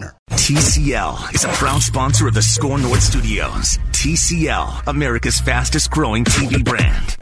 TCL 0.00 1.34
is 1.34 1.44
a 1.44 1.48
proud 1.48 1.82
sponsor 1.82 2.28
of 2.28 2.34
the 2.34 2.42
Score 2.42 2.78
North 2.78 3.02
Studios. 3.02 3.78
TCL, 3.92 4.86
America's 4.86 5.40
fastest 5.40 5.90
growing 5.90 6.24
TV 6.24 6.62
brand. 6.64 7.16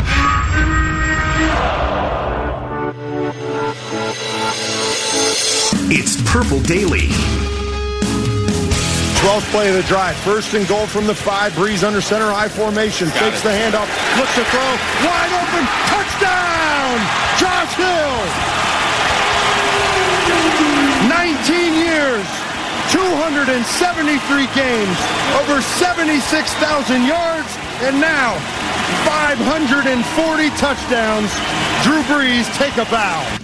It's 5.91 6.21
Purple 6.31 6.61
Daily. 6.61 7.09
12th 9.23 9.51
play 9.53 9.69
of 9.71 9.77
the 9.77 9.83
drive. 9.89 10.17
First 10.17 10.55
and 10.55 10.67
goal 10.69 10.87
from 10.87 11.07
the 11.07 11.15
five. 11.15 11.53
Brees 11.53 11.83
under 11.87 12.01
center 12.01 12.27
I 12.27 12.49
formation. 12.49 13.09
Got 13.09 13.19
Fakes 13.19 13.41
it. 13.41 13.45
the 13.45 13.51
handoff. 13.55 13.89
Looks 14.19 14.35
to 14.35 14.45
throw. 14.45 14.71
Wide 15.07 15.33
open. 15.33 15.65
Touchdown! 15.89 17.01
Josh 17.41 17.75
Hill! 17.79 18.15
19 21.09 21.75
years. 21.75 22.27
273 23.15 24.47
games. 24.59 24.99
Over 25.39 25.63
76,000 25.63 27.05
yards. 27.05 27.47
And 27.87 28.01
now 28.01 28.35
540 29.07 30.51
touchdowns. 30.59 31.31
Drew 31.85 32.03
Brees 32.11 32.53
take 32.59 32.77
a 32.77 32.91
bow. 32.91 33.39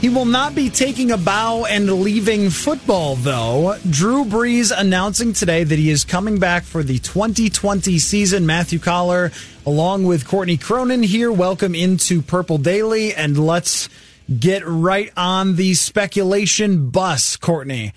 He 0.00 0.08
will 0.08 0.24
not 0.24 0.56
be 0.56 0.68
taking 0.68 1.12
a 1.12 1.16
bow 1.16 1.64
and 1.64 2.00
leaving 2.02 2.50
football, 2.50 3.14
though. 3.14 3.76
Drew 3.88 4.24
Brees 4.24 4.72
announcing 4.76 5.32
today 5.32 5.62
that 5.62 5.78
he 5.78 5.88
is 5.88 6.04
coming 6.04 6.40
back 6.40 6.64
for 6.64 6.82
the 6.82 6.98
2020 6.98 8.00
season. 8.00 8.46
Matthew 8.46 8.80
Coller, 8.80 9.30
along 9.64 10.04
with 10.06 10.26
Courtney 10.26 10.56
Cronin 10.56 11.04
here, 11.04 11.30
welcome 11.30 11.76
into 11.76 12.20
Purple 12.20 12.58
Daily, 12.58 13.14
and 13.14 13.38
let's 13.38 13.88
get 14.38 14.62
right 14.66 15.12
on 15.16 15.56
the 15.56 15.74
speculation 15.74 16.90
bus, 16.90 17.36
Courtney. 17.36 17.92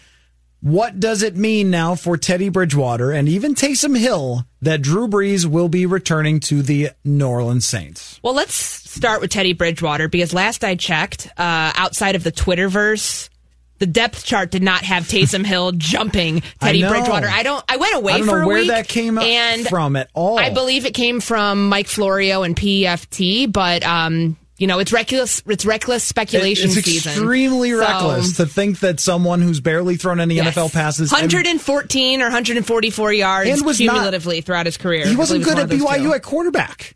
What 0.62 1.00
does 1.00 1.24
it 1.24 1.38
mean 1.38 1.70
now 1.72 1.96
for 1.96 2.18
Teddy 2.18 2.50
Bridgewater 2.50 3.12
and 3.12 3.30
even 3.30 3.56
Taysom 3.56 3.98
Hill 3.98 4.46
that 4.62 4.82
Drew 4.82 5.08
Brees 5.08 5.46
will 5.46 5.70
be 5.70 5.86
returning 5.86 6.42
to 6.42 6.62
the 6.62 6.90
New 7.06 7.28
Orleans 7.28 7.66
Saints? 7.66 8.20
Well, 8.22 8.34
let's 8.34 8.54
start 8.54 9.22
with 9.22 9.32
Teddy 9.32 9.54
Bridgewater 9.54 10.10
because 10.10 10.34
last 10.34 10.66
I 10.66 10.76
checked, 10.76 11.28
uh, 11.38 11.72
outside 11.76 12.16
of 12.16 12.26
the 12.26 12.32
Twitterverse, 12.34 13.30
the 13.78 13.86
depth 13.86 14.26
chart 14.26 14.52
did 14.52 14.62
not 14.62 14.84
have 14.84 15.04
Taysom 15.04 15.46
Hill 15.46 15.72
jumping 15.78 16.42
Teddy 16.60 16.82
know. 16.82 16.90
Bridgewater. 16.90 17.28
I 17.28 17.44
don't. 17.44 17.64
I 17.70 17.78
went 17.78 17.96
away 17.96 18.14
I 18.14 18.18
don't 18.18 18.28
for 18.28 18.40
know 18.40 18.44
a 18.44 18.48
where 18.48 18.58
week, 18.60 18.68
that 18.68 18.90
came 18.90 19.18
and 19.18 19.66
from 19.66 19.96
at 19.96 20.10
all. 20.14 20.38
I 20.38 20.50
believe 20.50 20.86
it 20.86 20.94
came 20.94 21.22
from 21.22 21.70
Mike 21.70 21.88
Florio 21.88 22.44
and 22.44 22.54
PFT, 22.54 23.50
but 23.50 23.84
um, 23.84 24.36
you 24.60 24.68
know, 24.68 24.78
it's 24.78 24.92
reckless. 24.94 25.42
It's 25.48 25.66
reckless 25.66 26.04
speculation 26.04 26.70
It's 26.70 26.84
season. 26.84 27.14
extremely 27.14 27.72
So- 27.72 27.80
reckless 27.80 28.38
to 28.38 28.46
think 28.46 28.82
that 28.82 29.00
someone 29.00 29.42
who's 29.42 29.60
barely 29.62 29.96
thrown 29.98 30.20
any 30.20 30.36
Yes. 30.36 30.54
NFL 30.56 30.70
passes. 30.70 31.12
and 31.12 31.22
114 31.32 32.22
or 32.22 32.26
144 32.26 33.12
yards 33.14 33.50
And 33.50 33.66
was 33.66 33.80
not- 33.80 33.94
cumulatively 33.94 34.42
throughout 34.42 34.68
his 34.68 34.78
career. 34.78 35.08
he 35.08 35.16
wasn't 35.16 35.44
good 35.44 35.54
at 35.54 35.56
one 35.56 35.64
of 35.64 35.70
those 35.70 35.80
BYU 35.80 36.04
two. 36.04 36.14
at 36.14 36.22
quarterback. 36.24 36.96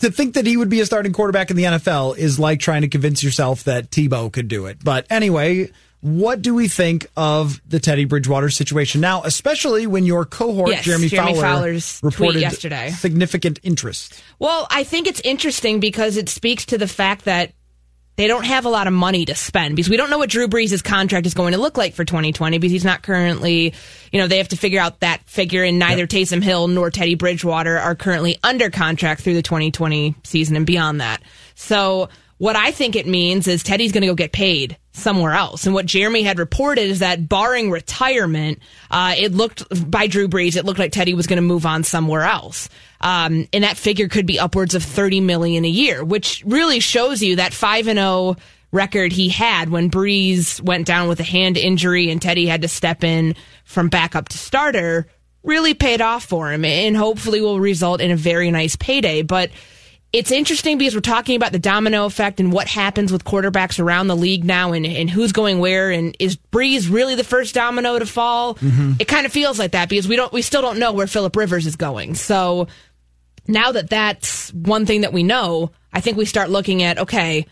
To 0.00 0.10
think 0.10 0.34
that 0.34 0.44
he 0.46 0.56
would 0.56 0.68
be 0.68 0.80
a 0.80 0.86
starting 0.86 1.12
quarterback 1.12 1.50
in 1.50 1.56
the 1.56 1.64
NFL 1.64 2.12
is 2.18 2.38
like 2.38 2.60
trying 2.60 2.82
to 2.82 2.88
convince 2.88 3.22
yourself 3.22 3.64
that 3.64 3.90
Tebow 3.90 4.30
could 4.30 4.48
do 4.48 4.66
it. 4.66 4.78
But 4.82 5.06
anyway, 5.08 5.70
what 6.04 6.42
do 6.42 6.54
we 6.54 6.68
think 6.68 7.06
of 7.16 7.62
the 7.66 7.80
Teddy 7.80 8.04
Bridgewater 8.04 8.50
situation 8.50 9.00
now, 9.00 9.22
especially 9.22 9.86
when 9.86 10.04
your 10.04 10.26
cohort 10.26 10.68
Yes, 10.68 10.84
Jeremy, 10.84 11.08
Jeremy 11.08 11.32
Fowler 11.32 11.42
Fowler's 11.42 12.00
reported 12.02 12.40
yesterday. 12.40 12.90
significant 12.90 13.58
interest? 13.62 14.22
Well, 14.38 14.66
I 14.70 14.84
think 14.84 15.06
it's 15.06 15.22
interesting 15.22 15.80
because 15.80 16.18
it 16.18 16.28
speaks 16.28 16.66
to 16.66 16.76
the 16.76 16.86
fact 16.86 17.24
that 17.24 17.52
they 18.16 18.26
don't 18.26 18.44
have 18.44 18.66
a 18.66 18.68
lot 18.68 18.86
of 18.86 18.92
money 18.92 19.24
to 19.24 19.34
spend 19.34 19.76
because 19.76 19.88
we 19.88 19.96
don't 19.96 20.10
know 20.10 20.18
what 20.18 20.28
Drew 20.28 20.46
Brees' 20.46 20.84
contract 20.84 21.24
is 21.26 21.32
going 21.32 21.52
to 21.52 21.58
look 21.58 21.78
like 21.78 21.94
for 21.94 22.04
2020 22.04 22.58
because 22.58 22.70
he's 22.70 22.84
not 22.84 23.02
currently, 23.02 23.72
you 24.12 24.20
know, 24.20 24.26
they 24.26 24.36
have 24.36 24.48
to 24.48 24.58
figure 24.58 24.80
out 24.80 25.00
that 25.00 25.22
figure 25.24 25.64
and 25.64 25.78
neither 25.78 26.06
Taysom 26.06 26.42
Hill 26.42 26.68
nor 26.68 26.90
Teddy 26.90 27.14
Bridgewater 27.14 27.78
are 27.78 27.94
currently 27.94 28.38
under 28.44 28.68
contract 28.68 29.22
through 29.22 29.34
the 29.34 29.42
2020 29.42 30.16
season 30.22 30.54
and 30.54 30.66
beyond 30.66 31.00
that. 31.00 31.22
So 31.54 32.10
what 32.44 32.56
I 32.56 32.72
think 32.72 32.94
it 32.94 33.06
means 33.06 33.48
is 33.48 33.62
Teddy's 33.62 33.90
going 33.90 34.02
to 34.02 34.06
go 34.06 34.14
get 34.14 34.30
paid 34.30 34.76
somewhere 34.92 35.32
else. 35.32 35.64
And 35.64 35.74
what 35.74 35.86
Jeremy 35.86 36.22
had 36.22 36.38
reported 36.38 36.82
is 36.82 36.98
that 36.98 37.26
barring 37.26 37.70
retirement, 37.70 38.58
uh, 38.90 39.14
it 39.16 39.32
looked 39.32 39.64
by 39.90 40.08
Drew 40.08 40.28
Brees, 40.28 40.54
it 40.54 40.66
looked 40.66 40.78
like 40.78 40.92
Teddy 40.92 41.14
was 41.14 41.26
going 41.26 41.38
to 41.38 41.42
move 41.42 41.64
on 41.64 41.84
somewhere 41.84 42.24
else. 42.24 42.68
Um, 43.00 43.48
and 43.54 43.64
that 43.64 43.78
figure 43.78 44.08
could 44.08 44.26
be 44.26 44.38
upwards 44.38 44.74
of 44.74 44.82
30 44.82 45.22
million 45.22 45.64
a 45.64 45.68
year, 45.68 46.04
which 46.04 46.42
really 46.44 46.80
shows 46.80 47.22
you 47.22 47.36
that 47.36 47.54
5 47.54 47.88
and 47.88 47.98
0 47.98 48.36
record 48.72 49.10
he 49.10 49.30
had 49.30 49.70
when 49.70 49.90
Brees 49.90 50.60
went 50.60 50.86
down 50.86 51.08
with 51.08 51.20
a 51.20 51.24
hand 51.24 51.56
injury 51.56 52.10
and 52.10 52.20
Teddy 52.20 52.44
had 52.44 52.60
to 52.60 52.68
step 52.68 53.04
in 53.04 53.36
from 53.64 53.88
backup 53.88 54.28
to 54.28 54.36
starter 54.36 55.06
really 55.44 55.72
paid 55.72 56.02
off 56.02 56.26
for 56.26 56.52
him 56.52 56.66
and 56.66 56.94
hopefully 56.94 57.40
will 57.40 57.58
result 57.58 58.02
in 58.02 58.10
a 58.10 58.16
very 58.16 58.50
nice 58.50 58.76
payday. 58.76 59.22
But 59.22 59.50
it's 60.14 60.30
interesting 60.30 60.78
because 60.78 60.94
we're 60.94 61.00
talking 61.00 61.34
about 61.34 61.50
the 61.50 61.58
domino 61.58 62.06
effect 62.06 62.38
and 62.38 62.52
what 62.52 62.68
happens 62.68 63.10
with 63.10 63.24
quarterbacks 63.24 63.80
around 63.80 64.06
the 64.06 64.14
league 64.14 64.44
now 64.44 64.72
and, 64.72 64.86
and 64.86 65.10
who's 65.10 65.32
going 65.32 65.58
where 65.58 65.90
and 65.90 66.16
is 66.20 66.36
Brees 66.36 66.88
really 66.88 67.16
the 67.16 67.24
first 67.24 67.52
domino 67.52 67.98
to 67.98 68.06
fall? 68.06 68.56
It 69.00 69.08
kind 69.08 69.26
of 69.26 69.32
feels 69.32 69.58
like 69.58 69.72
that 69.72 69.88
because 69.88 70.06
we 70.06 70.14
don't 70.14 70.32
we 70.32 70.40
still 70.40 70.62
don't 70.62 70.78
know 70.78 70.92
where 70.92 71.08
Philip 71.08 71.34
Rivers 71.34 71.66
is 71.66 71.74
going. 71.74 72.14
So 72.14 72.68
now 73.48 73.72
that 73.72 73.90
that's 73.90 74.54
one 74.54 74.86
thing 74.86 75.00
that 75.00 75.12
we 75.12 75.24
know, 75.24 75.72
I 75.92 76.00
think 76.00 76.16
we 76.16 76.26
start 76.26 76.48
looking 76.48 76.84
at 76.84 76.96
okay, 76.98 77.46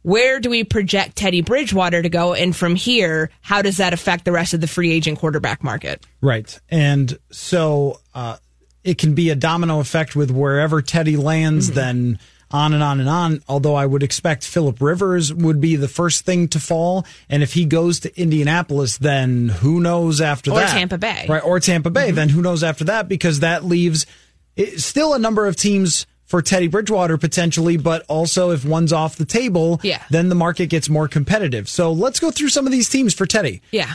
where 0.00 0.40
do 0.40 0.48
we 0.48 0.64
project 0.64 1.16
Teddy 1.16 1.42
Bridgewater 1.42 2.00
to 2.00 2.08
go 2.08 2.32
and 2.32 2.56
from 2.56 2.76
here, 2.76 3.28
how 3.42 3.60
does 3.60 3.76
that 3.76 3.92
affect 3.92 4.24
the 4.24 4.32
rest 4.32 4.54
of 4.54 4.62
the 4.62 4.66
free 4.66 4.90
agent 4.90 5.18
quarterback 5.18 5.62
market? 5.62 6.06
Right. 6.22 6.58
And 6.70 7.18
so 7.30 8.00
uh, 8.14 8.38
it 8.84 8.98
can 8.98 9.14
be 9.14 9.30
a 9.30 9.34
domino 9.34 9.80
effect 9.80 10.14
with 10.16 10.30
wherever 10.30 10.80
Teddy 10.82 11.16
lands, 11.16 11.66
Mm-hmm. 11.66 11.74
then 11.76 12.18
on 12.52 12.72
and 12.74 12.82
on 12.82 12.98
and 12.98 13.08
on. 13.08 13.42
Although 13.48 13.76
I 13.76 13.86
would 13.86 14.02
expect 14.02 14.44
Philip 14.44 14.80
Rivers 14.80 15.32
would 15.32 15.60
be 15.60 15.76
the 15.76 15.86
first 15.86 16.24
thing 16.24 16.48
to 16.48 16.58
fall. 16.58 17.06
And 17.28 17.42
if 17.44 17.52
he 17.52 17.64
goes 17.64 18.00
to 18.00 18.20
Indianapolis, 18.20 18.98
then 18.98 19.48
who 19.48 19.80
knows 19.80 20.20
after 20.20 20.50
Or 20.50 20.54
that? 20.58 20.70
Or 20.74 20.78
Tampa 20.78 20.98
Bay. 20.98 21.08
Mm-hmm. 21.22 21.32
Right. 21.32 21.44
Or 21.44 21.60
Tampa 21.60 21.90
Bay. 21.90 22.10
Then 22.10 22.28
who 22.28 22.42
knows 22.42 22.64
after 22.64 22.84
that? 22.84 23.08
Because 23.08 23.40
that 23.40 23.64
leaves 23.64 24.04
it, 24.56 24.80
still 24.80 25.14
a 25.14 25.18
number 25.20 25.46
of 25.46 25.54
teams 25.54 26.06
for 26.24 26.42
Teddy 26.42 26.66
Bridgewater 26.68 27.16
potentially, 27.18 27.76
but 27.76 28.04
also 28.08 28.50
if 28.50 28.64
one's 28.64 28.92
off 28.92 29.14
the 29.16 29.24
table, 29.24 29.80
Yeah. 29.84 30.02
then 30.10 30.28
the 30.28 30.34
market 30.34 30.66
gets 30.66 30.88
more 30.88 31.06
competitive. 31.08 31.68
So 31.68 31.92
let's 31.92 32.18
go 32.20 32.30
through 32.32 32.48
some 32.50 32.66
of 32.66 32.72
these 32.72 32.88
teams 32.88 33.14
for 33.14 33.26
Teddy 33.26 33.62
Yeah. 33.72 33.94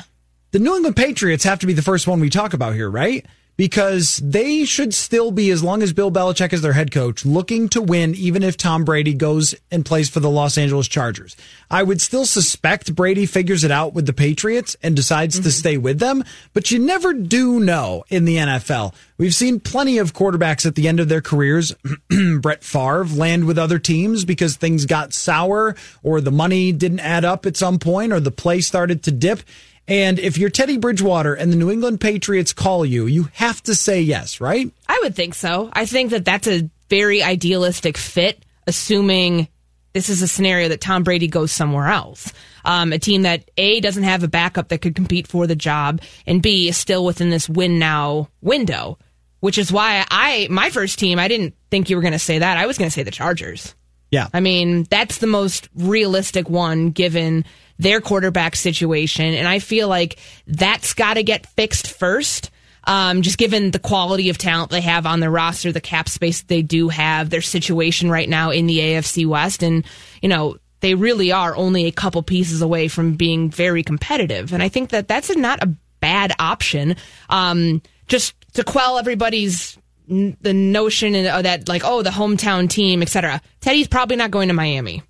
the 0.52 0.60
New 0.60 0.76
England 0.76 0.96
Patriots 0.96 1.44
have 1.44 1.60
to 1.60 1.68
be 1.68 1.74
the 1.74 1.82
first 1.82 2.08
one 2.08 2.20
we 2.22 2.30
talk 2.30 2.54
about 2.54 2.74
here, 2.74 2.90
right? 2.90 3.26
Because 3.58 4.18
they 4.18 4.66
should 4.66 4.94
still 4.94 5.32
be, 5.32 5.50
as 5.50 5.64
long 5.64 5.82
as 5.82 5.94
Bill 5.94 6.12
Belichick 6.12 6.52
is 6.52 6.62
their 6.62 6.74
head 6.74 6.92
coach, 6.92 7.26
looking 7.26 7.70
to 7.70 7.82
win, 7.82 8.14
even 8.16 8.44
if 8.44 8.58
Tom 8.58 8.84
Brady 8.84 9.14
goes 9.14 9.56
and 9.72 9.86
plays 9.86 10.10
for 10.10 10.20
the 10.20 10.30
Los 10.30 10.58
Angeles 10.58 10.88
Chargers. 10.88 11.38
I 11.70 11.84
would 11.84 12.02
still 12.02 12.26
suspect 12.26 12.96
Brady 12.96 13.26
figures 13.26 13.64
it 13.64 13.72
out 13.72 13.94
with 13.94 14.06
the 14.06 14.14
Patriots 14.14 14.76
and 14.84 14.96
decides 14.96 15.36
to 15.36 15.42
mm-hmm. 15.42 15.50
stay 15.50 15.78
with 15.78 16.00
them, 16.00 16.24
but 16.54 16.70
you 16.70 16.80
never 16.80 17.14
do 17.14 17.60
know 17.60 18.04
in 18.10 18.26
the 18.26 18.38
NFL. 18.38 18.94
We've 19.18 19.34
seen 19.34 19.62
plenty 19.62 19.98
of 19.98 20.14
quarterbacks 20.14 20.66
at 20.66 20.76
the 20.76 20.90
end 20.90 21.00
of 21.00 21.08
their 21.08 21.22
careers, 21.22 21.74
Brett 22.42 22.64
Favre, 22.64 23.06
land 23.06 23.46
with 23.46 23.58
other 23.58 23.80
teams 23.80 24.26
because 24.26 24.58
things 24.58 24.86
got 24.86 25.14
sour 25.14 25.76
or 26.04 26.20
the 26.20 26.32
money 26.32 26.74
didn't 26.74 27.00
add 27.00 27.24
up 27.24 27.46
at 27.46 27.56
some 27.56 27.80
point 27.80 28.12
or 28.12 28.20
the 28.20 28.32
play 28.32 28.60
started 28.60 29.04
to 29.04 29.12
dip. 29.12 29.40
And 29.88 30.18
if 30.18 30.38
you're 30.38 30.50
Teddy 30.50 30.78
Bridgewater 30.78 31.34
and 31.34 31.52
the 31.52 31.58
New 31.58 31.70
England 31.70 32.02
Patriots 32.02 32.54
call 32.54 32.86
you, 32.86 33.06
you 33.06 33.30
have 33.34 33.62
to 33.64 33.76
say 33.76 34.02
yes, 34.02 34.42
right? 34.42 34.72
I 34.88 35.00
would 35.04 35.16
think 35.16 35.36
so. 35.36 35.70
I 35.74 35.86
think 35.86 36.12
that 36.12 36.26
that's 36.26 36.48
a 36.48 36.70
very 36.90 37.22
idealistic 37.22 37.98
fit, 37.98 38.44
assuming 38.66 39.48
this 39.94 40.10
is 40.10 40.22
a 40.22 40.28
scenario 40.28 40.70
that 40.70 40.82
Tom 40.82 41.04
Brady 41.04 41.28
goes 41.28 41.52
somewhere 41.52 41.88
else. 41.88 42.34
Um, 42.66 42.94
a 42.94 43.00
team 43.00 43.22
that 43.22 43.50
A 43.58 43.80
doesn't 43.80 44.04
have 44.04 44.24
a 44.24 44.28
backup 44.28 44.70
that 44.70 44.82
could 44.82 44.96
compete 44.96 45.28
for 45.28 45.48
the 45.48 45.56
job, 45.56 46.02
and 46.26 46.42
B 46.42 46.68
is 46.68 46.78
still 46.78 47.06
within 47.06 47.30
this 47.30 47.48
win 47.48 47.80
now 47.80 48.30
window, 48.42 48.98
which 49.40 49.58
is 49.58 49.72
why 49.72 50.06
I 50.10 50.48
my 50.50 50.72
first 50.72 50.98
team 51.00 51.20
I 51.20 51.28
didn't 51.28 51.56
think 51.70 51.90
you 51.90 51.96
were 51.96 52.02
going 52.02 52.12
to 52.12 52.20
say 52.20 52.40
that. 52.40 52.58
I 52.58 52.66
was 52.66 52.78
going 52.78 52.90
to 52.90 52.94
say 52.94 53.04
the 53.04 53.12
Chargers. 53.12 53.76
Yeah. 54.12 54.28
I 54.34 54.40
mean, 54.40 54.84
that's 54.90 55.20
the 55.20 55.28
most 55.28 55.70
realistic 55.76 56.50
one 56.50 56.90
given 56.90 57.46
their 57.78 58.02
quarterback 58.02 58.56
situation. 58.56 59.34
And 59.34 59.48
I 59.48 59.60
feel 59.60 59.88
like 59.88 60.18
that's 60.48 60.94
got 60.94 61.16
to 61.16 61.24
get 61.24 61.48
fixed 61.48 61.88
first. 61.92 62.52
Um, 62.88 63.24
just 63.24 63.40
given 63.40 63.72
the 63.72 63.80
quality 63.80 64.30
of 64.30 64.38
talent 64.38 64.70
they 64.70 64.82
have 64.82 65.08
on 65.08 65.20
their 65.20 65.32
roster, 65.32 65.72
the 65.72 65.82
cap 65.82 66.08
space 66.08 66.44
they 66.44 66.62
do 66.62 66.90
have, 66.90 67.32
their 67.32 67.42
situation 67.42 68.12
right 68.12 68.30
now 68.30 68.52
in 68.52 68.68
the 68.68 68.78
AFC 68.78 69.26
West. 69.26 69.64
And, 69.64 69.84
you 70.22 70.30
know, 70.30 70.58
they 70.82 70.94
really 70.94 71.32
are 71.32 71.56
only 71.56 71.86
a 71.86 71.92
couple 71.92 72.22
pieces 72.22 72.62
away 72.62 72.88
from 72.88 73.14
being 73.16 73.50
very 73.50 73.82
competitive. 73.82 74.54
And 74.54 74.62
I 74.62 74.70
think 74.70 74.92
that 74.92 75.08
that's 75.08 75.32
a, 75.32 75.36
not 75.36 75.64
a 75.64 75.76
bad 76.00 76.34
option. 76.38 76.96
Um, 77.28 77.82
just 78.08 78.36
to 78.54 78.64
quell 78.64 78.98
everybody's 78.98 79.78
the 80.08 80.54
notion 80.54 81.14
that 81.14 81.68
like 81.68 81.82
oh 81.84 82.04
the 82.04 82.12
hometown 82.12 82.70
team 82.70 83.02
etc 83.02 83.42
teddy's 83.60 83.88
probably 83.88 84.16
not 84.16 84.30
going 84.30 84.50
to 84.50 84.54
miami 84.54 85.02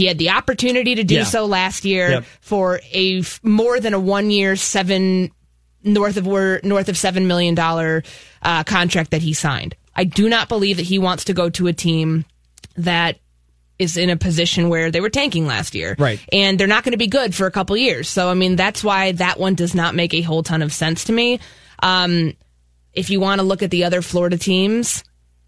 he 0.00 0.06
had 0.06 0.16
the 0.16 0.30
opportunity 0.30 0.94
to 0.94 1.04
do 1.04 1.16
Yeah. 1.16 1.24
so 1.24 1.44
last 1.44 1.84
year 1.84 2.10
Yep. 2.10 2.24
for 2.40 2.80
a 2.90 3.18
f- 3.18 3.38
more 3.42 3.78
than 3.80 3.92
a 3.92 4.00
one 4.00 4.30
year 4.30 4.56
seven 4.56 5.30
north 5.84 6.16
of 6.16 6.24
north 6.64 6.88
of 6.88 6.96
seven 6.96 7.26
million 7.26 7.54
dollar 7.54 8.02
uh, 8.40 8.64
contract 8.64 9.10
that 9.10 9.20
he 9.20 9.34
signed. 9.34 9.74
I 9.94 10.04
do 10.04 10.30
not 10.30 10.48
believe 10.48 10.78
that 10.78 10.86
he 10.86 10.98
wants 10.98 11.24
to 11.24 11.34
go 11.34 11.50
to 11.50 11.66
a 11.66 11.74
team 11.74 12.24
that 12.76 13.18
is 13.78 13.98
in 13.98 14.08
a 14.08 14.16
position 14.16 14.70
where 14.70 14.90
they 14.90 15.00
were 15.02 15.10
tanking 15.10 15.46
last 15.46 15.74
year, 15.74 15.96
Right. 15.98 16.18
And 16.32 16.58
they're 16.58 16.66
not 16.66 16.82
going 16.84 16.92
to 16.92 16.98
be 16.98 17.06
good 17.08 17.34
for 17.34 17.46
a 17.46 17.50
couple 17.50 17.76
years. 17.76 18.08
So 18.08 18.30
I 18.30 18.34
mean 18.34 18.56
that's 18.56 18.82
why 18.82 19.12
that 19.12 19.38
one 19.38 19.54
does 19.54 19.74
not 19.74 19.94
make 19.94 20.14
a 20.14 20.22
whole 20.22 20.42
ton 20.42 20.62
of 20.62 20.72
sense 20.72 21.04
to 21.04 21.12
me. 21.12 21.40
Um, 21.82 22.32
if 22.94 23.10
you 23.10 23.20
want 23.20 23.40
to 23.40 23.46
look 23.46 23.62
at 23.62 23.70
the 23.70 23.84
other 23.84 24.00
Florida 24.02 24.38
teams, 24.38 25.04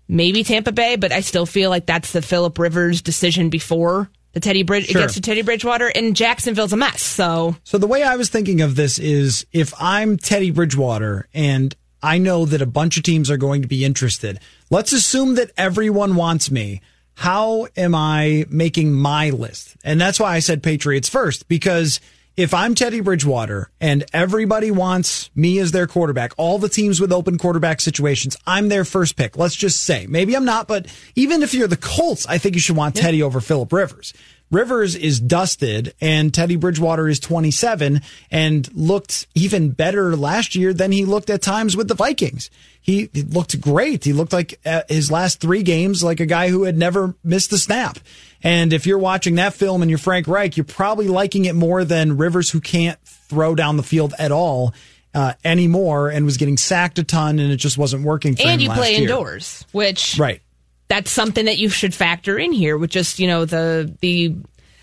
maybe 0.09 0.45
Tampa 0.45 0.73
Bay, 0.73 0.97
but 0.97 1.11
I 1.13 1.21
still 1.21 1.47
feel 1.47 1.71
like 1.71 1.87
that's 1.87 2.13
the 2.13 2.23
Philip 2.23 2.59
Rivers 2.59 3.01
decision 3.03 3.49
before 3.51 4.11
the 4.33 4.41
Teddy 4.41 4.63
Bridge 4.63 4.87
Sure. 4.87 5.01
it 5.01 5.05
gets 5.05 5.15
to 5.15 5.21
Teddy 5.21 5.43
Bridgewater, 5.43 5.89
and 5.89 6.17
Jacksonville's 6.17 6.73
a 6.73 6.77
mess. 6.77 7.03
So 7.03 7.57
So 7.65 7.79
the 7.79 7.87
way 7.87 8.03
I 8.03 8.17
was 8.17 8.29
thinking 8.29 8.61
of 8.61 8.77
this 8.77 8.99
is 8.99 9.47
if 9.53 9.73
I'm 9.81 10.17
Teddy 10.17 10.51
Bridgewater 10.51 11.29
and 11.35 11.75
I 12.03 12.19
know 12.19 12.45
that 12.47 12.61
a 12.61 12.67
bunch 12.67 12.97
of 12.97 13.03
teams 13.05 13.31
are 13.31 13.37
going 13.37 13.63
to 13.63 13.69
be 13.69 13.85
interested, 13.85 14.41
let's 14.71 14.93
assume 14.93 15.37
that 15.37 15.51
everyone 15.57 16.17
wants 16.17 16.51
me. 16.51 16.81
How 17.15 17.69
am 17.77 17.95
I 17.95 18.47
making 18.49 18.93
my 18.93 19.31
list? 19.31 19.77
And 19.85 20.01
that's 20.01 20.19
why 20.19 20.35
I 20.35 20.39
said 20.41 20.63
Patriots 20.63 21.09
first, 21.09 21.47
because 21.47 22.01
if 22.37 22.55
I'm 22.55 22.75
Teddy 22.75 23.01
Bridgewater 23.01 23.71
and 23.81 24.05
everybody 24.13 24.71
wants 24.71 25.31
me 25.35 25.59
as 25.59 25.73
their 25.73 25.87
quarterback, 25.87 26.33
all 26.37 26.59
the 26.59 26.69
teams 26.69 27.01
with 27.01 27.13
open 27.13 27.37
quarterback 27.37 27.81
situations, 27.81 28.37
I'm 28.47 28.69
their 28.69 28.85
first 28.85 29.17
pick. 29.17 29.37
Let's 29.37 29.55
just 29.55 29.83
say. 29.85 30.07
Maybe 30.07 30.35
I'm 30.35 30.45
not, 30.45 30.67
but 30.67 30.87
even 31.15 31.43
if 31.43 31.53
you're 31.53 31.69
the 31.69 31.77
Colts, 31.77 32.27
I 32.27 32.39
think 32.39 32.55
you 32.55 32.61
should 32.61 32.77
want 32.77 32.97
Teddy 32.97 33.23
over 33.23 33.41
Philip 33.41 33.73
Rivers. 33.73 34.15
Rivers 34.51 34.95
is 34.95 35.19
dusted 35.19 35.95
and 36.01 36.33
Teddy 36.33 36.57
Bridgewater 36.57 37.09
is 37.09 37.19
27 37.21 38.03
and 38.31 38.75
looked 38.75 39.27
even 39.35 39.71
better 39.71 40.15
last 40.15 40.55
year 40.55 40.75
than 40.75 40.93
he 40.93 41.07
looked 41.07 41.31
at 41.31 41.41
times 41.41 41.75
with 41.75 41.89
the 41.89 41.95
Vikings. 41.95 42.51
He, 42.81 43.09
he 43.15 43.23
looked 43.23 43.59
great. 43.63 44.05
He 44.05 44.13
looked 44.13 44.35
like 44.35 44.61
uh, 44.67 44.83
his 44.89 45.11
last 45.11 45.41
three 45.41 45.63
games 45.63 46.05
like 46.05 46.21
a 46.21 46.27
guy 46.27 46.49
who 46.49 46.65
had 46.65 46.77
never 46.77 47.15
missed 47.25 47.53
a 47.53 47.59
snap. 47.59 47.99
And 48.43 48.73
if 48.73 48.87
you're 48.87 48.99
watching 48.99 49.37
that 49.37 49.55
film 49.55 49.83
and 49.83 49.91
you're 49.91 49.99
Frank 49.99 50.27
Reich, 50.27 50.57
you're 50.57 50.65
probably 50.65 51.09
liking 51.09 51.45
it 51.45 51.55
more 51.55 51.85
than 51.85 52.17
Rivers 52.17 52.51
who 52.51 52.61
can't 52.61 52.99
throw 53.05 53.55
down 53.55 53.77
the 53.77 53.83
field 53.83 54.15
at 54.19 54.33
all 54.33 54.75
uh, 55.15 55.35
anymore 55.45 56.09
and 56.09 56.25
was 56.25 56.37
getting 56.37 56.57
sacked 56.57 56.99
a 56.99 57.05
ton 57.05 57.39
and 57.39 57.53
it 57.53 57.57
just 57.57 57.79
wasn't 57.79 58.03
working 58.05 58.35
for 58.35 58.43
him 58.43 58.49
and 58.49 58.63
you 58.63 58.71
play 58.71 58.93
year. 58.93 59.03
indoors, 59.03 59.65
which 59.73 60.19
Right. 60.19 60.41
that's 60.89 61.11
something 61.11 61.45
that 61.45 61.59
you 61.59 61.69
should 61.69 61.95
factor 61.95 62.39
in 62.39 62.53
here 62.53 62.77
with 62.77 62.91
just 62.91 63.19
you 63.19 63.27
know 63.27 63.45
the 63.45 63.95
the 64.01 64.35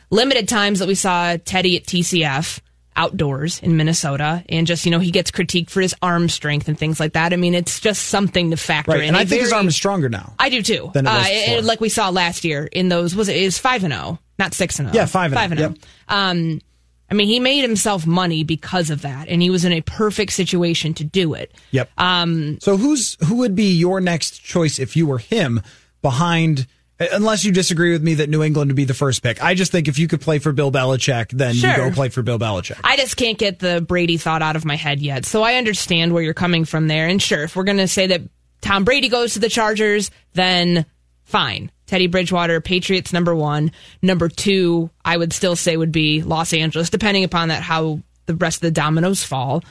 limited 0.09 0.47
times 0.47 0.79
that 0.79 0.87
we 0.87 0.95
saw 0.95 1.35
Teddy 1.43 1.77
at 1.77 1.83
TCF 1.83 2.59
outdoors 2.95 3.59
in 3.61 3.77
Minnesota, 3.77 4.43
and 4.49 4.67
just 4.67 4.85
you 4.85 4.91
know 4.91 4.99
he 4.99 5.11
gets 5.11 5.31
critiqued 5.31 5.69
for 5.69 5.81
his 5.81 5.95
arm 6.01 6.27
strength 6.29 6.67
and 6.67 6.77
things 6.77 6.99
like 6.99 7.13
that. 7.13 7.31
I 7.33 7.35
mean, 7.37 7.53
it's 7.55 7.79
just 7.79 8.07
something 8.07 8.51
to 8.51 8.57
factor 8.57 8.91
Right. 8.91 9.01
in. 9.03 9.09
And 9.09 9.17
I 9.17 9.25
think 9.25 9.41
his 9.41 9.53
arm 9.53 9.67
is 9.67 9.75
stronger 9.75 10.09
now. 10.09 10.33
I 10.39 10.49
do 10.49 10.61
too. 10.61 10.91
than 10.93 11.05
it 11.07 11.09
was 11.09 11.25
Uh, 11.25 11.29
and 11.29 11.65
like 11.65 11.79
we 11.81 11.89
saw 11.89 12.09
last 12.09 12.43
year 12.43 12.65
in 12.65 12.89
those 12.89 13.15
was 13.15 13.29
it 13.29 13.37
is 13.37 13.57
five 13.57 13.83
and 13.83 13.93
zero, 13.93 14.19
not 14.37 14.53
six 14.53 14.79
and 14.79 14.89
zero. 14.89 14.95
Yeah, 15.01 15.05
five 15.05 15.31
and 15.31 15.37
oh, 15.37 15.41
five 15.41 15.51
and 15.51 15.59
zero. 15.59 15.69
yep. 15.71 15.79
Um, 16.09 16.61
I 17.11 17.15
mean, 17.15 17.27
he 17.27 17.39
made 17.39 17.61
himself 17.61 18.05
money 18.05 18.43
because 18.43 18.91
of 18.91 19.01
that, 19.01 19.29
and 19.29 19.41
he 19.41 19.49
was 19.49 19.65
in 19.65 19.71
a 19.71 19.81
perfect 19.81 20.31
situation 20.31 20.93
to 20.95 21.03
do 21.03 21.33
it. 21.33 21.51
Yep. 21.71 21.89
Um, 21.97 22.59
So 22.61 22.77
who's 22.77 23.17
who 23.25 23.37
would 23.37 23.55
be 23.55 23.71
your 23.73 23.99
next 23.99 24.43
choice 24.43 24.77
if 24.77 24.95
you 24.95 25.07
were 25.07 25.17
him 25.17 25.61
behind? 26.01 26.67
Unless 26.99 27.45
you 27.45 27.51
disagree 27.51 27.91
with 27.93 28.03
me 28.03 28.15
that 28.15 28.29
New 28.29 28.43
England 28.43 28.69
would 28.69 28.75
be 28.75 28.83
the 28.85 28.93
first 28.93 29.23
pick, 29.23 29.41
I 29.41 29.53
just 29.53 29.71
think 29.71 29.87
if 29.87 29.97
you 29.97 30.07
could 30.07 30.19
play 30.19 30.39
for 30.39 30.51
Bill 30.51 30.71
Belichick, 30.71 31.29
then 31.31 31.55
you 31.55 31.61
go 31.61 31.91
play 31.91 32.09
for 32.09 32.21
Bill 32.21 32.37
Belichick. 32.37 32.79
I 32.83 32.97
just 32.97 33.15
can't 33.15 33.37
get 33.37 33.59
the 33.59 33.79
Brady 33.79 34.17
thought 34.17 34.41
out 34.41 34.55
of 34.57 34.65
my 34.65 34.75
head 34.75 34.99
yet. 34.99 35.25
So 35.25 35.41
I 35.41 35.55
understand 35.55 36.13
where 36.13 36.21
you're 36.21 36.33
coming 36.33 36.65
from 36.65 36.87
there. 36.87 37.07
And 37.07 37.21
sure, 37.21 37.43
if 37.43 37.55
we're 37.55 37.63
going 37.63 37.77
to 37.77 37.87
say 37.87 38.07
that 38.07 38.21
Tom 38.61 38.83
Brady 38.83 39.07
goes 39.07 39.33
to 39.33 39.39
the 39.39 39.47
Chargers, 39.49 40.11
then 40.33 40.85
fine. 41.23 41.71
Teddy 41.85 42.07
Bridgewater, 42.07 42.59
Patriots 42.61 43.13
number 43.13 43.33
one. 43.33 43.71
Number 44.01 44.27
two, 44.29 44.89
I 45.03 45.15
would 45.15 45.31
still 45.33 45.55
say 45.55 45.77
would 45.77 45.91
be 45.93 46.21
Los 46.21 46.53
Angeles, 46.53 46.89
depending 46.89 47.23
upon 47.23 47.47
that 47.47 47.63
how 47.63 48.01
the 48.25 48.35
rest 48.35 48.57
of 48.57 48.61
the 48.61 48.71
dominoes 48.71 49.23
fall. 49.23 49.63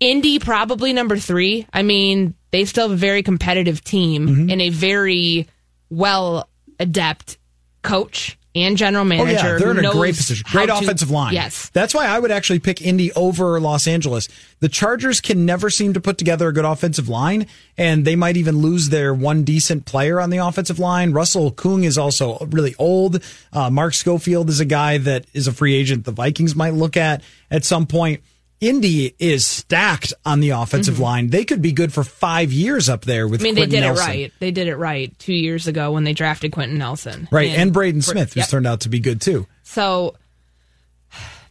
Indy 0.00 0.38
probably 0.38 0.92
number 0.94 1.18
three. 1.18 1.66
I 1.72 1.82
mean, 1.82 2.34
they 2.52 2.64
still 2.64 2.88
have 2.88 2.92
a 2.92 2.96
very 2.96 3.22
competitive 3.22 3.84
team 3.84 4.26
Mm-hmm. 4.26 4.50
and 4.50 4.62
a 4.62 4.70
very 4.70 5.46
well 5.90 6.48
adept 6.80 7.38
coach 7.82 8.36
and 8.52 8.76
general 8.76 9.02
Oh 9.02 9.04
manager. 9.04 9.32
yeah, 9.32 9.58
they're 9.58 9.70
in 9.78 9.84
a 9.84 9.92
great 9.92 10.16
position. 10.16 10.44
Great 10.50 10.66
to- 10.66 10.74
offensive 10.78 11.08
line. 11.08 11.34
Yes. 11.34 11.70
That's 11.72 11.94
why 11.94 12.06
I 12.06 12.18
would 12.18 12.32
actually 12.32 12.58
pick 12.58 12.82
Indy 12.82 13.12
over 13.12 13.60
Los 13.60 13.86
Angeles. 13.86 14.28
The 14.58 14.68
Chargers 14.68 15.20
can 15.20 15.46
never 15.46 15.70
seem 15.70 15.92
to 15.94 16.00
put 16.00 16.18
together 16.18 16.48
a 16.48 16.52
good 16.52 16.64
offensive 16.64 17.08
line, 17.08 17.46
and 17.78 18.04
they 18.04 18.16
might 18.16 18.36
even 18.36 18.58
lose 18.58 18.88
their 18.88 19.14
one 19.14 19.44
decent 19.44 19.84
player 19.84 20.20
on 20.20 20.30
the 20.30 20.38
offensive 20.38 20.80
line. 20.80 21.12
Russell 21.12 21.52
Okung 21.52 21.84
is 21.84 21.96
also 21.96 22.38
really 22.50 22.74
old. 22.76 23.22
Uh, 23.52 23.70
Mark 23.70 23.94
Schofield 23.94 24.48
is 24.48 24.58
a 24.58 24.64
guy 24.64 24.98
that 24.98 25.26
is 25.32 25.46
a 25.46 25.52
free 25.52 25.76
agent 25.76 26.04
the 26.04 26.10
Vikings 26.12 26.56
might 26.56 26.74
look 26.74 26.96
at 26.96 27.22
at 27.52 27.64
some 27.64 27.86
point. 27.86 28.20
Indy 28.60 29.14
is 29.18 29.46
stacked 29.46 30.12
on 30.26 30.40
the 30.40 30.50
offensive 30.50 30.98
line. 31.00 31.28
They 31.28 31.44
could 31.44 31.62
be 31.62 31.72
good 31.72 31.92
for 31.92 32.04
five 32.04 32.52
years 32.52 32.88
up 32.88 33.04
there 33.06 33.26
with 33.26 33.40
Mm-hmm. 33.40 33.46
I 33.46 33.52
mean, 33.52 33.54
they 33.54 33.66
did 33.66 33.80
Nelson. 33.80 34.04
it 34.04 34.08
right. 34.08 34.32
They 34.38 34.50
did 34.50 34.68
it 34.68 34.76
right 34.76 35.18
two 35.18 35.32
years 35.32 35.66
ago 35.66 35.92
when 35.92 36.04
they 36.04 36.12
drafted 36.12 36.52
Quenton 36.52 36.76
Nelson. 36.76 37.26
Right, 37.30 37.50
and, 37.50 37.72
Braden 37.72 38.02
Smith, 38.02 38.34
who's 38.34 38.42
yep. 38.42 38.48
turned 38.48 38.66
out 38.66 38.80
to 38.80 38.90
be 38.90 39.00
good 39.00 39.20
too. 39.20 39.46
So, 39.62 40.14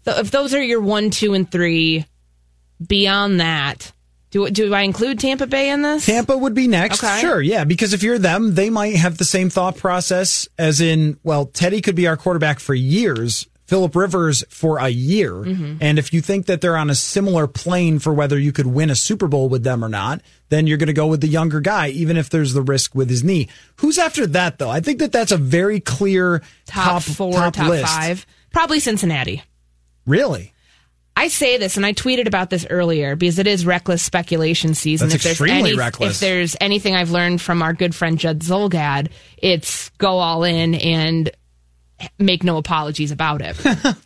if 0.06 0.30
those 0.30 0.54
are 0.54 0.62
your 0.62 0.82
one, 0.82 1.10
two, 1.10 1.34
and 1.34 1.50
three, 1.50 2.06
beyond 2.86 3.40
that, 3.40 3.92
do 4.32 4.48
do 4.50 4.74
I 4.74 4.82
include 4.82 5.20
Tampa 5.20 5.48
Bay 5.48 5.72
in 5.72 5.82
this? 5.82 6.06
Tampa 6.06 6.38
would 6.38 6.54
be 6.54 6.68
next. 6.68 7.04
Okay. 7.04 7.20
Sure, 7.20 7.42
yeah, 7.42 7.64
because 7.64 7.94
if 7.94 8.04
you're 8.04 8.20
them, 8.20 8.54
they 8.54 8.70
might 8.70 8.96
have 8.96 9.18
the 9.18 9.26
same 9.26 9.50
thought 9.50 9.78
process 9.78 10.48
as 10.60 10.82
in, 10.82 11.18
well, 11.24 11.46
Teddy 11.48 11.82
could 11.82 11.96
be 11.96 12.08
our 12.08 12.18
quarterback 12.18 12.60
for 12.60 12.76
years, 12.76 13.48
Philip 13.70 13.96
Rivers 13.96 14.44
for 14.50 14.80
a 14.80 14.90
year. 14.90 15.32
Mm-hmm. 15.32 15.78
And 15.80 16.00
if 16.00 16.12
you 16.12 16.22
think 16.22 16.48
that 16.48 16.60
they're 16.60 16.76
on 16.76 16.90
a 16.90 16.96
similar 16.96 17.46
plane 17.46 18.00
for 18.00 18.12
whether 18.12 18.38
you 18.38 18.52
could 18.52 18.66
win 18.66 18.90
a 18.90 18.96
Super 18.96 19.28
Bowl 19.28 19.48
with 19.48 19.64
them 19.64 19.86
or 19.86 19.90
not, 19.90 20.22
then 20.50 20.66
you're 20.66 20.80
going 20.80 20.88
to 20.88 20.94
go 20.94 21.06
with 21.06 21.22
the 21.22 21.28
younger 21.28 21.60
guy, 21.60 21.90
even 21.90 22.18
if 22.18 22.32
there's 22.32 22.54
the 22.54 22.64
risk 22.64 22.96
with 22.96 23.12
his 23.12 23.24
knee. 23.24 23.48
Who's 23.76 24.00
after 24.00 24.26
that, 24.26 24.58
though? 24.58 24.72
I 24.72 24.80
think 24.80 24.98
that 25.00 25.12
that's 25.12 25.32
a 25.32 25.38
very 25.38 25.80
clear 25.80 26.40
top, 26.66 27.04
top, 27.04 27.04
four, 27.04 27.34
top, 27.34 27.54
top 27.54 27.70
list. 27.70 27.86
five, 27.86 28.26
probably 28.52 28.80
Cincinnati. 28.80 29.44
Really? 30.08 30.52
I 31.16 31.28
say 31.28 31.58
this, 31.58 31.78
and 31.78 31.86
I 31.86 31.94
tweeted 31.94 32.28
about 32.28 32.50
this 32.50 32.66
earlier 32.70 33.16
because 33.16 33.40
it 33.40 33.46
is 33.46 33.66
reckless 33.66 34.02
speculation 34.02 34.74
season. 34.74 35.10
That's 35.10 35.26
if 35.26 35.38
there's 35.38 35.52
any, 35.52 35.76
reckless. 35.76 36.16
If 36.16 36.20
there's 36.22 36.56
anything 36.60 36.96
I've 36.96 37.12
learned 37.12 37.42
from 37.42 37.62
our 37.62 37.74
good 37.74 37.94
friend 37.94 38.18
Judd 38.18 38.40
Zulgad, 38.40 39.12
it's 39.38 39.90
go 39.98 40.18
all 40.18 40.44
in 40.44 40.74
and 40.74 41.30
make 42.18 42.44
no 42.44 42.58
apologies 42.58 43.12
about 43.12 43.42
it. 43.42 43.58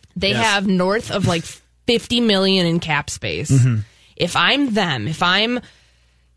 they 0.16 0.32
have 0.32 0.66
north 0.66 1.10
of 1.10 1.26
like 1.26 1.44
50 1.86 2.20
million 2.20 2.66
in 2.66 2.80
cap 2.80 3.10
space. 3.10 3.50
Mm-hmm. 3.50 3.80
If 4.16 4.36
I'm 4.36 4.72
them, 4.74 5.08
if 5.08 5.22
I'm 5.22 5.60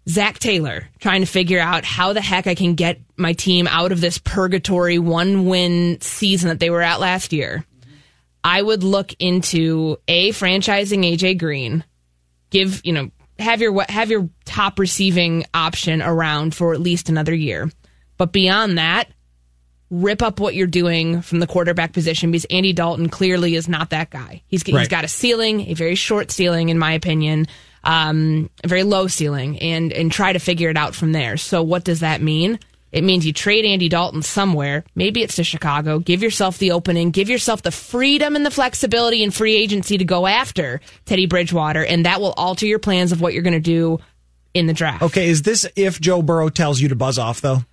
Zac 0.09 0.39
Taylor 0.39 0.87
trying 0.99 1.21
to 1.21 1.27
figure 1.27 1.59
out 1.59 1.83
how 1.83 2.13
the 2.13 2.21
heck 2.21 2.47
I 2.47 2.55
can 2.55 2.75
get 2.75 2.99
my 3.17 3.33
team 3.33 3.67
out 3.67 3.91
of 3.91 3.99
this 3.99 4.17
purgatory 4.17 4.99
one 4.99 5.45
win 5.45 5.99
season 6.01 6.49
that 6.49 6.59
they 6.59 6.69
were 6.69 6.81
at 6.81 6.99
last 6.99 7.33
year. 7.33 7.65
I 8.43 8.61
would 8.61 8.83
look 8.83 9.13
into 9.19 9.97
a 10.07 10.29
franchising 10.29 11.03
AJ 11.03 11.39
Green, 11.39 11.83
give 12.49 12.81
you 12.85 12.93
know 12.93 13.11
have 13.39 13.61
your 13.61 13.85
have 13.89 14.09
your 14.09 14.29
top 14.45 14.79
receiving 14.79 15.45
option 15.53 16.01
around 16.01 16.55
for 16.55 16.73
at 16.73 16.79
least 16.79 17.09
another 17.09 17.35
year, 17.35 17.69
but 18.17 18.31
beyond 18.31 18.77
that, 18.77 19.09
rip 19.89 20.21
up 20.21 20.39
what 20.39 20.53
you're 20.55 20.67
doing 20.67 21.21
from 21.21 21.39
the 21.39 21.47
quarterback 21.47 21.93
position 21.93 22.31
because 22.31 22.45
Andy 22.45 22.73
Dalton 22.73 23.09
clearly 23.09 23.55
is 23.55 23.67
not 23.69 23.91
that 23.91 24.09
guy. 24.09 24.41
He's 24.47 24.63
Right. 24.67 24.79
he's 24.79 24.87
got 24.89 25.03
a 25.03 25.07
ceiling, 25.07 25.61
a 25.69 25.73
very 25.73 25.95
short 25.95 26.29
ceiling 26.31 26.69
in 26.69 26.77
my 26.77 26.91
opinion, 26.93 27.47
um, 27.83 28.49
a 28.63 28.67
very 28.67 28.83
low 28.83 29.07
ceiling, 29.07 29.59
and 29.59 29.93
and 29.93 30.11
try 30.11 30.33
to 30.33 30.39
figure 30.39 30.69
it 30.69 30.77
out 30.77 30.93
from 30.93 31.13
there. 31.13 31.37
So 31.37 31.63
what 31.63 31.83
does 31.83 32.01
that 32.01 32.21
mean? 32.21 32.59
It 32.91 33.03
means 33.03 33.25
you 33.25 33.33
trade 33.33 33.65
Andy 33.65 33.89
Dalton 33.89 34.21
somewhere. 34.23 34.83
Maybe 34.95 35.21
it's 35.21 35.35
to 35.35 35.43
Chicago. 35.43 35.99
Give 35.99 36.23
yourself 36.23 36.57
the 36.57 36.71
opening. 36.71 37.11
Give 37.11 37.29
yourself 37.29 37.61
the 37.61 37.71
freedom 37.71 38.35
and 38.35 38.45
the 38.45 38.51
flexibility 38.51 39.23
and 39.23 39.33
free 39.33 39.55
agency 39.55 39.97
to 39.97 40.05
go 40.05 40.25
after 40.25 40.79
Teddy 41.05 41.25
Bridgewater, 41.27 41.83
and 41.85 42.05
that 42.05 42.21
will 42.21 42.33
alter 42.37 42.65
your 42.65 42.79
plans 42.79 43.11
of 43.11 43.19
what 43.21 43.33
you're 43.33 43.43
going 43.43 43.53
to 43.53 43.59
do 43.59 43.99
in 44.53 44.67
the 44.67 44.73
draft. 44.73 45.03
Okay, 45.03 45.27
is 45.29 45.41
this 45.43 45.67
if 45.75 45.99
Joe 45.99 46.21
Burrow 46.21 46.49
tells 46.49 46.79
you 46.81 46.87
to 46.89 46.95
buzz 46.95 47.19
off 47.19 47.41
though? 47.41 47.63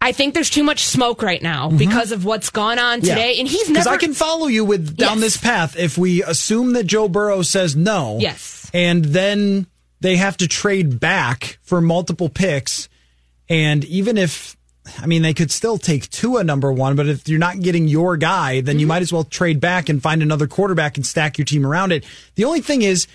I 0.00 0.12
think 0.12 0.34
there's 0.34 0.50
too 0.50 0.62
much 0.62 0.84
smoke 0.84 1.22
right 1.22 1.42
now 1.42 1.70
because 1.70 2.12
of 2.12 2.24
what's 2.24 2.50
gone 2.50 2.78
on 2.78 3.00
today, 3.00 3.38
and 3.40 3.48
he's 3.48 3.68
never. 3.68 3.84
because. 3.84 3.86
I 3.86 3.96
can 3.96 4.14
follow 4.14 4.46
you 4.46 4.64
with 4.64 4.96
down 4.96 5.16
Yes. 5.18 5.20
this 5.20 5.36
path 5.38 5.76
if 5.76 5.98
we 5.98 6.22
assume 6.22 6.74
that 6.74 6.84
Joe 6.84 7.08
Burrow 7.08 7.42
says 7.42 7.74
no. 7.74 8.18
Yes. 8.20 8.70
and 8.72 9.04
then 9.04 9.66
they 10.00 10.16
have 10.16 10.36
to 10.36 10.46
trade 10.46 11.00
back 11.00 11.58
for 11.62 11.80
multiple 11.80 12.28
picks, 12.28 12.88
and 13.48 13.84
even 13.84 14.16
if. 14.18 14.56
I 15.02 15.04
mean, 15.06 15.20
they 15.20 15.34
could 15.34 15.50
still 15.50 15.76
take 15.76 16.08
Tua 16.08 16.44
number 16.44 16.72
one, 16.72 16.96
but 16.96 17.06
if 17.08 17.28
you're 17.28 17.38
not 17.38 17.60
getting 17.60 17.88
your 17.88 18.16
guy, 18.16 18.62
then 18.62 18.78
you 18.78 18.84
Mm-hmm. 18.84 18.88
might 18.88 19.02
as 19.02 19.12
well 19.12 19.22
trade 19.24 19.60
back 19.60 19.90
and 19.90 20.02
find 20.02 20.22
another 20.22 20.46
quarterback 20.46 20.96
and 20.96 21.04
stack 21.04 21.36
your 21.36 21.44
team 21.44 21.66
around 21.66 21.92
it. 21.92 22.06
The 22.36 22.44
only 22.46 22.62
thing 22.62 22.80
is, 22.80 23.06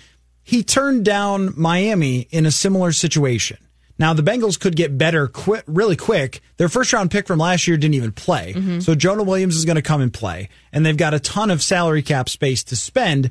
he 0.44 0.62
turned 0.62 1.04
down 1.04 1.52
Miami 1.56 2.28
in 2.30 2.46
a 2.46 2.52
similar 2.52 2.92
situation. 2.92 3.56
Now 3.98 4.12
the 4.12 4.22
Bengals 4.22 4.58
could 4.58 4.76
get 4.76 4.98
better 4.98 5.30
really 5.66 5.96
quick. 5.96 6.40
Their 6.56 6.68
first 6.68 6.92
round 6.92 7.10
pick 7.10 7.26
from 7.26 7.38
last 7.38 7.66
year 7.66 7.76
didn't 7.76 7.94
even 7.94 8.12
play. 8.12 8.54
Mm-hmm. 8.54 8.80
So 8.80 8.94
Jonah 8.94 9.22
Williams 9.22 9.56
is 9.56 9.64
going 9.64 9.76
to 9.76 9.82
come 9.82 10.00
and 10.00 10.12
play 10.12 10.48
and 10.72 10.84
they've 10.84 10.96
got 10.96 11.14
a 11.14 11.20
ton 11.20 11.50
of 11.50 11.62
salary 11.62 12.02
cap 12.02 12.28
space 12.28 12.64
to 12.64 12.76
spend. 12.76 13.30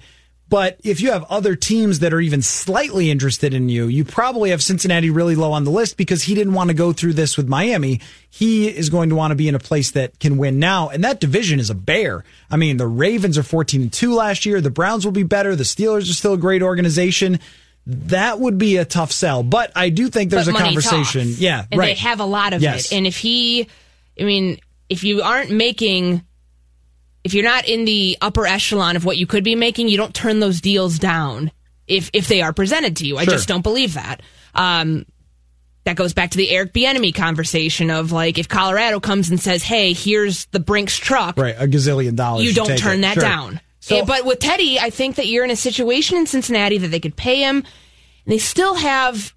But 0.49 0.79
if 0.83 1.01
you 1.01 1.11
have 1.11 1.23
other 1.31 1.55
teams 1.55 1.99
that 1.99 2.13
are 2.13 2.19
even 2.19 2.43
slightly 2.43 3.09
interested 3.09 3.55
in 3.55 3.69
you, 3.69 3.87
you 3.87 4.05
probably 4.05 4.51
have 4.51 4.61
Cincinnati 4.61 5.09
really 5.09 5.35
low 5.35 5.51
on 5.51 5.63
the 5.63 5.71
list 5.71 5.97
because 5.97 6.21
he 6.21 6.35
didn't 6.35 6.53
want 6.53 6.67
to 6.67 6.75
go 6.75 6.93
through 6.93 7.13
this 7.13 7.37
with 7.37 7.47
Miami. 7.47 8.01
He 8.29 8.67
is 8.67 8.89
going 8.89 9.09
to 9.09 9.15
want 9.15 9.31
to 9.31 9.35
be 9.35 9.47
in 9.47 9.55
a 9.55 9.59
place 9.59 9.91
that 9.91 10.19
can 10.19 10.37
win 10.37 10.59
now. 10.59 10.89
And 10.89 11.03
that 11.03 11.19
division 11.19 11.59
is 11.59 11.71
a 11.71 11.75
bear. 11.75 12.23
I 12.51 12.57
mean, 12.57 12.77
the 12.77 12.85
Ravens 12.85 13.37
are 13.37 13.43
14 13.43 13.81
and 13.81 13.91
2 13.91 14.13
last 14.13 14.45
year. 14.45 14.61
The 14.61 14.69
Browns 14.69 15.05
will 15.05 15.11
be 15.11 15.23
better. 15.23 15.55
The 15.55 15.63
Steelers 15.63 16.09
are 16.09 16.13
still 16.13 16.33
a 16.33 16.37
great 16.37 16.61
organization. 16.61 17.39
That 17.85 18.39
would 18.39 18.57
be 18.57 18.77
a 18.77 18.85
tough 18.85 19.11
sell. 19.11 19.43
But 19.43 19.71
I 19.75 19.89
do 19.89 20.07
think 20.09 20.31
there's 20.31 20.45
but 20.45 20.55
a 20.55 20.57
conversation. 20.63 21.27
talks. 21.29 21.39
Yeah, 21.39 21.65
and 21.71 21.77
right. 21.79 21.87
they 21.97 22.01
have 22.01 22.19
a 22.21 22.25
lot 22.25 22.53
of 22.53 22.61
Yes. 22.61 22.91
it. 22.91 22.95
And 22.95 23.05
if 23.07 23.17
he, 23.17 23.67
I 24.19 24.23
mean, 24.23 24.59
if 24.89 25.03
you 25.03 25.21
aren't 25.21 25.51
making, 25.51 26.23
if 27.23 27.33
you're 27.33 27.43
not 27.43 27.67
in 27.67 27.83
the 27.85 28.17
upper 28.21 28.45
echelon 28.47 28.95
of 28.95 29.03
what 29.05 29.17
you 29.17 29.27
could 29.27 29.43
be 29.43 29.55
making, 29.55 29.89
you 29.89 29.97
don't 29.97 30.13
turn 30.13 30.39
those 30.39 30.61
deals 30.61 30.97
down 30.97 31.51
if 31.87 32.09
if 32.13 32.27
they 32.29 32.41
are 32.41 32.53
presented 32.53 32.95
to 32.97 33.05
you. 33.05 33.17
I 33.17 33.25
Sure. 33.25 33.33
just 33.33 33.47
don't 33.49 33.63
believe 33.63 33.95
that. 33.95 34.21
Um, 34.55 35.05
that 35.83 35.97
goes 35.97 36.13
back 36.13 36.31
to 36.31 36.37
the 36.37 36.49
Eric 36.51 36.71
Bieniemy 36.73 37.13
conversation 37.13 37.91
of 37.91 38.13
like 38.13 38.37
if 38.37 38.47
Colorado 38.47 39.01
comes 39.01 39.29
and 39.29 39.37
says, 39.41 39.61
"Hey, 39.63 39.91
here's 39.91 40.45
the 40.51 40.61
Brinks 40.61 40.95
truck," 40.97 41.37
right, 41.37 41.55
a 41.57 41.67
gazillion 41.67 42.15
dollars. 42.15 42.45
you 42.45 42.53
don't 42.53 42.77
turn 42.77 42.99
it. 42.99 43.01
that 43.01 43.15
Sure. 43.15 43.23
down. 43.23 43.59
So, 43.83 43.97
Eh, 43.97 44.03
but 44.05 44.23
with 44.25 44.39
Teddy, 44.39 44.79
I 44.79 44.89
think 44.91 45.17
that 45.17 45.27
you're 45.27 45.43
in 45.43 45.51
a 45.51 45.57
situation 45.57 46.17
in 46.17 46.25
Cincinnati 46.25 46.77
that 46.77 46.87
they 46.87 47.01
could 47.01 47.17
pay 47.17 47.41
him, 47.41 47.57
and 47.57 47.65
they 48.33 48.37
still 48.37 48.75
have 48.75 49.33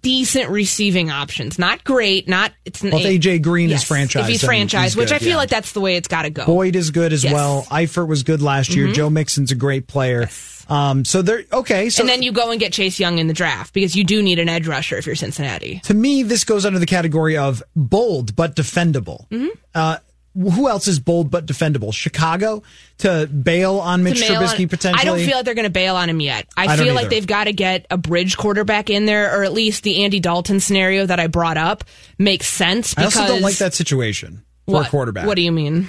decent 0.00 0.48
receiving 0.48 1.10
options. 1.10 1.58
Not 1.58 1.84
great, 1.84 2.26
not 2.26 2.52
it's 2.64 2.82
Well, 2.82 2.96
if 2.96 3.04
AJ 3.04 3.42
Green 3.42 3.66
is 3.70 3.82
Yes, 3.82 3.84
franchised, 3.88 4.20
If 4.22 4.26
he's 4.28 4.42
franchised, 4.42 4.82
he's 4.84 4.96
which 4.96 5.08
good, 5.10 5.16
I 5.16 5.18
feel 5.18 5.28
yeah. 5.30 5.36
like 5.36 5.50
that's 5.50 5.72
the 5.72 5.80
way 5.82 5.96
it's 5.96 6.08
got 6.08 6.22
to 6.22 6.30
go. 6.30 6.46
Boyd 6.46 6.76
is 6.76 6.90
good 6.90 7.12
as 7.12 7.22
Yes. 7.22 7.34
well. 7.34 7.66
Eifert 7.70 8.08
was 8.08 8.22
good 8.22 8.40
last 8.40 8.70
year. 8.74 8.86
Mhm. 8.88 8.94
Joe 8.94 9.10
Mixon's 9.10 9.52
a 9.52 9.54
great 9.54 9.86
player. 9.86 10.30
Um, 10.70 11.04
so 11.04 11.20
they're 11.20 11.44
okay. 11.52 11.90
So 11.90 12.02
and 12.02 12.08
then 12.08 12.22
you 12.22 12.32
go 12.32 12.50
and 12.50 12.58
get 12.58 12.72
Chase 12.72 12.98
Young 12.98 13.18
in 13.18 13.26
the 13.26 13.34
draft 13.34 13.74
because 13.74 13.94
you 13.94 14.04
do 14.04 14.22
need 14.22 14.38
an 14.38 14.48
edge 14.48 14.66
rusher 14.66 14.96
if 14.96 15.04
you're 15.04 15.16
Cincinnati. 15.16 15.80
to 15.84 15.92
me, 15.92 16.22
this 16.22 16.44
goes 16.44 16.64
under 16.64 16.78
the 16.78 16.86
category 16.86 17.36
of 17.36 17.62
bold 17.76 18.34
but 18.34 18.56
defendable. 18.56 19.28
Mm-hmm. 19.28 19.48
Uh, 19.74 19.98
who 20.34 20.68
else 20.68 20.86
is 20.86 21.00
bold 21.00 21.30
but 21.30 21.46
defendable? 21.46 21.92
Chicago 21.92 22.62
to 22.98 23.26
bail 23.26 23.78
on 23.78 24.02
Mitch 24.02 24.20
Trubisky 24.20 24.62
on- 24.62 24.68
potentially. 24.68 25.00
I 25.00 25.04
don't 25.04 25.18
feel 25.18 25.36
like 25.36 25.44
they're 25.44 25.54
going 25.54 25.64
to 25.64 25.70
bail 25.70 25.96
on 25.96 26.08
him 26.08 26.20
yet. 26.20 26.46
I, 26.56 26.74
I 26.74 26.76
feel 26.76 26.94
like 26.94 27.08
they've 27.08 27.26
got 27.26 27.44
to 27.44 27.52
get 27.52 27.86
a 27.90 27.98
bridge 27.98 28.36
quarterback 28.36 28.90
in 28.90 29.06
there, 29.06 29.38
or 29.38 29.42
at 29.42 29.52
least 29.52 29.82
the 29.82 30.04
Andy 30.04 30.20
Dalton 30.20 30.60
scenario 30.60 31.06
that 31.06 31.18
I 31.18 31.26
brought 31.26 31.56
up 31.56 31.84
makes 32.18 32.46
sense. 32.46 32.94
I 32.96 33.04
also 33.04 33.26
don't 33.26 33.42
like 33.42 33.56
that 33.56 33.74
situation 33.74 34.44
for 34.66 34.74
what, 34.74 34.86
a 34.86 34.90
quarterback. 34.90 35.26
What 35.26 35.36
do 35.36 35.42
you 35.42 35.52
mean? 35.52 35.88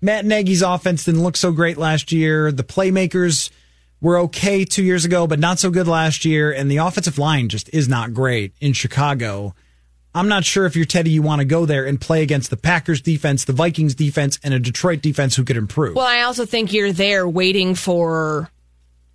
Matt 0.00 0.24
Nagy's 0.24 0.62
offense 0.62 1.04
didn't 1.04 1.22
look 1.22 1.36
so 1.36 1.52
great 1.52 1.76
last 1.76 2.10
year. 2.10 2.50
The 2.50 2.64
playmakers 2.64 3.50
were 4.00 4.18
okay 4.18 4.64
two 4.64 4.82
years 4.82 5.04
ago, 5.04 5.26
but 5.26 5.38
not 5.38 5.60
so 5.60 5.70
good 5.70 5.86
last 5.86 6.24
year. 6.24 6.52
And 6.52 6.70
the 6.70 6.78
offensive 6.78 7.18
line 7.18 7.48
just 7.48 7.72
is 7.72 7.88
not 7.88 8.12
great 8.12 8.52
in 8.60 8.72
Chicago. 8.72 9.54
I'm 10.14 10.28
not 10.28 10.44
sure 10.44 10.66
if 10.66 10.76
you're 10.76 10.84
Teddy, 10.84 11.10
you 11.10 11.22
want 11.22 11.40
to 11.40 11.44
go 11.46 11.64
there 11.64 11.86
and 11.86 12.00
play 12.00 12.22
against 12.22 12.50
the 12.50 12.56
Packers 12.56 13.00
defense, 13.00 13.44
the 13.44 13.52
Vikings 13.52 13.94
defense, 13.94 14.38
and 14.44 14.52
a 14.52 14.58
Detroit 14.58 15.00
defense 15.00 15.36
who 15.36 15.44
could 15.44 15.56
improve. 15.56 15.96
Well, 15.96 16.06
I 16.06 16.22
also 16.22 16.44
think 16.44 16.72
you're 16.72 16.92
there 16.92 17.26
waiting 17.26 17.74
for 17.74 18.50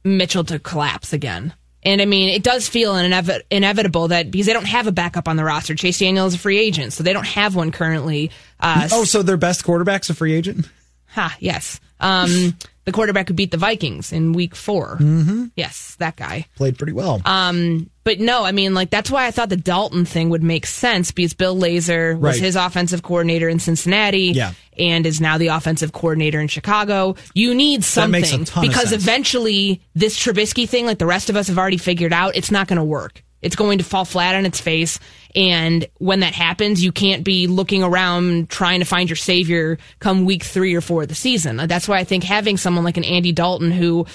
Mitchell 0.04 0.44
to 0.46 0.58
collapse 0.60 1.13
again. 1.13 1.54
And 1.84 2.01
I 2.01 2.06
mean, 2.06 2.30
it 2.30 2.44
does 2.44 2.68
feel 2.68 2.94
inevi- 2.96 3.44
inevitable 3.51 4.08
that 4.10 4.32
because 4.32 4.48
they 4.48 4.54
don't 4.54 4.66
have 4.66 4.88
a 4.88 4.92
backup 4.92 5.27
on 5.27 5.36
the 5.38 5.44
roster. 5.44 5.75
Chase 5.75 6.00
Daniel 6.00 6.25
is 6.25 6.34
a 6.34 6.39
free 6.39 6.58
agent, 6.58 6.94
so 6.94 7.04
they 7.04 7.13
don't 7.13 7.27
have 7.27 7.56
one 7.56 7.72
currently. 7.72 8.32
Uh, 8.60 8.89
oh, 8.92 9.04
so 9.04 9.22
their 9.22 9.38
best 9.38 9.63
quarterback's 9.63 10.10
a 10.10 10.13
free 10.16 10.34
agent? 10.34 10.68
ha, 11.06 11.36
yes. 11.39 11.80
Um, 12.00 12.58
the 12.86 12.92
quarterback 12.92 13.27
who 13.27 13.34
beat 13.34 13.51
the 13.51 13.58
Vikings 13.58 14.12
in 14.12 14.34
week 14.34 14.56
4 14.56 14.98
Mm-hmm. 14.98 15.46
Yes, 15.56 15.96
that 16.00 16.16
guy. 16.16 16.48
Played 16.56 16.77
pretty 16.77 16.94
well. 16.94 17.22
Um, 17.25 17.89
but 18.07 18.21
no, 18.21 18.45
I 18.45 18.53
mean, 18.53 18.73
like 18.73 18.89
that's 18.89 19.11
why 19.11 19.25
I 19.25 19.31
thought 19.31 19.49
the 19.49 19.57
Dalton 19.57 20.05
thing 20.05 20.29
would 20.29 20.41
make 20.41 20.65
sense 20.65 21.11
because 21.11 21.33
Bill 21.33 21.57
Lazor 21.57 22.17
was 22.17 22.37
Right. 22.37 22.41
his 22.41 22.55
offensive 22.55 23.03
coordinator 23.03 23.49
in 23.49 23.59
Cincinnati, 23.59 24.31
Yeah. 24.33 24.53
and 24.79 25.05
is 25.05 25.19
now 25.19 25.37
the 25.37 25.47
offensive 25.47 25.91
coordinator 25.91 26.39
in 26.39 26.47
Chicago. 26.47 27.17
You 27.33 27.53
need 27.53 27.83
something 27.83 28.21
makes 28.21 28.31
a 28.31 28.45
ton 28.45 28.63
of 28.63 28.69
because 28.69 28.93
eventually 28.93 29.81
this 29.93 30.17
Trubisky 30.17 30.69
thing, 30.69 30.85
like 30.85 30.99
the 30.99 31.05
rest 31.05 31.29
of 31.29 31.35
us 31.35 31.49
have 31.49 31.57
already 31.57 31.75
figured 31.75 32.13
out, 32.13 32.37
it's 32.37 32.49
not 32.49 32.69
going 32.69 32.77
to 32.77 32.83
work. 32.85 33.25
It's 33.41 33.57
going 33.57 33.79
to 33.79 33.83
fall 33.83 34.05
flat 34.05 34.35
on 34.35 34.45
its 34.45 34.61
face. 34.61 35.01
And 35.35 35.85
when 35.97 36.21
that 36.21 36.33
happens, 36.33 36.81
you 36.81 36.93
can't 36.93 37.25
be 37.25 37.47
looking 37.47 37.83
around 37.83 38.49
trying 38.49 38.79
to 38.79 38.85
find 38.85 39.09
your 39.09 39.17
savior 39.17 39.79
come 39.99 40.23
week 40.23 40.43
three 40.43 40.73
or 40.75 40.81
four 40.81 41.01
of 41.01 41.09
the 41.09 41.15
season. 41.15 41.57
That's 41.57 41.89
why 41.89 41.97
I 41.97 42.05
think 42.05 42.23
having 42.23 42.55
someone 42.55 42.85
like 42.85 42.95
an 42.95 43.03
Andy 43.03 43.33
Dalton 43.33 43.69
who 43.69 44.05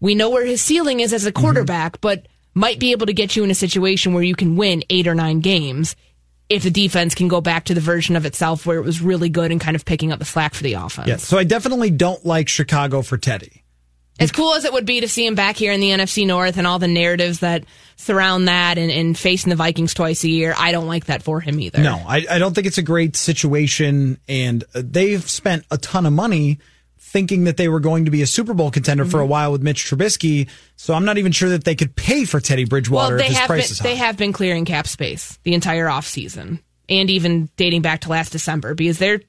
we 0.00 0.16
know 0.16 0.28
where 0.28 0.44
his 0.44 0.60
ceiling 0.60 0.98
is 0.98 1.12
as 1.12 1.24
a 1.24 1.30
mm-hmm. 1.30 1.40
quarterback, 1.40 2.00
but 2.00 2.26
might 2.58 2.78
be 2.78 2.92
able 2.92 3.06
to 3.06 3.12
get 3.12 3.36
you 3.36 3.44
in 3.44 3.50
a 3.50 3.54
situation 3.54 4.12
where 4.12 4.22
you 4.22 4.34
can 4.34 4.56
win 4.56 4.82
eight 4.90 5.06
or 5.06 5.14
nine 5.14 5.40
games 5.40 5.96
if 6.48 6.62
the 6.62 6.70
defense 6.70 7.14
can 7.14 7.28
go 7.28 7.40
back 7.40 7.64
to 7.66 7.74
the 7.74 7.80
version 7.80 8.16
of 8.16 8.24
itself 8.26 8.66
where 8.66 8.78
it 8.78 8.84
was 8.84 9.00
really 9.00 9.28
good 9.28 9.52
and 9.52 9.60
kind 9.60 9.76
of 9.76 9.84
picking 9.84 10.12
up 10.12 10.18
the 10.18 10.24
slack 10.24 10.54
for 10.54 10.62
the 10.62 10.74
offense. 10.74 11.08
yeah. 11.08 11.16
So 11.16 11.38
I 11.38 11.44
definitely 11.44 11.90
don't 11.90 12.24
like 12.24 12.48
Chicago 12.48 13.02
for 13.02 13.18
Teddy. 13.18 13.64
As 14.20 14.32
cool 14.32 14.54
as 14.54 14.64
it 14.64 14.72
would 14.72 14.86
be 14.86 15.00
to 15.00 15.08
see 15.08 15.24
him 15.24 15.36
back 15.36 15.56
here 15.56 15.72
in 15.72 15.78
the 15.78 15.90
NFC 15.90 16.26
North 16.26 16.56
and 16.56 16.66
all 16.66 16.80
the 16.80 16.88
narratives 16.88 17.40
that 17.40 17.64
surround 17.94 18.48
that 18.48 18.76
and, 18.76 18.90
and 18.90 19.16
facing 19.16 19.50
the 19.50 19.56
Vikings 19.56 19.94
twice 19.94 20.24
a 20.24 20.28
year, 20.28 20.54
I 20.58 20.72
don't 20.72 20.88
like 20.88 21.04
that 21.04 21.22
for 21.22 21.40
him 21.40 21.60
either. 21.60 21.80
No, 21.80 22.02
I, 22.04 22.26
I 22.28 22.38
don't 22.38 22.52
think 22.52 22.66
it's 22.66 22.78
a 22.78 22.82
great 22.82 23.14
situation. 23.14 24.18
And 24.26 24.64
uh, 24.74 24.82
they've 24.84 25.22
spent 25.28 25.64
a 25.70 25.78
ton 25.78 26.04
of 26.04 26.12
money 26.12 26.58
thinking 27.08 27.44
that 27.44 27.56
they 27.56 27.68
were 27.68 27.80
going 27.80 28.04
to 28.04 28.10
be 28.10 28.22
a 28.22 28.26
Super 28.26 28.54
Bowl 28.54 28.70
contender 28.70 29.04
for 29.04 29.18
a 29.20 29.22
Mm-hmm. 29.22 29.30
while 29.30 29.52
with 29.52 29.62
Mitch 29.62 29.84
Trubisky. 29.86 30.48
So 30.76 30.94
I'm 30.94 31.04
not 31.04 31.18
even 31.18 31.32
sure 31.32 31.48
that 31.50 31.64
they 31.64 31.74
could 31.74 31.96
pay 31.96 32.24
for 32.24 32.38
Teddy 32.40 32.64
Bridgewater 32.64 33.16
well, 33.16 33.18
they 33.18 33.24
if 33.24 33.30
his 33.30 33.38
have 33.38 33.48
been, 33.48 33.58
is 33.60 33.78
high. 33.78 33.82
they 33.88 33.96
have 33.96 34.16
been 34.16 34.32
clearing 34.32 34.64
cap 34.64 34.86
space 34.86 35.38
the 35.42 35.54
entire 35.54 35.86
offseason 35.86 36.60
and 36.88 37.10
even 37.10 37.48
dating 37.56 37.82
back 37.82 38.00
to 38.02 38.10
last 38.10 38.30
December 38.30 38.74
because 38.74 38.98
they're 38.98 39.20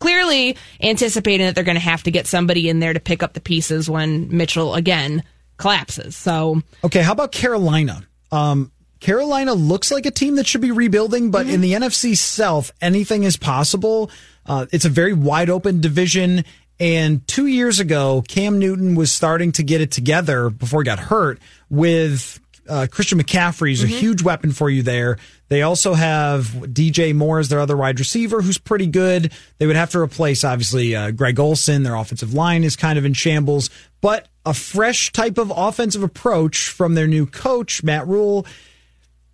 clearly 0.00 0.56
anticipating 0.82 1.46
that 1.46 1.54
they're 1.54 1.64
going 1.64 1.76
to 1.76 1.80
have 1.80 2.02
to 2.02 2.10
get 2.10 2.26
somebody 2.26 2.68
in 2.68 2.80
there 2.80 2.92
to 2.92 3.00
pick 3.00 3.22
up 3.22 3.32
the 3.34 3.40
pieces 3.40 3.88
when 3.88 4.34
Mitchell 4.36 4.74
again 4.74 5.22
collapses. 5.56 6.16
So 6.16 6.62
Okay, 6.84 7.02
how 7.02 7.12
about 7.12 7.32
Carolina? 7.32 8.06
Um, 8.32 8.72
Carolina 9.00 9.54
looks 9.54 9.90
like 9.90 10.06
a 10.06 10.10
team 10.10 10.36
that 10.36 10.46
should 10.46 10.60
be 10.62 10.70
rebuilding, 10.70 11.30
but 11.30 11.46
in 11.46 11.60
the 11.60 11.74
NFC 11.74 12.16
South, 12.16 12.72
anything 12.80 13.22
is 13.24 13.36
possible. 13.36 14.10
Uh, 14.44 14.66
it's 14.72 14.84
a 14.84 14.88
very 14.88 15.12
wide 15.12 15.50
open 15.50 15.80
division. 15.80 16.44
And 16.78 17.26
two 17.26 17.46
years 17.46 17.80
ago, 17.80 18.22
Cam 18.28 18.58
Newton 18.58 18.94
was 18.94 19.10
starting 19.10 19.52
to 19.52 19.62
get 19.62 19.80
it 19.80 19.90
together 19.90 20.50
before 20.50 20.82
he 20.82 20.84
got 20.84 20.98
hurt 20.98 21.38
with 21.70 22.38
uh, 22.68 22.86
Christian 22.90 23.20
McCaffrey 23.20 23.72
is 23.72 23.82
Mm-hmm. 23.82 23.94
a 23.94 23.98
huge 23.98 24.22
weapon 24.22 24.52
for 24.52 24.68
you 24.68 24.82
there. 24.82 25.18
They 25.48 25.62
also 25.62 25.94
have 25.94 26.44
DJ 26.46 27.14
Moore 27.14 27.38
as 27.38 27.48
their 27.48 27.60
other 27.60 27.76
wide 27.76 27.98
receiver, 28.00 28.42
who's 28.42 28.58
pretty 28.58 28.88
good. 28.88 29.32
They 29.58 29.66
would 29.66 29.76
have 29.76 29.90
to 29.92 30.00
replace, 30.00 30.42
obviously, 30.42 30.94
uh, 30.96 31.12
Greg 31.12 31.38
Olsen. 31.38 31.84
Their 31.84 31.94
offensive 31.94 32.34
line 32.34 32.64
is 32.64 32.74
kind 32.74 32.98
of 32.98 33.04
in 33.04 33.12
shambles, 33.14 33.70
but 34.00 34.26
a 34.44 34.52
fresh 34.52 35.12
type 35.12 35.38
of 35.38 35.52
offensive 35.54 36.02
approach 36.02 36.68
from 36.68 36.94
their 36.94 37.06
new 37.06 37.26
coach, 37.26 37.84
Matt 37.84 38.06
Rhule. 38.08 38.44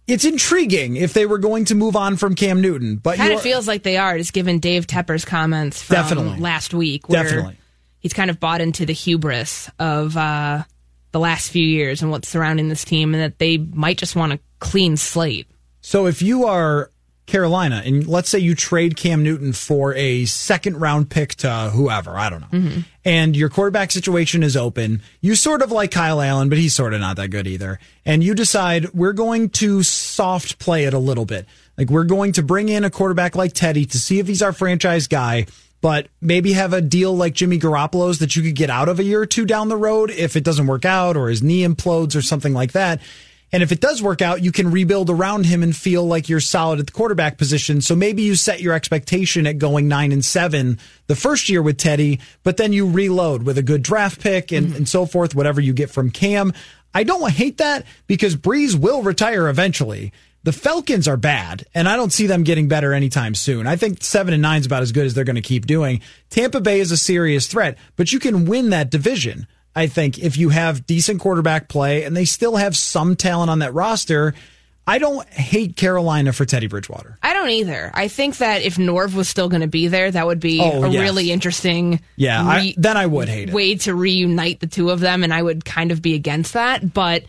It's 0.06 0.24
intriguing 0.24 0.96
if 0.96 1.12
they 1.12 1.26
were 1.26 1.38
going 1.38 1.66
to 1.66 1.74
move 1.74 1.96
on 1.96 2.16
from 2.16 2.34
Cam 2.34 2.60
Newton, 2.60 2.96
but 2.96 3.16
Kind 3.16 3.32
of 3.32 3.40
feels 3.40 3.68
like 3.68 3.82
they 3.82 3.96
are, 3.96 4.18
just 4.18 4.32
given 4.32 4.58
Dave 4.58 4.86
Tepper's 4.86 5.24
comments 5.24 5.82
from 5.82 5.94
Definitely. 5.94 6.40
last 6.40 6.74
week. 6.74 7.08
Where 7.08 7.22
Definitely. 7.22 7.56
He's 8.00 8.12
kind 8.12 8.30
of 8.30 8.40
bought 8.40 8.60
into 8.60 8.84
the 8.84 8.92
hubris 8.92 9.70
of 9.78 10.16
uh, 10.16 10.64
the 11.12 11.20
last 11.20 11.50
few 11.50 11.64
years 11.64 12.02
and 12.02 12.10
what's 12.10 12.28
surrounding 12.28 12.68
this 12.68 12.84
team, 12.84 13.14
and 13.14 13.22
that 13.22 13.38
they 13.38 13.58
might 13.58 13.96
just 13.96 14.16
want 14.16 14.32
a 14.32 14.40
clean 14.58 14.96
slate. 14.96 15.46
So 15.80 16.06
if 16.06 16.22
you 16.22 16.46
are 16.46 16.91
Carolina 17.32 17.82
and 17.82 18.06
let's 18.06 18.28
say 18.28 18.38
you 18.38 18.54
trade 18.54 18.94
Cam 18.94 19.22
Newton 19.22 19.54
for 19.54 19.94
a 19.94 20.26
second 20.26 20.78
round 20.78 21.08
pick 21.08 21.34
to 21.36 21.70
whoever, 21.72 22.10
I 22.10 22.28
don't 22.28 22.42
know, 22.42 22.58
mm-hmm. 22.58 22.80
and 23.06 23.34
your 23.34 23.48
quarterback 23.48 23.90
situation 23.90 24.42
is 24.42 24.54
open, 24.54 25.00
you 25.22 25.34
sort 25.34 25.62
of 25.62 25.72
like 25.72 25.90
Kyle 25.90 26.20
Allen, 26.20 26.50
but 26.50 26.58
he's 26.58 26.74
sort 26.74 26.92
of 26.92 27.00
not 27.00 27.16
that 27.16 27.28
good 27.28 27.46
either. 27.46 27.80
And 28.04 28.22
you 28.22 28.34
decide 28.34 28.92
we're 28.92 29.14
going 29.14 29.48
to 29.48 29.82
soft 29.82 30.58
play 30.58 30.84
it 30.84 30.92
a 30.92 30.98
little 30.98 31.24
bit. 31.24 31.46
Like 31.78 31.88
we're 31.88 32.04
going 32.04 32.32
to 32.32 32.42
bring 32.42 32.68
in 32.68 32.84
a 32.84 32.90
quarterback 32.90 33.34
like 33.34 33.54
Teddy 33.54 33.86
to 33.86 33.98
see 33.98 34.18
if 34.18 34.26
he's 34.26 34.42
our 34.42 34.52
franchise 34.52 35.08
guy. 35.08 35.46
But 35.80 36.08
maybe 36.20 36.52
have 36.52 36.74
a 36.74 36.80
deal 36.80 37.16
like 37.16 37.32
Jimmy 37.32 37.58
Garoppolo's 37.58 38.20
that 38.20 38.36
you 38.36 38.42
could 38.42 38.54
get 38.54 38.70
out 38.70 38.88
of 38.88 39.00
a 39.00 39.02
year 39.02 39.22
or 39.22 39.26
two 39.26 39.44
down 39.44 39.68
the 39.68 39.76
road 39.76 40.10
if 40.10 40.36
it 40.36 40.44
doesn't 40.44 40.68
work 40.68 40.84
out 40.84 41.16
or 41.16 41.28
his 41.28 41.42
knee 41.42 41.66
implodes 41.66 42.14
or 42.14 42.22
something 42.22 42.52
like 42.52 42.70
that. 42.72 43.00
And 43.52 43.62
if 43.62 43.70
it 43.70 43.80
does 43.80 44.02
work 44.02 44.22
out, 44.22 44.42
you 44.42 44.50
can 44.50 44.70
rebuild 44.70 45.10
around 45.10 45.44
him 45.44 45.62
and 45.62 45.76
feel 45.76 46.04
like 46.06 46.28
you're 46.28 46.40
solid 46.40 46.80
at 46.80 46.86
the 46.86 46.92
quarterback 46.92 47.36
position. 47.36 47.82
So 47.82 47.94
maybe 47.94 48.22
you 48.22 48.34
set 48.34 48.62
your 48.62 48.72
expectation 48.72 49.46
at 49.46 49.58
going 49.58 49.88
nine 49.88 50.10
and 50.10 50.24
seven 50.24 50.78
the 51.06 51.16
first 51.16 51.50
year 51.50 51.60
with 51.60 51.76
Teddy, 51.76 52.18
but 52.44 52.56
then 52.56 52.72
you 52.72 52.88
reload 52.88 53.42
with 53.42 53.58
a 53.58 53.62
good 53.62 53.82
draft 53.82 54.20
pick 54.20 54.52
and, 54.52 54.68
mm-hmm. 54.68 54.76
and 54.76 54.88
so 54.88 55.04
forth, 55.04 55.34
whatever 55.34 55.60
you 55.60 55.74
get 55.74 55.90
from 55.90 56.10
Cam. 56.10 56.54
I 56.94 57.04
don't 57.04 57.30
hate 57.30 57.58
that 57.58 57.84
because 58.06 58.36
Brees 58.36 58.74
will 58.74 59.02
retire 59.02 59.48
eventually. 59.48 60.12
The 60.44 60.52
Falcons 60.52 61.06
are 61.06 61.16
bad, 61.16 61.64
and 61.72 61.88
I 61.88 61.94
don't 61.94 62.12
see 62.12 62.26
them 62.26 62.42
getting 62.42 62.66
better 62.66 62.92
anytime 62.92 63.34
soon. 63.34 63.68
I 63.68 63.76
think 63.76 64.02
seven 64.02 64.34
and 64.34 64.42
nine 64.42 64.60
is 64.60 64.66
about 64.66 64.82
as 64.82 64.90
good 64.90 65.06
as 65.06 65.14
they're 65.14 65.24
going 65.24 65.36
to 65.36 65.42
keep 65.42 65.66
doing. 65.66 66.00
Tampa 66.30 66.60
Bay 66.60 66.80
is 66.80 66.90
a 66.90 66.96
serious 66.96 67.46
threat, 67.46 67.78
but 67.94 68.12
you 68.12 68.18
can 68.18 68.46
win 68.46 68.70
that 68.70 68.90
division. 68.90 69.46
I 69.74 69.86
think 69.86 70.18
if 70.18 70.36
you 70.36 70.50
have 70.50 70.86
decent 70.86 71.20
quarterback 71.20 71.68
play 71.68 72.04
and 72.04 72.16
they 72.16 72.24
still 72.24 72.56
have 72.56 72.76
some 72.76 73.16
talent 73.16 73.50
on 73.50 73.60
that 73.60 73.72
roster, 73.74 74.34
I 74.86 74.98
don't 74.98 75.26
hate 75.28 75.76
Carolina 75.76 76.32
for 76.32 76.44
Teddy 76.44 76.66
Bridgewater. 76.66 77.16
I 77.22 77.32
don't 77.34 77.48
either. 77.50 77.90
I 77.94 78.08
think 78.08 78.38
that 78.38 78.62
if 78.62 78.76
Norv 78.76 79.14
was 79.14 79.28
still 79.28 79.48
going 79.48 79.60
to 79.62 79.68
be 79.68 79.88
there, 79.88 80.10
that 80.10 80.26
would 80.26 80.40
be 80.40 80.60
Oh, 80.60 80.82
a 80.84 80.88
yes. 80.90 81.00
really 81.00 81.30
interesting 81.30 82.00
Yeah, 82.16 82.42
I, 82.42 82.74
then 82.76 82.96
I 82.96 83.06
would 83.06 83.28
hate 83.28 83.48
it. 83.48 83.54
way 83.54 83.76
to 83.76 83.94
reunite 83.94 84.60
the 84.60 84.66
two 84.66 84.90
of 84.90 85.00
them, 85.00 85.22
and 85.24 85.32
I 85.32 85.40
would 85.42 85.64
kind 85.64 85.92
of 85.92 86.02
be 86.02 86.14
against 86.14 86.52
that. 86.54 86.92
But 86.92 87.24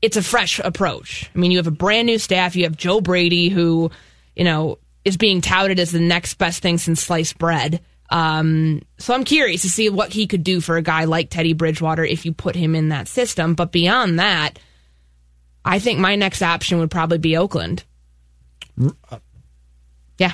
it's 0.00 0.16
a 0.16 0.22
fresh 0.22 0.60
approach. 0.60 1.30
I 1.34 1.38
mean, 1.38 1.50
you 1.50 1.58
have 1.58 1.66
a 1.66 1.70
brand 1.72 2.06
new 2.06 2.18
staff. 2.18 2.54
You 2.56 2.64
have 2.64 2.76
Joe 2.76 3.00
Brady, 3.00 3.48
who 3.48 3.90
you 4.36 4.44
know 4.44 4.78
is 5.04 5.16
being 5.16 5.40
touted 5.40 5.78
as 5.80 5.90
the 5.90 6.00
next 6.00 6.34
best 6.34 6.62
thing 6.62 6.78
since 6.78 7.02
sliced 7.02 7.36
bread. 7.38 7.80
Um, 8.10 8.82
so 8.98 9.14
I'm 9.14 9.24
curious 9.24 9.62
to 9.62 9.68
see 9.70 9.88
what 9.88 10.12
he 10.12 10.26
could 10.26 10.44
do 10.44 10.60
for 10.60 10.76
a 10.76 10.82
guy 10.82 11.04
like 11.04 11.30
Teddy 11.30 11.52
Bridgewater 11.54 12.04
if 12.04 12.24
you 12.26 12.32
put 12.32 12.54
him 12.54 12.74
in 12.74 12.90
that 12.90 13.08
system. 13.08 13.54
But 13.54 13.72
beyond 13.72 14.18
that, 14.18 14.58
I 15.64 15.78
think 15.78 15.98
my 15.98 16.14
next 16.16 16.42
option 16.42 16.78
would 16.80 16.90
probably 16.90 17.18
be 17.18 17.36
Oakland. 17.36 17.84
Yeah, 20.18 20.32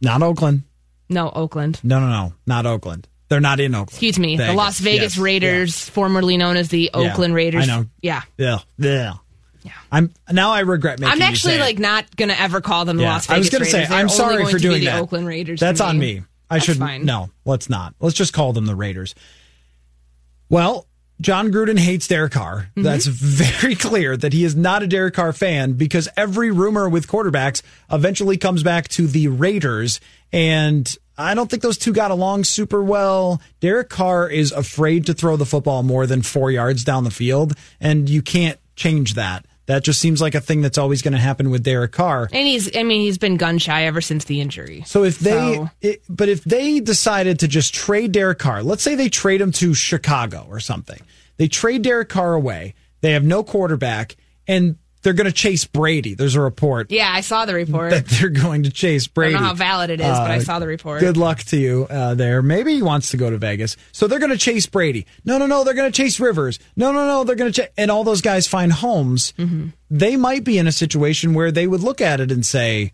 Not 0.00 0.22
Oakland. 0.22 0.62
no, 1.08 1.30
Oakland. 1.30 1.80
No, 1.82 2.00
no, 2.00 2.08
no. 2.08 2.32
Not 2.46 2.66
Oakland. 2.66 3.08
They're 3.28 3.40
not 3.40 3.60
in 3.60 3.74
Oakland. 3.74 3.90
Excuse 3.90 4.18
me, 4.18 4.36
the 4.36 4.52
Las 4.52 4.78
Vegas 4.78 5.16
Yes. 5.16 5.18
Raiders, 5.18 5.88
formerly 5.88 6.36
known 6.36 6.56
as 6.56 6.68
the 6.68 6.90
Yeah. 6.94 7.12
Oakland 7.12 7.34
Raiders. 7.34 7.64
I 7.64 7.66
know. 7.66 7.86
Yeah. 8.02 8.22
Yeah. 8.36 8.58
Yeah. 8.78 9.14
Yeah. 9.62 9.72
I'm 9.90 10.12
now 10.30 10.50
I 10.52 10.60
regret 10.60 10.98
making 11.00 11.12
I'm 11.14 11.22
actually 11.22 11.58
like 11.58 11.78
not 11.78 12.14
gonna 12.16 12.34
ever 12.38 12.60
call 12.60 12.84
them 12.84 12.96
the 12.98 13.04
Yeah, 13.04 13.12
Las 13.12 13.26
Vegas 13.26 13.34
I 13.36 13.38
was 13.38 13.50
going 13.50 13.58
to 13.60 13.64
Raiders. 13.64 13.72
say 13.72 13.88
They're 13.88 13.98
I'm 13.98 14.08
sorry 14.08 14.44
for 14.46 14.58
doing 14.58 14.80
the 14.80 14.86
that. 14.86 15.00
Oakland 15.00 15.26
Raiders. 15.26 15.60
That's 15.60 15.80
on 15.80 15.98
me. 15.98 16.24
I 16.52 16.56
That's 16.56 16.66
should 16.66 16.76
fine. 16.76 17.06
no. 17.06 17.30
Let's 17.46 17.70
not. 17.70 17.94
Let's 17.98 18.14
just 18.14 18.34
call 18.34 18.52
them 18.52 18.66
the 18.66 18.74
Raiders. 18.74 19.14
Well, 20.50 20.86
Jon 21.18 21.50
Gruden 21.50 21.78
hates 21.78 22.06
Derek 22.06 22.32
Carr. 22.32 22.68
Mm-hmm. 22.72 22.82
That's 22.82 23.06
very 23.06 23.74
clear 23.88 24.18
that 24.18 24.34
he 24.34 24.44
is 24.44 24.54
not 24.54 24.82
a 24.82 24.86
Derek 24.86 25.14
Carr 25.14 25.32
fan 25.32 25.72
because 25.72 26.10
every 26.14 26.50
rumor 26.50 26.90
with 26.90 27.06
quarterbacks 27.08 27.62
eventually 27.90 28.36
comes 28.36 28.62
back 28.62 28.88
to 28.88 29.06
the 29.06 29.28
Raiders. 29.28 29.98
And 30.30 30.94
I 31.16 31.32
don't 31.32 31.48
think 31.50 31.62
those 31.62 31.78
two 31.78 31.94
got 31.94 32.10
along 32.10 32.44
super 32.44 32.82
well. 32.82 33.40
Derek 33.60 33.88
Carr 33.88 34.28
is 34.28 34.52
afraid 34.52 35.06
to 35.06 35.14
throw 35.14 35.36
the 35.38 35.46
football 35.46 35.82
more 35.82 36.06
than 36.06 36.20
four 36.20 36.50
yards 36.50 36.84
down 36.84 37.04
the 37.04 37.10
field, 37.10 37.54
and 37.80 38.10
you 38.10 38.20
can't 38.20 38.58
change 38.76 39.14
that. 39.14 39.46
That 39.66 39.84
just 39.84 40.00
seems 40.00 40.20
like 40.20 40.34
a 40.34 40.40
thing 40.40 40.60
that's 40.60 40.76
always 40.78 41.02
going 41.02 41.12
to 41.12 41.20
happen 41.20 41.48
with 41.50 41.62
Derek 41.62 41.92
Carr. 41.92 42.28
And 42.32 42.46
he's, 42.46 42.76
I 42.76 42.82
mean, 42.82 43.02
he's 43.02 43.18
been 43.18 43.36
gun 43.36 43.58
shy 43.58 43.84
ever 43.84 44.00
since 44.00 44.24
the 44.24 44.40
injury. 44.40 44.82
So 44.86 45.04
if 45.04 45.18
they, 45.20 45.54
So- 45.54 45.70
it, 45.80 46.02
but 46.08 46.28
if 46.28 46.42
they 46.44 46.80
decided 46.80 47.38
to 47.40 47.48
just 47.48 47.72
trade 47.72 48.12
Derek 48.12 48.38
Carr, 48.40 48.62
let's 48.62 48.82
say 48.82 48.94
they 48.96 49.08
trade 49.08 49.40
him 49.40 49.52
to 49.52 49.72
Chicago 49.72 50.46
or 50.50 50.58
something, 50.58 51.00
they 51.36 51.46
trade 51.48 51.82
Derek 51.82 52.08
Carr 52.08 52.34
away. 52.34 52.74
They 53.02 53.12
have 53.12 53.24
no 53.24 53.42
quarterback, 53.44 54.16
and 54.46 54.76
they're 55.02 55.12
going 55.12 55.26
to 55.26 55.32
chase 55.32 55.64
Brady. 55.64 56.14
There's 56.14 56.34
a 56.36 56.40
report 56.40 56.90
Yeah, 56.90 57.10
I 57.12 57.20
saw 57.22 57.44
the 57.44 57.54
report. 57.54 57.90
that 57.90 58.06
they're 58.06 58.28
going 58.28 58.62
to 58.64 58.70
chase 58.70 59.06
Brady. 59.06 59.34
I 59.34 59.38
don't 59.38 59.42
know 59.42 59.48
how 59.48 59.54
valid 59.54 59.90
it 59.90 60.00
is, 60.00 60.06
but 60.06 60.30
I 60.30 60.36
Uh, 60.36 60.40
saw 60.40 60.58
the 60.58 60.66
report. 60.66 61.00
Good 61.00 61.16
luck 61.16 61.40
to 61.44 61.56
you 61.56 61.86
uh, 61.90 62.14
there. 62.14 62.40
Maybe 62.42 62.74
he 62.74 62.82
wants 62.82 63.10
to 63.10 63.16
go 63.16 63.28
to 63.30 63.38
Vegas. 63.38 63.76
So 63.92 64.06
they're 64.06 64.18
going 64.20 64.30
to 64.30 64.38
chase 64.38 64.66
Brady. 64.66 65.06
No, 65.24 65.38
no, 65.38 65.46
no. 65.46 65.64
They're 65.64 65.74
going 65.74 65.90
to 65.90 65.96
chase 65.96 66.20
Rivers. 66.20 66.58
No, 66.76 66.92
no, 66.92 67.06
no. 67.06 67.24
They're 67.24 67.36
going 67.36 67.52
to 67.52 67.62
chase. 67.62 67.70
And 67.76 67.90
all 67.90 68.04
those 68.04 68.20
guys 68.20 68.46
find 68.46 68.72
homes. 68.72 69.32
Mm-hmm. 69.38 69.68
They 69.90 70.16
might 70.16 70.44
be 70.44 70.58
in 70.58 70.66
a 70.66 70.72
situation 70.72 71.34
where 71.34 71.50
they 71.50 71.66
would 71.66 71.80
look 71.82 72.00
at 72.00 72.20
it 72.20 72.30
and 72.30 72.46
say, 72.46 72.92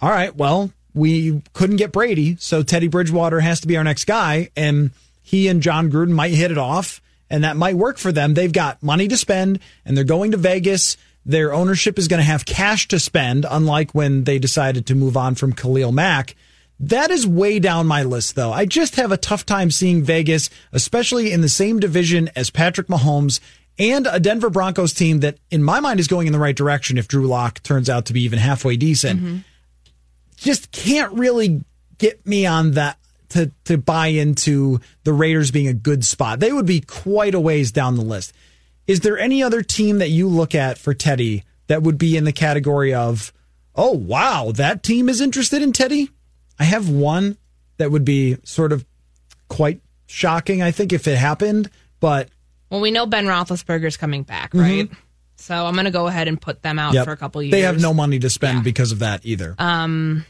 all 0.00 0.10
right, 0.10 0.34
well, 0.34 0.72
we 0.94 1.42
couldn't 1.52 1.76
get 1.76 1.92
Brady. 1.92 2.36
So 2.40 2.62
Teddy 2.62 2.88
Bridgewater 2.88 3.40
has 3.40 3.60
to 3.60 3.66
be 3.66 3.76
our 3.76 3.84
next 3.84 4.04
guy. 4.06 4.50
And 4.56 4.90
he 5.22 5.48
and 5.48 5.62
Jon 5.62 5.90
Gruden 5.90 6.10
might 6.10 6.32
hit 6.32 6.50
it 6.50 6.58
off. 6.58 7.00
And 7.28 7.42
that 7.42 7.56
might 7.56 7.74
work 7.76 7.98
for 7.98 8.12
them. 8.12 8.34
They've 8.34 8.52
got 8.52 8.82
money 8.82 9.08
to 9.08 9.16
spend 9.16 9.58
and 9.84 9.96
they're 9.96 10.04
going 10.04 10.30
to 10.30 10.36
Vegas. 10.36 10.96
Their 11.28 11.52
ownership 11.52 11.98
is 11.98 12.06
going 12.06 12.20
to 12.20 12.24
have 12.24 12.46
cash 12.46 12.86
to 12.88 13.00
spend, 13.00 13.44
unlike 13.50 13.90
when 13.92 14.22
they 14.22 14.38
decided 14.38 14.86
to 14.86 14.94
move 14.94 15.16
on 15.16 15.34
from 15.34 15.52
Khalil 15.52 15.90
Mack. 15.90 16.36
That 16.78 17.10
is 17.10 17.26
way 17.26 17.58
down 17.58 17.88
my 17.88 18.04
list, 18.04 18.36
though. 18.36 18.52
I 18.52 18.64
just 18.64 18.94
have 18.94 19.10
a 19.10 19.16
tough 19.16 19.44
time 19.44 19.72
seeing 19.72 20.04
Vegas, 20.04 20.50
especially 20.72 21.32
in 21.32 21.40
the 21.40 21.48
same 21.48 21.80
division 21.80 22.30
as 22.36 22.50
Patrick 22.50 22.86
Mahomes 22.86 23.40
and 23.76 24.06
a 24.06 24.20
Denver 24.20 24.50
Broncos 24.50 24.94
team 24.94 25.18
that, 25.20 25.38
in 25.50 25.64
my 25.64 25.80
mind, 25.80 25.98
is 25.98 26.06
going 26.06 26.28
in 26.28 26.32
the 26.32 26.38
right 26.38 26.54
direction 26.54 26.96
if 26.96 27.08
Drew 27.08 27.26
Lock 27.26 27.60
turns 27.64 27.90
out 27.90 28.06
to 28.06 28.12
be 28.12 28.22
even 28.22 28.38
halfway 28.38 28.76
decent. 28.76 29.20
Mm-hmm. 29.20 29.36
Just 30.36 30.70
can't 30.70 31.12
really 31.14 31.64
get 31.98 32.24
me 32.24 32.46
on 32.46 32.72
that 32.72 32.98
to, 33.30 33.50
to 33.64 33.78
buy 33.78 34.08
into 34.08 34.80
the 35.02 35.12
Raiders 35.12 35.50
being 35.50 35.66
a 35.66 35.74
good 35.74 36.04
spot. 36.04 36.38
They 36.38 36.52
would 36.52 36.66
be 36.66 36.80
quite 36.82 37.34
a 37.34 37.40
ways 37.40 37.72
down 37.72 37.96
the 37.96 38.02
list. 38.02 38.32
Is 38.86 39.00
there 39.00 39.18
any 39.18 39.42
other 39.42 39.62
team 39.62 39.98
that 39.98 40.10
you 40.10 40.28
look 40.28 40.54
at 40.54 40.78
for 40.78 40.94
Teddy 40.94 41.44
that 41.66 41.82
would 41.82 41.98
be 41.98 42.16
in 42.16 42.24
the 42.24 42.32
category 42.32 42.94
of, 42.94 43.32
oh, 43.74 43.92
wow, 43.92 44.52
that 44.54 44.82
team 44.82 45.08
is 45.08 45.20
interested 45.20 45.62
in 45.62 45.72
Teddy? 45.72 46.10
I 46.58 46.64
have 46.64 46.88
one 46.88 47.36
that 47.78 47.90
would 47.90 48.04
be 48.04 48.36
sort 48.44 48.72
of 48.72 48.84
quite 49.48 49.80
shocking, 50.06 50.62
I 50.62 50.70
think, 50.70 50.92
if 50.92 51.06
it 51.08 51.16
happened. 51.18 51.68
But 52.00 52.28
well, 52.70 52.80
we 52.80 52.90
know 52.90 53.06
Ben 53.06 53.26
Roethlisberger's 53.26 53.96
coming 53.96 54.22
back, 54.22 54.54
right? 54.54 54.88
So 55.36 55.54
I'm 55.66 55.74
going 55.74 55.84
to 55.84 55.90
go 55.90 56.06
ahead 56.06 56.28
and 56.28 56.40
put 56.40 56.62
them 56.62 56.78
out 56.78 56.88
Mm-hmm. 56.90 56.94
yep, 56.96 57.04
for 57.04 57.12
a 57.12 57.16
couple 57.16 57.42
years. 57.42 57.50
they 57.52 57.60
have 57.62 57.80
no 57.80 57.92
money 57.92 58.18
to 58.20 58.30
spend 58.30 58.58
Yeah. 58.58 58.62
because 58.62 58.92
of 58.92 59.00
that 59.00 59.20
either. 59.26 59.54
Um, 59.58 60.24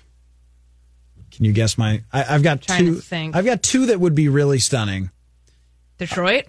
can 1.31 1.45
you 1.45 1.53
guess 1.53 1.77
my? 1.79 2.03
I, 2.13 2.35
I've 2.35 2.43
got 2.43 2.63
two. 2.63 2.95
think. 2.97 3.37
I've 3.37 3.45
got 3.45 3.63
two 3.63 3.87
that 3.87 4.01
would 4.01 4.15
be 4.15 4.29
really 4.29 4.59
stunning. 4.59 5.11
Detroit. 5.99 6.45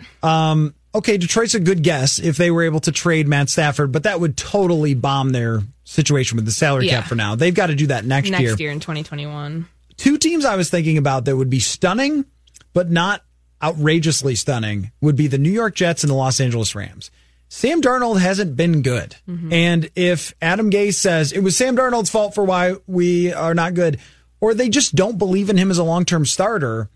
Okay, 0.97 1.17
Detroit's 1.17 1.55
a 1.55 1.59
good 1.59 1.83
guess 1.83 2.19
if 2.19 2.37
they 2.37 2.51
were 2.51 2.63
able 2.63 2.79
to 2.81 2.91
trade 2.91 3.27
Matt 3.27 3.49
Stafford, 3.49 3.91
but 3.91 4.03
that 4.03 4.19
would 4.19 4.37
totally 4.37 4.93
bomb 4.93 5.31
their 5.31 5.61
situation 5.83 6.35
with 6.35 6.45
the 6.45 6.51
salary 6.51 6.87
Yeah. 6.87 6.99
cap 6.99 7.09
for 7.09 7.15
now. 7.15 7.35
They've 7.35 7.53
got 7.53 7.67
to 7.67 7.75
do 7.75 7.87
that 7.87 8.05
next, 8.05 8.29
next 8.29 8.41
year. 8.41 8.55
year 8.57 8.71
in 8.71 8.79
2021. 8.79 9.67
Two 9.95 10.17
teams 10.17 10.45
I 10.45 10.55
was 10.55 10.69
thinking 10.69 10.97
about 10.97 11.25
that 11.25 11.35
would 11.37 11.49
be 11.49 11.59
stunning, 11.59 12.25
but 12.73 12.91
not 12.91 13.23
outrageously 13.63 14.35
stunning, 14.35 14.91
would 15.01 15.15
be 15.15 15.27
the 15.27 15.37
New 15.39 15.51
York 15.51 15.73
Jets 15.75 16.03
and 16.03 16.11
the 16.11 16.15
Los 16.15 16.39
Angeles 16.39 16.75
Rams. 16.75 17.09
Sam 17.49 17.81
Darnold 17.81 18.19
hasn't 18.19 18.55
been 18.55 18.81
good. 18.81 19.15
Mm-hmm. 19.27 19.53
And 19.53 19.89
if 19.95 20.33
Adam 20.41 20.69
Gase 20.69 20.95
says 20.95 21.31
it 21.31 21.39
was 21.39 21.55
Sam 21.55 21.75
Darnold's 21.77 22.09
fault 22.09 22.35
for 22.35 22.43
why 22.43 22.75
we 22.85 23.33
are 23.33 23.53
not 23.55 23.73
good, 23.73 23.99
or 24.41 24.53
they 24.53 24.69
just 24.69 24.93
don't 24.95 25.17
believe 25.17 25.49
in 25.49 25.57
him 25.57 25.71
as 25.71 25.77
a 25.77 25.83
long 25.83 26.05
term 26.05 26.25
starter, 26.25 26.89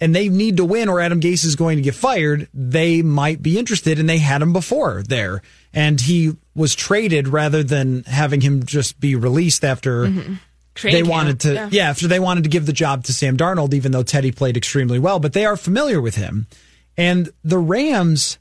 and 0.00 0.14
they 0.14 0.28
need 0.28 0.56
to 0.58 0.64
win 0.64 0.88
or 0.88 1.00
Adam 1.00 1.20
Gase 1.20 1.44
is 1.44 1.56
going 1.56 1.76
to 1.76 1.82
get 1.82 1.94
fired, 1.94 2.48
they 2.52 3.02
might 3.02 3.42
be 3.42 3.58
interested 3.58 3.98
and 3.98 4.08
they 4.08 4.18
had 4.18 4.42
him 4.42 4.52
before 4.52 5.02
there. 5.02 5.42
And 5.72 6.00
he 6.00 6.36
was 6.54 6.74
traded 6.74 7.28
rather 7.28 7.62
than 7.62 8.04
having 8.04 8.40
him 8.40 8.64
just 8.64 9.00
be 9.00 9.14
released 9.16 9.64
after 9.64 10.06
Mm-hmm. 10.06 10.34
They 10.82 10.90
camp, 10.90 11.08
wanted 11.08 11.40
to 11.40 11.54
yeah. 11.54 11.68
yeah. 11.70 11.90
after 11.90 12.08
they 12.08 12.18
wanted 12.18 12.42
to 12.44 12.50
give 12.50 12.66
the 12.66 12.72
job 12.72 13.04
to 13.04 13.12
Sam 13.12 13.36
Darnold 13.36 13.74
even 13.74 13.92
though 13.92 14.02
Teddy 14.02 14.32
played 14.32 14.56
extremely 14.56 14.98
well, 14.98 15.20
but 15.20 15.32
they 15.32 15.44
are 15.46 15.56
familiar 15.56 16.00
with 16.00 16.16
him. 16.16 16.48
And 16.96 17.30
the 17.44 17.58
Rams 17.58 18.38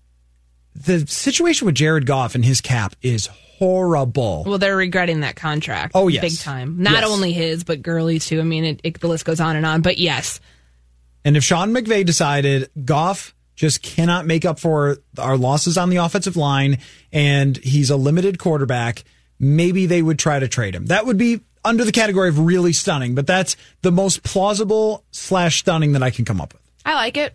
the 0.75 1.05
situation 1.05 1.67
with 1.67 1.75
Jared 1.75 2.07
Goff 2.07 2.33
and 2.33 2.43
his 2.43 2.59
cap 2.59 2.95
is 3.03 3.27
horrible. 3.27 4.43
Well, 4.45 4.57
they're 4.57 4.75
regretting 4.75 5.19
that 5.19 5.35
contract. 5.35 5.91
Oh, 5.95 6.07
yes. 6.07 6.21
big 6.21 6.39
time. 6.39 6.81
Not 6.81 7.01
Yes. 7.01 7.09
only 7.09 7.33
his, 7.33 7.63
but 7.63 7.81
Gurley's 7.81 8.25
too. 8.25 8.39
I 8.39 8.43
mean, 8.43 8.63
it, 8.65 8.81
it, 8.83 8.99
the 8.99 9.07
list 9.07 9.25
goes 9.25 9.39
on 9.39 9.55
and 9.55 9.65
on. 9.65 9.81
But 9.81 9.97
yes, 9.99 10.39
And 11.25 11.37
if 11.37 11.43
Sean 11.43 11.71
McVay 11.71 12.05
decided 12.05 12.69
Goff 12.83 13.33
just 13.55 13.81
cannot 13.81 14.25
make 14.25 14.45
up 14.45 14.59
for 14.59 14.97
our 15.17 15.37
losses 15.37 15.77
on 15.77 15.89
the 15.89 15.97
offensive 15.97 16.35
line 16.35 16.79
and 17.11 17.57
he's 17.57 17.89
a 17.89 17.95
limited 17.95 18.39
quarterback, 18.39 19.03
maybe 19.39 19.85
they 19.85 20.01
would 20.01 20.19
try 20.19 20.39
to 20.39 20.47
trade 20.47 20.75
him. 20.75 20.87
That 20.87 21.05
would 21.05 21.17
be 21.17 21.41
under 21.63 21.85
the 21.85 21.91
category 21.91 22.29
of 22.29 22.39
really 22.39 22.73
stunning, 22.73 23.15
but 23.15 23.27
that's 23.27 23.55
the 23.81 23.91
most 23.91 24.23
plausible 24.23 25.05
slash 25.11 25.59
stunning 25.59 25.93
that 25.93 26.03
I 26.03 26.09
can 26.09 26.25
come 26.25 26.41
up 26.41 26.53
with. 26.53 26.61
I 26.85 26.95
like 26.95 27.17
it. 27.17 27.33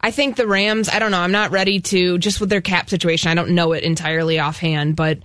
I 0.00 0.10
think 0.10 0.36
the 0.36 0.46
Rams, 0.46 0.88
I 0.88 0.98
don't 0.98 1.10
know, 1.10 1.20
I'm 1.20 1.30
not 1.30 1.50
ready 1.50 1.80
to, 1.80 2.18
just 2.18 2.40
with 2.40 2.48
their 2.48 2.62
cap 2.62 2.88
situation, 2.88 3.30
I 3.30 3.34
don't 3.34 3.50
know 3.50 3.72
it 3.72 3.84
entirely 3.84 4.40
offhand, 4.40 4.96
but 4.96 5.18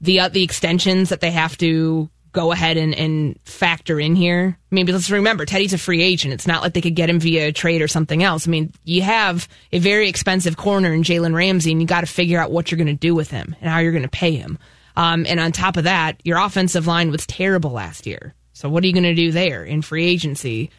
the 0.00 0.20
uh, 0.20 0.28
the 0.28 0.42
extensions 0.42 1.10
that 1.10 1.20
they 1.20 1.30
have 1.30 1.56
to 1.58 2.10
go 2.34 2.52
ahead 2.52 2.76
and, 2.76 2.94
and 2.94 3.38
factor 3.46 3.98
in 3.98 4.14
here. 4.14 4.58
I 4.70 4.74
mean, 4.74 4.84
let's 4.86 5.10
remember, 5.10 5.46
Teddy's 5.46 5.72
a 5.72 5.78
free 5.78 6.02
agent. 6.02 6.34
It's 6.34 6.46
not 6.46 6.60
like 6.60 6.74
they 6.74 6.82
could 6.82 6.94
get 6.94 7.08
him 7.08 7.18
via 7.20 7.46
a 7.48 7.52
trade 7.52 7.80
or 7.80 7.88
something 7.88 8.22
else. 8.22 8.46
I 8.46 8.50
mean, 8.50 8.72
you 8.84 9.00
have 9.02 9.48
a 9.72 9.78
very 9.78 10.08
expensive 10.08 10.56
corner 10.58 10.92
in 10.92 11.02
Jalen 11.04 11.34
Ramsey, 11.34 11.72
and 11.72 11.80
you 11.80 11.86
got 11.86 12.02
to 12.02 12.06
figure 12.06 12.38
out 12.38 12.50
what 12.50 12.70
you're 12.70 12.76
going 12.76 12.88
to 12.88 12.92
do 12.92 13.14
with 13.14 13.30
him 13.30 13.56
and 13.62 13.70
how 13.70 13.78
you're 13.78 13.92
going 13.92 14.02
to 14.02 14.08
pay 14.10 14.32
him. 14.36 14.58
Um, 14.96 15.24
and 15.28 15.40
on 15.40 15.52
top 15.52 15.76
of 15.78 15.84
that, 15.84 16.20
your 16.24 16.38
offensive 16.38 16.86
line 16.86 17.10
was 17.10 17.26
terrible 17.26 17.70
last 17.70 18.06
year. 18.06 18.34
So 18.52 18.68
what 18.68 18.84
are 18.84 18.86
you 18.86 18.92
going 18.92 19.02
to 19.04 19.14
do 19.14 19.32
there 19.32 19.64
in 19.64 19.80
free 19.82 20.06
agency? 20.06 20.70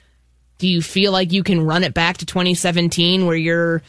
Do 0.60 0.68
you 0.68 0.82
feel 0.82 1.12
like 1.12 1.34
you 1.34 1.44
can 1.44 1.60
run 1.66 1.84
it 1.84 1.94
back 1.94 2.18
to 2.18 2.26
2017 2.26 3.26
where 3.26 3.36
you're 3.36 3.82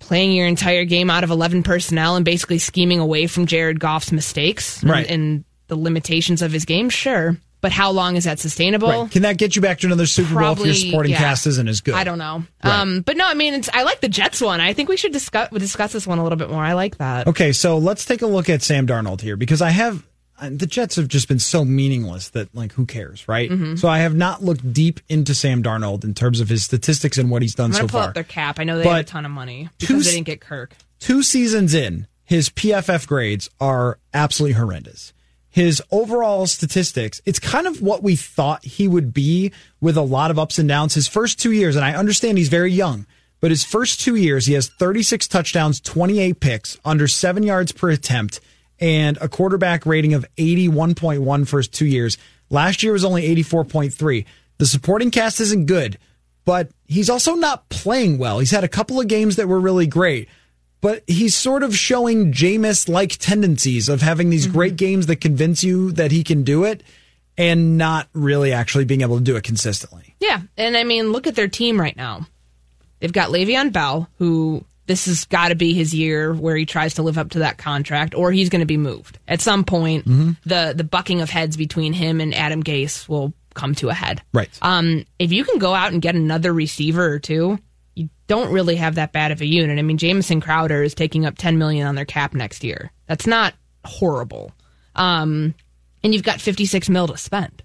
playing 0.00 0.32
your 0.32 0.46
entire 0.48 0.84
game 0.84 1.10
out 1.10 1.22
of 1.22 1.30
11 1.30 1.62
personnel 1.62 2.16
and 2.16 2.24
basically 2.24 2.58
scheming 2.58 2.98
away 2.98 3.28
from 3.28 3.46
Jared 3.46 3.78
Goff's 3.78 4.10
mistakes 4.10 4.82
Right. 4.82 5.06
and, 5.08 5.10
and 5.36 5.44
the 5.72 5.82
limitations 5.82 6.42
of 6.42 6.52
his 6.52 6.66
game? 6.66 6.90
Sure. 6.90 7.38
But 7.62 7.72
how 7.72 7.92
long 7.92 8.16
is 8.16 8.24
that 8.24 8.40
sustainable? 8.40 8.88
Right. 8.88 9.10
Can 9.10 9.22
that 9.22 9.38
get 9.38 9.54
you 9.54 9.62
back 9.62 9.78
to 9.78 9.86
another 9.86 10.04
Super 10.06 10.34
Bowl 10.34 10.52
if 10.52 10.66
your 10.66 10.74
supporting 10.74 11.12
yeah. 11.12 11.18
cast 11.18 11.46
isn't 11.46 11.68
as 11.68 11.80
good? 11.80 11.94
I 11.94 12.02
don't 12.02 12.18
know. 12.18 12.42
Right. 12.62 12.80
Um, 12.80 13.02
but 13.02 13.16
no, 13.16 13.24
I 13.24 13.34
mean, 13.34 13.54
it's, 13.54 13.70
I 13.72 13.84
like 13.84 14.00
the 14.00 14.08
Jets 14.08 14.40
one. 14.40 14.60
I 14.60 14.72
think 14.72 14.88
we 14.88 14.96
should 14.96 15.12
discuss 15.12 15.48
discuss 15.50 15.92
this 15.92 16.04
one 16.04 16.18
a 16.18 16.24
little 16.24 16.36
bit 16.36 16.50
more. 16.50 16.62
I 16.62 16.72
like 16.72 16.98
that. 16.98 17.28
Okay, 17.28 17.52
so 17.52 17.78
let's 17.78 18.04
take 18.04 18.20
a 18.20 18.26
look 18.26 18.50
at 18.50 18.62
Sam 18.62 18.86
Darnold 18.86 19.20
here 19.20 19.36
because 19.36 19.62
I 19.62 19.70
have 19.70 20.04
uh, 20.40 20.50
the 20.52 20.66
Jets 20.66 20.96
have 20.96 21.06
just 21.06 21.28
been 21.28 21.38
so 21.38 21.64
meaningless 21.64 22.30
that 22.30 22.52
like 22.52 22.72
who 22.72 22.84
cares, 22.84 23.28
right? 23.28 23.48
Mm-hmm. 23.48 23.76
So 23.76 23.88
I 23.88 24.00
have 24.00 24.16
not 24.16 24.42
looked 24.42 24.72
deep 24.72 24.98
into 25.08 25.32
Sam 25.32 25.62
Darnold 25.62 26.02
in 26.02 26.14
terms 26.14 26.40
of 26.40 26.48
his 26.48 26.64
statistics 26.64 27.16
and 27.16 27.30
what 27.30 27.42
he's 27.42 27.54
done 27.54 27.70
I'm 27.70 27.74
so 27.74 27.80
pull 27.82 28.00
far. 28.00 28.08
up 28.08 28.14
their 28.14 28.24
cap. 28.24 28.58
I 28.58 28.64
know 28.64 28.78
they 28.78 28.88
have 28.88 28.98
a 28.98 29.04
ton 29.04 29.24
of 29.24 29.30
money 29.30 29.68
two 29.78 29.86
because 29.86 30.06
they 30.06 30.12
didn't 30.12 30.26
get 30.26 30.40
Kirk. 30.40 30.74
Two 30.98 31.22
seasons 31.22 31.74
in, 31.74 32.08
his 32.24 32.50
PFF 32.50 33.06
grades 33.06 33.50
are 33.60 34.00
absolutely 34.12 34.54
horrendous. 34.54 35.12
His 35.52 35.82
overall 35.90 36.46
statistics, 36.46 37.20
it's 37.26 37.38
kind 37.38 37.66
of 37.66 37.82
what 37.82 38.02
we 38.02 38.16
thought 38.16 38.64
he 38.64 38.88
would 38.88 39.12
be 39.12 39.52
with 39.82 39.98
a 39.98 40.02
lot 40.02 40.30
of 40.30 40.38
ups 40.38 40.58
and 40.58 40.66
downs. 40.66 40.94
His 40.94 41.06
first 41.06 41.38
two 41.38 41.52
years, 41.52 41.76
and 41.76 41.84
I 41.84 41.92
understand 41.94 42.38
he's 42.38 42.48
very 42.48 42.72
young, 42.72 43.06
but 43.38 43.50
his 43.50 43.62
first 43.62 44.00
two 44.00 44.16
years, 44.16 44.46
he 44.46 44.54
has 44.54 44.68
36 44.68 45.28
touchdowns, 45.28 45.78
28 45.78 46.40
picks, 46.40 46.78
under 46.86 47.06
seven 47.06 47.42
yards 47.42 47.70
per 47.70 47.90
attempt, 47.90 48.40
and 48.80 49.18
a 49.20 49.28
quarterback 49.28 49.84
rating 49.84 50.14
of 50.14 50.24
81.1 50.38 51.46
for 51.46 51.58
his 51.58 51.68
two 51.68 51.86
years. 51.86 52.16
Last 52.48 52.82
year 52.82 52.94
was 52.94 53.04
only 53.04 53.22
84.3. 53.36 54.24
The 54.56 54.66
supporting 54.66 55.10
cast 55.10 55.38
isn't 55.38 55.66
good, 55.66 55.98
but 56.46 56.70
he's 56.86 57.10
also 57.10 57.34
not 57.34 57.68
playing 57.68 58.16
well. 58.16 58.38
He's 58.38 58.52
had 58.52 58.64
a 58.64 58.68
couple 58.68 58.98
of 58.98 59.06
games 59.06 59.36
that 59.36 59.48
were 59.48 59.60
really 59.60 59.86
great 59.86 60.30
but 60.82 61.02
he's 61.06 61.34
sort 61.34 61.62
of 61.62 61.74
showing 61.74 62.32
Jameis 62.32 62.88
like 62.88 63.12
tendencies 63.12 63.88
of 63.88 64.02
having 64.02 64.28
these 64.28 64.46
great 64.46 64.76
games 64.76 65.06
that 65.06 65.16
convince 65.22 65.64
you 65.64 65.92
that 65.92 66.10
he 66.10 66.22
can 66.22 66.42
do 66.42 66.64
it 66.64 66.82
and 67.38 67.78
not 67.78 68.08
really 68.12 68.52
actually 68.52 68.84
being 68.84 69.00
able 69.00 69.16
to 69.16 69.24
do 69.24 69.36
it 69.36 69.44
consistently. 69.44 70.14
Yeah, 70.20 70.42
and 70.58 70.76
I 70.76 70.84
mean, 70.84 71.12
look 71.12 71.26
at 71.26 71.36
their 71.36 71.48
team 71.48 71.80
right 71.80 71.96
now. 71.96 72.26
They've 73.00 73.12
got 73.12 73.30
Le'Veon 73.30 73.72
Bell, 73.72 74.08
who 74.18 74.64
this 74.86 75.06
has 75.06 75.24
got 75.24 75.48
to 75.48 75.54
be 75.54 75.72
his 75.72 75.94
year 75.94 76.34
where 76.34 76.56
he 76.56 76.66
tries 76.66 76.94
to 76.94 77.02
live 77.02 77.16
up 77.16 77.30
to 77.30 77.38
that 77.40 77.58
contract, 77.58 78.14
or 78.14 78.32
he's 78.32 78.48
going 78.50 78.60
to 78.60 78.66
be 78.66 78.76
moved 78.76 79.18
at 79.28 79.40
some 79.40 79.64
point. 79.64 80.04
The 80.44 80.74
the 80.76 80.84
bucking 80.84 81.20
of 81.20 81.30
heads 81.30 81.56
between 81.56 81.92
him 81.92 82.20
and 82.20 82.34
Adam 82.34 82.62
Gase 82.62 83.08
will 83.08 83.32
come 83.54 83.74
to 83.76 83.88
a 83.88 83.94
head. 83.94 84.22
Right. 84.32 84.50
Um, 84.62 85.04
if 85.18 85.32
you 85.32 85.44
can 85.44 85.58
go 85.58 85.74
out 85.74 85.92
and 85.92 86.02
get 86.02 86.16
another 86.16 86.52
receiver 86.52 87.04
or 87.04 87.18
two, 87.18 87.58
don't 88.32 88.50
really 88.50 88.76
have 88.76 88.94
that 88.94 89.12
bad 89.12 89.30
of 89.30 89.42
a 89.42 89.46
unit. 89.46 89.78
I 89.78 89.82
mean, 89.82 89.98
Jamison 89.98 90.40
Crowder 90.40 90.82
is 90.82 90.94
taking 90.94 91.26
up 91.26 91.36
ten 91.36 91.58
million 91.58 91.86
on 91.86 91.96
their 91.96 92.06
cap 92.06 92.32
next 92.32 92.64
year. 92.64 92.90
That's 93.06 93.26
not 93.26 93.52
horrible. 93.84 94.52
Um, 94.96 95.54
and 96.02 96.14
you've 96.14 96.22
got 96.22 96.40
fifty 96.40 96.64
six 96.64 96.88
mil 96.88 97.06
to 97.08 97.18
spend. 97.18 97.62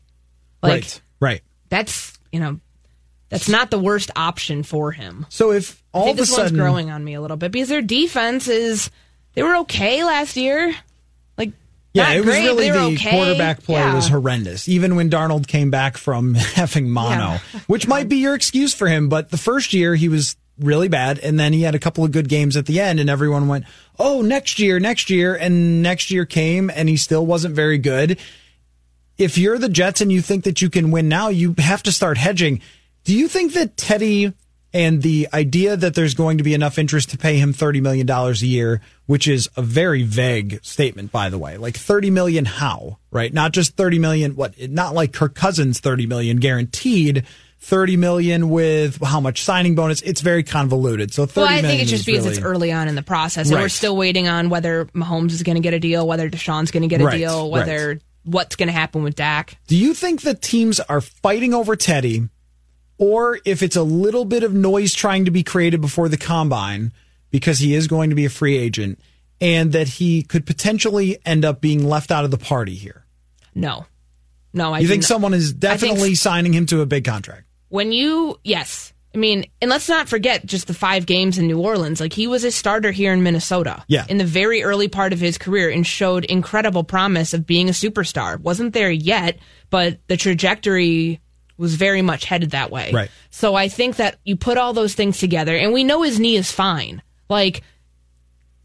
Like, 0.62 0.72
right. 0.84 1.02
Right. 1.22 1.42
that's 1.70 2.20
you 2.34 2.42
know 2.42 2.60
that's 3.30 3.48
not 3.48 3.72
the 3.72 3.80
worst 3.80 4.12
option 4.18 4.64
for 4.64 4.92
him. 4.92 5.26
So 5.30 5.52
if 5.54 5.82
all 5.94 6.12
of 6.12 6.20
a 6.20 6.26
sudden 6.26 6.58
growing 6.58 6.92
on 6.92 7.02
me 7.02 7.14
a 7.14 7.22
little 7.22 7.38
bit 7.38 7.54
because 7.54 7.70
their 7.70 7.82
defense 7.82 8.50
is 8.50 8.92
they 9.36 9.44
were 9.44 9.56
okay 9.60 10.04
last 10.04 10.36
year. 10.36 10.76
Like 11.38 11.54
yeah, 11.94 12.12
it 12.12 12.18
was 12.18 12.26
great, 12.26 12.44
really 12.44 12.70
the 12.72 12.80
okay. 12.96 13.12
quarterback 13.12 13.64
play 13.64 13.76
Yeah. 13.80 13.96
was 13.96 14.10
horrendous. 14.10 14.68
Even 14.68 14.98
when 14.98 15.10
Darnold 15.10 15.48
came 15.48 15.72
back 15.72 15.96
from 15.96 16.34
having 16.56 16.90
mono, 16.90 17.16
Yeah. 17.16 17.40
which 17.68 17.88
might 17.88 18.10
be 18.10 18.18
your 18.18 18.36
excuse 18.36 18.74
for 18.74 18.88
him, 18.88 19.08
but 19.08 19.30
the 19.32 19.38
first 19.38 19.74
year 19.74 19.96
he 19.96 20.10
was 20.10 20.36
really 20.60 20.88
bad 20.88 21.20
and 21.20 21.40
then 21.40 21.54
he 21.54 21.62
had 21.62 21.76
a 21.76 21.80
couple 21.80 22.04
of 22.04 22.12
good 22.12 22.30
games 22.30 22.58
at 22.58 22.66
the 22.66 22.80
end 22.80 23.00
and 23.00 23.10
everyone 23.10 23.48
went, 23.48 23.66
"Oh, 24.00 24.22
next 24.22 24.60
year, 24.60 24.80
next 24.80 25.10
year." 25.10 25.36
And 25.36 25.82
next 25.82 26.12
year 26.12 26.26
came 26.26 26.70
and 26.70 26.90
he 26.90 26.98
still 26.98 27.26
wasn't 27.26 27.56
very 27.56 27.78
good. 27.78 28.18
If 29.18 29.38
you're 29.38 29.58
the 29.58 29.70
Jets 29.70 30.02
and 30.02 30.12
you 30.12 30.22
think 30.22 30.44
that 30.44 30.62
you 30.62 30.70
can 30.70 30.92
win 30.92 31.10
now, 31.10 31.30
you 31.30 31.56
have 31.58 31.84
to 31.84 31.92
start 31.92 32.18
hedging. 32.18 32.62
Do 33.04 33.18
you 33.18 33.28
think 33.28 33.54
that 33.54 33.78
Teddy 33.78 34.34
and 34.74 35.02
the 35.02 35.28
idea 35.34 35.78
that 35.78 35.96
there's 35.96 36.14
going 36.14 36.38
to 36.38 36.44
be 36.44 36.54
enough 36.54 36.78
interest 36.78 37.10
to 37.10 37.18
pay 37.18 37.38
him 37.38 37.54
$30 37.54 37.82
million 37.82 38.10
a 38.10 38.32
year, 38.34 38.82
which 39.06 39.28
is 39.28 39.50
a 39.56 39.62
very 39.62 40.04
vague 40.04 40.64
statement, 40.64 41.12
by 41.12 41.30
the 41.30 41.38
way, 41.38 41.58
like 41.58 41.78
30 41.78 42.12
million 42.12 42.46
how, 42.46 42.98
right? 43.10 43.34
Not 43.34 43.54
just 43.54 43.78
30 43.78 44.00
million, 44.00 44.36
what, 44.36 44.54
not 44.70 44.94
like 44.94 45.14
Kirk 45.14 45.36
Cousins 45.36 45.80
30 45.80 46.06
million 46.06 46.38
guaranteed, 46.38 47.26
30 47.60 47.98
million 47.98 48.50
with 48.50 49.02
how 49.04 49.20
much 49.20 49.44
signing 49.44 49.76
bonus. 49.76 50.02
It's 50.02 50.22
very 50.22 50.44
convoluted. 50.44 51.14
So 51.14 51.26
30 51.26 51.40
Well, 51.46 51.54
I 51.58 51.62
think 51.62 51.82
it's 51.82 51.90
just 51.92 52.06
because 52.06 52.26
really- 52.26 52.38
it's 52.38 52.46
early 52.46 52.72
on 52.72 52.88
in 52.88 52.96
the 52.96 53.02
process, 53.04 53.50
and 53.50 53.60
we're 53.60 53.68
still 53.70 53.98
waiting 53.98 54.28
on 54.28 54.50
whether 54.50 54.86
Mahomes 54.96 55.32
is 55.32 55.44
going 55.44 55.56
to 55.56 55.62
get 55.62 55.74
a 55.74 55.80
deal, 55.80 56.08
whether 56.08 56.30
Deshaun's 56.30 56.72
going 56.72 56.84
to 56.84 56.88
get 56.88 57.02
a 57.02 57.06
Right, 57.06 57.18
deal, 57.18 57.50
whether 57.52 58.00
what's 58.24 58.56
going 58.56 58.68
to 58.68 58.74
happen 58.74 59.04
with 59.04 59.16
Dak. 59.16 59.58
Do 59.68 59.76
you 59.76 59.94
think 59.94 60.22
that 60.22 60.42
teams 60.42 60.80
are 60.82 61.02
fighting 61.02 61.54
over 61.54 61.76
Teddy, 61.76 62.30
or 62.98 63.40
if 63.46 63.62
it's 63.64 63.76
a 63.76 63.84
little 63.84 64.26
bit 64.26 64.44
of 64.44 64.54
noise 64.54 64.94
trying 64.94 65.26
to 65.26 65.32
be 65.32 65.44
created 65.44 65.82
before 65.82 66.10
the 66.10 66.18
combine 66.18 66.92
because 67.32 67.60
he 67.60 67.74
is 67.74 67.88
going 67.88 68.10
to 68.10 68.16
be 68.16 68.26
a 68.26 68.30
free 68.30 68.58
agent, 68.58 69.00
and 69.42 69.72
that 69.72 69.88
he 69.88 70.24
could 70.24 70.46
potentially 70.46 71.18
end 71.26 71.44
up 71.46 71.60
being 71.62 71.88
left 71.88 72.12
out 72.12 72.24
of 72.26 72.32
the 72.32 72.38
party 72.38 72.76
here? 72.76 73.06
No, 73.56 73.86
no. 74.54 74.74
I 74.74 74.80
You 74.80 74.88
think 74.88 75.02
not- 75.04 75.08
someone 75.08 75.34
is 75.34 75.50
I 75.50 75.52
think 75.52 75.62
definitely 75.62 76.16
signing 76.16 76.54
him 76.54 76.66
to 76.68 76.82
a 76.82 76.86
big 76.86 77.04
contract? 77.04 77.44
When 77.70 77.92
you 77.92 78.40
yes 78.44 78.94
i 79.14 79.18
mean 79.18 79.46
and 79.62 79.70
let's 79.70 79.90
not 79.90 80.08
forget 80.10 80.46
just 80.46 80.68
the 80.68 80.74
five 80.74 81.06
games 81.06 81.38
in 81.38 81.48
new 81.48 81.60
orleans 81.60 82.00
like 82.00 82.14
he 82.14 82.28
was 82.28 82.44
a 82.44 82.52
starter 82.52 82.92
here 82.92 83.14
in 83.14 83.24
minnesota 83.24 83.84
Yeah. 83.88 84.06
in 84.10 84.18
the 84.18 84.26
very 84.26 84.64
early 84.64 84.88
part 84.88 85.14
of 85.14 85.20
his 85.20 85.38
career 85.38 85.70
and 85.70 85.86
showed 85.86 86.26
incredible 86.26 86.84
promise 86.84 87.34
of 87.34 87.46
being 87.48 87.70
a 87.70 87.74
superstar 87.74 88.40
wasn't 88.40 88.74
there 88.74 88.92
yet 88.92 89.40
but 89.70 90.00
the 90.08 90.18
trajectory 90.18 91.20
was 91.58 91.76
very 91.76 92.02
much 92.02 92.26
headed 92.26 92.52
that 92.52 92.70
way 92.72 92.92
Right. 92.94 93.12
so 93.30 93.56
i 93.56 93.68
think 93.70 93.96
that 93.98 94.18
you 94.24 94.36
put 94.36 94.58
all 94.58 94.74
those 94.74 94.94
things 94.94 95.18
together 95.20 95.56
and 95.56 95.74
we 95.74 95.84
know 95.84 96.04
his 96.04 96.20
knee 96.20 96.36
is 96.36 96.52
fine 96.52 97.02
like 97.30 97.62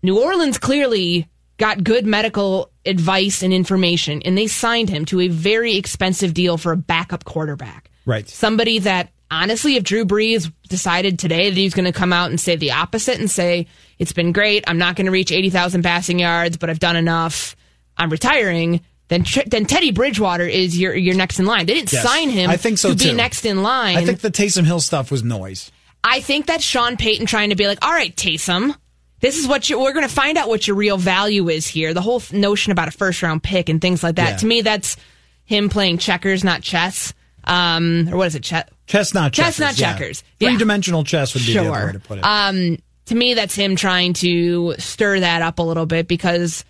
New 0.05 0.21
Orleans 0.21 0.59
clearly 0.59 1.29
got 1.59 1.85
good 1.85 2.05
medical 2.07 2.73
advice 2.85 3.45
and 3.45 3.53
information, 3.53 4.21
and 4.25 4.37
they 4.37 4.49
signed 4.49 4.88
him 4.91 5.05
to 5.05 5.21
a 5.21 5.29
very 5.29 5.77
expensive 5.77 6.35
deal 6.35 6.59
for 6.59 6.73
a 6.73 6.77
backup 6.77 7.23
quarterback. 7.25 7.88
Right. 8.05 8.29
Somebody 8.29 8.81
that, 8.81 9.11
honestly, 9.31 9.77
if 9.77 9.85
Drew 9.85 10.05
Brees 10.05 10.53
decided 10.69 11.19
today 11.19 11.51
that 11.51 11.57
he's 11.57 11.75
going 11.75 11.85
to 11.85 11.93
come 11.93 12.12
out 12.12 12.31
and 12.31 12.41
say 12.41 12.57
the 12.57 12.73
opposite 12.73 13.19
and 13.19 13.31
say, 13.31 13.67
it's 13.99 14.12
been 14.12 14.33
great, 14.33 14.65
I'm 14.67 14.79
not 14.79 14.97
going 14.97 15.07
to 15.07 15.12
reach 15.12 15.31
80,000 15.33 15.83
passing 15.83 16.19
yards, 16.19 16.57
but 16.57 16.71
I've 16.71 16.81
done 16.81 16.97
enough, 16.97 17.55
I'm 17.97 18.11
retiring, 18.11 18.81
then 19.09 19.25
then 19.47 19.67
Teddy 19.67 19.91
Bridgewater 19.93 20.47
is 20.47 20.79
your 20.79 20.95
your 20.95 21.15
next 21.15 21.38
in 21.38 21.45
line. 21.45 21.67
They 21.67 21.75
didn't 21.75 21.93
Yes. 21.93 22.03
sign 22.03 22.31
him 22.31 22.49
I 22.49 22.57
think 22.57 22.79
so, 22.79 22.95
to 22.95 22.97
be 22.97 23.12
next 23.12 23.45
in 23.45 23.62
line. 23.62 23.97
I 23.99 24.05
think 24.07 24.21
the 24.21 24.31
Taysom 24.31 24.65
Hill 24.65 24.81
stuff 24.81 25.11
was 25.11 25.23
noise. 25.23 25.71
I 26.03 26.21
think 26.21 26.47
that's 26.47 26.65
Sean 26.65 26.97
Payton 26.97 27.27
trying 27.27 27.51
to 27.51 27.57
be 27.57 27.67
like, 27.67 27.85
all 27.85 27.93
right, 27.93 28.15
Taysom, 28.17 28.75
this 29.21 29.37
is 29.38 29.47
what 29.47 29.69
you, 29.71 29.79
we're 29.81 29.93
going 29.93 30.09
to 30.09 30.12
find 30.12 30.37
out 30.38 30.49
what 30.49 30.67
your 30.67 30.77
real 30.77 30.97
value 30.97 31.49
is 31.49 31.67
here. 31.67 31.95
The 31.95 32.01
whole 32.01 32.23
notion 32.33 32.73
about 32.73 32.88
a 32.88 32.91
first 32.91 33.23
round 33.23 33.43
pick 33.43 33.69
and 33.69 33.81
things 33.81 34.03
like 34.03 34.17
that. 34.17 34.31
Yeah. 34.31 34.37
To 34.38 34.47
me, 34.47 34.61
that's 34.62 34.97
him 35.45 35.69
playing 35.69 35.99
checkers, 35.99 36.43
not 36.43 36.62
chess. 36.62 37.12
Um, 37.45 38.09
or 38.13 38.17
what 38.19 38.27
is 38.29 38.35
it? 38.35 38.43
Chess. 38.43 38.69
Chestnut 38.87 39.33
checkers. 39.33 39.57
Chestnut 39.57 39.75
checkers. 39.77 40.25
Yeah. 40.39 40.51
Three 40.51 40.59
dimensional 40.59 41.05
chess 41.05 41.35
would 41.35 41.45
be 41.45 41.55
the 41.55 41.61
other 41.61 41.87
way 41.87 41.93
to 41.93 41.99
put 42.01 42.19
it. 42.19 42.25
Um, 42.25 42.79
to 43.07 43.15
me, 43.15 43.35
that's 43.35 43.55
him 43.55 43.77
trying 43.77 44.13
to 44.15 44.75
stir 44.79 45.21
that 45.21 45.43
up 45.43 45.59
a 45.59 45.63
little 45.63 45.87
bit 45.87 46.09
because 46.09 46.65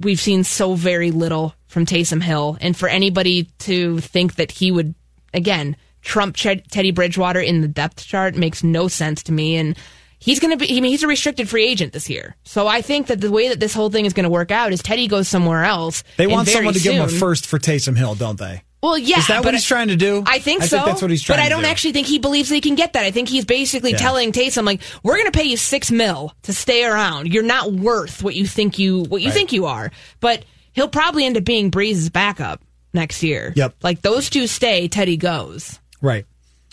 we've 0.00 0.20
seen 0.20 0.44
so 0.44 0.74
very 0.74 1.10
little 1.10 1.54
from 1.68 1.86
Taysom 1.86 2.22
Hill, 2.22 2.58
and 2.60 2.76
for 2.76 2.88
anybody 2.88 3.44
to 3.60 3.98
think 4.00 4.34
that 4.36 4.50
he 4.50 4.70
would 4.72 4.94
again 5.32 5.76
trump 6.02 6.36
Ched- 6.36 6.66
Teddy 6.68 6.90
Bridgewater 6.90 7.40
in 7.40 7.60
the 7.60 7.68
depth 7.68 8.04
chart 8.04 8.34
makes 8.34 8.62
no 8.64 8.88
sense 8.88 9.22
to 9.24 9.32
me. 9.32 9.56
And 9.56 9.76
he's 10.18 10.40
going 10.40 10.50
to 10.50 10.56
be, 10.56 10.76
I 10.76 10.80
mean, 10.80 10.90
he's 10.90 11.02
a 11.02 11.06
restricted 11.06 11.48
free 11.48 11.64
agent 11.66 11.92
this 11.92 12.10
year. 12.10 12.36
So 12.44 12.66
I 12.66 12.82
think 12.82 13.06
that 13.06 13.20
the 13.20 13.30
way 13.30 13.48
that 13.48 13.60
this 13.60 13.72
whole 13.72 13.88
thing 13.88 14.04
is 14.04 14.12
going 14.12 14.24
to 14.24 14.30
work 14.30 14.50
out 14.50 14.72
is 14.72 14.82
Teddy 14.82 15.06
goes 15.06 15.28
somewhere 15.28 15.64
else. 15.64 16.02
they 16.16 16.26
want 16.26 16.48
someone 16.48 16.74
to 16.74 16.80
give 16.80 16.94
him 16.94 17.02
a 17.02 17.08
first 17.08 17.46
for 17.46 17.58
Taysom 17.58 17.96
Hill, 17.96 18.14
don't 18.16 18.38
they? 18.38 18.62
Well, 18.82 18.98
yeah. 18.98 19.18
Is 19.18 19.28
that 19.28 19.44
what 19.44 19.54
he's 19.54 19.64
trying 19.64 19.88
to 19.88 19.96
do? 19.96 20.24
I 20.26 20.38
think 20.40 20.62
I 20.62 20.66
so. 20.66 20.76
think 20.78 20.86
that's 20.86 21.02
what 21.02 21.10
he's 21.12 21.22
trying 21.22 21.38
But 21.38 21.44
I 21.44 21.48
don't 21.48 21.62
do. 21.62 21.68
actually 21.68 21.92
think 21.92 22.08
he 22.08 22.18
believes 22.18 22.48
that 22.48 22.56
he 22.56 22.60
can 22.60 22.74
get 22.74 22.94
that. 22.94 23.04
I 23.04 23.10
think 23.12 23.28
he's 23.28 23.44
basically 23.44 23.92
Yeah. 23.92 23.98
telling 23.98 24.32
Taysom 24.32 24.64
like, 24.66 24.80
"We're 25.04 25.14
going 25.18 25.30
to 25.30 25.38
pay 25.38 25.44
you 25.44 25.56
six 25.56 25.90
mil 25.92 26.34
to 26.42 26.52
stay 26.52 26.84
around. 26.84 27.32
You're 27.32 27.44
not 27.44 27.72
worth 27.72 28.22
what 28.24 28.34
you 28.34 28.46
think 28.46 28.78
you 28.80 29.02
what 29.04 29.22
you 29.22 29.28
Right. 29.28 29.34
think 29.34 29.52
you 29.52 29.66
are." 29.66 29.92
But 30.20 30.44
he'll 30.72 30.88
probably 30.88 31.24
end 31.24 31.36
up 31.36 31.44
being 31.44 31.70
Brees's 31.70 32.10
backup 32.10 32.60
next 32.92 33.22
year. 33.22 33.52
Yep. 33.54 33.76
Like 33.82 34.02
those 34.02 34.28
two 34.28 34.46
stay, 34.48 34.88
Teddy 34.88 35.16
goes. 35.16 35.78
Right. 36.00 36.26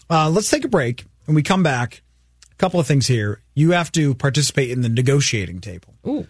Uh, 0.10 0.30
let's 0.32 0.50
take 0.50 0.66
a 0.66 0.70
break. 0.70 1.06
When 1.26 1.36
we 1.36 1.44
come 1.44 1.62
back, 1.62 2.02
a 2.52 2.56
couple 2.56 2.80
of 2.80 2.88
things 2.88 3.06
here. 3.06 3.42
You 3.54 3.72
have 3.72 3.92
to 3.92 4.16
participate 4.16 4.72
in 4.72 4.82
the 4.82 4.90
negotiating 4.90 5.62
table. 5.62 5.94
Ooh. 6.08 6.26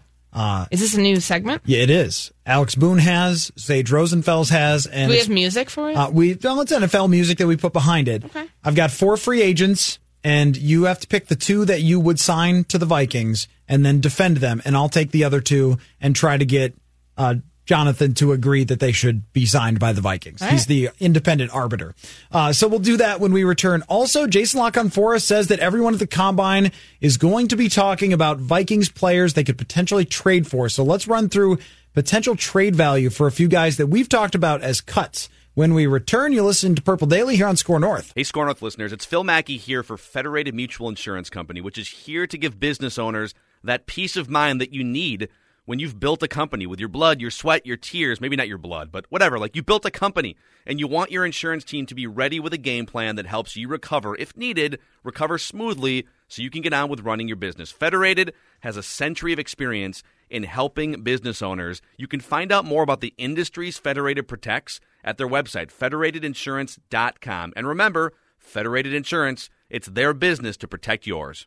Is 0.72 0.80
this 0.80 0.94
a 0.96 1.02
new 1.02 1.20
segment? 1.20 1.62
Yeah, 1.66 1.80
it 1.80 1.90
is. 1.90 2.32
Alex 2.46 2.76
Boone 2.76 3.00
has, 3.00 3.52
Sage 3.56 3.90
Rosenfels 3.90 4.50
has, 4.50 4.86
and 4.86 5.10
Do 5.10 5.14
we 5.14 5.20
have 5.20 5.30
music 5.30 5.70
for 5.70 5.90
it? 5.90 5.96
Uh, 5.96 6.10
we 6.12 6.36
well, 6.36 6.62
it's 6.62 6.72
NFL 6.72 7.10
music 7.10 7.38
that 7.40 7.48
we 7.48 7.58
put 7.58 7.74
behind 7.74 8.08
it. 8.08 8.26
Okay. 8.26 8.48
I've 8.64 8.76
got 8.76 8.92
four 8.92 9.18
free 9.18 9.42
agents, 9.42 10.00
and 10.24 10.56
you 10.56 10.84
have 10.84 11.00
to 11.00 11.08
pick 11.08 11.28
the 11.28 11.36
two 11.36 11.66
that 11.66 11.82
you 11.82 12.00
would 12.00 12.20
sign 12.20 12.64
to 12.66 12.78
the 12.78 12.86
Vikings, 12.86 13.48
and 13.68 13.86
then 13.86 14.00
defend 14.00 14.38
them. 14.38 14.62
And 14.66 14.76
I'll 14.76 14.90
take 14.90 15.12
the 15.12 15.24
other 15.24 15.42
two 15.42 15.78
and 16.00 16.16
try 16.16 16.38
to 16.38 16.46
get 16.46 16.76
uh, 17.18 17.36
Jonathan 17.70 18.16
to 18.16 18.32
agree 18.32 18.64
that 18.64 18.80
they 18.80 18.92
should 18.92 19.32
be 19.32 19.46
signed 19.46 19.80
by 19.80 19.94
the 19.94 20.02
Vikings. 20.02 20.42
He's 20.42 20.66
the 20.66 20.90
independent 21.00 21.54
arbiter. 21.54 21.94
Uh, 22.32 22.52
so 22.52 22.68
we'll 22.68 22.80
do 22.80 22.98
that 22.98 23.20
when 23.20 23.32
we 23.32 23.44
return. 23.44 23.84
Also, 23.88 24.26
Jason 24.26 24.60
Lockhart 24.60 25.22
says 25.22 25.50
that 25.50 25.60
everyone 25.60 25.94
at 25.94 26.00
the 26.00 26.08
combine 26.08 26.72
is 27.00 27.18
going 27.18 27.48
to 27.50 27.56
be 27.56 27.70
talking 27.70 28.12
about 28.12 28.40
Vikings 28.40 28.90
players 28.90 29.36
they 29.36 29.44
could 29.44 29.60
potentially 29.60 30.04
trade 30.04 30.48
for. 30.48 30.68
So 30.68 30.84
let's 30.84 31.08
run 31.08 31.30
through 31.30 31.60
potential 31.94 32.36
trade 32.36 32.76
value 32.76 33.12
for 33.12 33.28
a 33.28 33.32
few 33.32 33.48
guys 33.48 33.78
that 33.78 33.86
we've 33.86 34.10
talked 34.10 34.34
about 34.34 34.64
as 34.64 34.82
cuts. 34.82 35.30
When 35.54 35.76
we 35.76 35.86
return, 35.86 36.34
you 36.34 36.44
listen 36.44 36.74
to 36.74 36.82
Purple 36.82 37.06
Daily 37.06 37.36
here 37.36 37.46
on 37.46 37.56
Score 37.56 37.80
North. 37.80 38.14
Hey, 38.16 38.24
Score 38.24 38.46
North 38.46 38.64
listeners, 38.64 38.92
it's 38.92 39.06
Phil 39.06 39.24
Mackey 39.24 39.58
here 39.58 39.84
for 39.84 39.96
Federated 39.96 40.56
Mutual 40.56 40.90
Insurance 40.90 41.30
Company, 41.30 41.62
which 41.62 41.78
is 41.78 41.88
here 41.88 42.26
to 42.26 42.38
give 42.38 42.60
business 42.60 42.98
owners 42.98 43.36
that 43.64 43.86
peace 43.86 44.18
of 44.18 44.28
mind 44.28 44.60
that 44.60 44.74
you 44.74 44.84
need 44.84 45.30
when 45.70 45.78
you've 45.78 46.00
built 46.00 46.24
a 46.24 46.28
company 46.28 46.66
with 46.66 46.80
your 46.80 46.90
blood, 46.90 47.22
your 47.22 47.30
sweat, 47.30 47.64
your 47.64 47.78
tears, 47.78 48.20
maybe 48.20 48.36
not 48.36 48.48
your 48.48 48.58
blood, 48.58 48.92
but 48.92 49.06
whatever. 49.10 49.38
Like 49.38 49.56
you 49.56 49.62
built 49.62 49.86
a 49.86 49.92
company 49.92 50.36
and 50.66 50.80
you 50.80 50.88
want 50.88 51.12
your 51.12 51.24
insurance 51.24 51.64
team 51.64 51.86
to 51.86 51.94
be 51.94 52.08
ready 52.08 52.40
with 52.40 52.54
a 52.54 52.58
game 52.58 52.88
plan 52.88 53.18
that 53.18 53.28
helps 53.28 53.56
you 53.56 53.68
recover, 53.68 54.16
if 54.16 54.36
needed, 54.36 54.80
recover 55.04 55.38
smoothly 55.38 56.08
so 56.28 56.42
you 56.42 56.50
can 56.50 56.64
get 56.64 56.74
on 56.74 56.90
with 56.90 57.02
running 57.02 57.28
your 57.28 57.38
business. 57.38 57.70
Federated 57.70 58.34
has 58.62 58.78
a 58.78 58.82
century 58.82 59.32
of 59.32 59.38
experience 59.38 60.02
in 60.28 60.42
helping 60.42 61.04
business 61.04 61.40
owners. 61.40 61.84
You 61.98 62.08
can 62.08 62.20
find 62.20 62.52
out 62.52 62.66
more 62.66 62.82
about 62.82 63.02
the 63.02 63.14
industries 63.20 63.78
Federated 63.78 64.28
protects 64.28 64.80
at 65.04 65.20
their 65.20 65.30
website, 65.30 65.72
federatedinsurance.com. 65.72 67.54
And 67.56 67.68
remember, 67.68 68.14
Federated 68.40 68.96
Insurance, 68.96 69.52
it's 69.70 69.88
their 69.88 70.16
business 70.16 70.58
to 70.58 70.68
protect 70.68 71.06
yours. 71.06 71.46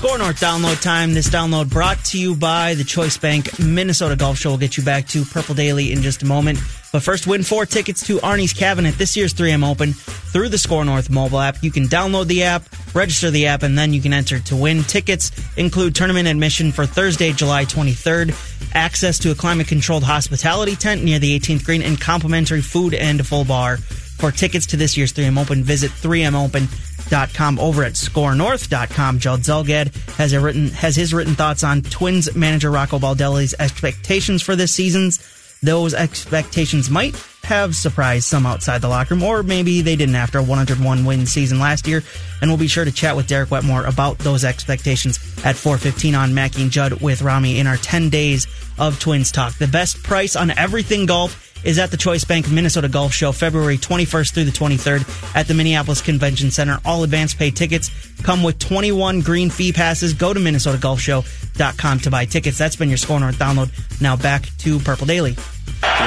Score 0.00 0.16
North 0.16 0.40
download 0.40 0.80
time. 0.80 1.12
This 1.12 1.28
download 1.28 1.68
brought 1.68 2.02
to 2.06 2.18
you 2.18 2.34
by 2.34 2.72
the 2.72 2.84
Choice 2.84 3.18
Bank 3.18 3.58
Minnesota 3.58 4.16
Golf 4.16 4.38
Show. 4.38 4.48
We'll 4.48 4.58
get 4.58 4.78
you 4.78 4.82
back 4.82 5.06
to 5.08 5.26
Purple 5.26 5.54
Daily 5.54 5.92
in 5.92 6.00
just 6.00 6.22
a 6.22 6.26
moment. 6.26 6.58
But 6.90 7.02
first, 7.02 7.26
win 7.26 7.42
four 7.42 7.66
tickets 7.66 8.06
to 8.06 8.16
Arnie's 8.20 8.54
Cabin 8.54 8.86
at 8.86 8.94
this 8.94 9.14
year's 9.14 9.34
3M 9.34 9.62
Open 9.62 9.92
through 9.92 10.48
the 10.48 10.56
Score 10.56 10.86
North 10.86 11.10
mobile 11.10 11.38
app. 11.38 11.62
You 11.62 11.70
can 11.70 11.84
download 11.84 12.28
the 12.28 12.44
app, 12.44 12.62
register 12.94 13.30
the 13.30 13.48
app, 13.48 13.62
and 13.62 13.76
then 13.76 13.92
you 13.92 14.00
can 14.00 14.14
enter 14.14 14.38
to 14.40 14.56
win. 14.56 14.84
Tickets 14.84 15.32
include 15.58 15.94
tournament 15.94 16.28
admission 16.28 16.72
for 16.72 16.86
Thursday, 16.86 17.32
July 17.32 17.66
23rd, 17.66 18.74
access 18.74 19.18
to 19.18 19.32
a 19.32 19.34
climate 19.34 19.68
controlled 19.68 20.04
hospitality 20.04 20.76
tent 20.76 21.04
near 21.04 21.18
the 21.18 21.38
18th 21.38 21.66
green, 21.66 21.82
and 21.82 22.00
complimentary 22.00 22.62
food 22.62 22.94
and 22.94 23.26
full 23.26 23.44
bar. 23.44 23.76
For 23.76 24.30
tickets 24.30 24.64
to 24.68 24.78
this 24.78 24.96
year's 24.96 25.12
3M 25.12 25.38
Open, 25.38 25.62
visit 25.62 25.90
3mopen.com 25.90 26.89
over 27.12 27.82
at 27.82 27.92
scorenorth.com. 27.94 29.18
Judd 29.18 29.40
Zulgad 29.40 29.94
has, 30.16 30.32
a 30.32 30.40
written, 30.40 30.68
has 30.68 30.96
his 30.96 31.12
written 31.12 31.34
thoughts 31.34 31.64
on 31.64 31.82
Twins 31.82 32.34
manager 32.34 32.70
Rocco 32.70 32.98
Baldelli's 32.98 33.54
expectations 33.58 34.42
for 34.42 34.56
this 34.56 34.72
season's. 34.72 35.18
Those 35.62 35.92
expectations 35.92 36.88
might 36.88 37.14
have 37.42 37.76
surprised 37.76 38.24
some 38.24 38.46
outside 38.46 38.80
the 38.80 38.88
locker 38.88 39.14
room, 39.14 39.22
or 39.22 39.42
maybe 39.42 39.82
they 39.82 39.96
didn't 39.96 40.14
after 40.14 40.38
a 40.38 40.42
101 40.42 41.04
win 41.04 41.26
season 41.26 41.58
last 41.58 41.86
year. 41.86 42.02
And 42.40 42.50
we'll 42.50 42.56
be 42.56 42.66
sure 42.66 42.84
to 42.84 42.92
chat 42.92 43.14
with 43.14 43.26
Derek 43.26 43.50
Wetmore 43.50 43.84
about 43.84 44.18
those 44.18 44.44
expectations 44.44 45.18
at 45.44 45.56
4:15 45.56 46.14
on 46.14 46.32
Mackey 46.32 46.62
and 46.62 46.70
Judd 46.70 46.94
with 47.02 47.20
Rami 47.20 47.58
in 47.58 47.66
our 47.66 47.76
10 47.76 48.08
days 48.08 48.46
of 48.78 48.98
Twins 48.98 49.30
talk. 49.30 49.58
The 49.58 49.66
best 49.66 50.02
price 50.02 50.34
on 50.34 50.50
everything 50.50 51.04
golf 51.04 51.49
is 51.64 51.78
at 51.78 51.90
the 51.90 51.96
Choice 51.96 52.24
Bank 52.24 52.50
Minnesota 52.50 52.88
Golf 52.88 53.12
Show, 53.12 53.32
February 53.32 53.78
21st 53.78 54.32
through 54.32 54.44
the 54.44 54.50
23rd 54.50 55.34
at 55.34 55.46
the 55.48 55.54
Minneapolis 55.54 56.00
Convention 56.00 56.50
Center. 56.50 56.78
All 56.84 57.02
advance 57.02 57.34
pay 57.34 57.50
tickets 57.50 57.90
come 58.22 58.42
with 58.42 58.58
21 58.58 59.20
green 59.20 59.50
fee 59.50 59.72
passes. 59.72 60.14
Go 60.14 60.32
to 60.32 60.40
minnesotagolfshow.com 60.40 61.98
to 62.00 62.10
buy 62.10 62.24
tickets. 62.24 62.58
That's 62.58 62.76
been 62.76 62.88
your 62.88 62.98
Score 62.98 63.20
North 63.20 63.38
download. 63.38 63.70
Now 64.00 64.16
back 64.16 64.48
to 64.58 64.78
Purple 64.80 65.06
Daily. 65.06 65.36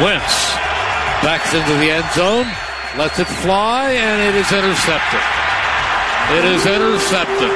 Wentz 0.01 0.53
backs 1.23 1.53
into 1.53 1.73
the 1.79 1.89
end 1.91 2.05
zone, 2.13 2.45
lets 2.97 3.19
it 3.19 3.27
fly, 3.27 3.91
and 3.91 4.21
it 4.21 4.39
is 4.39 4.51
intercepted. 4.51 5.21
It 6.31 6.45
is 6.45 6.65
intercepted. 6.65 7.49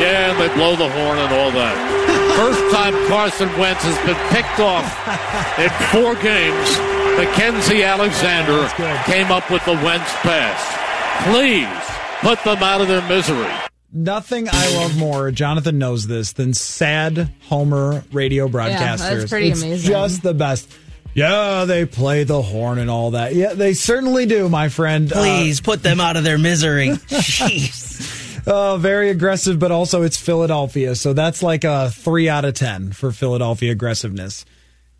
Yeah, 0.00 0.30
and 0.30 0.40
they 0.40 0.52
blow 0.54 0.74
the 0.74 0.88
horn 0.88 1.18
and 1.18 1.32
all 1.32 1.50
that. 1.52 1.76
First 2.36 2.74
time 2.74 2.94
Carson 3.08 3.48
Wentz 3.58 3.84
has 3.84 3.98
been 4.06 4.16
picked 4.32 4.58
off 4.58 4.88
in 5.58 5.70
four 5.92 6.14
games. 6.22 6.91
Mackenzie 7.16 7.82
Alexander 7.82 8.68
came 9.04 9.30
up 9.30 9.50
with 9.50 9.64
the 9.64 9.72
Wentz 9.74 10.12
pass. 10.22 11.24
Please 11.30 11.68
put 12.20 12.42
them 12.44 12.62
out 12.62 12.80
of 12.80 12.88
their 12.88 13.06
misery. 13.08 13.50
Nothing 13.92 14.48
I 14.50 14.76
love 14.76 14.96
more, 14.96 15.30
Jonathan 15.30 15.78
knows 15.78 16.06
this, 16.06 16.32
than 16.32 16.54
sad 16.54 17.30
Homer 17.48 18.02
radio 18.12 18.48
broadcasters. 18.48 18.70
Yeah, 18.80 18.96
that's 18.96 19.30
pretty 19.30 19.50
it's 19.50 19.62
amazing. 19.62 19.90
just 19.90 20.22
the 20.22 20.32
best. 20.32 20.72
Yeah, 21.14 21.66
they 21.66 21.84
play 21.84 22.24
the 22.24 22.40
horn 22.40 22.78
and 22.78 22.90
all 22.90 23.10
that. 23.10 23.34
Yeah, 23.34 23.52
they 23.52 23.74
certainly 23.74 24.24
do, 24.24 24.48
my 24.48 24.70
friend. 24.70 25.12
Uh, 25.12 25.16
Please 25.16 25.60
put 25.60 25.82
them 25.82 26.00
out 26.00 26.16
of 26.16 26.24
their 26.24 26.38
misery. 26.38 26.88
Jeez. 27.08 28.48
Uh, 28.48 28.78
very 28.78 29.10
aggressive, 29.10 29.58
but 29.58 29.70
also 29.70 30.02
it's 30.02 30.16
Philadelphia. 30.16 30.94
So 30.94 31.12
that's 31.12 31.42
like 31.42 31.64
a 31.64 31.90
three 31.90 32.30
out 32.30 32.46
of 32.46 32.54
10 32.54 32.92
for 32.92 33.12
Philadelphia 33.12 33.72
aggressiveness. 33.72 34.46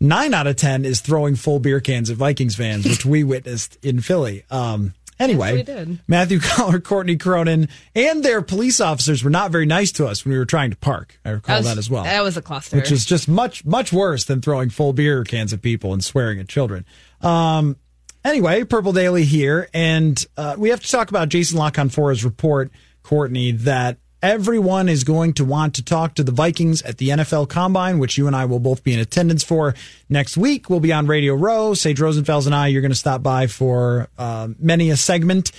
Nine 0.03 0.33
out 0.33 0.47
of 0.47 0.57
10 0.57 0.83
is 0.83 0.99
throwing 0.99 1.35
full 1.35 1.59
beer 1.59 1.79
cans 1.79 2.09
at 2.09 2.17
Vikings 2.17 2.55
fans, 2.55 2.83
which 2.85 3.05
we 3.05 3.23
witnessed 3.23 3.77
in 3.81 4.01
Philly. 4.01 4.43
Um, 4.51 4.93
anyway, 5.17 5.63
Yes. 5.65 5.87
Matthew 6.09 6.39
Coller, 6.41 6.81
Courtney 6.81 7.15
Cronin, 7.15 7.69
and 7.95 8.21
their 8.21 8.41
police 8.41 8.81
officers 8.81 9.23
were 9.23 9.29
not 9.29 9.49
very 9.49 9.65
nice 9.65 9.93
to 9.93 10.05
us 10.05 10.25
when 10.25 10.33
we 10.33 10.37
were 10.37 10.45
trying 10.45 10.71
to 10.71 10.75
park. 10.75 11.17
I 11.23 11.29
recall 11.29 11.57
was- 11.59 11.65
that 11.67 11.77
as 11.77 11.89
well. 11.89 12.03
That 12.03 12.21
was 12.21 12.35
a 12.35 12.41
cluster. 12.41 12.75
Which 12.75 12.91
is 12.91 13.05
just 13.05 13.29
much, 13.29 13.63
much 13.63 13.93
worse 13.93 14.25
than 14.25 14.41
throwing 14.41 14.69
full 14.69 14.91
beer 14.91 15.23
cans 15.23 15.53
at 15.53 15.61
people 15.61 15.93
and 15.93 16.03
swearing 16.03 16.37
at 16.39 16.49
children. 16.49 16.83
Um, 17.21 17.77
anyway, 18.25 18.65
Purple 18.65 18.91
Daily 18.91 19.23
here, 19.23 19.69
and 19.73 20.23
uh, 20.35 20.55
we 20.57 20.67
have 20.69 20.81
to 20.81 20.91
talk 20.91 21.11
about 21.11 21.29
Jason 21.29 21.57
Lockhart 21.57 21.95
report, 22.25 22.71
Courtney, 23.03 23.53
that 23.53 23.99
everyone 24.23 24.87
is 24.87 25.03
going 25.03 25.33
to 25.33 25.43
want 25.43 25.75
to 25.75 25.83
talk 25.83 26.15
to 26.15 26.23
the 26.23 26.31
Vikings 26.31 26.81
at 26.83 26.97
the 26.97 27.09
NFL 27.09 27.49
Combine, 27.49 27.99
which 27.99 28.17
you 28.17 28.25
and 28.25 28.35
I 28.35 28.45
will 28.45 28.59
both 28.59 28.81
be 28.83 28.93
in 28.93 28.99
attendance 28.99 29.43
for 29.43 29.75
next 30.09 30.37
week. 30.37 30.69
We'll 30.69 30.79
be 30.79 30.93
on 30.93 31.05
Radio 31.07 31.35
Row. 31.35 31.73
Sage 31.73 31.99
Rosenfels 31.99 32.45
and 32.45 32.55
I, 32.55 32.67
you're 32.67 32.81
going 32.81 32.91
to 32.91 32.97
stop 32.97 33.21
by 33.21 33.47
for 33.47 34.07
uh, 34.17 34.47
many 34.57 34.89
a 34.89 34.97
segment. 34.97 35.51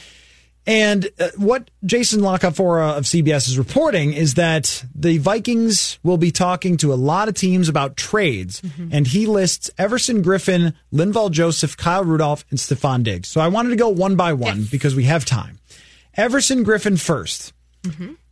And 0.66 1.10
uh, 1.20 1.28
what 1.36 1.70
Jason 1.84 2.22
La 2.22 2.38
Canfora 2.38 2.96
of 2.96 3.04
CBS 3.04 3.48
is 3.48 3.58
reporting 3.58 4.14
is 4.14 4.34
that 4.34 4.82
the 4.94 5.18
Vikings 5.18 5.98
will 6.02 6.16
be 6.16 6.30
talking 6.30 6.78
to 6.78 6.94
a 6.94 6.96
lot 6.96 7.28
of 7.28 7.34
teams 7.34 7.68
about 7.68 7.98
trades. 7.98 8.62
And 8.90 9.06
he 9.06 9.26
lists 9.26 9.70
Everson 9.76 10.24
Griffen, 10.24 10.72
Linval 10.90 11.30
Joseph, 11.30 11.76
Kyle 11.76 12.02
Rudolph, 12.02 12.46
and 12.48 12.58
Stefon 12.58 13.02
Diggs. 13.02 13.28
So 13.28 13.42
I 13.42 13.48
wanted 13.48 13.70
to 13.70 13.76
go 13.76 13.90
one 13.90 14.16
by 14.16 14.32
one 14.32 14.64
because 14.70 14.94
we 14.94 15.04
have 15.04 15.26
time. 15.26 15.58
Everson 16.16 16.64
Griffen 16.64 16.94
1st 16.94 17.52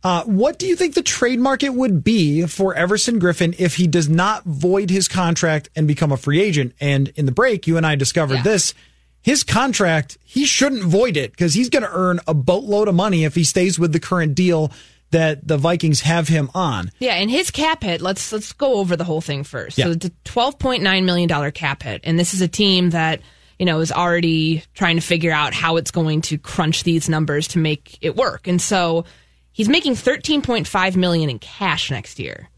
Uh, 0.03 0.23
what 0.25 0.59
do 0.59 0.65
you 0.67 0.75
think 0.75 0.95
the 0.95 1.01
trade 1.01 1.39
market 1.39 1.69
would 1.69 2.03
be 2.03 2.45
for 2.45 2.75
Everson 2.75 3.19
Griffen 3.19 3.55
if 3.57 3.75
he 3.75 3.87
does 3.87 4.09
not 4.09 4.43
void 4.43 4.89
his 4.89 5.07
contract 5.07 5.69
and 5.75 5.87
become 5.87 6.11
a 6.11 6.17
free 6.17 6.41
agent? 6.41 6.73
And 6.81 7.07
in 7.15 7.25
the 7.25 7.31
break, 7.31 7.67
you 7.67 7.77
and 7.77 7.85
I 7.85 7.95
discovered 7.95 8.35
Yeah. 8.35 8.43
this. 8.43 8.73
His 9.21 9.43
contract, 9.45 10.17
he 10.25 10.43
shouldn't 10.45 10.83
void 10.83 11.15
it 11.15 11.31
because 11.31 11.53
he's 11.53 11.69
going 11.69 11.83
to 11.83 11.89
earn 11.93 12.19
a 12.27 12.33
boatload 12.33 12.89
of 12.89 12.95
money 12.95 13.23
if 13.23 13.35
he 13.35 13.45
stays 13.45 13.79
with 13.79 13.93
the 13.93 13.99
current 14.01 14.35
deal 14.35 14.69
that 15.11 15.47
the 15.47 15.57
Vikings 15.57 16.01
have 16.01 16.27
him 16.27 16.49
on. 16.53 16.91
Yeah, 16.99 17.13
and 17.13 17.31
his 17.31 17.49
cap 17.49 17.83
hit. 17.83 18.01
Let's 18.01 18.33
let's 18.33 18.51
go 18.51 18.73
over 18.79 18.97
the 18.97 19.05
whole 19.05 19.21
thing 19.21 19.45
first. 19.45 19.77
Yeah. 19.77 19.85
So 19.85 19.91
it's 19.91 20.05
a 20.07 20.11
twelve 20.25 20.59
point 20.59 20.83
nine 20.83 21.05
million 21.05 21.29
dollar 21.29 21.51
cap 21.51 21.83
hit, 21.83 22.01
and 22.03 22.19
this 22.19 22.33
is 22.33 22.41
a 22.41 22.47
team 22.49 22.89
that 22.89 23.21
you 23.59 23.65
know 23.65 23.79
is 23.79 23.91
already 23.93 24.63
trying 24.73 24.95
to 24.97 25.01
figure 25.01 25.31
out 25.31 25.53
how 25.53 25.77
it's 25.77 25.91
going 25.91 26.21
to 26.23 26.37
crunch 26.37 26.83
these 26.83 27.07
numbers 27.07 27.47
to 27.49 27.59
make 27.59 27.97
it 28.01 28.17
work. 28.17 28.47
And 28.47 28.61
so 28.61 29.05
he's 29.53 29.69
making 29.69 29.95
thirteen 29.95 30.41
point 30.41 30.67
five 30.67 30.97
million 30.97 31.29
in 31.29 31.39
cash 31.39 31.89
next 31.89 32.19
year. 32.19 32.49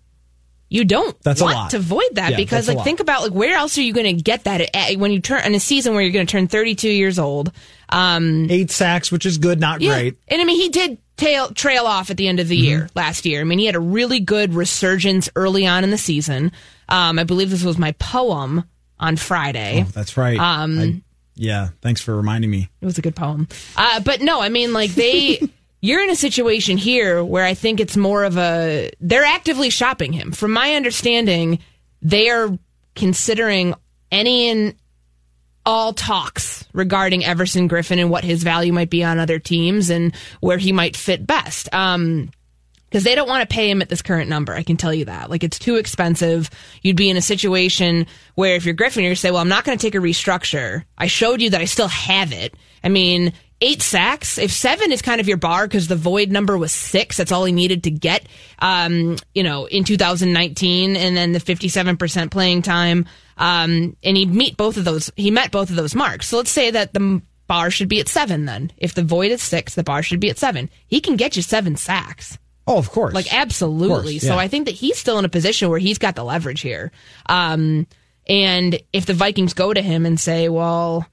You 0.67 0.83
don't 0.83 1.15
That's 1.21 1.41
a 1.41 1.43
want 1.43 1.55
lot. 1.55 1.69
to 1.71 1.79
void 1.79 2.03
that 2.13 2.31
Yeah, 2.31 2.37
because 2.37 2.67
like 2.67 2.83
think 2.83 2.99
about 2.99 3.21
like 3.21 3.31
where 3.33 3.55
else 3.55 3.77
are 3.77 3.83
you 3.83 3.93
going 3.93 4.17
to 4.17 4.21
get 4.21 4.45
that 4.45 4.75
at, 4.75 4.97
when 4.97 5.11
you 5.11 5.19
turn 5.21 5.43
in 5.45 5.53
a 5.53 5.59
season 5.59 5.93
where 5.93 6.01
you're 6.01 6.11
going 6.11 6.25
to 6.25 6.31
turn 6.31 6.47
32 6.47 6.89
years 6.89 7.19
old. 7.19 7.51
Um, 7.89 8.47
Eight 8.49 8.71
sacks, 8.71 9.11
which 9.11 9.27
is 9.27 9.37
good, 9.37 9.59
not 9.59 9.79
yeah. 9.81 9.93
great. 9.93 10.17
And 10.27 10.41
I 10.41 10.43
mean, 10.43 10.59
he 10.59 10.69
did 10.69 10.97
tail, 11.17 11.49
trail 11.49 11.85
off 11.85 12.09
at 12.09 12.17
the 12.17 12.27
end 12.27 12.39
of 12.39 12.47
the 12.47 12.57
year 12.57 12.89
last 12.95 13.27
year. 13.27 13.41
I 13.41 13.43
mean, 13.43 13.59
he 13.59 13.67
had 13.67 13.75
a 13.75 13.79
really 13.79 14.19
good 14.19 14.55
resurgence 14.55 15.29
early 15.35 15.67
on 15.67 15.83
in 15.83 15.91
the 15.91 15.99
season. 15.99 16.51
Um, 16.89 17.19
I 17.19 17.25
believe 17.25 17.51
this 17.51 17.63
was 17.63 17.77
my 17.77 17.91
poem 17.93 18.63
on 18.99 19.17
Friday. 19.17 19.83
Oh, 19.85 19.91
that's 19.91 20.17
right. 20.17 20.37
Um, 20.39 20.79
I- 20.79 21.01
yeah, 21.35 21.69
thanks 21.81 22.01
for 22.01 22.15
reminding 22.15 22.49
me. 22.49 22.69
It 22.81 22.85
was 22.85 22.97
a 22.97 23.01
good 23.03 23.15
poem. 23.15 23.47
Uh, 23.77 23.99
but 23.99 24.19
no, 24.21 24.41
I 24.41 24.49
mean, 24.49 24.73
like 24.73 24.91
they, 24.95 25.41
you're 25.85 26.03
in 26.03 26.09
a 26.09 26.15
situation 26.15 26.77
here 26.77 27.23
where 27.23 27.45
I 27.45 27.53
think 27.53 27.79
it's 27.79 27.95
more 27.95 28.23
of 28.23 28.37
a, 28.37 28.91
they're 28.99 29.23
actively 29.23 29.69
shopping 29.69 30.13
him. 30.13 30.31
From 30.31 30.51
my 30.51 30.73
understanding, 30.73 31.59
they 32.01 32.29
are 32.29 32.57
considering 32.95 33.75
any 34.11 34.49
and 34.49 34.75
all 35.63 35.93
talks 35.93 36.65
regarding 36.73 37.23
Everson 37.23 37.69
Griffen 37.69 37.99
and 37.99 38.09
what 38.09 38.23
his 38.23 38.43
value 38.43 38.73
might 38.73 38.89
be 38.89 39.03
on 39.03 39.19
other 39.19 39.37
teams 39.37 39.89
and 39.89 40.15
where 40.39 40.57
he 40.57 40.71
might 40.71 40.95
fit 40.95 41.25
best. 41.25 41.71
Um, 41.73 42.31
because 42.89 43.03
they 43.03 43.15
don't 43.15 43.27
want 43.27 43.47
to 43.47 43.53
pay 43.53 43.69
him 43.69 43.81
at 43.81 43.89
this 43.89 44.01
current 44.01 44.29
number. 44.29 44.53
I 44.53 44.63
can 44.63 44.77
tell 44.77 44.93
you 44.93 45.05
that. 45.05 45.29
Like 45.29 45.43
it's 45.43 45.59
too 45.59 45.75
expensive. 45.75 46.49
You'd 46.81 46.95
be 46.95 47.09
in 47.09 47.17
a 47.17 47.21
situation 47.21 48.07
where 48.35 48.55
if 48.55 48.63
you're 48.63 48.73
Griffin, 48.73 49.03
you're 49.03 49.15
say, 49.15 49.31
"Well, 49.31 49.41
I'm 49.41 49.49
not 49.49 49.65
going 49.65 49.77
to 49.77 49.81
take 49.81 49.95
a 49.95 49.97
restructure. 49.97 50.85
I 50.97 51.07
showed 51.07 51.41
you 51.41 51.49
that 51.49 51.59
I 51.59 51.65
still 51.65 51.89
have 51.89 52.31
it." 52.31 52.55
I 52.85 52.89
mean, 52.89 53.33
eight 53.61 53.81
sacks. 53.81 54.37
If 54.37 54.51
seven 54.51 54.91
is 54.91 55.01
kind 55.01 55.21
of 55.21 55.27
your 55.27 55.37
bar 55.37 55.67
because 55.67 55.87
the 55.87 55.95
void 55.95 56.31
number 56.31 56.57
was 56.57 56.71
six, 56.71 57.17
that's 57.17 57.31
all 57.31 57.45
he 57.45 57.51
needed 57.51 57.83
to 57.83 57.91
get. 57.91 58.27
Um, 58.59 59.17
you 59.33 59.43
know, 59.43 59.65
in 59.65 59.83
2019, 59.83 60.95
and 60.95 61.15
then 61.17 61.31
the 61.31 61.39
57 61.39 61.97
percent 61.97 62.31
playing 62.31 62.61
time. 62.61 63.05
Um, 63.37 63.97
and 64.03 64.15
he 64.17 64.25
meet 64.25 64.57
both 64.57 64.77
of 64.77 64.85
those. 64.85 65.11
He 65.15 65.31
met 65.31 65.51
both 65.51 65.69
of 65.69 65.75
those 65.75 65.95
marks. 65.95 66.27
So 66.27 66.37
let's 66.37 66.51
say 66.51 66.71
that 66.71 66.93
the 66.93 67.21
bar 67.47 67.69
should 67.71 67.89
be 67.89 67.99
at 67.99 68.07
seven. 68.07 68.45
Then, 68.45 68.71
if 68.77 68.93
the 68.93 69.03
void 69.03 69.31
is 69.31 69.41
six, 69.41 69.75
the 69.75 69.83
bar 69.83 70.03
should 70.03 70.19
be 70.19 70.29
at 70.29 70.37
seven. 70.37 70.69
He 70.87 71.01
can 71.01 71.15
get 71.15 71.35
you 71.35 71.41
seven 71.41 71.75
sacks. 71.75 72.37
Oh, 72.67 72.77
of 72.77 72.89
course. 72.89 73.13
Like 73.13 73.31
absolutely. 73.33 74.13
Course, 74.15 74.23
So. 74.23 74.37
I 74.37 74.47
think 74.47 74.65
that 74.65 74.71
he's 74.73 74.97
still 74.97 75.19
in 75.19 75.25
a 75.25 75.29
position 75.29 75.69
where 75.69 75.79
he's 75.79 75.97
got 75.99 76.15
the 76.15 76.23
leverage 76.23 76.61
here. 76.61 76.91
Um, 77.27 77.87
and 78.27 78.79
if 78.91 79.05
the 79.05 79.13
Vikings 79.13 79.53
go 79.53 79.71
to 79.71 79.81
him 79.81 80.05
and 80.05 80.19
say, 80.19 80.49
"Well, 80.49 81.05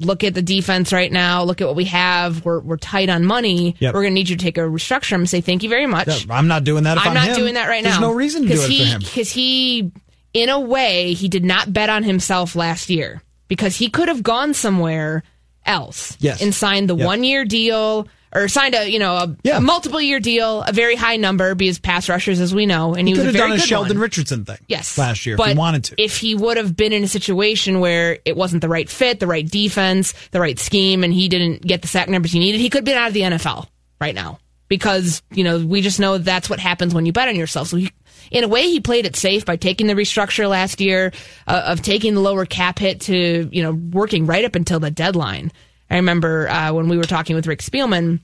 look 0.00 0.24
at 0.24 0.34
the 0.34 0.42
defense 0.42 0.92
right 0.92 1.12
now. 1.12 1.44
Look 1.44 1.60
at 1.60 1.66
what 1.66 1.76
we 1.76 1.84
have. 1.84 2.44
We're 2.44 2.60
we're 2.60 2.76
tight 2.78 3.08
on 3.08 3.24
money. 3.24 3.76
Yep. 3.78 3.94
We're 3.94 4.02
going 4.02 4.12
to 4.12 4.14
need 4.14 4.28
you 4.28 4.36
to 4.36 4.42
take 4.42 4.58
a 4.58 4.62
restructure." 4.62 5.12
I'm 5.14 5.26
say, 5.26 5.40
"Thank 5.40 5.62
you 5.62 5.68
very 5.68 5.86
much." 5.86 6.26
Yeah, 6.26 6.34
I'm 6.34 6.48
not 6.48 6.64
doing 6.64 6.84
that 6.84 6.98
I'm 6.98 7.08
I'm 7.08 7.14
not 7.14 7.28
him. 7.28 7.36
doing 7.36 7.54
that 7.54 7.68
right 7.68 7.82
There's 7.84 8.00
now. 8.00 8.08
no 8.08 8.14
reason 8.14 8.42
to 8.42 8.48
do 8.48 8.60
it 8.62 8.68
he, 8.70 8.78
for 8.80 8.84
him. 8.86 9.00
Because 9.00 9.30
he, 9.30 9.92
in 10.34 10.48
a 10.48 10.58
way, 10.58 11.12
he 11.12 11.28
did 11.28 11.44
not 11.44 11.72
bet 11.72 11.88
on 11.88 12.02
himself 12.02 12.56
last 12.56 12.90
year 12.90 13.22
because 13.48 13.76
he 13.76 13.88
could 13.90 14.08
have 14.08 14.22
gone 14.22 14.54
somewhere 14.54 15.22
else 15.66 16.16
Yes. 16.20 16.40
and 16.42 16.54
signed 16.54 16.88
the 16.88 16.96
Yep. 16.96 17.06
one 17.06 17.22
year 17.24 17.44
deal 17.44 18.08
or 18.34 18.48
signed 18.48 18.74
a 18.74 18.88
you 18.90 18.98
know 18.98 19.14
a, 19.16 19.36
Yeah. 19.42 19.58
multiple 19.58 20.00
year 20.00 20.20
deal, 20.20 20.62
a 20.62 20.72
very 20.72 20.94
high 20.96 21.16
number 21.16 21.54
because 21.54 21.78
pass 21.78 22.08
rushers, 22.08 22.40
as 22.40 22.54
we 22.54 22.66
know, 22.66 22.94
and 22.94 23.08
he, 23.08 23.14
He 23.14 23.18
was 23.20 23.26
could 23.28 23.34
a 23.34 23.38
have 23.38 23.48
very 23.48 23.50
done 23.50 23.58
a 23.58 23.66
Sheldon 23.66 23.96
one. 23.96 24.02
Richardson 24.02 24.44
thing. 24.44 24.58
Yes, 24.68 24.96
last 24.98 25.26
year 25.26 25.36
but 25.36 25.48
if 25.48 25.52
he 25.54 25.58
wanted 25.58 25.84
to. 25.84 25.94
If 26.02 26.16
he 26.18 26.34
would 26.34 26.56
have 26.56 26.76
been 26.76 26.92
in 26.92 27.02
a 27.04 27.08
situation 27.08 27.80
where 27.80 28.18
it 28.24 28.36
wasn't 28.36 28.62
the 28.62 28.68
right 28.68 28.88
fit, 28.88 29.20
the 29.20 29.26
right 29.26 29.48
defense, 29.48 30.14
the 30.30 30.40
right 30.40 30.58
scheme, 30.58 31.02
and 31.04 31.12
he 31.12 31.28
didn't 31.28 31.62
get 31.62 31.82
the 31.82 31.88
sack 31.88 32.08
numbers 32.08 32.32
he 32.32 32.38
needed, 32.38 32.60
he 32.60 32.70
could 32.70 32.78
have 32.78 32.84
been 32.84 32.98
out 32.98 33.08
of 33.08 33.14
the 33.14 33.22
NFL 33.22 33.66
right 34.00 34.14
now 34.14 34.38
because 34.68 35.22
you 35.32 35.42
know 35.44 35.58
we 35.58 35.80
just 35.80 35.98
know 36.00 36.18
that's 36.18 36.48
what 36.48 36.60
happens 36.60 36.94
when 36.94 37.06
you 37.06 37.12
bet 37.12 37.28
on 37.28 37.36
yourself. 37.36 37.68
So 37.68 37.76
he, 37.78 37.90
in 38.30 38.44
a 38.44 38.48
way, 38.48 38.62
he 38.70 38.78
played 38.80 39.06
it 39.06 39.16
safe 39.16 39.44
by 39.44 39.56
taking 39.56 39.88
the 39.88 39.94
restructure 39.94 40.48
last 40.48 40.80
year 40.80 41.12
uh, 41.48 41.62
of 41.66 41.82
taking 41.82 42.14
the 42.14 42.20
lower 42.20 42.46
cap 42.46 42.78
hit 42.78 43.00
to 43.02 43.48
you 43.50 43.62
know 43.64 43.72
working 43.72 44.26
right 44.26 44.44
up 44.44 44.54
until 44.54 44.78
the 44.78 44.90
deadline. 44.90 45.50
I 45.90 45.96
remember 45.96 46.48
uh, 46.48 46.72
when 46.72 46.88
we 46.88 46.96
were 46.96 47.04
talking 47.04 47.34
with 47.36 47.46
Rick 47.46 47.60
Spielman 47.62 48.20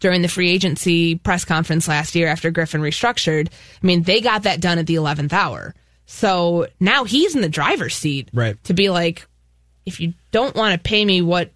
during 0.00 0.20
the 0.22 0.28
free 0.28 0.50
agency 0.50 1.14
press 1.16 1.44
conference 1.44 1.88
last 1.88 2.14
year 2.14 2.28
after 2.28 2.52
Griffen 2.52 2.80
restructured. 2.80 3.48
I 3.48 3.86
mean, 3.86 4.02
they 4.02 4.20
got 4.20 4.42
that 4.42 4.60
done 4.60 4.78
at 4.78 4.86
the 4.86 4.96
11th 4.96 5.32
hour. 5.32 5.74
So 6.04 6.66
now 6.78 7.04
he's 7.04 7.34
in 7.34 7.40
the 7.40 7.48
driver's 7.48 7.94
seat 7.94 8.28
Right. 8.34 8.62
to 8.64 8.74
be 8.74 8.90
like, 8.90 9.26
if 9.86 10.00
you 10.00 10.12
don't 10.32 10.54
want 10.54 10.74
to 10.74 10.78
pay 10.78 11.04
me 11.04 11.22
what 11.22 11.50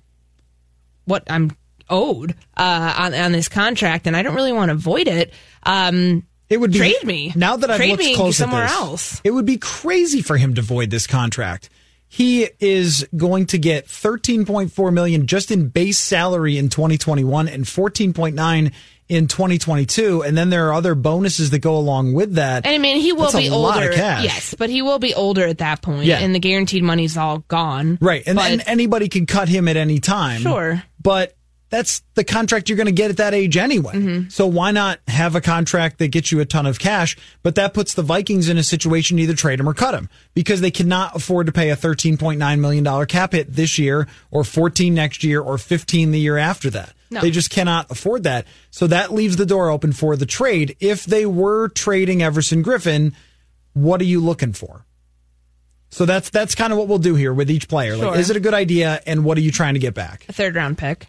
what 1.04 1.24
I'm 1.28 1.50
owed 1.88 2.34
uh, 2.56 2.94
on, 2.98 3.14
on 3.14 3.32
this 3.32 3.48
contract, 3.48 4.06
and 4.06 4.16
I 4.16 4.22
don't 4.22 4.34
really 4.36 4.52
want 4.52 4.68
to 4.70 4.76
void 4.76 5.08
it, 5.08 5.32
um, 5.64 6.24
It 6.48 6.58
would 6.60 6.70
be 6.72 6.78
trade 6.78 7.04
me. 7.04 7.32
now 7.34 7.56
that 7.56 7.68
I've 7.70 7.78
Trade 7.78 7.90
looked 7.90 8.02
me 8.04 8.14
close 8.14 8.36
somewhere 8.36 8.62
at 8.62 8.68
this, 8.68 8.76
else. 8.78 9.20
It 9.24 9.32
would 9.32 9.46
be 9.46 9.56
crazy 9.58 10.22
for 10.22 10.36
him 10.36 10.54
to 10.54 10.62
void 10.62 10.90
this 10.90 11.06
contract. 11.08 11.68
He 12.12 12.48
is 12.58 13.06
going 13.16 13.46
to 13.46 13.58
get 13.58 13.86
13.4 13.86 14.92
million 14.92 15.28
just 15.28 15.52
in 15.52 15.68
base 15.68 15.96
salary 15.98 16.58
in 16.58 16.68
2021 16.68 17.46
and 17.48 17.64
14.9 17.64 18.72
in 19.08 19.26
2022, 19.28 20.22
and 20.22 20.36
then 20.36 20.50
there 20.50 20.68
are 20.68 20.72
other 20.72 20.94
bonuses 20.96 21.50
that 21.50 21.60
go 21.60 21.76
along 21.76 22.12
with 22.12 22.34
that. 22.34 22.66
And 22.66 22.74
I 22.74 22.78
mean, 22.78 23.00
he 23.00 23.12
will 23.12 23.22
That's 23.22 23.34
a 23.36 23.38
be 23.38 23.50
lot 23.50 23.78
of 23.78 23.84
older. 23.84 23.94
cash. 23.94 24.24
Yes, 24.24 24.54
but 24.58 24.70
he 24.70 24.82
will 24.82 24.98
be 24.98 25.14
older 25.14 25.44
at 25.46 25.58
that 25.58 25.82
point, 25.82 26.04
Yeah. 26.04 26.18
and 26.18 26.34
the 26.34 26.38
guaranteed 26.40 26.82
money's 26.82 27.16
all 27.16 27.38
gone. 27.48 27.96
Right. 28.00 28.22
And, 28.26 28.38
and 28.40 28.62
anybody 28.66 29.08
can 29.08 29.26
cut 29.26 29.48
him 29.48 29.68
at 29.68 29.76
any 29.76 29.98
time. 30.00 30.40
Sure. 30.42 30.82
But 31.02 31.36
that's 31.70 32.02
the 32.14 32.24
contract 32.24 32.68
you're 32.68 32.76
going 32.76 32.86
to 32.86 32.92
get 32.92 33.10
at 33.10 33.16
that 33.18 33.32
age 33.32 33.56
anyway. 33.56 33.94
Mm-hmm. 33.94 34.28
So 34.28 34.46
why 34.46 34.72
not 34.72 34.98
have 35.08 35.36
a 35.36 35.40
contract 35.40 35.98
that 35.98 36.08
gets 36.08 36.30
you 36.30 36.40
a 36.40 36.44
ton 36.44 36.66
of 36.66 36.78
cash? 36.78 37.16
But 37.42 37.54
that 37.54 37.72
puts 37.72 37.94
the 37.94 38.02
Vikings 38.02 38.48
in 38.48 38.58
a 38.58 38.62
situation 38.62 39.16
to 39.16 39.22
either 39.22 39.34
trade 39.34 39.60
him 39.60 39.68
or 39.68 39.74
cut 39.74 39.94
him 39.94 40.08
because 40.34 40.60
they 40.60 40.72
cannot 40.72 41.14
afford 41.16 41.46
to 41.46 41.52
pay 41.52 41.70
a 41.70 41.76
$13.9 41.76 42.58
million 42.58 43.06
cap 43.06 43.32
hit 43.32 43.52
this 43.52 43.78
year 43.78 44.08
or 44.30 44.44
14 44.44 44.92
next 44.92 45.22
year 45.22 45.40
or 45.40 45.56
15 45.58 46.10
the 46.10 46.20
year 46.20 46.36
after 46.36 46.70
that. 46.70 46.92
No. 47.10 47.20
They 47.20 47.30
just 47.30 47.50
cannot 47.50 47.90
afford 47.90 48.24
that. 48.24 48.46
So 48.70 48.86
that 48.88 49.12
leaves 49.12 49.36
the 49.36 49.46
door 49.46 49.70
open 49.70 49.92
for 49.92 50.16
the 50.16 50.26
trade. 50.26 50.76
If 50.80 51.04
they 51.04 51.24
were 51.24 51.68
trading 51.68 52.22
Everson 52.22 52.62
Griffen, 52.62 53.14
what 53.72 54.00
are 54.00 54.04
you 54.04 54.20
looking 54.20 54.52
for? 54.52 54.84
So 55.92 56.06
that's 56.06 56.30
that's 56.30 56.54
kind 56.54 56.72
of 56.72 56.78
what 56.78 56.86
we'll 56.86 56.98
do 56.98 57.16
here 57.16 57.34
with 57.34 57.50
each 57.50 57.68
player. 57.68 57.96
Like, 57.96 58.18
is 58.18 58.30
it 58.30 58.36
a 58.36 58.40
good 58.40 58.54
idea, 58.54 59.00
and 59.06 59.24
what 59.24 59.36
are 59.38 59.40
you 59.40 59.50
trying 59.50 59.74
to 59.74 59.80
get 59.80 59.92
back? 59.92 60.24
a 60.28 60.32
third 60.32 60.54
round 60.54 60.78
pick. 60.78 61.08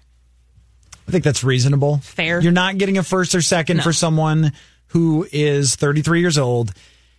I 1.12 1.14
think 1.14 1.26
that's 1.26 1.44
reasonable. 1.44 1.98
Fair. 1.98 2.40
You're 2.40 2.54
not 2.54 2.78
getting 2.78 2.98
a 2.98 3.04
first 3.04 3.36
or 3.36 3.42
second 3.42 3.78
No. 3.78 3.84
for 3.84 3.92
someone 3.92 4.54
who 4.88 5.28
is 5.30 5.76
33 5.76 6.22
years 6.22 6.38
old. 6.38 6.72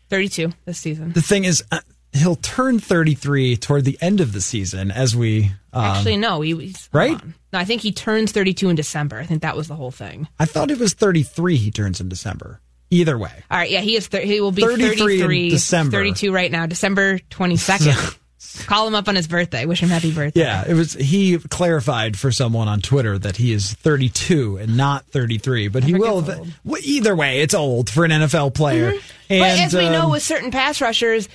32 0.08 0.50
this 0.64 0.78
season. 0.78 1.12
The 1.12 1.20
thing 1.20 1.44
is, 1.44 1.62
uh, 1.70 1.80
he'll 2.14 2.36
turn 2.36 2.78
33 2.78 3.58
toward 3.58 3.84
the 3.84 3.98
end 4.00 4.22
of 4.22 4.32
the 4.32 4.40
season, 4.40 4.90
as 4.90 5.14
we. 5.14 5.52
Um, 5.74 5.84
Actually, 5.84 6.16
no. 6.16 6.40
He, 6.40 6.54
he's, 6.56 6.88
right? 6.90 7.22
No, 7.52 7.58
I 7.58 7.66
think 7.66 7.82
he 7.82 7.92
turns 7.92 8.32
32 8.32 8.70
in 8.70 8.76
December. 8.76 9.18
I 9.18 9.26
think 9.26 9.42
that 9.42 9.58
was 9.58 9.68
the 9.68 9.76
whole 9.76 9.90
thing. 9.90 10.26
I 10.40 10.46
thought 10.46 10.70
it 10.70 10.78
was 10.78 10.94
33. 10.94 11.56
He 11.58 11.70
turns 11.70 12.00
in 12.00 12.08
December. 12.08 12.62
Either 12.88 13.18
way, 13.18 13.32
All 13.50 13.58
right, 13.58 13.70
yeah, 13.70 13.80
he 13.80 13.96
is. 13.96 14.06
Thir- 14.06 14.20
he 14.20 14.40
will 14.40 14.52
be 14.52 14.62
33 14.62 14.84
in 14.92 14.98
33, 14.98 15.50
December. 15.50 15.96
32 15.98 16.32
right 16.32 16.50
now, 16.50 16.64
December 16.64 17.18
22nd. 17.30 18.18
Call 18.66 18.86
him 18.86 18.94
up 18.94 19.08
on 19.08 19.16
his 19.16 19.26
birthday. 19.28 19.64
Wish 19.66 19.82
him 19.82 19.88
happy 19.88 20.12
birthday. 20.12 20.40
yeah, 20.40 20.64
it 20.66 20.74
was. 20.74 20.92
He 20.94 21.38
clarified 21.38 22.18
for 22.18 22.30
someone 22.30 22.68
on 22.68 22.80
Twitter 22.80 23.18
that 23.18 23.36
he 23.36 23.52
is 23.52 23.72
32 23.74 24.58
and 24.58 24.76
not 24.76 25.06
33, 25.06 25.68
but 25.68 25.84
he 25.84 25.94
will. 25.94 26.22
well, 26.64 26.80
either 26.82 27.14
way, 27.16 27.40
it's 27.40 27.54
old 27.54 27.88
for 27.90 28.04
an 28.04 28.10
NFL 28.10 28.54
player. 28.54 28.90
And, 28.90 29.00
Mm-hmm. 29.32 29.38
but 29.40 29.58
as 29.60 29.74
we 29.74 29.88
know 29.88 30.04
um, 30.06 30.10
with 30.10 30.22
certain 30.22 30.50
pass 30.50 30.80
rushers, 30.82 31.26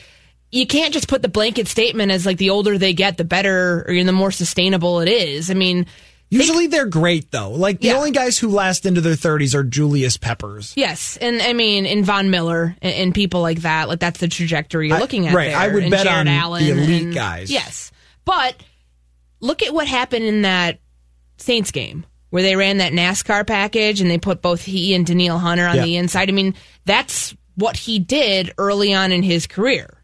you 0.52 0.68
can't 0.68 0.94
just 0.94 1.08
put 1.08 1.24
the 1.24 1.28
blanket 1.28 1.68
statement 1.68 2.12
as 2.12 2.26
like 2.28 2.38
the 2.38 2.52
older 2.52 2.78
they 2.78 2.94
get, 2.94 3.18
the 3.18 3.24
better 3.24 3.84
or 3.88 4.04
the 4.04 4.12
more 4.12 4.30
sustainable 4.32 5.00
it 5.00 5.10
is. 5.10 5.50
I 5.50 5.56
mean, 5.56 5.88
Usually 6.30 6.68
they're 6.68 6.86
great 6.88 7.32
though. 7.32 7.52
Like 7.52 7.80
the 7.80 7.88
Yeah. 7.88 7.94
only 7.96 8.12
guys 8.12 8.38
who 8.38 8.50
last 8.50 8.86
into 8.86 9.00
their 9.02 9.16
30s 9.16 9.56
are 9.56 9.64
Julius 9.64 10.18
Peppers. 10.18 10.74
Yes, 10.76 11.18
and 11.22 11.42
I 11.42 11.54
mean, 11.54 11.86
in 11.86 12.04
Von 12.04 12.30
Miller 12.30 12.76
and, 12.82 12.94
and 12.94 13.16
people 13.16 13.42
like 13.42 13.62
that, 13.62 13.88
like 13.88 14.00
that's 14.00 14.20
the 14.20 14.28
trajectory 14.28 14.90
you're 14.90 15.00
looking 15.00 15.28
at. 15.28 15.34
right, 15.34 15.50
there. 15.52 15.58
I 15.58 15.68
would 15.70 15.84
and 15.84 15.92
bet 15.92 16.04
Jared 16.06 16.20
on 16.20 16.28
Allen 16.28 16.66
the 16.66 16.72
elite 16.72 17.04
and- 17.04 17.14
guys. 17.14 17.50
Yes, 17.50 17.92
but 18.26 18.56
look 19.40 19.64
at 19.64 19.74
what 19.74 19.88
happened 19.88 20.26
in 20.26 20.42
that 20.42 20.80
Saints 21.38 21.72
game 21.72 22.06
where 22.30 22.44
they 22.44 22.56
ran 22.58 22.80
that 22.80 22.92
NASCAR 22.92 23.48
package 23.48 24.02
and 24.02 24.12
they 24.12 24.18
put 24.18 24.42
both 24.42 24.62
he 24.64 24.94
and 24.94 25.06
Danielle 25.06 25.40
Hunter 25.40 25.66
on 25.66 25.78
Yeah. 25.78 25.84
the 25.84 25.96
inside. 25.96 26.28
I 26.28 26.34
mean, 26.34 26.56
that's 26.86 27.34
what 27.56 27.78
he 27.78 28.00
did 28.00 28.54
early 28.58 28.94
on 28.94 29.12
in 29.14 29.24
his 29.24 29.48
career. 29.48 29.97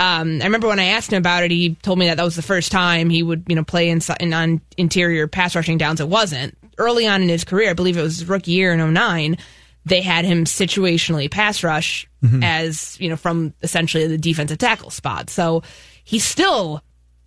Um, 0.00 0.40
I 0.40 0.44
remember 0.46 0.66
when 0.66 0.80
I 0.80 0.86
asked 0.86 1.12
him 1.12 1.18
about 1.18 1.44
it, 1.44 1.50
he 1.50 1.74
told 1.74 1.98
me 1.98 2.06
that 2.06 2.16
that 2.16 2.24
was 2.24 2.34
the 2.34 2.40
first 2.40 2.72
time 2.72 3.10
he 3.10 3.22
would, 3.22 3.44
you 3.48 3.54
know, 3.54 3.64
play 3.64 3.90
in, 3.90 4.00
in 4.18 4.32
on 4.32 4.62
interior 4.78 5.28
pass 5.28 5.54
rushing 5.54 5.76
downs. 5.76 6.00
It 6.00 6.08
wasn't 6.08 6.56
early 6.78 7.06
on 7.06 7.20
in 7.20 7.28
his 7.28 7.44
career. 7.44 7.68
I 7.68 7.74
believe 7.74 7.98
it 7.98 8.02
was 8.02 8.20
his 8.20 8.28
rookie 8.28 8.52
year 8.52 8.72
in 8.72 8.94
09. 8.94 9.36
They 9.84 10.00
had 10.00 10.24
him 10.24 10.46
situationally 10.46 11.30
pass 11.30 11.62
rush 11.62 12.08
as 12.42 12.98
you 13.00 13.08
know 13.10 13.16
from 13.16 13.52
essentially 13.62 14.06
the 14.06 14.16
defensive 14.16 14.56
tackle 14.56 14.90
spot. 14.90 15.28
So 15.28 15.62
he's 16.04 16.24
still 16.24 16.82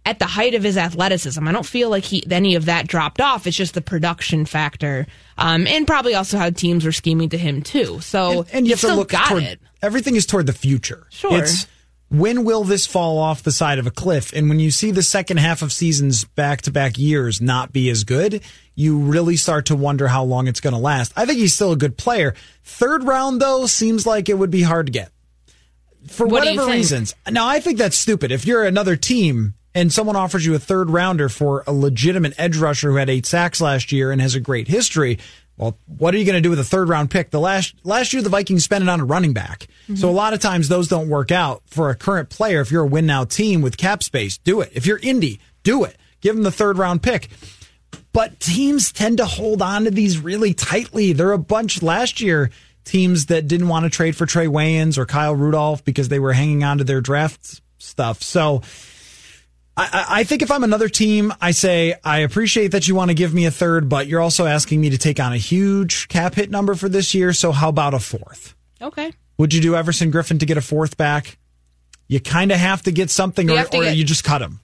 at 0.06 0.20
the 0.20 0.26
height 0.26 0.54
of 0.56 0.64
his 0.64 0.78
athleticism. 0.78 1.48
I 1.48 1.52
don't 1.52 1.66
feel 1.66 1.90
like 1.90 2.04
he 2.04 2.24
any 2.30 2.56
of 2.56 2.66
that 2.66 2.88
dropped 2.88 3.22
off. 3.22 3.46
It's 3.48 3.56
just 3.56 3.74
the 3.74 3.82
production 3.82 4.46
factor, 4.46 5.08
um, 5.38 5.68
and 5.68 5.88
probably 5.88 6.16
also 6.16 6.38
how 6.38 6.50
teams 6.50 6.86
were 6.86 6.92
scheming 6.92 7.30
to 7.30 7.38
him 7.38 7.62
too. 7.62 8.00
So 8.02 8.42
and, 8.42 8.54
and 8.54 8.68
you 8.68 8.74
have 8.74 8.82
to 8.82 8.96
look 8.96 9.10
got 9.10 9.30
toward 9.30 9.44
it. 9.44 9.60
everything 9.82 10.16
is 10.16 10.26
toward 10.26 10.46
the 10.46 10.54
future. 10.54 11.08
Sure. 11.10 11.40
It's 11.40 11.68
when 12.14 12.44
will 12.44 12.64
this 12.64 12.86
fall 12.86 13.18
off 13.18 13.42
the 13.42 13.52
side 13.52 13.80
of 13.80 13.88
a 13.88 13.92
cliff? 13.92 14.32
And 14.34 14.48
when 14.48 14.60
you 14.60 14.70
see 14.70 14.92
the 14.92 15.02
second 15.02 15.38
half 15.38 15.64
of 15.64 15.74
seasons 15.74 16.26
back 16.26 16.62
to 16.62 16.72
back 16.72 17.00
years 17.00 17.42
not 17.42 17.74
be 17.74 17.90
as 17.90 18.04
good, 18.04 18.44
you 18.76 19.00
really 19.00 19.36
start 19.36 19.66
to 19.66 19.76
wonder 19.76 20.08
how 20.08 20.24
long 20.24 20.48
it's 20.48 20.60
going 20.60 20.76
to 20.76 20.80
last. 20.80 21.12
I 21.16 21.26
think 21.26 21.40
he's 21.40 21.56
still 21.56 21.72
a 21.72 21.76
good 21.76 21.98
player. 21.98 22.36
Third 22.64 23.04
round 23.04 23.42
though 23.42 23.66
seems 23.66 24.06
like 24.06 24.30
it 24.30 24.38
would 24.38 24.52
be 24.52 24.62
hard 24.62 24.86
to 24.86 24.92
get 24.92 25.12
for 26.08 26.28
What 26.28 26.46
whatever 26.46 26.68
reasons. 26.68 27.16
Now 27.28 27.48
I 27.48 27.60
think 27.60 27.80
that's 27.80 27.98
stupid. 27.98 28.32
If 28.32 28.46
you're 28.46 28.64
another 28.64 28.96
team 28.96 29.56
and 29.74 29.92
someone 29.92 30.16
offers 30.16 30.46
you 30.46 30.54
a 30.54 30.60
third 30.60 30.92
rounder 30.92 31.30
for 31.30 31.64
a 31.66 31.74
legitimate 31.74 32.36
edge 32.38 32.58
rusher 32.58 32.92
who 32.92 32.98
had 32.98 33.10
eight 33.10 33.26
sacks 33.26 33.60
last 33.60 33.92
year 33.92 34.12
and 34.12 34.22
has 34.22 34.36
a 34.36 34.40
great 34.40 34.68
history, 34.68 35.18
well, 35.58 35.78
what 35.86 36.16
are 36.16 36.18
you 36.18 36.26
going 36.26 36.36
to 36.36 36.42
do 36.42 36.50
with 36.50 36.60
a 36.60 36.64
third 36.64 36.90
round 36.90 37.12
pick? 37.12 37.30
The 37.30 37.40
last 37.40 37.76
last 37.84 38.14
year 38.14 38.22
the 38.22 38.30
Vikings 38.30 38.64
spent 38.64 38.84
it 38.84 38.90
on 38.90 39.00
a 39.00 39.06
running 39.06 39.34
back. 39.34 39.68
Mm-hmm. 39.84 39.96
So 39.96 40.10
a 40.10 40.12
lot 40.12 40.34
of 40.34 40.40
times 40.40 40.68
those 40.68 40.88
don't 40.88 41.10
work 41.10 41.32
out 41.32 41.62
for 41.68 41.90
a 41.90 41.96
current 41.96 42.30
player. 42.30 42.62
If 42.62 42.72
you're 42.72 42.84
a 42.84 42.88
win 42.88 43.06
now 43.06 43.24
team 43.24 43.62
with 43.62 43.78
cap 43.78 44.02
space, 44.04 44.38
do 44.38 44.62
it. 44.62 44.72
If 44.74 44.86
you're 44.86 45.00
Indy, 45.00 45.40
do 45.64 45.84
it. 45.84 45.98
Give 46.22 46.36
them 46.36 46.44
the 46.44 46.52
third 46.52 46.78
round 46.78 47.04
pick. 47.04 47.30
But 48.14 48.40
teams 48.40 48.92
tend 48.92 49.18
to 49.18 49.26
hold 49.26 49.62
on 49.62 49.86
to 49.86 49.92
these 49.92 50.20
really 50.20 50.54
tightly. 50.54 51.14
There 51.14 51.30
are 51.30 51.34
a 51.34 51.40
bunch 51.40 51.82
last 51.82 52.22
year 52.22 52.52
teams 52.84 53.28
that 53.28 53.48
didn't 53.48 53.68
want 53.68 53.86
to 53.86 53.90
trade 53.90 54.16
for 54.16 54.26
Trae 54.26 54.48
Waynes 54.48 54.98
or 54.98 55.06
Kyle 55.06 55.36
Rudolph 55.36 55.84
because 55.84 56.10
they 56.10 56.20
were 56.20 56.34
hanging 56.34 56.64
on 56.64 56.80
to 56.80 56.84
their 56.84 57.02
draft 57.02 57.62
stuff. 57.78 58.22
So 58.22 58.62
I, 59.76 60.06
I 60.10 60.24
think 60.24 60.42
if 60.44 60.52
I'm 60.52 60.64
another 60.64 60.88
team, 60.88 61.34
I 61.42 61.52
say 61.52 61.96
I 62.04 62.20
appreciate 62.20 62.70
that 62.70 62.88
you 62.88 62.94
want 62.96 63.10
to 63.10 63.16
give 63.16 63.34
me 63.34 63.46
a 63.46 63.52
third, 63.52 63.90
but 63.90 64.06
you're 64.08 64.22
also 64.22 64.46
asking 64.46 64.82
me 64.82 64.92
to 64.92 64.98
take 64.98 65.20
on 65.20 65.34
a 65.34 65.38
huge 65.38 66.08
cap 66.10 66.36
hit 66.36 66.52
number 66.52 66.76
for 66.76 66.88
this 66.88 67.14
year. 67.16 67.34
So 67.34 67.52
how 67.52 67.70
about 67.70 67.94
a 67.96 68.00
fourth? 68.00 68.56
Okay. 68.82 69.12
Would 69.40 69.54
you 69.54 69.62
do 69.62 69.76
Everson 69.76 70.12
Griffen 70.12 70.40
to 70.40 70.46
get 70.46 70.58
a 70.58 70.62
fourth 70.62 70.96
back? 70.96 71.38
You 72.08 72.20
kind 72.20 72.52
of 72.52 72.60
have 72.60 72.84
to 72.84 72.92
get 72.92 73.10
something, 73.10 73.48
You 73.50 73.56
or, 73.58 73.62
or 73.62 73.66
get- 73.84 73.98
you 73.98 74.04
just 74.04 74.24
cut 74.24 74.42
him. 74.42 74.60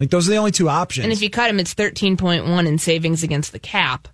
Like 0.00 0.10
those 0.10 0.26
are 0.28 0.30
the 0.30 0.36
only 0.38 0.52
two 0.52 0.68
options. 0.68 1.04
And 1.04 1.12
if 1.12 1.20
you 1.22 1.30
cut 1.30 1.48
him, 1.50 1.58
it's 1.58 1.72
thirteen 1.74 2.16
point 2.16 2.46
one 2.46 2.66
in 2.66 2.78
savings 2.78 3.22
against 3.22 3.52
the 3.52 3.58
cap. 3.58 4.08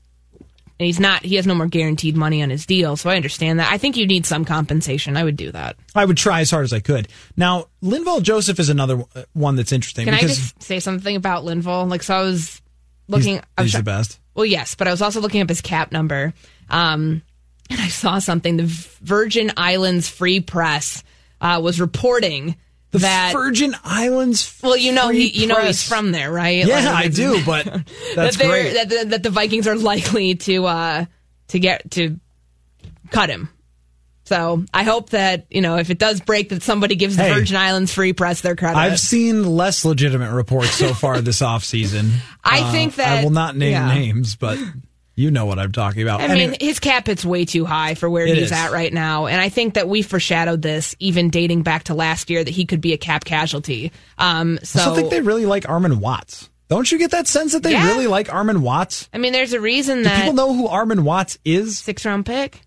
He's 0.83 1.01
not. 1.01 1.25
He 1.25 1.37
has 1.37 1.47
no 1.47 1.55
more 1.55 1.67
guaranteed 1.67 2.17
money 2.17 2.43
on 2.43 2.51
his 2.51 2.67
deal. 2.67 2.97
So 2.97 3.11
I 3.11 3.17
understand 3.17 3.61
that. 3.61 3.73
I 3.73 3.79
think 3.79 3.97
you 3.97 4.07
need 4.07 4.27
some 4.27 4.45
compensation. 4.45 5.17
I 5.17 5.25
would 5.25 5.37
do 5.37 5.53
that. 5.53 5.77
I 5.95 6.05
would 6.05 6.17
try 6.17 6.41
as 6.41 6.51
hard 6.51 6.65
as 6.65 6.73
I 6.73 6.81
could. 6.81 7.09
Now, 7.37 7.67
Linval 7.83 8.23
Joseph 8.23 8.59
is 8.59 8.69
another 8.69 9.05
one 9.33 9.57
that's 9.57 9.73
interesting 9.73 10.05
Can 10.05 10.15
I 10.15 10.21
just 10.21 10.63
say 10.63 10.81
something 10.81 11.17
about 11.17 11.45
linval 11.45 11.89
Like, 11.89 12.03
so 12.03 12.17
I 12.17 12.23
was 12.23 12.61
looking. 13.09 13.37
he's, 13.37 13.43
I 13.59 13.63
was 13.63 13.73
he's 13.73 13.81
the 13.81 13.85
best. 13.85 14.21
Well, 14.35 14.47
yes, 14.47 14.75
but 14.75 14.89
I 14.89 14.91
was 14.91 15.03
also 15.03 15.21
looking 15.21 15.43
up 15.43 15.49
his 15.49 15.61
cap 15.61 15.93
number. 15.93 16.33
Um, 16.71 17.23
and 17.71 17.81
I 17.81 17.89
saw 17.89 18.19
something. 18.19 18.57
The 18.57 18.65
Virgin 19.03 19.53
Islands 19.57 20.09
Free 20.09 20.41
Press 20.41 21.03
uh, 21.41 21.61
was 21.63 21.81
reporting 21.81 22.57
The 22.93 22.99
that. 22.99 23.33
Virgin 23.33 23.75
Islands. 23.85 24.59
well, 24.63 24.77
you 24.77 24.93
know, 24.93 25.09
he, 25.09 25.27
you 25.29 25.47
know, 25.47 25.57
he's 25.57 25.87
from 25.87 26.13
there, 26.13 26.31
right? 26.31 26.65
Yeah, 26.67 26.77
Like, 26.93 27.07
I 27.07 27.09
do, 27.09 27.43
but 27.47 27.65
that's 28.15 28.37
that, 28.37 28.47
great. 28.47 28.75
that, 28.75 28.89
that, 28.91 29.11
that 29.11 29.23
the 29.23 29.31
Vikings 29.31 29.67
are 29.67 29.77
likely 29.77 30.35
to 30.37 30.67
uh, 30.67 31.05
to 31.49 31.59
get 31.59 31.91
to 31.93 32.21
cut 33.11 33.29
him. 33.31 33.49
So 34.25 34.65
I 34.73 34.85
hope 34.85 35.11
that 35.11 35.47
you 35.51 35.61
know 35.63 35.77
if 35.79 35.91
it 35.91 35.99
does 35.99 36.21
break, 36.21 36.51
that 36.51 36.63
somebody 36.63 36.95
gives 36.95 37.17
the 37.17 37.25
Hey. 37.25 37.35
Virgin 37.35 37.57
Islands 37.57 37.93
Free 37.93 38.13
Press 38.13 38.41
their 38.41 38.57
credit. 38.57 38.79
I've 38.79 39.01
seen 39.01 39.45
less 39.45 39.85
legitimate 39.85 40.33
reports 40.33 40.71
so 40.73 40.95
far 40.95 41.21
this 41.21 41.41
offseason. 41.43 42.11
I 42.45 42.61
Uh, 42.61 42.73
think 42.73 42.95
that- 42.97 43.21
I 43.21 43.25
will 43.25 43.31
not 43.33 43.57
name 43.57 43.73
yeah. 43.73 43.93
names, 43.95 44.37
but 44.37 44.59
you 45.23 45.31
know 45.31 45.47
what 45.47 45.59
I'm 45.59 45.73
talking 45.73 46.03
about. 46.03 46.21
I 46.21 46.25
Anyway, 46.25 46.47
mean, 46.49 46.57
his 46.61 46.81
cap 46.81 47.07
hit's 47.07 47.25
way 47.25 47.45
too 47.45 47.65
high 47.65 47.95
for 47.95 48.11
where 48.11 48.27
It 48.27 48.35
he's 48.37 48.47
is. 48.47 48.53
at 48.53 48.73
right 48.73 48.93
now, 48.93 49.27
and 49.27 49.41
I 49.41 49.49
think 49.49 49.75
that 49.75 49.89
we 49.89 50.03
foreshadowed 50.03 50.61
this 50.63 50.95
even 50.99 51.31
dating 51.31 51.63
back 51.63 51.85
to 51.85 51.95
last 51.95 52.29
year 52.31 52.43
that 52.45 52.51
he 52.51 52.65
could 52.67 52.81
be 52.81 52.93
a 52.93 52.99
cap 52.99 53.25
casualty. 53.25 53.93
Um, 54.19 54.59
so 54.63 54.93
I 54.93 54.95
think 54.97 55.11
they 55.11 55.21
really 55.21 55.47
like 55.47 55.65
Armon 55.65 55.99
Watts. 55.99 56.51
Don't 56.69 56.91
you 56.91 56.99
get 56.99 57.11
that 57.13 57.27
sense 57.29 57.53
that 57.53 57.63
they 57.63 57.73
Yeah. 57.73 57.87
really 57.87 58.07
like 58.07 58.29
Armon 58.29 58.59
Watts? 58.59 59.09
I 59.13 59.19
mean, 59.19 59.33
there's 59.33 59.53
a 59.53 59.61
reason 59.61 59.99
Do 59.99 60.05
that 60.05 60.21
people 60.21 60.33
know 60.35 60.55
who 60.55 60.69
Armon 60.69 61.01
Watts 61.01 61.39
is? 61.45 61.79
six 61.79 62.05
round 62.07 62.25
pick, 62.27 62.61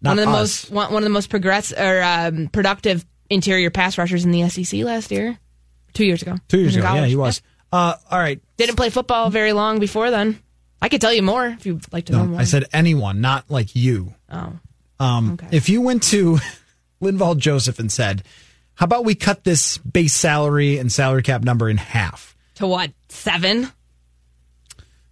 Not 0.00 0.10
one 0.10 0.18
of 0.18 0.24
the 0.24 0.30
us. 0.30 0.70
most 0.70 0.70
one, 0.72 0.92
one 0.94 1.02
of 1.02 1.04
the 1.04 1.10
most 1.10 1.28
progress 1.30 1.72
or 1.72 2.02
um, 2.02 2.48
productive 2.48 3.04
interior 3.28 3.70
pass 3.70 3.98
rushers 3.98 4.24
in 4.24 4.30
the 4.30 4.48
SEC 4.48 4.82
last 4.84 5.10
year, 5.10 5.38
two 5.92 6.04
years 6.06 6.22
ago. 6.22 6.36
Two 6.48 6.58
years 6.58 6.74
ago, 6.74 6.92
yeah, 6.94 7.04
he 7.04 7.16
was. 7.16 7.42
Uh, 7.72 7.94
all 8.10 8.18
right. 8.18 8.40
Didn't 8.56 8.74
play 8.76 8.90
football 8.90 9.30
very 9.30 9.52
long 9.52 9.78
before 9.78 10.10
then. 10.10 10.40
I 10.82 10.88
could 10.88 11.00
tell 11.00 11.12
you 11.12 11.22
more 11.22 11.46
if 11.46 11.66
you'd 11.66 11.84
like 11.92 12.06
to 12.06 12.12
know 12.12 12.26
more. 12.26 12.40
I 12.40 12.44
said 12.44 12.64
anyone, 12.72 13.20
not 13.20 13.50
like 13.50 13.74
you. 13.76 14.14
oh, 14.30 14.52
Um, 14.98 15.32
Okay. 15.32 15.48
If 15.50 15.68
you 15.68 15.80
went 15.82 16.02
to 16.04 16.38
Linval 17.02 17.36
Joseph 17.36 17.78
and 17.78 17.90
said, 17.92 18.22
"How 18.74 18.84
about 18.84 19.04
we 19.04 19.14
cut 19.14 19.44
this 19.44 19.78
base 19.78 20.14
salary 20.14 20.78
and 20.78 20.90
salary 20.92 21.22
cap 21.22 21.42
number 21.44 21.68
in 21.68 21.76
half?" 21.76 22.34
to 22.56 22.66
what 22.66 22.92
seven? 23.08 23.70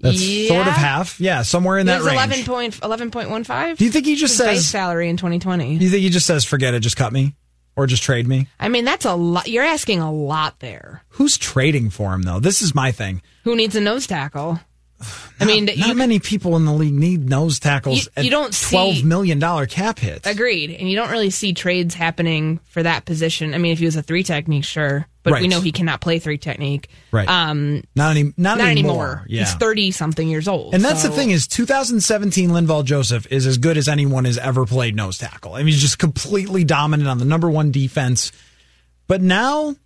That's 0.01 0.21
Yeah. 0.23 0.49
sort 0.49 0.67
of 0.69 0.75
half, 0.75 1.19
yeah, 1.19 1.43
somewhere 1.43 1.77
in 1.79 1.87
that 1.87 2.03
range. 2.03 2.13
eleven 2.13 2.45
point 2.45 2.79
eleven 2.85 3.11
point 3.11 3.31
one 3.31 3.43
five. 3.45 3.79
Do 3.79 3.85
you 3.85 3.91
think 3.91 4.07
he 4.07 4.15
just 4.15 4.39
His 4.39 4.47
base 4.47 4.57
says? 4.59 4.69
salary 4.69 5.09
in 5.09 5.17
2020? 5.17 5.77
Do 5.79 5.85
you 5.85 5.91
think 5.91 6.03
he 6.03 6.11
just 6.11 6.27
says, 6.27 6.45
"Forget 6.45 6.73
it, 6.75 6.81
just 6.81 6.97
cut 6.97 7.13
me," 7.13 7.35
or 7.75 7.87
just 7.89 8.05
trade 8.05 8.29
me? 8.29 8.47
I 8.61 8.69
mean, 8.69 8.85
that's 8.85 9.05
a 9.07 9.15
lot. 9.15 9.49
You're 9.49 9.65
asking 9.65 9.99
a 10.01 10.13
lot 10.13 10.61
there. 10.61 11.03
Who's 11.11 11.37
trading 11.37 11.91
for 11.91 12.15
him 12.15 12.23
though? 12.23 12.39
This 12.39 12.63
is 12.63 12.75
my 12.77 12.93
thing. 12.93 13.23
Who 13.45 13.57
needs 13.57 13.75
a 13.75 13.81
nose 13.81 14.07
tackle? 14.07 14.61
I 15.41 15.45
mean, 15.45 15.67
Not 15.67 15.77
you 15.77 15.95
many 15.95 16.19
people 16.19 16.57
in 16.57 16.65
the 16.65 16.73
league 16.73 16.93
need 16.95 17.29
nose 17.31 17.61
tackles. 17.61 18.09
You- 18.17 18.23
you 18.25 18.29
at 18.29 18.31
don't 18.31 18.53
see- 18.55 18.71
twelve 18.75 19.05
million 19.05 19.39
dollar 19.39 19.67
cap 19.67 19.99
hits. 20.01 20.27
agreed, 20.29 20.71
and 20.73 20.89
you 20.91 20.97
don't 20.97 21.11
really 21.11 21.31
see 21.31 21.53
trades 21.53 21.95
happening 21.95 22.59
for 22.71 22.83
that 22.83 23.05
position. 23.05 23.55
I 23.55 23.59
mean, 23.59 23.73
if 23.73 23.79
he 23.79 23.85
was 23.85 23.95
a 23.95 24.03
three 24.03 24.25
technique, 24.25 24.65
sure, 24.65 25.07
but 25.23 25.41
we 25.41 25.47
know 25.47 25.61
he 25.61 25.71
cannot 25.71 26.01
play 26.01 26.19
three 26.19 26.39
technique. 26.39 26.89
Right. 27.13 27.29
Um, 27.29 27.85
Not 27.95 28.11
any. 28.17 28.25
Not, 28.37 28.59
not 28.59 28.61
anymore. 28.69 28.71
anymore. 28.93 29.25
Yeah. 29.29 29.45
He's 29.45 29.55
thirty 29.55 29.93
something 29.93 30.29
years 30.29 30.49
old, 30.49 30.75
And 30.75 30.85
that's 30.85 31.03
so- 31.03 31.09
the 31.09 31.15
thing 31.15 31.31
is 31.31 31.47
2017 31.47 32.51
Linval 32.51 32.85
Joseph 32.85 33.27
is 33.31 33.47
as 33.47 33.59
good 33.59 33.77
as 33.77 33.87
anyone 33.89 34.25
has 34.25 34.39
ever 34.39 34.67
played 34.67 34.97
nose 34.97 35.19
tackle. 35.19 35.55
I 35.55 35.59
mean, 35.59 35.67
he's 35.69 35.81
just 35.81 35.99
completely 35.99 36.65
dominant 36.65 37.09
on 37.09 37.19
the 37.19 37.25
number 37.25 37.49
one 37.49 37.71
defense. 37.71 38.33
But 39.07 39.23
now, 39.23 39.77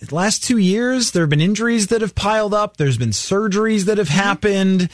the 0.00 0.14
last 0.14 0.44
two 0.44 0.58
years, 0.58 1.10
there 1.10 1.22
have 1.22 1.30
been 1.30 1.40
injuries 1.40 1.88
that 1.88 2.00
have 2.00 2.14
piled 2.14 2.54
up. 2.54 2.76
There's 2.76 2.98
been 2.98 3.10
surgeries 3.10 3.86
that 3.86 3.98
have 3.98 4.08
happened. 4.08 4.90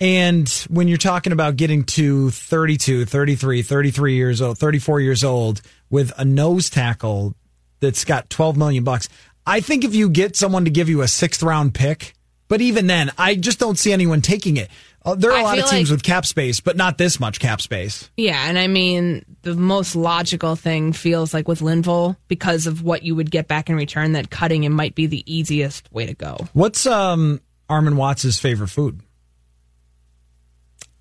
And 0.00 0.48
when 0.68 0.88
you're 0.88 0.98
talking 0.98 1.32
about 1.32 1.56
getting 1.56 1.84
to 1.84 2.30
32, 2.30 3.04
33, 3.06 3.62
33 3.62 4.14
years 4.14 4.42
old, 4.42 4.58
34 4.58 5.00
years 5.00 5.24
old 5.24 5.62
with 5.90 6.12
a 6.18 6.24
nose 6.24 6.68
tackle 6.68 7.34
that's 7.80 8.04
got 8.04 8.28
12 8.30 8.56
million 8.56 8.84
bucks, 8.84 9.08
I 9.46 9.60
think 9.60 9.84
if 9.84 9.94
you 9.94 10.08
get 10.10 10.36
someone 10.36 10.64
to 10.64 10.70
give 10.70 10.88
you 10.88 11.02
a 11.02 11.08
sixth 11.08 11.42
round 11.42 11.74
pick, 11.74 12.14
but 12.48 12.60
even 12.60 12.86
then, 12.86 13.10
I 13.16 13.34
just 13.34 13.58
don't 13.58 13.78
see 13.78 13.92
anyone 13.92 14.22
taking 14.22 14.56
it. 14.56 14.70
Uh, 15.06 15.14
there 15.14 15.30
are 15.30 15.36
a 15.38 15.40
I 15.40 15.42
lot 15.44 15.58
of 15.60 15.70
teams 15.70 15.88
like- 15.88 15.96
with 15.96 16.02
cap 16.02 16.26
space, 16.26 16.58
but 16.60 16.76
not 16.76 16.98
this 16.98 17.20
much 17.20 17.38
cap 17.38 17.60
space. 17.60 18.10
Yeah, 18.16 18.48
and 18.48 18.58
I 18.58 18.66
mean 18.66 19.24
the 19.42 19.54
most 19.54 19.94
logical 19.94 20.56
thing 20.56 20.92
feels 20.92 21.32
like 21.32 21.46
with 21.46 21.60
Linval 21.60 22.16
because 22.26 22.66
of 22.66 22.82
what 22.82 23.04
you 23.04 23.14
would 23.14 23.30
get 23.30 23.46
back 23.46 23.70
in 23.70 23.76
return. 23.76 24.12
That 24.12 24.30
cutting 24.30 24.64
him 24.64 24.72
might 24.72 24.96
be 24.96 25.06
the 25.06 25.22
easiest 25.32 25.90
way 25.92 26.06
to 26.06 26.14
go. 26.14 26.36
What's 26.52 26.86
um 26.86 27.40
Armon 27.70 27.94
Watts' 27.94 28.38
favorite 28.40 28.68
food? 28.68 29.00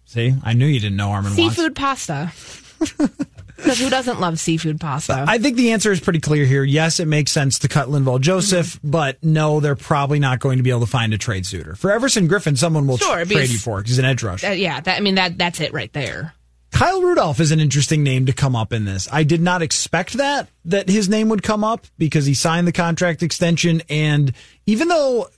See, 0.05 0.35
I 0.43 0.53
knew 0.53 0.67
you 0.67 0.79
didn't 0.79 0.97
know 0.97 1.09
Armon 1.09 1.23
Watts. 1.23 1.35
Seafood 1.35 1.75
pasta. 1.75 2.31
Because 3.55 3.79
who 3.79 3.89
doesn't 3.89 4.19
love 4.19 4.37
seafood 4.39 4.79
pasta? 4.79 5.23
I 5.27 5.37
think 5.37 5.55
the 5.57 5.71
answer 5.71 5.91
is 5.91 5.99
pretty 5.99 6.19
clear 6.19 6.45
here. 6.45 6.63
Yes, 6.63 6.99
it 6.99 7.07
makes 7.07 7.31
sense 7.31 7.59
to 7.59 7.67
cut 7.67 7.87
Linval 7.87 8.19
Joseph, 8.19 8.75
Mm-hmm. 8.77 8.89
but 8.91 9.23
no, 9.23 9.59
they're 9.59 9.75
probably 9.75 10.19
not 10.19 10.39
going 10.39 10.57
to 10.57 10.63
be 10.63 10.69
able 10.71 10.81
to 10.81 10.85
find 10.87 11.13
a 11.13 11.17
trade 11.17 11.45
suitor. 11.45 11.75
For 11.75 11.91
Everson 11.91 12.27
Griffen, 12.27 12.57
someone 12.57 12.85
will 12.87 12.97
Sure, 12.97 13.23
trade 13.25 13.49
you 13.49 13.57
for 13.59 13.77
because 13.77 13.91
he's 13.91 13.99
an 13.99 14.05
edge 14.05 14.23
rusher. 14.23 14.47
Uh, 14.47 14.51
yeah, 14.51 14.79
that, 14.81 14.97
I 14.97 14.99
mean 14.99 15.15
that 15.15 15.37
that's 15.37 15.59
it 15.61 15.71
right 15.73 15.91
there. 15.93 16.33
Kyle 16.71 17.01
Rudolph 17.01 17.39
is 17.39 17.51
an 17.51 17.61
interesting 17.61 18.03
name 18.03 18.25
to 18.25 18.33
come 18.33 18.53
up 18.53 18.73
in 18.73 18.83
this. 18.83 19.07
I 19.09 19.23
did 19.23 19.39
not 19.41 19.61
expect 19.61 20.13
that 20.13 20.49
that 20.65 20.89
his 20.89 21.07
name 21.07 21.29
would 21.29 21.41
come 21.41 21.63
up 21.63 21.87
because 21.97 22.25
he 22.25 22.33
signed 22.33 22.67
the 22.67 22.73
contract 22.73 23.23
extension 23.23 23.81
and 23.89 24.33
even 24.65 24.89
though 24.89 25.29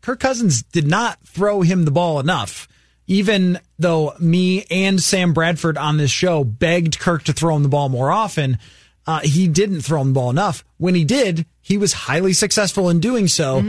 Kirk 0.00 0.18
Cousins 0.20 0.62
did 0.62 0.86
not 0.86 1.18
throw 1.26 1.60
him 1.60 1.84
the 1.84 1.90
ball 1.90 2.18
enough, 2.20 2.66
even 3.06 3.58
though 3.78 4.14
me 4.18 4.64
and 4.70 5.02
Sam 5.02 5.32
Bradford 5.32 5.76
on 5.76 5.96
this 5.96 6.10
show 6.10 6.44
begged 6.44 6.98
Kirk 6.98 7.24
to 7.24 7.32
throw 7.32 7.56
him 7.56 7.62
the 7.62 7.68
ball 7.68 7.88
more 7.88 8.10
often, 8.10 8.58
uh, 9.06 9.20
he 9.20 9.48
didn't 9.48 9.82
throw 9.82 10.00
him 10.00 10.08
the 10.08 10.14
ball 10.14 10.30
enough. 10.30 10.64
When 10.78 10.94
he 10.94 11.04
did, 11.04 11.46
he 11.60 11.76
was 11.76 11.92
highly 11.92 12.32
successful 12.32 12.88
in 12.88 13.00
doing 13.00 13.28
so. 13.28 13.60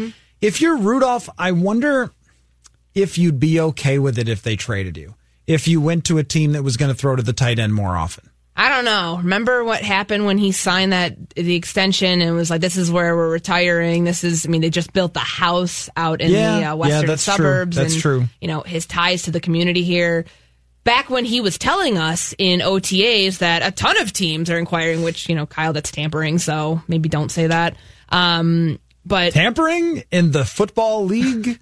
If 0.42 0.62
you're 0.62 0.78
Rudolph, 0.78 1.30
I 1.38 1.52
wonder 1.52 2.12
if 2.94 3.18
you'd 3.18 3.40
be 3.40 3.60
okay 3.60 3.98
with 3.98 4.20
it 4.20 4.28
if 4.28 4.42
they 4.42 4.56
traded 4.56 4.98
you. 4.98 5.16
If 5.48 5.68
you 5.68 5.82
went 5.82 6.06
to 6.06 6.18
a 6.18 6.24
team 6.24 6.52
that 6.54 6.64
was 6.64 6.78
going 6.78 6.92
to 6.92 6.98
throw 6.98 7.16
to 7.16 7.24
the 7.24 7.34
tight 7.34 7.60
end 7.60 7.74
more 7.74 7.98
often. 7.98 8.30
I 8.56 8.70
don't 8.70 8.86
know. 8.86 9.18
Remember 9.18 9.64
what 9.64 9.82
happened 9.82 10.26
when 10.26 10.38
he 10.38 10.52
signed 10.52 10.94
that 10.94 11.32
the 11.32 11.56
extension 11.56 12.22
and 12.22 12.36
was 12.36 12.50
like, 12.52 12.62
"This 12.62 12.78
is 12.78 12.92
where 12.92 13.16
we're 13.16 13.32
retiring." 13.32 14.04
This 14.04 14.24
is, 14.24 14.46
I 14.46 14.50
mean, 14.50 14.62
they 14.62 14.70
just 14.70 14.94
built 14.94 15.14
the 15.16 15.20
house 15.22 15.90
out 15.98 16.22
in 16.22 16.30
Yeah, 16.32 16.52
the 16.52 16.56
uh, 16.58 16.60
yeah, 16.60 16.74
western 16.74 17.08
that's 17.08 17.26
true. 17.26 17.34
suburbs. 17.34 17.76
That's 17.78 17.94
and, 17.94 18.02
true. 18.02 18.24
You 18.42 18.48
know 18.50 18.62
his 18.62 18.86
ties 18.86 19.24
to 19.24 19.32
the 19.32 19.40
community 19.40 19.84
here. 19.84 20.26
Back 20.84 21.10
when 21.10 21.24
he 21.26 21.40
was 21.42 21.58
telling 21.58 21.98
us 21.98 22.36
in 22.38 22.60
OTAs 22.60 23.40
that 23.40 23.66
a 23.66 23.72
ton 23.72 23.98
of 24.02 24.12
teams 24.14 24.50
are 24.50 24.58
inquiring, 24.60 25.02
which 25.02 25.30
you 25.30 25.34
know, 25.36 25.46
Kyle, 25.46 25.74
that's 25.74 25.92
tampering. 25.92 26.38
So 26.40 26.82
maybe 26.88 27.10
don't 27.10 27.30
say 27.32 27.48
that. 27.48 27.76
Um, 28.10 28.80
but 29.06 29.34
Tampering 29.34 30.04
in 30.12 30.32
the 30.32 30.46
football 30.46 31.06
league? 31.06 31.60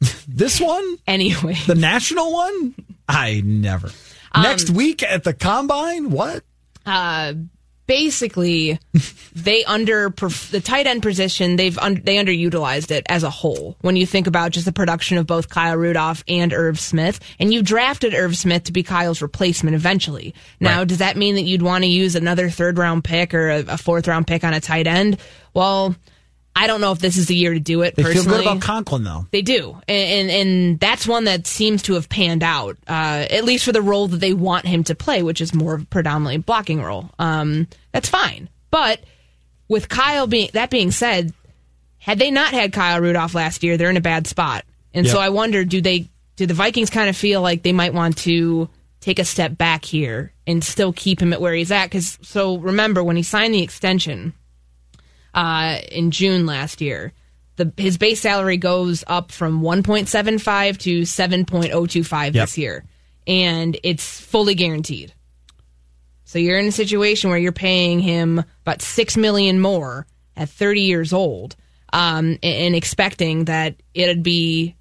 this 0.26 0.60
one? 0.60 0.96
anyway, 1.06 1.54
The 1.66 1.74
national 1.74 2.32
one? 2.32 2.74
I 3.08 3.42
never. 3.44 3.90
Next 4.34 4.70
week 4.70 5.02
at 5.02 5.24
the 5.24 5.34
combine? 5.34 6.10
What? 6.10 6.44
uh, 6.86 7.34
basically 7.86 8.78
they 9.34 9.64
under 9.64 10.10
the 10.10 10.60
tight 10.64 10.86
end 10.86 11.02
position 11.02 11.56
they've 11.56 11.76
un, 11.78 12.00
they 12.04 12.16
underutilized 12.16 12.92
it 12.92 13.04
as 13.08 13.24
a 13.24 13.30
whole 13.30 13.76
when 13.80 13.96
you 13.96 14.06
think 14.06 14.28
about 14.28 14.52
just 14.52 14.64
the 14.64 14.72
production 14.72 15.18
of 15.18 15.26
both 15.26 15.48
Kyle 15.48 15.76
Rudolph 15.76 16.22
and 16.28 16.52
Irv 16.52 16.78
Smith 16.78 17.18
and 17.40 17.52
you 17.52 17.62
drafted 17.62 18.14
Irv 18.14 18.36
Smith 18.36 18.62
to 18.64 18.72
be 18.72 18.84
Kyle's 18.84 19.20
replacement 19.20 19.74
eventually 19.74 20.34
now 20.60 20.78
Right. 20.78 20.88
does 20.88 20.98
that 20.98 21.16
mean 21.16 21.34
that 21.34 21.42
you'd 21.42 21.62
want 21.62 21.82
to 21.82 21.90
use 21.90 22.14
another 22.14 22.48
third 22.48 22.78
round 22.78 23.02
pick 23.02 23.34
or 23.34 23.50
a, 23.50 23.58
a 23.66 23.76
fourth 23.76 24.06
round 24.06 24.26
pick 24.28 24.44
on 24.44 24.54
a 24.54 24.60
tight 24.60 24.86
end 24.86 25.18
well 25.52 25.96
I 26.56 26.66
don't 26.66 26.80
know 26.80 26.92
if 26.92 26.98
this 26.98 27.16
is 27.16 27.26
the 27.26 27.34
year 27.34 27.54
to 27.54 27.60
do 27.60 27.82
it 27.82 27.94
They 27.94 28.02
feel 28.02 28.12
personally 28.12 28.38
good 28.38 28.46
about 28.46 28.60
Conklin, 28.62 29.04
though. 29.04 29.26
they 29.30 29.40
do, 29.42 29.80
and, 29.88 30.28
and 30.28 30.30
and 30.30 30.80
that's 30.80 31.06
one 31.06 31.24
that 31.24 31.46
seems 31.46 31.82
to 31.82 31.94
have 31.94 32.08
panned 32.08 32.42
out, 32.42 32.76
uh, 32.88 33.26
at 33.30 33.44
least 33.44 33.64
for 33.64 33.72
the 33.72 33.80
role 33.82 34.08
that 34.08 34.18
they 34.18 34.32
want 34.34 34.66
him 34.66 34.84
to 34.84 34.94
play, 34.94 35.22
which 35.22 35.40
is 35.40 35.54
more 35.54 35.74
of 35.74 35.82
a 35.82 35.86
predominantly 35.86 36.38
blocking 36.38 36.82
role. 36.82 37.10
Um, 37.18 37.68
that's 37.92 38.08
fine, 38.08 38.48
but 38.70 39.00
with 39.68 39.88
Kyle 39.88 40.26
being 40.26 40.50
that 40.52 40.70
being 40.70 40.90
said, 40.90 41.32
had 41.98 42.18
they 42.18 42.30
not 42.30 42.52
had 42.52 42.72
Kyle 42.72 43.00
Rudolph 43.00 43.34
last 43.34 43.62
year, 43.62 43.76
they're 43.76 43.90
in 43.90 43.96
a 43.96 44.00
bad 44.02 44.26
spot, 44.26 44.64
and 44.92 45.06
so 45.06 45.18
I 45.20 45.28
wonder, 45.30 45.64
do 45.64 45.80
they 45.80 46.08
do 46.36 46.46
the 46.46 46.54
Vikings 46.54 46.90
kind 46.90 47.08
of 47.08 47.16
feel 47.16 47.40
like 47.42 47.62
they 47.62 47.72
might 47.72 47.94
want 47.94 48.18
to 48.18 48.68
take 49.00 49.18
a 49.18 49.24
step 49.24 49.56
back 49.56 49.84
here 49.84 50.32
and 50.46 50.62
still 50.64 50.92
keep 50.92 51.22
him 51.22 51.32
at 51.32 51.40
where 51.40 51.54
he's 51.54 51.70
at? 51.70 51.86
Because 51.86 52.18
so 52.22 52.58
remember 52.58 53.04
when 53.04 53.16
he 53.16 53.22
signed 53.22 53.54
the 53.54 53.62
extension 53.62 54.34
uh, 55.34 55.78
in 55.90 56.10
June 56.10 56.46
last 56.46 56.80
year. 56.80 57.12
The, 57.56 57.72
his 57.76 57.98
base 57.98 58.20
salary 58.20 58.56
goes 58.56 59.04
up 59.06 59.32
from 59.32 59.60
1.75 59.62 60.78
to 60.78 61.02
7.025 61.02 62.32
this 62.32 62.56
year, 62.56 62.84
and 63.26 63.78
it's 63.82 64.20
fully 64.20 64.54
guaranteed. 64.54 65.12
So 66.24 66.38
you're 66.38 66.58
in 66.58 66.66
a 66.68 66.72
situation 66.72 67.28
where 67.28 67.38
you're 67.38 67.52
paying 67.52 68.00
him 68.00 68.42
about 68.62 68.82
six 68.82 69.16
million 69.16 69.60
more 69.60 70.06
at 70.36 70.48
30 70.48 70.82
years 70.82 71.12
old, 71.12 71.56
um, 71.92 72.38
and, 72.42 72.44
and 72.44 72.76
expecting 72.76 73.46
that 73.46 73.74
it'd 73.94 74.22
be 74.22 74.76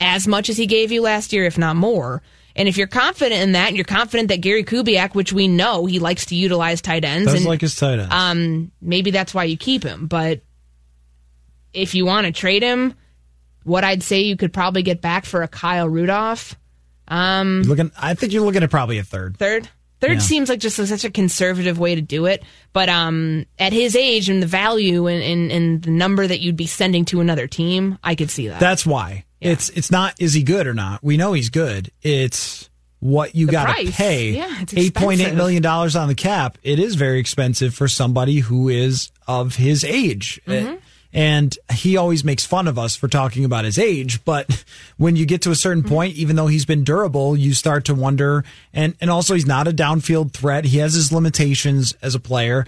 as 0.00 0.28
much 0.28 0.48
as 0.48 0.56
he 0.56 0.66
gave 0.66 0.92
you 0.92 1.02
last 1.02 1.32
year, 1.32 1.44
if 1.46 1.58
not 1.58 1.74
more. 1.74 2.22
And 2.58 2.68
if 2.68 2.76
you're 2.76 2.88
confident 2.88 3.40
in 3.40 3.52
that, 3.52 3.68
and 3.68 3.76
you're 3.76 3.84
confident 3.84 4.28
that 4.28 4.40
Gary 4.40 4.64
Kubiak, 4.64 5.14
which 5.14 5.32
we 5.32 5.46
know 5.48 5.86
he 5.86 5.98
likes 6.00 6.26
to 6.26 6.34
utilize 6.34 6.82
tight 6.82 7.04
ends, 7.04 7.26
Does 7.26 7.36
and 7.36 7.44
like 7.44 7.60
his 7.60 7.74
tight 7.76 7.98
end. 8.00 8.12
um, 8.12 8.72
maybe 8.80 9.10
that's 9.12 9.32
why 9.32 9.44
you 9.44 9.56
keep 9.56 9.84
him. 9.84 10.08
But 10.08 10.42
if 11.72 11.94
you 11.94 12.04
want 12.04 12.26
to 12.26 12.32
trade 12.32 12.62
him, 12.62 12.94
what 13.64 13.84
I'd 13.84 14.02
say 14.02 14.20
you 14.22 14.36
could 14.36 14.52
probably 14.52 14.82
get 14.82 15.00
back 15.00 15.24
for 15.24 15.42
a 15.42 15.48
Kyle 15.48 15.88
Rudolph, 15.88 16.56
um, 17.06 17.62
looking, 17.62 17.90
I 17.98 18.14
think 18.14 18.32
you're 18.32 18.44
looking 18.44 18.62
at 18.62 18.70
probably 18.70 18.98
a 18.98 19.04
third. 19.04 19.36
third. 19.36 19.68
Third 20.00 20.12
Yeah. 20.12 20.18
seems 20.18 20.48
like 20.48 20.60
just 20.60 20.78
a, 20.78 20.86
such 20.86 21.04
a 21.04 21.10
conservative 21.10 21.78
way 21.78 21.94
to 21.96 22.00
do 22.00 22.26
it. 22.26 22.42
But 22.72 22.88
um, 22.88 23.46
at 23.58 23.72
his 23.72 23.96
age 23.96 24.28
and 24.28 24.40
the 24.42 24.46
value 24.46 25.06
and, 25.08 25.22
and, 25.22 25.50
and 25.50 25.82
the 25.82 25.90
number 25.90 26.24
that 26.26 26.40
you'd 26.40 26.56
be 26.56 26.66
sending 26.66 27.04
to 27.06 27.20
another 27.20 27.46
team, 27.48 27.98
I 28.04 28.14
could 28.14 28.30
see 28.30 28.46
that. 28.48 28.60
That's 28.60 28.86
why. 28.86 29.24
It's 29.40 29.68
it's 29.70 29.90
not 29.90 30.14
is 30.20 30.34
he 30.34 30.42
good 30.42 30.66
or 30.66 30.74
not? 30.74 31.02
We 31.02 31.16
know 31.16 31.32
he's 31.32 31.50
good. 31.50 31.90
It's 32.02 32.68
what 33.00 33.34
you 33.36 33.46
got 33.46 33.76
to 33.76 33.90
pay. 33.92 34.32
Yeah, 34.32 34.62
it's 34.62 34.74
eight 34.74 34.94
point 34.94 35.20
eight 35.20 35.62
dollars 35.62 35.94
on 35.96 36.08
the 36.08 36.14
cap. 36.16 36.58
It 36.62 36.78
is 36.78 36.96
very 36.96 37.20
expensive 37.20 37.74
for 37.74 37.86
somebody 37.88 38.38
who 38.40 38.68
is 38.68 39.10
of 39.26 39.54
his 39.56 39.84
age. 39.84 40.40
Mm-hmm. 40.46 40.74
Uh, 40.74 40.76
And 41.10 41.56
he 41.72 41.96
always 41.96 42.22
makes 42.22 42.44
fun 42.44 42.68
of 42.68 42.78
us 42.78 42.94
for 42.94 43.08
talking 43.08 43.44
about 43.46 43.64
his 43.64 43.78
age, 43.78 44.22
but 44.26 44.64
when 44.98 45.16
you 45.16 45.24
get 45.24 45.40
to 45.42 45.50
a 45.50 45.54
certain 45.54 45.82
Mm-hmm. 45.82 45.94
point, 45.94 46.16
even 46.16 46.36
though 46.36 46.48
he's 46.48 46.66
been 46.66 46.84
durable, 46.84 47.34
you 47.36 47.54
start 47.54 47.84
to 47.86 47.94
wonder. 47.94 48.44
And 48.74 48.94
and 49.00 49.08
also, 49.10 49.34
he's 49.34 49.46
not 49.46 49.66
a 49.68 49.72
downfield 49.72 50.32
threat. 50.32 50.64
He 50.66 50.78
has 50.78 50.92
his 50.94 51.10
limitations 51.12 51.94
as 52.02 52.14
a 52.14 52.20
player. 52.20 52.66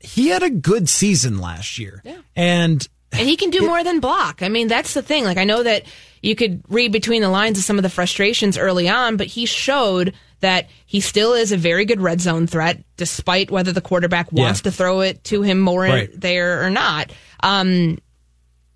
He 0.00 0.28
had 0.28 0.42
a 0.42 0.50
good 0.50 0.88
season 0.88 1.38
last 1.38 1.78
year, 1.78 2.02
and 2.34 2.86
and 3.12 3.28
he 3.28 3.36
can 3.36 3.50
do 3.50 3.60
more 3.66 3.82
than 3.84 4.00
block. 4.00 4.42
I 4.42 4.48
mean, 4.48 4.68
that's 4.68 4.94
the 4.94 5.02
thing. 5.02 5.24
Like, 5.24 5.38
I 5.38 5.44
know 5.44 5.62
that 5.62 5.84
you 6.22 6.34
could 6.34 6.62
read 6.68 6.92
between 6.92 7.22
the 7.22 7.28
lines 7.28 7.58
of 7.58 7.64
some 7.64 7.78
of 7.78 7.82
the 7.82 7.90
frustrations 7.90 8.58
early 8.58 8.88
on, 8.88 9.16
but 9.16 9.26
he 9.28 9.46
showed 9.46 10.14
that 10.40 10.68
he 10.84 11.00
still 11.00 11.32
is 11.32 11.52
a 11.52 11.56
very 11.56 11.84
good 11.84 12.00
red 12.00 12.20
zone 12.20 12.46
threat, 12.46 12.84
despite 12.96 13.50
whether 13.50 13.72
the 13.72 13.80
quarterback 13.80 14.30
wants 14.32 14.60
Yeah. 14.60 14.70
to 14.70 14.76
throw 14.76 15.00
it 15.00 15.24
to 15.24 15.42
him 15.42 15.60
more 15.60 15.86
in- 15.86 15.92
Right. 15.92 16.20
there 16.20 16.62
or 16.64 16.68
not. 16.70 17.10
Um, 17.42 17.98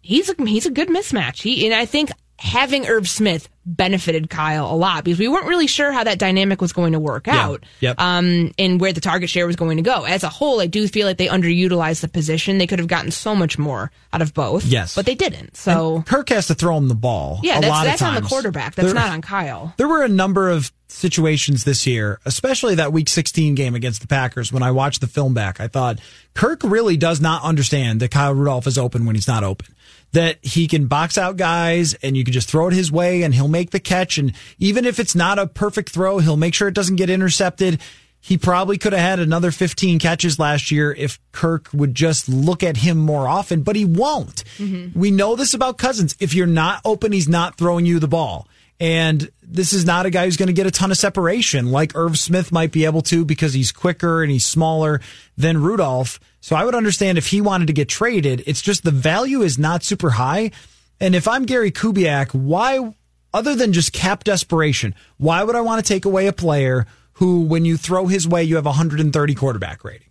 he's 0.00 0.30
a, 0.30 0.34
he's 0.46 0.64
a 0.66 0.70
good 0.70 0.88
mismatch. 0.88 1.42
He 1.42 1.66
and 1.66 1.74
I 1.74 1.84
think 1.84 2.10
having 2.40 2.86
Irv 2.86 3.06
Smith 3.08 3.48
benefited 3.66 4.30
Kyle 4.30 4.72
a 4.72 4.74
lot 4.74 5.04
because 5.04 5.18
we 5.18 5.28
weren't 5.28 5.46
really 5.46 5.66
sure 5.66 5.92
how 5.92 6.02
that 6.04 6.18
dynamic 6.18 6.60
was 6.62 6.72
going 6.72 6.94
to 6.94 6.98
work 6.98 7.28
out. 7.28 7.62
Yep. 7.80 8.00
Um, 8.00 8.52
and 8.58 8.80
where 8.80 8.92
the 8.94 9.02
target 9.02 9.28
share 9.28 9.46
was 9.46 9.56
going 9.56 9.76
to 9.76 9.82
go. 9.82 10.04
As 10.04 10.24
a 10.24 10.30
whole, 10.30 10.60
I 10.60 10.66
do 10.66 10.88
feel 10.88 11.06
like 11.06 11.18
they 11.18 11.26
underutilized 11.28 12.00
the 12.00 12.08
position. 12.08 12.56
They 12.56 12.66
could 12.66 12.78
have 12.78 12.88
gotten 12.88 13.10
so 13.10 13.34
much 13.36 13.58
more 13.58 13.92
out 14.12 14.22
of 14.22 14.32
both. 14.32 14.64
Yes. 14.64 14.94
but 14.94 15.04
they 15.04 15.14
didn't. 15.14 15.56
So 15.56 16.02
Kirk 16.06 16.30
has 16.30 16.46
to 16.46 16.54
throw 16.54 16.76
him 16.78 16.88
the 16.88 16.94
ball. 16.94 17.40
yeah, 17.42 17.58
a 17.58 17.60
that's 17.60 17.70
lot 17.70 17.84
that's 17.84 18.02
on 18.02 18.14
the 18.14 18.22
quarterback. 18.22 18.74
That's 18.74 18.86
There- 18.86 18.94
not 18.94 19.10
on 19.12 19.20
Kyle. 19.22 19.74
There 19.80 19.88
were 19.88 20.02
a 20.02 20.08
number 20.08 20.48
of 20.48 20.72
situations 20.88 21.64
this 21.64 21.86
year, 21.86 22.18
especially 22.24 22.74
that 22.76 22.92
week 22.92 23.08
16 23.08 23.54
game 23.54 23.74
against 23.74 24.00
the 24.00 24.06
Packers. 24.06 24.52
When 24.52 24.62
I 24.62 24.70
watched 24.72 25.00
the 25.00 25.06
film 25.06 25.32
back, 25.34 25.60
I 25.60 25.68
thought 25.68 26.00
Kirk 26.34 26.60
really 26.64 26.96
does 26.96 27.20
not 27.20 27.42
understand 27.44 28.00
that 28.00 28.10
Kyle 28.10 28.34
Rudolph 28.34 28.66
is 28.66 28.76
open 28.78 29.06
when 29.06 29.14
he's 29.14 29.28
not 29.28 29.44
open. 29.44 29.74
That 30.12 30.44
he 30.44 30.66
can 30.66 30.86
box 30.86 31.16
out 31.16 31.36
guys 31.36 31.94
and 31.94 32.16
you 32.16 32.24
can 32.24 32.32
just 32.32 32.48
throw 32.48 32.66
it 32.66 32.72
his 32.72 32.90
way 32.90 33.22
and 33.22 33.32
he'll 33.32 33.46
make 33.46 33.70
the 33.70 33.78
catch. 33.78 34.18
And 34.18 34.32
even 34.58 34.84
if 34.84 34.98
it's 34.98 35.14
not 35.14 35.38
a 35.38 35.46
perfect 35.46 35.90
throw, 35.90 36.18
he'll 36.18 36.36
make 36.36 36.54
sure 36.54 36.66
it 36.66 36.74
doesn't 36.74 36.96
get 36.96 37.10
intercepted. 37.10 37.80
He 38.20 38.36
probably 38.36 38.76
could 38.76 38.92
have 38.92 39.00
had 39.00 39.20
another 39.20 39.50
15 39.50 39.98
catches 39.98 40.38
last 40.38 40.70
year 40.70 40.92
if 40.92 41.18
Kirk 41.32 41.68
would 41.72 41.94
just 41.94 42.28
look 42.28 42.62
at 42.62 42.78
him 42.78 42.98
more 42.98 43.26
often, 43.26 43.62
but 43.62 43.76
he 43.76 43.84
won't. 43.84 44.44
Mm-hmm. 44.58 44.98
We 44.98 45.10
know 45.10 45.36
this 45.36 45.54
about 45.54 45.78
Cousins. 45.78 46.16
If 46.20 46.34
you're 46.34 46.46
not 46.46 46.82
open, 46.84 47.12
he's 47.12 47.28
not 47.28 47.56
throwing 47.56 47.86
you 47.86 47.98
the 47.98 48.08
ball. 48.08 48.46
And 48.80 49.30
this 49.42 49.74
is 49.74 49.84
not 49.84 50.06
a 50.06 50.10
guy 50.10 50.24
who's 50.24 50.38
going 50.38 50.46
to 50.46 50.54
get 50.54 50.66
a 50.66 50.70
ton 50.70 50.90
of 50.90 50.96
separation 50.96 51.70
like 51.70 51.94
Irv 51.94 52.18
Smith 52.18 52.50
might 52.50 52.72
be 52.72 52.86
able 52.86 53.02
to 53.02 53.26
because 53.26 53.52
he's 53.52 53.72
quicker 53.72 54.22
and 54.22 54.32
he's 54.32 54.46
smaller 54.46 55.02
than 55.36 55.60
Rudolph. 55.60 56.18
So 56.40 56.56
I 56.56 56.64
would 56.64 56.74
understand 56.74 57.18
if 57.18 57.26
he 57.26 57.42
wanted 57.42 57.66
to 57.66 57.74
get 57.74 57.90
traded. 57.90 58.42
It's 58.46 58.62
just 58.62 58.82
the 58.82 58.90
value 58.90 59.42
is 59.42 59.58
not 59.58 59.84
super 59.84 60.10
high. 60.10 60.52
And 60.98 61.14
if 61.14 61.28
I'm 61.28 61.44
Gary 61.44 61.70
Kubiak, 61.70 62.32
why, 62.32 62.94
other 63.34 63.54
than 63.54 63.74
just 63.74 63.92
cap 63.92 64.24
desperation, 64.24 64.94
why 65.18 65.44
would 65.44 65.56
I 65.56 65.60
want 65.60 65.84
to 65.84 65.92
take 65.92 66.06
away 66.06 66.26
a 66.26 66.32
player 66.32 66.86
who, 67.14 67.42
when 67.42 67.66
you 67.66 67.76
throw 67.76 68.06
his 68.06 68.26
way, 68.26 68.44
you 68.44 68.56
have 68.56 68.64
130 68.64 69.34
quarterback 69.34 69.84
rating? 69.84 70.08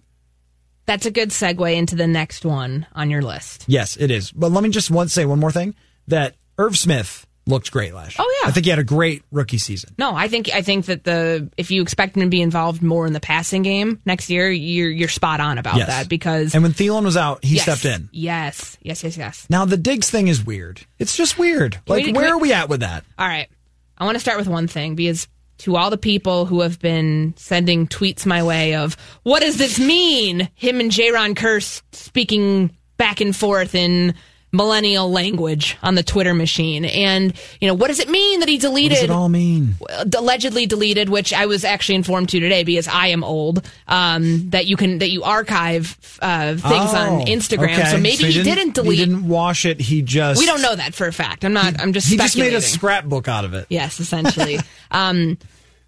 That's 0.85 1.07
a 1.07 1.11
good 1.11 1.29
segue 1.29 1.75
into 1.75 1.95
the 1.95 2.07
next 2.07 2.45
one 2.45 2.85
on 2.93 3.09
your 3.09 3.21
list. 3.23 3.65
Yes, 3.67 3.97
it 3.97 4.11
is. 4.11 4.31
But 4.31 4.51
let 4.51 4.63
me 4.63 4.69
just 4.69 4.91
one, 4.91 5.07
say 5.07 5.25
one 5.25 5.39
more 5.39 5.51
thing 5.51 5.73
that 6.07 6.35
Irv 6.57 6.77
Smith 6.77 7.25
looked 7.49 7.71
great 7.71 7.93
last 7.93 8.17
year. 8.17 8.25
Oh, 8.25 8.39
yeah. 8.43 8.49
I 8.49 8.51
think 8.51 8.65
he 8.65 8.69
had 8.69 8.79
a 8.79 8.83
great 8.83 9.23
rookie 9.31 9.57
season. 9.57 9.93
No, 9.97 10.15
I 10.15 10.27
think 10.29 10.49
I 10.53 10.61
think 10.61 10.85
that 10.85 11.03
the 11.03 11.49
if 11.57 11.71
you 11.71 11.81
expect 11.81 12.15
him 12.15 12.21
to 12.23 12.29
be 12.29 12.41
involved 12.41 12.81
more 12.81 13.05
in 13.05 13.13
the 13.13 13.19
passing 13.19 13.61
game 13.63 13.99
next 14.05 14.29
year, 14.29 14.49
you're 14.49 14.89
you're 14.89 15.09
spot 15.09 15.39
on 15.41 15.57
about 15.57 15.75
Yes. 15.77 15.87
that 15.87 16.07
because 16.09 16.53
And 16.55 16.63
when 16.63 16.73
Thielen 16.73 17.03
was 17.03 17.17
out, 17.17 17.43
he 17.43 17.55
Yes. 17.55 17.63
stepped 17.63 17.85
in. 17.85 18.07
Yes, 18.13 18.77
yes, 18.81 19.03
yes, 19.03 19.17
yes. 19.17 19.45
Now 19.49 19.65
the 19.65 19.77
Diggs 19.77 20.09
thing 20.09 20.27
is 20.29 20.45
weird. 20.45 20.81
It's 20.99 21.17
just 21.17 21.37
weird. 21.37 21.79
we- 21.87 21.95
Like 21.95 22.05
can 22.05 22.13
where 22.15 22.25
we- 22.25 22.31
are 22.31 22.37
we 22.39 22.53
at 22.53 22.69
with 22.69 22.79
that? 22.79 23.03
All 23.17 23.27
right. 23.27 23.47
I 23.97 24.05
want 24.05 24.15
to 24.15 24.19
start 24.21 24.37
with 24.37 24.47
one 24.47 24.67
thing 24.67 24.95
because 24.95 25.27
to 25.59 25.75
all 25.75 25.89
the 25.89 25.97
people 25.97 26.45
who 26.45 26.61
have 26.61 26.79
been 26.79 27.33
sending 27.35 27.85
tweets 27.87 28.25
my 28.25 28.43
way 28.43 28.75
of 28.75 28.95
what 29.23 29.41
does 29.41 29.57
this 29.57 29.77
mean? 29.77 30.47
Him 30.55 30.79
and 30.79 30.89
Jaron 30.89 31.35
Curse 31.35 31.81
speaking 31.91 32.71
back 32.95 33.19
and 33.19 33.35
forth 33.35 33.75
in 33.75 34.13
millennial 34.51 35.11
language 35.11 35.77
on 35.83 35.95
the 35.95 36.03
Twitter 36.03 36.33
machine. 36.33 36.85
And, 36.85 37.33
you 37.61 37.67
know, 37.67 37.73
what 37.73 37.87
does 37.87 37.99
it 37.99 38.09
mean 38.09 38.39
that 38.39 38.49
he 38.49 38.57
deleted? 38.57 38.91
What 38.91 38.95
does 38.95 39.03
it 39.03 39.09
all 39.11 39.29
mean? 39.29 39.75
allegedly 40.15 40.65
deleted, 40.65 41.09
which 41.09 41.33
I 41.33 41.45
was 41.45 41.63
actually 41.63 41.95
informed 41.95 42.29
to 42.29 42.39
today 42.39 42.63
because 42.63 42.87
I 42.87 43.07
am 43.07 43.23
old. 43.23 43.65
Um, 43.87 44.49
that 44.49 44.65
you 44.65 44.75
can 44.75 44.99
that 44.99 45.09
you 45.09 45.23
archive 45.23 45.97
uh, 46.21 46.55
things 46.55 46.93
on 46.93 47.09
Oh, 47.21 47.25
Instagram. 47.25 47.73
okay. 47.73 47.85
So 47.85 47.97
maybe 47.97 48.23
he, 48.25 48.33
didn't, 48.33 48.43
didn't, 48.55 48.75
delete. 48.75 48.99
He 48.99 49.05
didn't 49.05 49.27
wash 49.27 49.65
it. 49.65 49.79
He 49.79 50.01
just 50.01 50.39
we 50.39 50.45
don't 50.45 50.61
know 50.61 50.75
that 50.75 50.93
for 50.93 51.07
a 51.07 51.13
fact. 51.13 51.43
I'm 51.45 51.53
not. 51.53 51.79
I'm 51.79 51.93
just. 51.93 52.07
He 52.07 52.17
just 52.17 52.37
made 52.37 52.53
a 52.53 52.61
scrapbook 52.61 53.27
out 53.27 53.45
of 53.45 53.53
it. 53.53 53.67
Yes, 53.69 53.99
essentially. 53.99 54.59
um, 54.91 55.37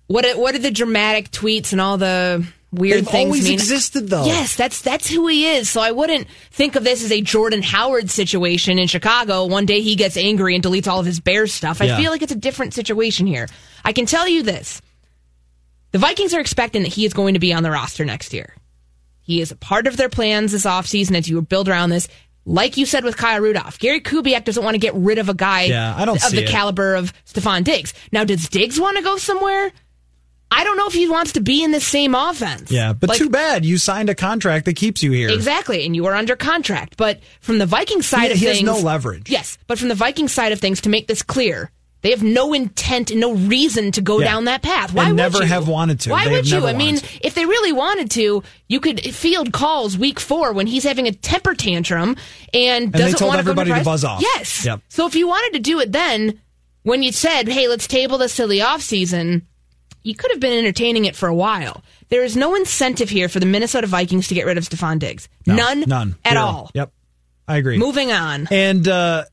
what 0.07 0.25
what 0.37 0.55
are 0.55 0.59
the 0.59 0.71
dramatic 0.71 1.31
tweets 1.31 1.71
and 1.71 1.81
all 1.81 1.97
the 1.97 2.45
weird 2.71 2.99
They've 2.99 3.07
things 3.07 3.27
always 3.27 3.43
mean? 3.45 3.53
existed, 3.53 4.09
though. 4.09 4.25
Yes, 4.25 4.55
that's 4.55 4.81
that's 4.81 5.09
who 5.09 5.27
he 5.27 5.47
is. 5.51 5.69
So 5.69 5.81
I 5.81 5.91
wouldn't 5.91 6.27
think 6.51 6.75
of 6.75 6.83
this 6.83 7.03
as 7.03 7.11
a 7.11 7.21
Jordan 7.21 7.61
Howard 7.61 8.09
situation 8.09 8.79
in 8.79 8.87
Chicago. 8.87 9.45
One 9.45 9.65
day 9.65 9.81
he 9.81 9.95
gets 9.95 10.17
angry 10.17 10.55
and 10.55 10.63
deletes 10.63 10.87
all 10.87 10.99
of 10.99 11.05
his 11.05 11.19
Bears 11.19 11.53
stuff. 11.53 11.81
I 11.81 11.85
Yeah. 11.85 11.97
feel 11.97 12.11
like 12.11 12.21
it's 12.21 12.31
a 12.31 12.35
different 12.37 12.73
situation 12.73 13.27
here. 13.27 13.47
I 13.83 13.93
can 13.93 14.05
tell 14.05 14.27
you 14.27 14.43
this: 14.43 14.81
the 15.91 15.97
Vikings 15.99 16.33
are 16.33 16.39
expecting 16.39 16.83
that 16.83 16.93
he 16.93 17.05
is 17.05 17.13
going 17.13 17.33
to 17.33 17.39
be 17.39 17.53
on 17.53 17.63
the 17.63 17.71
roster 17.71 18.05
next 18.05 18.33
year. 18.33 18.55
He 19.21 19.41
is 19.41 19.51
a 19.51 19.55
part 19.55 19.87
of 19.87 19.97
their 19.97 20.09
plans 20.09 20.51
this 20.51 20.65
offseason 20.65 21.15
as 21.15 21.27
you 21.29 21.41
build 21.41 21.69
around 21.69 21.89
this. 21.89 22.07
Like 22.43 22.75
you 22.75 22.87
said 22.87 23.03
with 23.03 23.17
Kyle 23.17 23.39
Rudolph, 23.39 23.77
Gary 23.77 24.01
Kubiak 24.01 24.45
doesn't 24.45 24.63
want 24.63 24.73
to 24.73 24.79
get 24.79 24.95
rid 24.95 25.19
of 25.19 25.29
a 25.29 25.33
guy 25.35 25.63
Yeah, 25.65 25.93
I 25.95 26.05
don't 26.05 26.21
of 26.23 26.31
the 26.31 26.43
it. 26.43 26.49
caliber 26.49 26.95
of 26.95 27.13
Stefon 27.25 27.63
Diggs. 27.63 27.93
Now, 28.11 28.23
does 28.23 28.49
Diggs 28.49 28.79
want 28.79 28.97
to 28.97 29.03
go 29.03 29.17
somewhere? 29.17 29.71
I 30.53 30.63
don't 30.65 30.75
know 30.77 30.87
if 30.87 30.93
he 30.93 31.07
wants 31.07 31.31
to 31.33 31.41
be 31.41 31.63
in 31.63 31.71
the 31.71 31.79
same 31.79 32.13
offense. 32.13 32.69
Yeah, 32.69 32.91
but 32.93 33.09
Like- 33.09 33.17
too 33.19 33.29
bad 33.29 33.63
you 33.65 33.77
signed 33.77 34.09
a 34.09 34.15
contract 34.15 34.65
that 34.65 34.75
keeps 34.75 35.01
you 35.01 35.11
here. 35.11 35.29
Exactly, 35.29 35.85
and 35.85 35.95
you 35.95 36.05
are 36.07 36.13
under 36.13 36.35
contract. 36.35 36.97
But 36.97 37.21
from 37.39 37.57
the 37.57 37.65
Viking 37.65 38.01
side 38.01 38.25
He- 38.27 38.31
of 38.33 38.37
he 38.39 38.45
has 38.47 38.57
things, 38.57 38.65
no 38.65 38.77
leverage. 38.79 39.29
Yes, 39.29 39.57
but 39.67 39.79
from 39.79 39.87
the 39.87 39.95
Viking 39.95 40.27
side 40.27 40.51
of 40.51 40.59
things, 40.59 40.81
to 40.81 40.89
make 40.89 41.07
this 41.07 41.21
clear, 41.21 41.71
they 42.01 42.09
have 42.09 42.21
no 42.23 42.51
intent 42.53 43.11
and 43.11 43.19
no 43.21 43.31
reason 43.33 43.91
to 43.93 44.01
go 44.01 44.19
Yeah. 44.19 44.25
down 44.25 44.45
that 44.45 44.61
path. 44.63 44.91
Why 44.91 45.03
And 45.03 45.11
would 45.13 45.17
never 45.17 45.37
you? 45.39 45.45
have 45.45 45.67
wanted 45.67 45.99
to. 46.01 46.09
Why 46.09 46.25
They 46.25 46.31
would 46.31 46.49
you? 46.49 46.65
I 46.67 46.73
mean, 46.73 46.97
to. 46.97 47.05
if 47.21 47.33
they 47.35 47.45
really 47.45 47.71
wanted 47.71 48.09
to, 48.11 48.43
you 48.67 48.79
could 48.81 48.99
field 49.15 49.53
calls 49.53 49.97
week 49.97 50.19
four 50.19 50.51
when 50.51 50.67
he's 50.67 50.83
having 50.83 51.07
a 51.07 51.11
temper 51.11 51.53
tantrum 51.53 52.17
and 52.53 52.91
they 52.91 52.99
doesn't 53.11 53.25
want 53.25 53.39
everybody 53.39 53.71
to, 53.71 53.77
to 53.79 53.85
buzz 53.85 54.03
off. 54.03 54.21
Yes. 54.21 54.65
Yep. 54.65 54.81
So 54.89 55.05
if 55.07 55.15
you 55.15 55.27
wanted 55.27 55.53
to 55.53 55.59
do 55.59 55.79
it 55.79 55.91
then, 55.91 56.39
when 56.83 57.03
you 57.03 57.11
said, 57.11 57.47
"Hey, 57.47 57.67
let's 57.67 57.85
table 57.87 58.17
this 58.17 58.35
till 58.35 58.47
the 58.47 58.59
offseason," 58.59 59.43
you 60.03 60.15
could 60.15 60.31
have 60.31 60.39
been 60.39 60.57
entertaining 60.57 61.05
it 61.05 61.15
for 61.15 61.27
a 61.27 61.33
while. 61.35 61.83
There 62.09 62.23
is 62.23 62.35
no 62.35 62.55
incentive 62.55 63.09
here 63.09 63.29
for 63.29 63.39
the 63.39 63.45
Minnesota 63.45 63.87
Vikings 63.87 64.27
to 64.29 64.33
get 64.35 64.45
rid 64.45 64.57
of 64.57 64.63
Stefon 64.67 64.99
Diggs. 64.99 65.29
No, 65.45 65.55
none. 65.55 65.81
None. 65.87 66.15
At 66.25 66.33
Zero. 66.33 66.43
all. 66.43 66.71
Yep. 66.73 66.91
I 67.47 67.57
agree. 67.57 67.77
Moving 67.77 68.11
on. 68.11 68.47
And 68.51 68.87
uh, 68.87 69.25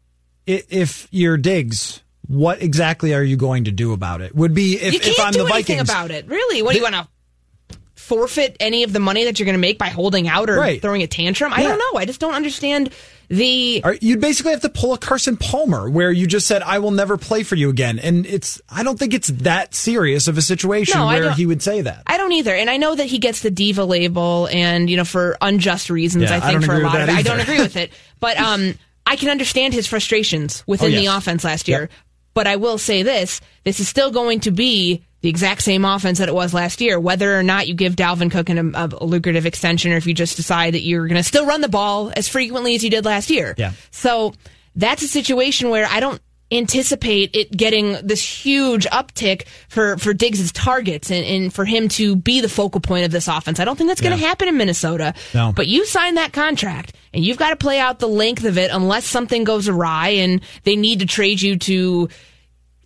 if 0.46 1.08
you're 1.10 1.36
Diggs, 1.36 2.02
what 2.26 2.62
exactly 2.62 3.14
are 3.14 3.22
you 3.22 3.36
going 3.36 3.64
to 3.64 3.70
do 3.72 3.92
about 3.92 4.20
it? 4.20 4.34
Would 4.34 4.54
be 4.54 4.74
if, 4.76 4.92
you 4.92 5.00
can't 5.00 5.12
if 5.18 5.20
I'm 5.24 5.32
do 5.32 5.38
the 5.46 5.52
anything 5.54 5.76
Vikings. 5.78 5.90
about 5.90 6.10
it. 6.10 6.26
Really? 6.28 6.62
What 6.62 6.72
do 6.72 6.78
you 6.78 6.84
want 6.84 6.94
to 6.96 7.78
forfeit 7.94 8.56
any 8.60 8.84
of 8.84 8.92
the 8.92 9.00
money 9.00 9.24
that 9.24 9.38
you're 9.38 9.44
going 9.44 9.54
to 9.54 9.60
make 9.60 9.78
by 9.78 9.88
holding 9.88 10.28
out 10.28 10.48
or 10.50 10.56
Right. 10.58 10.80
throwing 10.80 11.02
a 11.02 11.06
tantrum? 11.06 11.52
I 11.52 11.62
Yeah. 11.62 11.68
don't 11.68 11.78
know. 11.78 11.98
I 11.98 12.04
just 12.04 12.20
don't 12.20 12.34
understand 12.34 12.90
the. 13.28 13.82
You'd 14.00 14.20
basically 14.20 14.52
have 14.52 14.62
to 14.62 14.68
pull 14.68 14.94
a 14.94 14.98
Carson 14.98 15.36
Palmer, 15.36 15.88
where 15.88 16.10
you 16.10 16.26
just 16.26 16.46
said, 16.46 16.62
"I 16.62 16.78
will 16.78 16.90
never 16.90 17.16
play 17.16 17.42
for 17.42 17.54
you 17.54 17.70
again," 17.70 17.98
and 17.98 18.26
it's. 18.26 18.60
I 18.68 18.82
don't 18.82 18.98
think 18.98 19.14
it's 19.14 19.28
that 19.28 19.74
serious 19.74 20.28
of 20.28 20.38
a 20.38 20.42
situation 20.42 20.98
No, 20.98 21.06
I 21.06 21.20
where 21.20 21.32
he 21.32 21.46
would 21.46 21.62
say 21.62 21.82
that. 21.82 22.02
I 22.06 22.16
don't 22.16 22.32
either, 22.32 22.54
and 22.54 22.68
I 22.70 22.76
know 22.76 22.94
that 22.94 23.06
he 23.06 23.18
gets 23.18 23.40
the 23.42 23.50
diva 23.50 23.84
label, 23.84 24.48
and 24.50 24.88
you 24.88 24.96
know 24.96 25.04
for 25.04 25.36
unjust 25.40 25.90
reasons. 25.90 26.24
Yeah, 26.24 26.34
I 26.34 26.36
I 26.36 26.40
think 26.40 26.60
don't 26.60 26.70
for 26.70 26.76
a 26.80 26.84
lot 26.84 27.00
of 27.00 27.08
it, 27.08 27.14
I 27.14 27.22
don't 27.22 27.40
agree 27.40 27.58
with 27.58 27.76
it. 27.76 27.92
But 28.20 28.36
um, 28.36 28.74
I 29.06 29.14
can 29.14 29.28
understand 29.28 29.74
his 29.74 29.86
frustrations 29.86 30.64
within 30.66 30.92
Oh, 30.92 30.96
the 30.96 31.06
offense 31.06 31.44
last 31.44 31.68
year. 31.68 31.82
Yep. 31.82 31.90
But 32.34 32.46
I 32.48 32.56
will 32.56 32.78
say 32.78 33.04
this: 33.04 33.40
this 33.64 33.78
is 33.78 33.88
still 33.88 34.10
going 34.10 34.40
to 34.40 34.50
be 34.50 35.04
the 35.20 35.28
exact 35.28 35.62
same 35.62 35.84
offense 35.84 36.18
that 36.18 36.28
it 36.28 36.34
was 36.34 36.54
last 36.54 36.80
year. 36.80 36.98
Whether 37.00 37.38
or 37.38 37.42
not 37.42 37.66
you 37.66 37.74
give 37.74 37.96
Dalvin 37.96 38.30
Cook 38.30 38.48
an, 38.50 38.74
a, 38.74 38.88
a 39.00 39.04
lucrative 39.04 39.46
extension, 39.46 39.92
or 39.92 39.96
if 39.96 40.06
you 40.06 40.14
just 40.14 40.36
decide 40.36 40.74
that 40.74 40.82
you're 40.82 41.06
going 41.08 41.16
to 41.16 41.22
still 41.24 41.46
run 41.46 41.60
the 41.60 41.68
ball 41.68 42.12
as 42.16 42.28
frequently 42.28 42.74
as 42.74 42.84
you 42.84 42.90
did 42.90 43.04
last 43.04 43.28
year. 43.30 43.54
Yeah. 43.58 43.72
So 43.90 44.34
that's 44.76 45.02
a 45.02 45.08
situation 45.08 45.70
where 45.70 45.86
I 45.90 46.00
don't 46.00 46.20
anticipate 46.50 47.36
it 47.36 47.54
getting 47.54 47.92
this 48.02 48.22
huge 48.26 48.86
uptick 48.86 49.46
for, 49.68 49.98
for 49.98 50.14
Diggs' 50.14 50.50
targets 50.52 51.10
and, 51.10 51.24
and 51.26 51.52
for 51.52 51.64
him 51.66 51.88
to 51.88 52.16
be 52.16 52.40
the 52.40 52.48
focal 52.48 52.80
point 52.80 53.04
of 53.04 53.10
this 53.10 53.28
offense. 53.28 53.60
I 53.60 53.66
don't 53.66 53.76
think 53.76 53.88
that's 53.90 54.00
going 54.00 54.16
to 54.16 54.20
Yeah. 54.22 54.28
happen 54.28 54.48
in 54.48 54.56
Minnesota. 54.56 55.12
No. 55.34 55.52
But 55.54 55.66
you 55.66 55.84
signed 55.84 56.16
that 56.16 56.32
contract 56.32 56.94
and 57.12 57.22
you've 57.22 57.36
got 57.36 57.50
to 57.50 57.56
play 57.56 57.78
out 57.78 57.98
the 57.98 58.08
length 58.08 58.44
of 58.44 58.56
it 58.56 58.70
unless 58.72 59.04
something 59.04 59.44
goes 59.44 59.68
awry 59.68 60.08
and 60.08 60.40
they 60.64 60.74
need 60.74 61.00
to 61.00 61.06
trade 61.06 61.42
you 61.42 61.58
to 61.58 62.08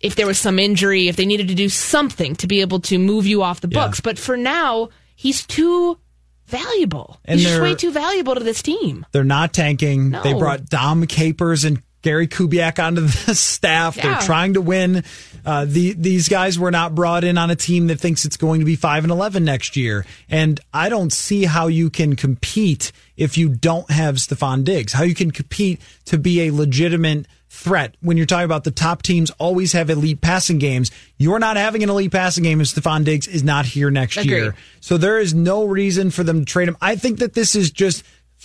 if 0.03 0.15
there 0.15 0.27
was 0.27 0.37
some 0.37 0.59
injury, 0.59 1.07
if 1.07 1.15
they 1.15 1.25
needed 1.25 1.47
to 1.47 1.55
do 1.55 1.69
something 1.69 2.35
to 2.35 2.45
be 2.45 2.61
able 2.61 2.79
to 2.81 2.99
move 2.99 3.25
you 3.25 3.41
off 3.41 3.61
the 3.61 3.69
Yeah. 3.71 3.85
books. 3.85 3.99
But 4.01 4.19
for 4.19 4.37
now, 4.37 4.89
he's 5.15 5.45
too 5.47 5.97
valuable. 6.45 7.19
And 7.25 7.39
he's 7.39 7.49
just 7.49 7.61
way 7.61 7.73
too 7.73 7.91
valuable 7.91 8.35
to 8.35 8.43
this 8.43 8.61
team. 8.61 9.05
They're 9.13 9.23
not 9.23 9.53
tanking. 9.53 10.09
No. 10.11 10.21
They 10.21 10.33
brought 10.33 10.65
Dom 10.65 11.07
Capers 11.07 11.63
and 11.63 11.81
Gary 12.03 12.27
Kubiak 12.27 12.83
onto 12.83 13.01
the 13.01 13.33
staff. 13.35 13.97
Yeah. 13.97 14.03
They're 14.03 14.21
trying 14.21 14.53
to 14.53 14.61
win. 14.61 15.03
Uh, 15.45 15.65
the, 15.65 15.93
these 15.93 16.29
guys 16.29 16.59
were 16.59 16.71
not 16.71 16.93
brought 16.93 17.23
in 17.23 17.37
on 17.37 17.49
a 17.49 17.55
team 17.55 17.87
that 17.87 17.99
thinks 17.99 18.23
it's 18.25 18.37
going 18.37 18.59
to 18.59 18.65
be 18.65 18.75
five 18.75 19.03
and 19.03 19.11
eleven 19.11 19.43
next 19.43 19.75
year. 19.75 20.05
And 20.29 20.59
I 20.73 20.89
don't 20.89 21.11
see 21.11 21.45
how 21.45 21.67
you 21.67 21.89
can 21.89 22.15
compete 22.15 22.91
if 23.17 23.37
you 23.37 23.49
don't 23.49 23.89
have 23.89 24.15
Stefon 24.15 24.63
Diggs. 24.63 24.93
How 24.93 25.03
you 25.03 25.15
can 25.15 25.31
compete 25.31 25.81
to 26.05 26.17
be 26.17 26.41
a 26.47 26.51
legitimate 26.51 27.25
threat 27.49 27.95
when 28.01 28.17
you're 28.17 28.25
talking 28.25 28.45
about 28.45 28.63
the 28.63 28.71
top 28.71 29.03
teams 29.03 29.29
always 29.31 29.73
have 29.73 29.89
elite 29.89 30.21
passing 30.21 30.57
games. 30.57 30.91
You're 31.17 31.39
not 31.39 31.55
having 31.55 31.83
an 31.83 31.89
elite 31.89 32.11
passing 32.11 32.43
game 32.43 32.59
if 32.59 32.67
Stefon 32.67 33.05
Diggs 33.05 33.27
is 33.27 33.43
not 33.43 33.65
here 33.65 33.91
next 33.91 34.17
Agreed. 34.17 34.29
year. 34.29 34.55
So 34.81 34.97
there 34.97 35.19
is 35.19 35.33
no 35.33 35.65
reason 35.65 36.09
for 36.09 36.23
them 36.23 36.39
to 36.39 36.45
trade 36.45 36.67
him. 36.67 36.77
I 36.81 36.95
think 36.95 37.19
that 37.19 37.33
this 37.33 37.55
is 37.55 37.69
just 37.71 38.03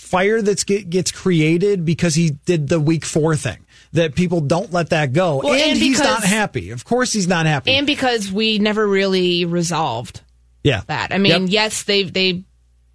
fire 0.09 0.41
that 0.41 0.65
get, 0.65 0.89
gets 0.89 1.11
created 1.11 1.85
because 1.85 2.15
he 2.15 2.31
did 2.45 2.67
the 2.67 2.79
week 2.79 3.05
four 3.05 3.35
thing. 3.35 3.57
That 3.93 4.13
people 4.13 4.41
don't 4.41 4.71
let 4.71 4.89
that 4.91 5.13
go, 5.13 5.37
Well, 5.43 5.53
and, 5.53 5.61
and 5.71 5.77
he's 5.79 5.97
not 5.99 6.23
happy. 6.23 6.69
Of 6.69 6.85
course, 6.85 7.11
he's 7.11 7.27
not 7.27 7.47
happy. 7.47 7.71
And 7.71 7.87
because 7.87 8.31
we 8.31 8.59
never 8.59 8.87
really 8.87 9.45
resolved 9.45 10.21
yeah, 10.63 10.81
that. 10.87 11.11
I 11.11 11.17
mean, 11.17 11.43
Yep. 11.43 11.51
yes, 11.51 11.83
they 11.83 12.03
they 12.03 12.43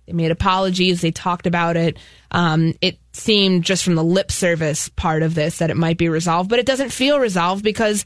they 0.07 0.13
made 0.13 0.31
apologies, 0.31 1.01
they 1.01 1.11
talked 1.11 1.47
about 1.49 1.77
it. 1.77 1.97
Um, 2.31 2.75
it 2.81 2.99
seemed 3.13 3.65
just 3.65 3.83
from 3.83 3.97
the 3.97 4.05
lip 4.05 4.31
service 4.31 4.89
part 4.91 5.23
of 5.25 5.35
this 5.35 5.59
that 5.59 5.71
it 5.71 5.77
might 5.77 5.99
be 5.99 6.09
resolved, 6.09 6.49
but 6.51 6.59
it 6.61 6.67
doesn't 6.67 6.91
feel 6.93 7.19
resolved 7.19 7.65
because 7.65 8.05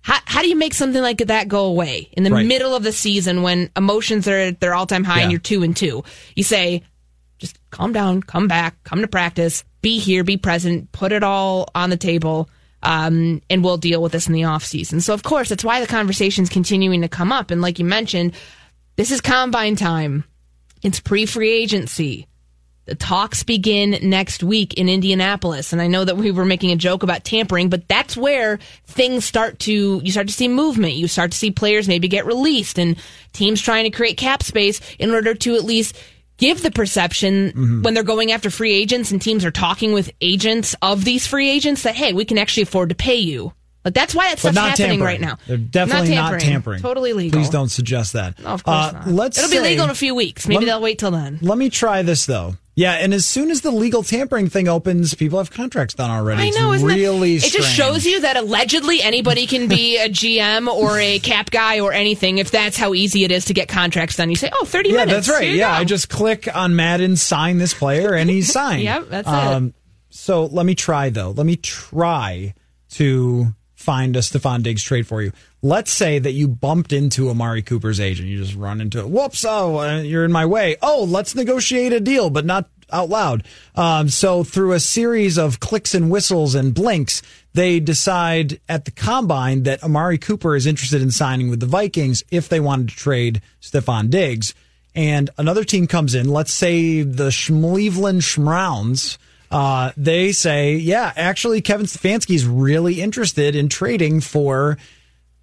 how, 0.00 0.18
how 0.24 0.42
do 0.42 0.48
you 0.48 0.56
make 0.56 0.74
something 0.74 1.02
like 1.02 1.18
that 1.18 1.46
go 1.48 1.66
away 1.66 2.08
in 2.12 2.24
the 2.24 2.30
Right. 2.30 2.46
middle 2.46 2.74
of 2.74 2.82
the 2.82 2.92
season 2.92 3.42
when 3.42 3.70
emotions 3.76 4.26
are 4.26 4.36
at 4.38 4.58
their 4.60 4.74
all 4.74 4.86
time 4.86 5.04
high 5.04 5.20
and 5.20 5.30
you're 5.30 5.40
two 5.40 5.62
and 5.62 5.76
two? 5.76 6.02
You 6.34 6.42
say, 6.42 6.82
calm 7.74 7.92
down, 7.92 8.22
come 8.22 8.46
back, 8.46 8.82
come 8.84 9.00
to 9.02 9.08
practice, 9.08 9.64
be 9.82 9.98
here, 9.98 10.24
be 10.24 10.36
present, 10.36 10.92
put 10.92 11.12
it 11.12 11.22
all 11.22 11.68
on 11.74 11.90
the 11.90 11.96
table, 11.96 12.48
um, 12.82 13.42
and 13.50 13.64
we'll 13.64 13.76
deal 13.76 14.00
with 14.00 14.12
this 14.12 14.28
in 14.28 14.32
the 14.32 14.44
off 14.44 14.64
season. 14.64 15.00
So, 15.00 15.12
of 15.12 15.22
course, 15.22 15.48
that's 15.48 15.64
why 15.64 15.80
the 15.80 15.86
conversation's 15.86 16.48
continuing 16.48 17.02
to 17.02 17.08
come 17.08 17.32
up. 17.32 17.50
And 17.50 17.60
like 17.60 17.78
you 17.78 17.84
mentioned, 17.84 18.34
this 18.96 19.10
is 19.10 19.20
combine 19.20 19.74
time. 19.74 20.24
It's 20.82 21.00
pre 21.00 21.26
free 21.26 21.50
agency. 21.50 22.28
The 22.86 22.94
talks 22.94 23.42
begin 23.42 23.96
next 24.02 24.42
week 24.42 24.74
in 24.74 24.90
Indianapolis. 24.90 25.72
And 25.72 25.80
I 25.80 25.86
know 25.86 26.04
that 26.04 26.18
we 26.18 26.30
were 26.30 26.44
making 26.44 26.70
a 26.70 26.76
joke 26.76 27.02
about 27.02 27.24
tampering, 27.24 27.70
but 27.70 27.88
that's 27.88 28.14
where 28.14 28.58
things 28.86 29.24
start 29.24 29.58
to, 29.60 30.02
you 30.04 30.12
start 30.12 30.26
to 30.26 30.34
see 30.34 30.48
movement. 30.48 30.92
You 30.92 31.08
start 31.08 31.32
to 31.32 31.38
see 31.38 31.50
players 31.50 31.88
maybe 31.88 32.08
get 32.08 32.26
released 32.26 32.78
and 32.78 32.96
teams 33.32 33.62
trying 33.62 33.84
to 33.84 33.90
create 33.90 34.18
cap 34.18 34.42
space 34.42 34.82
in 34.98 35.12
order 35.12 35.34
to 35.34 35.54
at 35.56 35.64
least 35.64 35.96
give 36.46 36.62
the 36.62 36.70
perception 36.70 37.50
Mm-hmm. 37.52 37.82
when 37.82 37.94
they're 37.94 38.02
going 38.02 38.32
after 38.32 38.50
free 38.50 38.72
agents 38.74 39.10
and 39.12 39.20
teams 39.20 39.44
are 39.44 39.50
talking 39.50 39.92
with 39.92 40.10
agents 40.20 40.74
of 40.82 41.04
these 41.04 41.26
free 41.26 41.48
agents 41.50 41.82
that, 41.84 41.94
hey, 41.94 42.12
we 42.12 42.24
can 42.24 42.38
actually 42.38 42.64
afford 42.64 42.88
to 42.90 42.94
pay 42.94 43.16
you. 43.16 43.52
Like 43.84 43.92
that's 43.94 44.14
why 44.14 44.28
that 44.30 44.38
stuff's 44.38 44.54
not 44.54 44.70
happening 44.70 44.98
tampering. 45.00 45.06
right 45.06 45.20
now. 45.20 45.36
They're 45.46 45.56
definitely 45.58 46.14
not 46.14 46.22
tampering. 46.30 46.40
tampering. 46.40 46.80
Totally 46.82 47.12
legal. 47.12 47.38
Please 47.38 47.50
don't 47.50 47.68
suggest 47.68 48.14
that. 48.14 48.38
No, 48.40 48.48
of 48.50 48.64
course 48.64 48.76
Uh, 48.86 48.92
not. 48.92 49.08
Let's 49.08 49.38
It'll 49.38 49.50
be 49.50 49.60
legal 49.60 49.84
in 49.84 49.90
a 49.90 49.94
few 49.94 50.14
weeks. 50.14 50.48
Maybe 50.48 50.60
me- 50.60 50.64
they'll 50.66 50.80
wait 50.80 50.98
till 50.98 51.10
then. 51.10 51.38
Let 51.42 51.58
me 51.58 51.68
try 51.70 52.00
this 52.02 52.24
though. 52.26 52.56
Yeah, 52.76 52.94
and 52.94 53.14
as 53.14 53.24
soon 53.24 53.52
as 53.52 53.60
the 53.60 53.70
legal 53.70 54.02
tampering 54.02 54.48
thing 54.48 54.66
opens, 54.66 55.14
people 55.14 55.38
have 55.38 55.50
contracts 55.50 55.94
done 55.94 56.10
already. 56.10 56.42
I 56.42 56.50
know, 56.50 56.72
it's 56.72 56.82
isn't 56.82 56.88
really 56.96 57.36
it? 57.36 57.44
It 57.46 57.52
just 57.52 57.72
shows 57.72 58.04
you 58.04 58.22
that 58.22 58.36
allegedly 58.36 59.00
anybody 59.00 59.46
can 59.46 59.68
be 59.68 59.96
a 60.02 60.08
GM 60.08 60.66
or 60.66 60.98
a 60.98 61.20
cap 61.20 61.50
guy 61.50 61.78
or 61.80 61.92
anything 61.92 62.38
if 62.38 62.50
that's 62.50 62.76
how 62.76 62.92
easy 62.92 63.22
it 63.22 63.30
is 63.30 63.44
to 63.44 63.54
get 63.54 63.68
contracts 63.68 64.16
done. 64.16 64.28
You 64.28 64.34
say, 64.34 64.50
oh, 64.52 64.64
30 64.64 64.88
Yeah, 64.88 65.04
minutes. 65.04 65.28
that's 65.28 65.28
right. 65.40 65.50
Yeah, 65.52 65.68
go. 65.76 65.80
I 65.80 65.84
just 65.84 66.08
click 66.08 66.48
on 66.52 66.74
Madden, 66.74 67.14
sign 67.16 67.58
this 67.58 67.74
player, 67.74 68.12
and 68.14 68.28
he's 68.28 68.52
signed. 68.52 68.82
Yep, 68.82 69.04
that's 69.08 69.28
it. 69.28 69.32
Um, 69.32 69.74
so 70.10 70.46
let 70.46 70.66
me 70.66 70.74
try 70.74 71.10
though. 71.10 71.30
Let 71.30 71.46
me 71.46 71.54
try 71.56 72.54
to 72.90 73.54
find 73.74 74.16
a 74.16 74.20
Stefon 74.20 74.62
Diggs 74.64 74.82
trade 74.82 75.06
for 75.06 75.22
you. 75.22 75.30
Let's 75.64 75.90
say 75.90 76.18
that 76.18 76.32
you 76.32 76.46
bumped 76.46 76.92
into 76.92 77.30
Amari 77.30 77.62
Cooper's 77.62 77.98
agent. 77.98 78.28
You 78.28 78.36
just 78.36 78.54
run 78.54 78.82
into 78.82 78.98
it. 78.98 79.08
Whoops! 79.08 79.46
Oh, 79.48 79.78
uh, 79.78 80.02
you're 80.02 80.26
in 80.26 80.30
my 80.30 80.44
way. 80.44 80.76
Oh, 80.82 81.04
let's 81.08 81.34
negotiate 81.34 81.90
a 81.94 82.00
deal, 82.00 82.28
but 82.28 82.44
not 82.44 82.68
out 82.92 83.08
loud. 83.08 83.44
Um, 83.74 84.10
so 84.10 84.44
through 84.44 84.72
a 84.72 84.78
series 84.78 85.38
of 85.38 85.60
clicks 85.60 85.94
and 85.94 86.10
whistles 86.10 86.54
and 86.54 86.74
blinks, 86.74 87.22
they 87.54 87.80
decide 87.80 88.60
at 88.68 88.84
the 88.84 88.90
combine 88.90 89.62
that 89.62 89.82
Amari 89.82 90.18
Cooper 90.18 90.54
is 90.54 90.66
interested 90.66 91.00
in 91.00 91.10
signing 91.10 91.48
with 91.48 91.60
the 91.60 91.66
Vikings 91.66 92.22
if 92.30 92.50
they 92.50 92.60
wanted 92.60 92.90
to 92.90 92.96
trade 92.96 93.40
Stefon 93.62 94.10
Diggs. 94.10 94.52
And 94.94 95.30
another 95.38 95.64
team 95.64 95.86
comes 95.86 96.14
in. 96.14 96.28
Let's 96.28 96.52
say 96.52 97.00
the 97.00 97.28
Schmleveland 97.28 98.20
Schmrowns. 98.20 99.16
Uh, 99.50 99.92
they 99.96 100.32
say, 100.32 100.76
yeah, 100.76 101.10
actually, 101.16 101.62
Kevin 101.62 101.86
Stefanski 101.86 102.34
is 102.34 102.46
really 102.46 103.00
interested 103.00 103.56
in 103.56 103.70
trading 103.70 104.20
for 104.20 104.76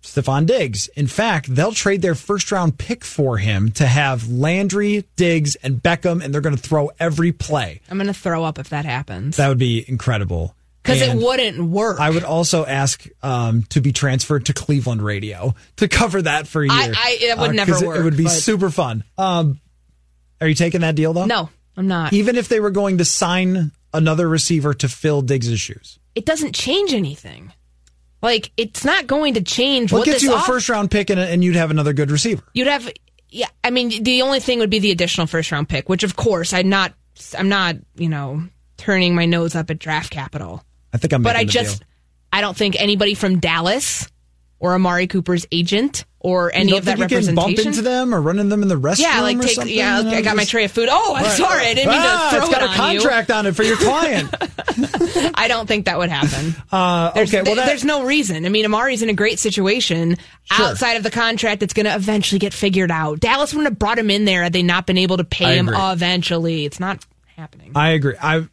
Stefon 0.02 0.46
Diggs. 0.46 0.88
In 0.90 1.08
fact, 1.08 1.54
they'll 1.54 1.72
trade 1.74 2.02
their 2.02 2.16
first 2.16 2.52
round 2.52 2.78
pick 2.78 3.04
for 3.06 3.38
him 3.38 3.72
to 3.74 3.86
have 3.86 4.30
Landry, 4.30 5.06
Diggs, 5.16 5.56
and 5.56 5.76
Beckham, 5.82 6.24
and 6.24 6.34
they're 6.34 6.42
going 6.42 6.56
to 6.56 6.62
throw 6.62 6.90
every 7.00 7.32
play. 7.32 7.82
I'm 7.90 7.98
going 7.98 8.08
to 8.08 8.14
throw 8.14 8.44
up 8.44 8.58
if 8.60 8.70
that 8.70 8.86
happens. 8.86 9.38
That 9.38 9.48
would 9.50 9.60
be 9.60 9.86
incredible. 9.88 10.56
Because 10.84 11.02
it 11.04 11.16
wouldn't 11.16 11.60
work. 11.70 12.00
I 12.00 12.10
would 12.10 12.24
also 12.24 12.66
ask 12.66 13.06
um, 13.22 13.62
to 13.70 13.82
be 13.82 13.92
transferred 13.92 14.48
to 14.48 14.54
Cleveland 14.54 15.04
radio 15.04 15.54
to 15.76 15.88
cover 15.88 16.24
that 16.24 16.48
for 16.48 16.64
a 16.64 16.66
year. 16.66 16.74
I- 16.74 16.92
I- 16.96 17.18
it 17.22 17.38
would 17.38 17.50
Uh, 17.52 17.54
never 17.54 17.72
'cause 17.74 17.82
it- 17.84 17.90
It 17.90 18.04
would 18.04 18.18
be 18.18 18.24
but- 18.24 18.32
super 18.32 18.72
fun. 18.72 19.04
Um, 19.16 19.60
are 20.42 20.48
you 20.48 20.56
taking 20.56 20.82
that 20.82 20.96
deal 20.96 21.14
though? 21.14 21.26
no, 21.28 21.50
I'm 21.78 21.88
not. 21.88 22.14
Even 22.14 22.36
if 22.36 22.48
they 22.48 22.60
were 22.60 22.72
going 22.72 22.98
to 22.98 23.06
sign 23.06 23.72
another 23.94 24.28
receiver 24.28 24.74
to 24.74 24.90
fill 24.90 25.22
Diggs' 25.22 25.60
shoes. 25.60 26.00
it 26.16 26.26
doesn't 26.26 26.56
change 26.56 26.94
anything. 26.94 27.54
Like, 28.22 28.52
it's 28.58 28.86
not 28.86 29.08
going 29.08 29.34
to 29.34 29.42
change 29.42 29.92
What 29.92 30.00
what 30.00 30.06
gets 30.06 30.24
you 30.24 30.32
a 30.34 30.36
off- 30.36 30.46
first 30.46 30.70
round 30.70 30.92
pick 30.92 31.10
and, 31.10 31.20
and 31.20 31.44
you'd 31.44 31.56
have 31.56 31.72
another 31.72 31.94
good 31.94 32.12
receiver? 32.12 32.44
You'd 32.54 32.68
have, 32.68 32.92
yeah. 33.30 33.48
I 33.64 33.72
mean, 33.72 34.04
the 34.04 34.22
only 34.22 34.40
thing 34.40 34.60
would 34.60 34.70
be 34.70 34.80
the 34.80 34.92
additional 34.92 35.28
first 35.28 35.52
round 35.52 35.68
pick, 35.70 35.90
which 35.90 36.04
of 36.04 36.16
course 36.16 36.54
I'm 36.54 36.70
not. 36.70 36.94
I'm 37.38 37.50
not, 37.50 37.76
you 37.96 38.10
know, 38.10 38.44
turning 38.78 39.14
my 39.16 39.26
nose 39.26 39.54
up 39.54 39.70
at 39.70 39.80
draft 39.80 40.12
capital. 40.12 40.64
I 40.94 40.98
think 40.98 41.14
I'm. 41.14 41.22
But 41.24 41.36
I 41.36 41.44
just, 41.44 41.80
deal. 41.80 41.88
I 42.34 42.42
don't 42.42 42.56
think 42.56 42.80
anybody 42.80 43.14
from 43.16 43.40
Dallas 43.40 44.08
or 44.60 44.74
Amari 44.76 45.08
Cooper's 45.08 45.46
agent 45.52 46.06
or 46.24 46.52
any 46.54 46.78
of 46.78 46.86
that 46.86 47.00
you 47.00 47.08
can 47.08 47.34
bump 47.34 47.58
into 47.58 47.82
them 47.82 48.14
or 48.14 48.22
run 48.22 48.38
into 48.38 48.52
them 48.52 48.62
in 48.62 48.68
the 48.70 48.80
restroom. 48.80 49.00
yeah, 49.00 49.22
like 49.22 49.38
or 49.38 49.42
take. 49.42 49.52
something, 49.56 49.76
Yeah, 49.76 49.98
you 50.00 50.04
know, 50.06 50.12
I 50.12 50.22
got 50.22 50.36
my 50.36 50.46
tray 50.46 50.66
of 50.66 50.72
food. 50.72 50.88
Oh, 50.92 51.16
I'm 51.16 51.24
Right. 51.24 51.32
sorry, 51.32 51.66
I 51.66 51.74
didn't 51.74 51.90
mean 51.92 52.00
ah, 52.00 52.30
to 52.32 52.36
throw 52.38 52.46
it's 52.46 52.54
got 52.56 52.62
it 52.62 52.66
a 52.66 52.70
on 52.70 52.76
contract 52.76 53.32
on 53.32 53.46
it 53.48 53.56
for 53.56 53.64
your 53.64 53.76
client. 53.78 54.30
I 55.36 55.48
don't 55.48 55.66
think 55.68 55.86
that 55.86 55.98
would 55.98 56.10
happen. 56.10 56.56
uh, 56.72 57.12
There's, 57.12 57.34
okay, 57.34 57.42
well, 57.44 57.56
that, 57.56 57.66
there's 57.66 57.84
no 57.84 58.06
reason. 58.06 58.46
I 58.46 58.50
mean, 58.50 58.66
Amari's 58.66 59.02
in 59.02 59.10
a 59.10 59.14
great 59.14 59.40
situation 59.40 60.18
Sure. 60.44 60.66
outside 60.68 60.94
of 60.98 61.04
the 61.04 61.12
contract 61.12 61.60
that's 61.60 61.74
going 61.74 61.86
to 61.88 61.96
eventually 61.96 62.38
get 62.40 62.54
figured 62.54 62.92
out. 62.92 63.20
Dallas 63.20 63.54
wouldn't 63.54 63.72
have 63.72 63.80
brought 63.80 63.98
him 63.98 64.12
in 64.12 64.26
there 64.26 64.44
had 64.44 64.54
they 64.54 64.64
not 64.64 64.86
been 64.86 64.98
able 65.00 65.18
to 65.18 65.24
pay 65.24 65.46
I 65.46 65.54
him 65.54 65.70
agree. 65.70 65.80
eventually. 65.82 66.66
It's 66.66 66.80
not 66.80 67.04
happening. 67.36 67.72
I 67.74 67.92
agree. 67.92 68.16
I 68.22 68.40
just 68.42 68.51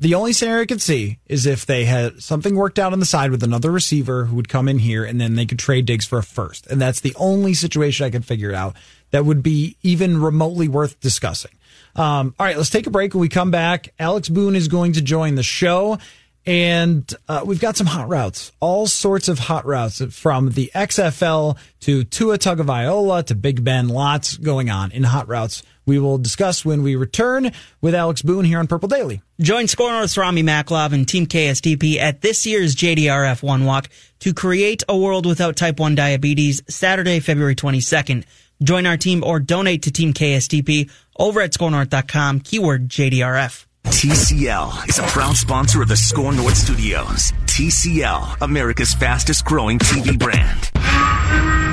the 0.00 0.14
only 0.14 0.32
scenario 0.32 0.62
I 0.62 0.66
could 0.66 0.82
see 0.82 1.18
is 1.26 1.46
if 1.46 1.66
they 1.66 1.84
had 1.84 2.22
something 2.22 2.54
worked 2.54 2.78
out 2.78 2.92
on 2.92 3.00
the 3.00 3.06
side 3.06 3.30
with 3.30 3.42
another 3.42 3.70
receiver 3.70 4.26
who 4.26 4.36
would 4.36 4.48
come 4.48 4.68
in 4.68 4.78
here 4.78 5.04
and 5.04 5.20
then 5.20 5.34
they 5.34 5.46
could 5.46 5.58
trade 5.58 5.86
Diggs 5.86 6.06
for 6.06 6.18
a 6.18 6.22
first, 6.22 6.66
and 6.68 6.80
that's 6.80 7.00
the 7.00 7.14
only 7.16 7.54
situation 7.54 8.06
I 8.06 8.10
could 8.10 8.24
figure 8.24 8.54
out 8.54 8.76
that 9.10 9.24
would 9.24 9.42
be 9.42 9.76
even 9.82 10.20
remotely 10.20 10.68
worth 10.68 11.00
discussing. 11.00 11.52
Um, 11.96 12.34
all 12.38 12.46
right, 12.46 12.56
let's 12.56 12.70
take 12.70 12.86
a 12.86 12.90
break. 12.90 13.14
When 13.14 13.20
we 13.20 13.28
come 13.28 13.50
back, 13.50 13.92
Alex 13.98 14.28
Boone 14.28 14.54
is 14.54 14.68
going 14.68 14.92
to 14.92 15.02
join 15.02 15.34
the 15.34 15.42
show. 15.42 15.98
And 16.46 17.12
uh, 17.28 17.42
we've 17.44 17.60
got 17.60 17.76
some 17.76 17.86
hot 17.86 18.08
routes, 18.08 18.52
all 18.58 18.86
sorts 18.86 19.28
of 19.28 19.38
hot 19.38 19.66
routes 19.66 20.02
from 20.14 20.50
the 20.50 20.70
XFL 20.74 21.58
to 21.80 22.04
Tua 22.04 22.38
Tagovailoa 22.38 23.26
to 23.26 23.34
Big 23.34 23.62
Ben. 23.62 23.88
Lots 23.88 24.38
going 24.38 24.70
on 24.70 24.90
in 24.92 25.02
hot 25.02 25.28
routes. 25.28 25.62
We 25.88 25.98
will 25.98 26.18
discuss 26.18 26.66
when 26.66 26.82
we 26.82 26.96
return 26.96 27.50
with 27.80 27.94
Alex 27.94 28.20
Boone 28.20 28.44
here 28.44 28.58
on 28.58 28.66
Purple 28.66 28.90
Daily. 28.90 29.22
Join 29.40 29.66
Score 29.68 29.90
North's 29.90 30.18
Rami 30.18 30.42
Maklov 30.42 30.92
and 30.92 31.08
Team 31.08 31.26
KSTP 31.26 31.96
at 31.96 32.20
this 32.20 32.44
year's 32.44 32.76
JDRF 32.76 33.42
One 33.42 33.64
Walk 33.64 33.88
to 34.18 34.34
create 34.34 34.82
a 34.86 34.96
world 34.96 35.24
without 35.24 35.56
type 35.56 35.80
1 35.80 35.94
diabetes 35.94 36.60
Saturday, 36.68 37.20
February 37.20 37.56
22nd. 37.56 38.24
Join 38.62 38.84
our 38.84 38.98
team 38.98 39.24
or 39.24 39.40
donate 39.40 39.84
to 39.84 39.90
Team 39.90 40.12
KSTP 40.12 40.90
over 41.18 41.40
at 41.40 41.52
scorenorth.com, 41.52 42.40
keyword 42.40 42.90
JDRF. 42.90 43.64
TCL 43.84 44.90
is 44.90 44.98
a 44.98 45.04
proud 45.04 45.36
sponsor 45.36 45.80
of 45.80 45.88
the 45.88 45.96
Score 45.96 46.34
North 46.34 46.56
Studios. 46.56 47.32
TCL, 47.46 48.42
America's 48.42 48.92
fastest 48.92 49.46
growing 49.46 49.78
TV 49.78 50.18
brand. 50.18 51.67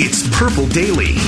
It's 0.00 0.22
Purple 0.38 0.68
Daily. 0.68 1.18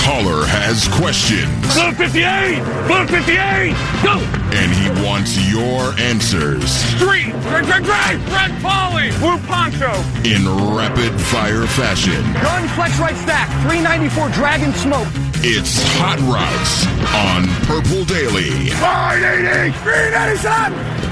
Caller 0.00 0.48
has 0.48 0.88
questions. 0.96 1.44
Blue 1.76 1.92
58! 1.92 2.64
Blue 2.88 3.04
58! 3.04 3.76
Go! 4.00 4.16
And 4.56 4.72
he 4.72 4.88
wants 5.04 5.36
your 5.52 5.92
answers 6.00 6.72
Three! 6.96 7.28
Greg, 7.52 7.68
Greg, 7.68 7.84
Greg! 7.84 8.16
Red 8.32 8.56
Polly! 8.64 9.12
Blue 9.20 9.36
Poncho! 9.44 9.92
in 10.24 10.48
rapid 10.74 11.12
fire 11.20 11.66
fashion. 11.66 12.24
Gun 12.40 12.66
flex 12.72 12.98
right 12.98 13.16
stack, 13.16 13.52
394 13.68 14.30
Dragon 14.30 14.72
Smoke. 14.72 15.08
It's 15.44 15.84
Hot 16.00 16.16
Routes 16.24 16.88
on 17.12 17.44
Purple 17.68 18.08
Daily. 18.08 18.72
580! 18.80 19.76
397! 19.84 21.07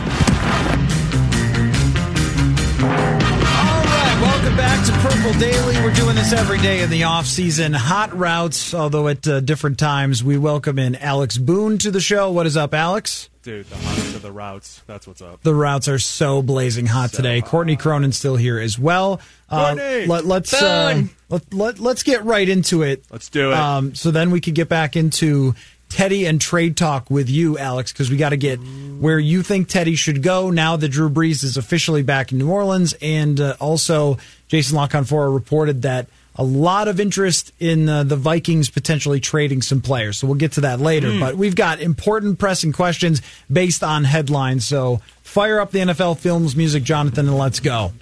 Back 4.57 4.87
to 4.87 4.93
Purple 4.93 5.39
Daily. 5.39 5.75
We're 5.83 5.93
doing 5.93 6.17
this 6.17 6.33
every 6.33 6.59
day 6.59 6.83
in 6.83 6.89
the 6.89 7.05
off 7.05 7.27
season. 7.27 7.75
Hot 7.75 8.17
routes, 8.17 8.73
although 8.73 9.09
at 9.09 9.27
uh, 9.29 9.41
different 9.41 9.79
times. 9.79 10.25
We 10.25 10.39
welcome 10.39 10.79
in 10.79 10.97
Alex 10.97 11.37
Boone 11.37 11.77
to 11.79 11.91
the 11.91 12.01
show. 12.01 12.31
What 12.31 12.47
is 12.47 12.57
up, 12.57 12.73
Alex? 12.73 13.29
Dude, 13.43 13.67
the 13.67 13.77
hottest 13.77 14.17
of 14.17 14.23
the 14.23 14.33
routes. 14.33 14.83
That's 14.87 15.07
what's 15.07 15.21
up. 15.21 15.43
The 15.43 15.55
routes 15.55 15.89
are 15.89 15.99
so 15.99 16.41
blazing 16.41 16.87
hot 16.87 17.13
today. 17.13 17.43
Courtney 17.43 17.77
Cronin's 17.77 18.17
still 18.17 18.37
here 18.37 18.59
as 18.59 18.79
well. 18.79 19.21
Uh, 19.51 19.75
Courtney! 19.75 20.07
let, 20.07 20.25
let's 20.25 20.55
uh, 20.55 21.03
let, 21.29 21.55
let, 21.55 21.79
let's 21.79 22.03
get 22.03 22.25
right 22.25 22.49
into 22.49 22.83
it. 22.83 23.05
Let's 23.11 23.29
do 23.29 23.53
it. 23.53 23.57
Um, 23.57 23.95
so 23.95 24.11
then 24.11 24.31
we 24.31 24.41
could 24.41 24.55
get 24.55 24.69
back 24.69 24.97
into 24.97 25.55
Teddy 25.97 26.27
and 26.27 26.39
trade 26.39 26.77
talk 26.77 27.11
with 27.11 27.31
you, 27.31 27.57
Alex, 27.57 27.91
because 27.91 28.11
we 28.11 28.19
got 28.19 28.29
to 28.29 28.37
get 28.37 28.59
where 28.59 29.19
you 29.19 29.43
think 29.43 29.69
Teddy 29.69 29.95
should 29.95 30.23
go 30.23 30.51
now 30.51 30.77
that 30.77 30.91
Drew 30.91 31.09
Brees 31.09 31.43
is 31.43 31.57
officially 31.57 32.03
back 32.03 32.33
in 32.33 32.37
New 32.37 32.51
Orleans, 32.51 32.95
and 33.01 33.41
uh, 33.41 33.57
also 33.61 34.19
Jason 34.47 34.77
La 34.77 34.89
Canfora 34.89 35.33
reported 35.33 35.81
that 35.83 36.07
a 36.35 36.45
lot 36.45 36.87
of 36.89 37.01
interest 37.01 37.51
in 37.59 37.89
uh, 37.89 38.05
the 38.05 38.15
Vikings 38.15 38.69
potentially 38.69 39.21
trading 39.21 39.63
some 39.63 39.81
players. 39.81 40.19
So 40.19 40.27
we'll 40.27 40.37
get 40.37 40.53
to 40.53 40.61
that 40.61 40.81
later. 40.81 41.11
Hmm. 41.11 41.19
But 41.19 41.37
we've 41.37 41.57
got 41.57 41.81
important 41.81 42.39
pressing 42.39 42.73
questions 42.73 43.23
based 43.51 43.83
on 43.83 44.05
headlines. 44.05 44.67
So 44.67 45.01
fire 45.23 45.61
up 45.61 45.71
the 45.71 45.79
NFL 45.79 46.19
Films 46.19 46.55
music, 46.55 46.83
Jonathan, 46.83 47.27
and 47.27 47.39
let's 47.39 47.61
go. 47.61 47.93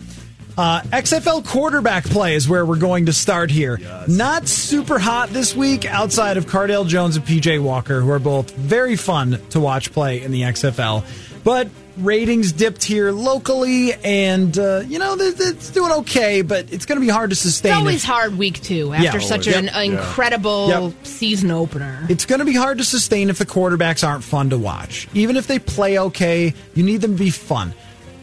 Uh, 0.57 0.81
XFL 0.83 1.45
quarterback 1.45 2.05
play 2.05 2.35
is 2.35 2.49
where 2.49 2.65
we're 2.65 2.77
going 2.77 3.07
to 3.07 3.13
start 3.13 3.51
here. 3.51 3.79
Not 4.07 4.47
super 4.47 4.99
hot 5.01 5.31
this 5.31 5.55
week 5.57 5.85
outside 5.85 6.37
of 6.37 6.47
Cardale 6.47 6.87
Jones 6.87 7.17
and 7.17 7.25
PJ 7.27 7.61
Walker, 7.61 8.01
who 8.01 8.11
are 8.11 8.21
both 8.21 8.53
very 8.53 8.95
fun 8.97 9.41
to 9.51 9.59
watch 9.61 9.91
play 9.93 10.23
in 10.23 10.31
the 10.31 10.43
XFL. 10.43 11.05
But 11.43 11.69
ratings 11.99 12.53
dipped 12.53 12.83
here 12.85 13.11
locally, 13.13 13.93
and, 14.05 14.57
uh, 14.59 14.83
you 14.87 14.99
know, 14.99 15.17
th- 15.17 15.37
th- 15.37 15.51
it's 15.51 15.71
doing 15.71 15.93
okay, 15.93 16.43
but 16.43 16.73
it's 16.73 16.87
going 16.87 17.01
to 17.01 17.05
be 17.05 17.11
hard 17.13 17.31
to 17.31 17.37
sustain. 17.37 17.73
It's 17.73 17.79
always 17.81 18.03
if- 18.03 18.09
hard 18.09 18.39
week 18.39 18.63
two 18.63 18.93
after 18.95 19.19
Yeah, 19.19 19.25
such 19.25 19.47
always. 19.49 19.57
an 19.57 19.65
Yep. 19.67 19.99
incredible 19.99 20.69
Yep. 20.69 20.93
season 21.05 21.51
opener. 21.51 22.07
It's 22.09 22.25
going 22.25 22.39
to 22.39 22.45
be 22.45 22.55
hard 22.55 22.79
to 22.79 22.85
sustain 22.85 23.29
if 23.29 23.39
the 23.39 23.47
quarterbacks 23.47 24.07
aren't 24.07 24.25
fun 24.25 24.51
to 24.51 24.59
watch. 24.59 25.07
Even 25.15 25.37
if 25.37 25.47
they 25.47 25.59
play 25.59 25.99
okay, 25.99 26.55
you 26.75 26.83
need 26.85 27.01
them 27.01 27.17
to 27.19 27.23
be 27.23 27.31
fun. 27.31 27.75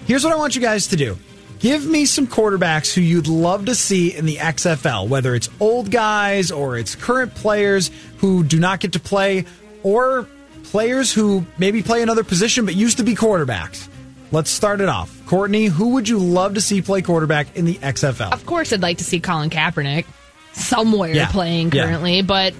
Here's 0.08 0.24
what 0.24 0.34
I 0.34 0.38
want 0.38 0.56
you 0.56 0.62
guys 0.62 0.88
to 0.88 0.96
do. 0.96 1.18
Give 1.62 1.86
me 1.86 2.06
some 2.06 2.26
quarterbacks 2.26 2.92
who 2.92 3.02
you'd 3.02 3.28
love 3.28 3.66
to 3.66 3.76
see 3.76 4.16
in 4.16 4.26
the 4.26 4.38
XFL, 4.38 5.08
whether 5.08 5.36
it's 5.36 5.48
old 5.60 5.92
guys 5.92 6.50
or 6.50 6.76
it's 6.76 6.96
current 6.96 7.36
players 7.36 7.92
who 8.18 8.44
do 8.44 8.60
not 8.60 8.80
get 8.80 8.94
to 8.94 9.00
play, 9.00 9.46
or 9.84 10.28
players 10.64 11.14
who 11.14 11.46
maybe 11.60 11.84
play 11.84 12.02
another 12.02 12.24
position 12.24 12.66
but 12.66 12.74
used 12.76 12.98
to 12.98 13.04
be 13.04 13.14
quarterbacks. 13.16 13.88
let's 14.32 14.50
start 14.50 14.80
it 14.82 14.88
off. 14.88 15.14
Courtney, 15.28 15.66
who 15.66 15.90
would 15.90 16.08
you 16.08 16.18
love 16.18 16.54
to 16.56 16.62
see 16.62 16.82
play 16.82 17.02
quarterback 17.02 17.56
in 17.58 17.66
the 17.66 17.76
XFL? 17.76 18.32
Of 18.32 18.46
course, 18.46 18.72
I'd 18.72 18.82
like 18.82 18.98
to 19.00 19.04
see 19.04 19.20
Colin 19.20 19.50
Kaepernick 19.50 20.06
somewhere 20.54 21.14
Yeah. 21.14 21.28
playing 21.28 21.72
Yeah. 21.74 21.84
currently, 21.86 22.22
but 22.22 22.54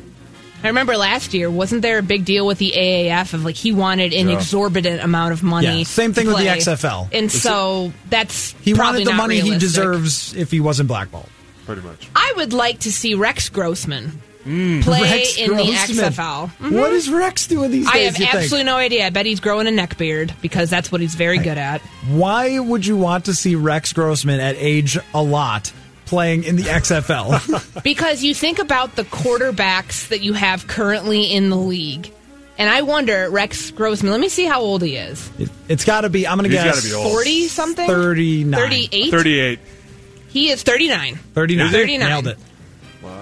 I 0.64 0.68
remember 0.68 0.96
last 0.98 1.34
year, 1.34 1.50
wasn't 1.50 1.82
there 1.82 1.98
a 1.98 2.04
big 2.04 2.24
deal 2.26 2.46
with 2.46 2.58
the 2.60 2.72
AAF 2.76 3.34
of 3.34 3.44
like 3.46 3.56
he 3.56 3.72
wanted 3.72 4.14
an 4.14 4.30
Yeah. 4.30 4.36
exorbitant 4.38 5.02
amount 5.02 5.34
of 5.34 5.42
money? 5.44 5.80
Yeah, 5.80 5.84
same 5.86 6.14
thing 6.14 6.26
to 6.28 6.34
with 6.34 6.44
the. 6.44 6.50
XFL. 6.50 7.06
And 7.12 7.26
It's- 7.26 7.42
so 7.42 7.92
that's 8.10 8.54
He 8.62 8.74
probably 8.74 9.00
wanted 9.02 9.08
the 9.08 9.12
not 9.12 9.18
money 9.18 9.40
he 9.40 9.58
deserves 9.58 10.34
if 10.36 10.52
he 10.52 10.60
wasn't 10.60 10.88
blackballed. 10.88 11.30
Pretty 11.66 11.82
much. 11.82 12.08
I 12.16 12.34
would 12.38 12.54
like 12.54 12.80
to 12.80 12.92
see 12.92 13.14
Rex 13.14 13.50
Grossman 13.50 14.22
play 14.44 14.52
Mm. 14.52 15.02
Rex 15.02 15.38
in 15.38 15.50
the 15.56 15.64
Grossman. 15.64 15.98
XFL. 16.14 16.50
What 16.72 16.92
is 16.94 17.10
Rex 17.10 17.46
doing 17.48 17.70
these 17.72 17.86
days? 17.86 17.94
I 17.94 17.98
have 18.00 18.18
you 18.18 18.26
think? 18.26 18.36
absolutely 18.36 18.66
no 18.66 18.76
idea. 18.78 19.06
I 19.06 19.10
bet 19.12 19.26
he's 19.28 19.40
growing 19.40 19.68
a 19.68 19.72
neck 19.72 19.98
beard 19.98 20.34
because 20.42 20.70
that's 20.70 20.92
what 20.92 21.00
he's 21.02 21.14
very 21.16 21.38
good 21.38 21.58
at. 21.60 21.82
Why 22.08 22.58
would 22.60 22.86
you 22.86 22.98
want 22.98 23.26
to 23.26 23.34
see 23.36 23.54
Rex 23.56 23.94
Grossman 23.94 24.40
at 24.40 24.56
age 24.58 24.98
a 25.14 25.22
lot 25.22 25.72
playing 26.12 26.44
in 26.44 26.58
the 26.58 26.64
XFL? 26.64 27.40
Because 27.84 28.22
you 28.22 28.36
think 28.36 28.60
about 28.60 28.96
the 28.96 29.04
quarterbacks 29.06 30.10
that 30.10 30.22
you 30.22 30.34
have 30.34 30.68
currently 30.68 31.24
in 31.24 31.50
the 31.50 31.56
league. 31.56 32.12
And 32.58 32.70
I 32.70 32.82
wonder, 32.84 33.30
Rex 33.30 33.72
Grossman, 33.72 34.12
let 34.12 34.20
me 34.20 34.30
see 34.30 34.46
how 34.46 34.62
old 34.62 34.84
he 34.84 34.98
is. 34.98 35.32
It, 35.40 35.50
has 35.70 35.86
got 35.86 36.02
to 36.02 36.10
be. 36.10 36.28
I'm 36.28 36.38
going 36.38 36.52
to 36.52 36.56
He's 36.56 36.64
guess 36.64 36.76
gotta 36.76 36.88
be 36.88 36.94
old. 36.94 37.12
40 37.14 37.48
something? 37.48 37.88
39. 37.88 38.60
38? 38.60 39.10
38. 39.12 39.60
He 40.28 40.50
is 40.52 40.62
39. 40.62 41.16
39. 41.16 41.66
Is 41.66 41.72
39. 41.72 42.10
Nailed 42.10 42.28
it. 42.28 42.38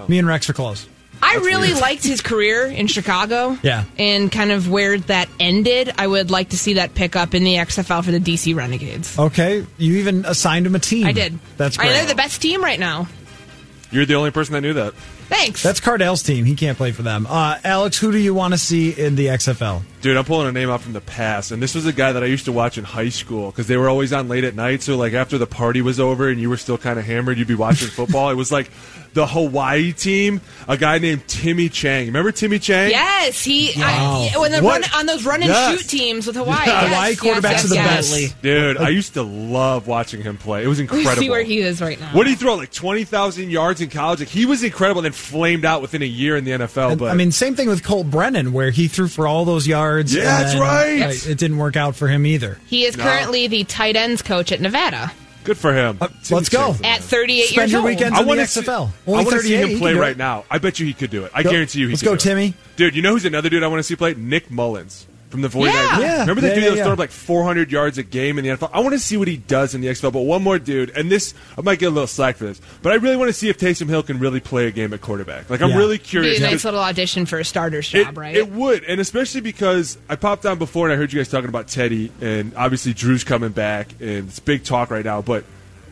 Me 0.08 0.18
and 0.18 0.28
Rex 0.28 0.50
are 0.50 0.52
close. 0.52 0.86
I 1.22 1.36
really 1.36 1.74
liked 1.74 2.04
his 2.04 2.20
career 2.20 2.66
in 2.66 2.86
Chicago. 2.86 3.58
Yeah. 3.62 3.84
And 3.98 4.30
kind 4.32 4.50
of 4.52 4.70
where 4.70 4.98
that 4.98 5.28
ended. 5.38 5.92
I 5.98 6.06
would 6.06 6.30
like 6.30 6.50
to 6.50 6.58
see 6.58 6.74
that 6.74 6.94
pick 6.94 7.16
up 7.16 7.34
in 7.34 7.44
the 7.44 7.54
XFL 7.56 8.04
for 8.04 8.10
the 8.10 8.20
DC 8.20 8.54
Renegades. 8.54 9.18
Okay, 9.18 9.66
you 9.78 9.98
even 9.98 10.24
assigned 10.24 10.66
him 10.66 10.74
a 10.74 10.78
team. 10.78 11.06
I 11.06 11.12
did. 11.12 11.38
That's 11.56 11.78
I 11.78 11.82
great. 11.82 11.92
they're 11.92 12.06
the 12.06 12.14
best 12.14 12.40
team 12.40 12.62
right 12.62 12.80
now. 12.80 13.06
You're 13.92 14.06
the 14.06 14.14
only 14.14 14.30
person 14.30 14.54
that 14.54 14.60
knew 14.60 14.74
that. 14.74 14.94
Thanks. 14.94 15.62
That's 15.62 15.80
Cardale's 15.80 16.22
team. 16.24 16.44
He 16.44 16.56
can't 16.56 16.76
play 16.76 16.90
for 16.90 17.02
them. 17.02 17.26
Uh, 17.28 17.58
Alex, 17.62 17.98
who 17.98 18.10
do 18.10 18.18
you 18.18 18.34
want 18.34 18.52
to 18.54 18.58
see 18.58 18.90
in 18.90 19.14
the 19.14 19.26
XFL? 19.26 19.82
Dude, 20.00 20.16
I'm 20.16 20.24
pulling 20.24 20.48
a 20.48 20.52
name 20.52 20.70
out 20.70 20.80
from 20.80 20.92
the 20.92 21.00
past, 21.00 21.52
and 21.52 21.62
this 21.62 21.74
was 21.74 21.86
a 21.86 21.92
guy 21.92 22.12
that 22.12 22.22
I 22.22 22.26
used 22.26 22.46
to 22.46 22.52
watch 22.52 22.78
in 22.78 22.84
high 22.84 23.10
school 23.10 23.50
because 23.50 23.68
they 23.68 23.76
were 23.76 23.88
always 23.88 24.12
on 24.12 24.28
late 24.28 24.42
at 24.42 24.56
night. 24.56 24.82
So, 24.82 24.96
like 24.96 25.12
after 25.12 25.38
the 25.38 25.46
party 25.46 25.82
was 25.82 26.00
over 26.00 26.28
and 26.28 26.40
you 26.40 26.48
were 26.48 26.56
still 26.56 26.78
kind 26.78 26.98
of 26.98 27.04
hammered, 27.04 27.38
you'd 27.38 27.46
be 27.48 27.54
watching 27.54 27.88
football. 27.90 28.30
It 28.30 28.34
was 28.34 28.50
like 28.50 28.70
the 29.14 29.26
Hawaii 29.26 29.92
team, 29.92 30.40
a 30.68 30.76
guy 30.76 30.98
named 30.98 31.26
Timmy 31.26 31.68
Chang. 31.68 32.06
Remember 32.06 32.30
Timmy 32.32 32.58
Chang? 32.58 32.90
Yes, 32.90 33.42
he. 33.42 33.72
Wow. 33.76 34.28
I, 34.34 34.38
when 34.38 34.52
the 34.52 34.62
run 34.62 34.82
on 34.94 35.06
those 35.06 35.24
run 35.24 35.42
and 35.42 35.50
Yes. 35.50 35.80
shoot 35.80 35.88
teams 35.88 36.26
with 36.26 36.36
Hawaii. 36.36 36.62
Yeah, 36.66 36.82
yes, 36.82 36.88
Hawaii 36.88 37.14
quarterbacks 37.14 37.42
yes, 37.50 37.64
are 37.64 37.68
the 37.68 37.74
yes. 37.74 38.10
best. 38.20 38.42
Dude, 38.42 38.76
I 38.78 38.88
used 38.90 39.14
to 39.14 39.22
love 39.22 39.86
watching 39.88 40.22
him 40.22 40.36
play. 40.36 40.62
It 40.64 40.68
was 40.68 40.78
Let 40.80 40.90
me 40.92 40.98
incredible. 40.98 41.22
see 41.22 41.30
where 41.30 41.42
he 41.42 41.58
is 41.60 41.80
right 41.80 41.98
now. 41.98 42.08
What 42.12 42.24
did 42.24 42.30
he 42.30 42.36
throw? 42.36 42.54
Like 42.54 42.72
twenty 42.72 43.04
thousand 43.04 43.50
yards 43.50 43.80
in 43.80 43.90
college. 43.90 44.20
Like 44.20 44.28
he 44.28 44.46
was 44.46 44.62
incredible, 44.62 45.00
and 45.00 45.06
then 45.06 45.12
flamed 45.12 45.64
out 45.64 45.82
within 45.82 46.02
a 46.02 46.06
year 46.06 46.36
in 46.36 46.44
the 46.44 46.52
NFL. 46.52 46.90
And, 46.92 46.98
But 47.00 47.10
I 47.10 47.14
mean, 47.14 47.32
same 47.32 47.54
thing 47.54 47.68
with 47.68 47.82
Colt 47.82 48.08
Brennan, 48.10 48.52
where 48.52 48.70
he 48.70 48.88
threw 48.88 49.08
for 49.08 49.26
all 49.26 49.44
those 49.44 49.66
yards. 49.66 50.14
Yeah, 50.14 50.20
and 50.22 50.28
that's 50.28 50.52
then, 50.52 50.60
right. 50.62 51.02
uh, 51.26 51.30
It 51.30 51.38
didn't 51.38 51.58
work 51.58 51.76
out 51.76 51.96
for 51.96 52.08
him 52.08 52.26
either. 52.26 52.58
He 52.66 52.84
is 52.84 52.96
No. 52.96 53.04
currently 53.04 53.46
the 53.48 53.64
tight 53.64 53.96
ends 53.96 54.22
coach 54.22 54.52
at 54.52 54.60
Nevada 54.60 55.12
good 55.44 55.58
for 55.58 55.72
him. 55.74 55.98
Uh, 56.00 56.08
let's 56.30 56.48
go. 56.48 56.74
at 56.84 57.00
38 57.00 57.42
Spend 57.46 57.56
years 57.56 57.72
your 57.72 57.80
old. 57.80 57.88
weekends 57.88 58.16
I 58.16 58.20
in 58.20 58.26
the 58.26 58.28
wanna 58.28 58.42
XFL. 58.42 58.88
See, 58.88 58.92
Only 59.06 59.20
I 59.20 59.24
want 59.24 59.28
to 59.30 59.38
see 59.42 59.56
him 59.56 59.78
play 59.78 59.94
right 59.94 60.12
it. 60.12 60.18
now. 60.18 60.44
I 60.50 60.58
bet 60.58 60.78
you 60.80 60.86
he 60.86 60.92
could 60.94 61.10
do 61.10 61.24
it. 61.24 61.32
I 61.34 61.42
Go. 61.42 61.50
guarantee 61.50 61.80
you 61.80 61.86
he 61.86 61.92
Let's 61.92 62.02
could 62.02 62.06
go, 62.06 62.12
do 62.12 62.16
it. 62.16 62.20
Timmy. 62.20 62.54
Dude, 62.76 62.94
you 62.96 63.02
know 63.02 63.10
who's 63.12 63.24
another 63.24 63.48
dude 63.48 63.62
I 63.62 63.68
want 63.68 63.80
to 63.80 63.82
see 63.84 63.96
play? 63.96 64.14
Nick 64.14 64.50
Mullins 64.50 65.06
from 65.30 65.40
the 65.42 65.48
49ers. 65.48 65.72
Yeah. 65.72 65.98
Yeah. 66.00 66.20
Remember 66.20 66.40
the 66.42 66.48
Yeah, 66.48 66.54
dude 66.54 66.62
yeah, 66.62 66.68
that 66.68 66.70
was 66.72 66.78
yeah. 66.78 66.84
throwing 66.84 66.98
like 66.98 67.10
400 67.10 67.72
yards 67.72 67.98
a 67.98 68.02
game 68.02 68.38
in 68.38 68.44
the 68.44 68.50
NFL? 68.50 68.70
I 68.72 68.80
want 68.80 68.92
to 68.92 68.98
see 68.98 69.16
what 69.16 69.28
he 69.28 69.36
does 69.38 69.74
in 69.74 69.80
the 69.80 69.88
XFL. 69.88 70.12
But 70.12 70.22
one 70.22 70.42
more 70.42 70.58
dude, 70.58 70.90
and 70.90 71.10
this, 71.10 71.34
I 71.56 71.60
might 71.62 71.78
get 71.78 71.86
a 71.86 71.90
little 71.90 72.06
slack 72.06 72.36
for 72.36 72.44
this, 72.44 72.60
but 72.82 72.92
I 72.92 72.96
really 72.96 73.16
want 73.16 73.28
to 73.28 73.32
see 73.32 73.48
if 73.48 73.56
Taysom 73.58 73.88
Hill 73.88 74.02
can 74.02 74.18
really 74.18 74.40
play 74.40 74.66
a 74.66 74.70
game 74.70 74.92
at 74.92 75.00
quarterback. 75.00 75.48
Like, 75.48 75.62
I'm 75.62 75.70
Yeah. 75.70 75.76
really 75.78 75.98
Be 75.98 76.04
curious. 76.04 76.38
a 76.40 76.42
nice 76.42 76.64
little 76.64 76.80
audition 76.80 77.26
for 77.26 77.38
a 77.38 77.44
starter's 77.44 77.92
it, 77.94 78.04
job, 78.04 78.18
right? 78.18 78.36
it 78.36 78.50
would, 78.50 78.84
and 78.84 79.00
especially 79.00 79.40
because 79.40 79.96
I 80.08 80.16
popped 80.16 80.44
on 80.46 80.58
before 80.58 80.86
and 80.88 80.92
I 80.92 80.96
heard 80.96 81.12
you 81.12 81.18
guys 81.20 81.28
talking 81.28 81.48
about 81.48 81.68
Teddy, 81.68 82.10
and 82.20 82.52
obviously 82.56 82.92
Drew's 82.92 83.24
coming 83.24 83.50
back, 83.50 83.88
and 84.00 84.28
it's 84.28 84.40
big 84.40 84.64
talk 84.64 84.90
right 84.90 85.04
now. 85.04 85.22
But 85.22 85.44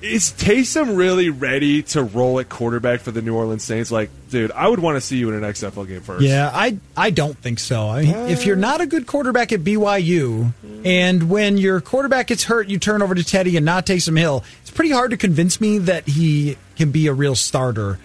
is 0.03 0.31
Taysom 0.33 0.97
really 0.97 1.31
ready 1.31 1.83
to 1.83 2.03
roll 2.03 2.39
at 2.41 2.49
quarterback 2.49 3.01
for 3.01 3.11
the 3.11 3.23
New 3.23 3.35
Orleans 3.35 3.65
Saints? 3.65 3.91
Like, 3.91 4.11
dude, 4.31 4.53
I 4.53 4.69
would 4.69 4.79
want 4.79 4.97
to 4.97 5.01
see 5.01 5.17
you 5.17 5.29
in 5.31 5.43
an 5.43 5.51
XFL 5.51 5.87
game 5.89 6.01
first. 6.01 6.23
Yeah, 6.23 6.51
I 6.53 6.79
I 6.97 7.11
don't 7.11 7.37
think 7.37 7.59
so. 7.59 7.89
I 7.89 8.03
mean, 8.03 8.15
if 8.29 8.47
you're 8.47 8.57
not 8.57 8.81
a 8.81 8.87
good 8.87 9.07
quarterback 9.07 9.53
at 9.53 9.61
BYU, 9.61 10.53
and 10.85 11.29
when 11.29 11.59
your 11.59 11.81
quarterback 11.81 12.29
gets 12.29 12.45
hurt, 12.45 12.69
you 12.69 12.79
turn 12.79 13.03
over 13.03 13.15
to 13.15 13.25
Teddy 13.25 13.57
and 13.57 13.67
not 13.67 13.87
Taysom 13.87 14.19
Hill. 14.19 14.45
It's 14.63 14.71
pretty 14.71 14.91
hard 14.93 15.11
to 15.11 15.17
convince 15.17 15.61
me 15.61 15.79
that 15.79 16.07
he 16.07 16.57
can 16.77 16.91
be 16.91 17.07
a 17.07 17.13
real 17.13 17.35
starter. 17.35 17.99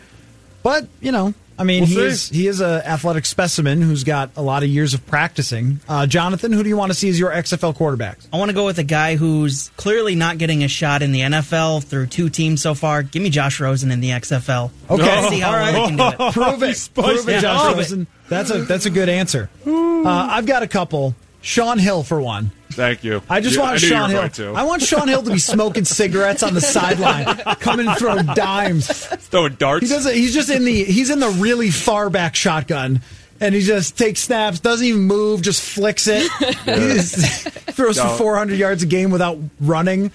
But 0.64 0.88
you 1.02 1.12
know, 1.12 1.34
I 1.64 1.66
mean, 1.66 1.84
We'll 1.84 1.92
he 1.92 2.00
is 2.02 2.28
he 2.28 2.48
is 2.48 2.60
a 2.60 2.86
athletic 2.86 3.26
specimen 3.26 3.82
who's 3.82 4.04
got 4.04 4.32
a 4.36 4.42
lot 4.42 4.64
of 4.64 4.70
years 4.70 4.94
of 4.94 5.06
practicing. 5.08 5.80
Uh, 5.88 6.06
Jonathan, 6.06 6.52
who 6.52 6.62
do 6.62 6.68
you 6.68 6.76
want 6.76 6.92
to 6.92 6.94
see 6.94 7.08
as 7.08 7.18
your 7.18 7.32
XFL 7.32 7.74
quarterbacks? 7.74 8.28
I 8.34 8.38
want 8.38 8.50
to 8.50 8.54
go 8.54 8.66
with 8.66 8.80
a 8.80 8.84
guy 8.84 9.16
who's 9.16 9.70
clearly 9.78 10.14
not 10.14 10.40
getting 10.40 10.66
a 10.66 10.68
shot 10.68 11.02
in 11.02 11.14
the 11.14 11.22
NFL 11.22 11.86
through 11.86 12.08
two 12.08 12.28
teams 12.28 12.62
so 12.62 12.74
far. 12.74 13.02
Give 13.02 13.24
me 13.24 13.30
Josh 13.30 13.62
Rosen 13.62 13.92
in 13.92 14.02
the 14.02 14.10
XFL. 14.10 14.72
Okay. 14.90 15.30
see 15.30 15.40
how 15.40 15.52
All 15.52 15.56
right. 15.56 15.74
well 15.74 15.90
he 15.90 15.96
can 15.96 16.18
do 16.18 16.26
it. 16.26 16.34
Prove 16.34 16.64
it. 16.64 16.90
Prove 16.94 17.30
it, 17.30 17.32
Yeah, 17.32 17.40
Josh 17.40 17.62
prove 17.62 17.76
it. 17.76 17.78
Rosen. 17.78 18.08
That's 18.28 18.52
a 18.52 18.64
that's 18.64 18.86
a 18.86 18.90
good 18.90 19.08
answer. 19.08 19.50
Uh, 19.66 20.04
I've 20.06 20.46
got 20.46 20.64
a 20.64 20.68
couple. 20.68 21.16
Shaun 21.42 21.80
Hill 21.80 22.04
for 22.04 22.22
one. 22.22 22.52
Thank 22.74 23.04
you. 23.04 23.22
I 23.30 23.40
just 23.42 23.56
Yeah, 23.56 23.62
want 23.62 23.82
you 23.82 23.88
Shaun 23.88 24.10
Hill. 24.10 24.30
to. 24.30 24.54
I 24.54 24.64
want 24.64 24.82
Shaun 24.82 25.08
Hill 25.08 25.24
to 25.24 25.32
be 25.32 25.40
smoking 25.40 25.86
cigarettes 26.00 26.44
on 26.44 26.54
the 26.54 26.62
sideline, 26.62 27.26
coming 27.60 27.88
and 27.88 27.98
throwing 27.98 28.26
dimes. 28.28 28.88
throwing 29.06 29.54
darts. 29.56 29.88
He 29.88 29.94
does. 29.94 30.06
He's 30.12 30.34
just 30.34 30.50
in 30.50 30.66
the 30.66 30.84
he's 30.84 31.10
in 31.10 31.20
the 31.20 31.30
really 31.30 31.70
far 31.72 32.10
back 32.10 32.36
shotgun, 32.36 33.02
and 33.40 33.56
he 33.56 33.62
just 33.62 33.98
takes 33.98 34.20
snaps, 34.22 34.60
doesn't 34.60 34.86
even 34.86 35.02
move, 35.02 35.42
just 35.42 35.62
flicks 35.62 36.08
it. 36.08 36.30
He 36.66 36.94
just 36.94 37.50
throws 37.74 38.00
for 38.00 38.08
400 38.10 38.58
yards 38.58 38.84
a 38.84 38.86
game 38.86 39.10
without 39.12 39.38
running. 39.60 40.12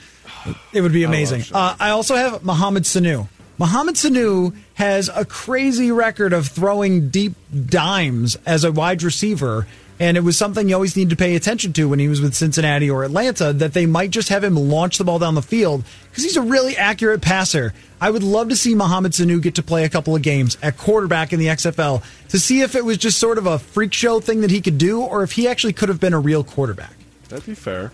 It 0.73 0.81
would 0.81 0.93
be 0.93 1.05
amazing. 1.05 1.43
Shaun. 1.43 1.57
Uh, 1.73 1.77
I 1.81 1.91
also 1.91 2.15
have 2.15 2.43
Mohamed 2.45 2.85
Sanu. 2.85 3.29
Mohamed 3.59 3.97
Sanu 3.97 4.57
has 4.75 5.11
a 5.13 5.25
crazy 5.25 5.91
record 5.91 6.33
of 6.33 6.47
throwing 6.47 7.09
deep 7.11 7.35
dimes 7.67 8.37
as 8.47 8.63
a 8.65 8.71
wide 8.71 9.03
receiver. 9.03 9.67
And 10.01 10.17
it 10.17 10.21
was 10.21 10.39
something 10.39 10.69
you 10.69 10.75
always 10.77 10.97
need 10.97 11.11
to 11.11 11.17
pay 11.17 11.35
attention 11.35 11.73
to 11.73 11.89
when 11.89 11.99
he 11.99 12.07
was 12.07 12.21
with 12.21 12.35
Cincinnati 12.35 12.89
or 12.89 13.03
Atlanta 13.03 13.53
that 13.55 13.73
they 13.73 13.85
might 13.85 14.11
just 14.11 14.29
have 14.29 14.45
him 14.45 14.55
launch 14.55 14.97
the 14.99 15.03
ball 15.05 15.19
down 15.19 15.35
the 15.35 15.43
field 15.43 15.83
because 16.09 16.23
he's 16.23 16.37
a 16.37 16.41
really 16.43 16.77
accurate 16.77 17.21
passer. 17.21 17.75
I 18.01 18.11
would 18.11 18.23
love 18.23 18.49
to 18.51 18.57
see 18.57 18.77
Mohamed 18.77 19.11
Sanu 19.13 19.43
get 19.43 19.57
to 19.57 19.63
play 19.65 19.83
a 19.85 19.89
couple 19.89 20.15
of 20.15 20.23
games 20.23 20.57
at 20.63 20.77
quarterback 20.77 21.33
in 21.33 21.41
the 21.41 21.47
XFL 21.47 22.05
to 22.29 22.39
see 22.39 22.61
if 22.61 22.77
it 22.77 22.85
was 22.85 22.97
just 22.97 23.19
sort 23.19 23.39
of 23.39 23.47
a 23.47 23.59
freak 23.59 23.93
show 23.93 24.21
thing 24.21 24.43
that 24.43 24.51
he 24.51 24.61
could 24.61 24.79
do 24.79 25.01
or 25.03 25.25
if 25.25 25.33
he 25.33 25.49
actually 25.49 25.73
could 25.73 25.89
have 25.89 25.99
been 25.99 26.15
a 26.15 26.21
real 26.21 26.45
quarterback. 26.45 26.93
That'd 27.29 27.47
be 27.47 27.55
fair. 27.55 27.91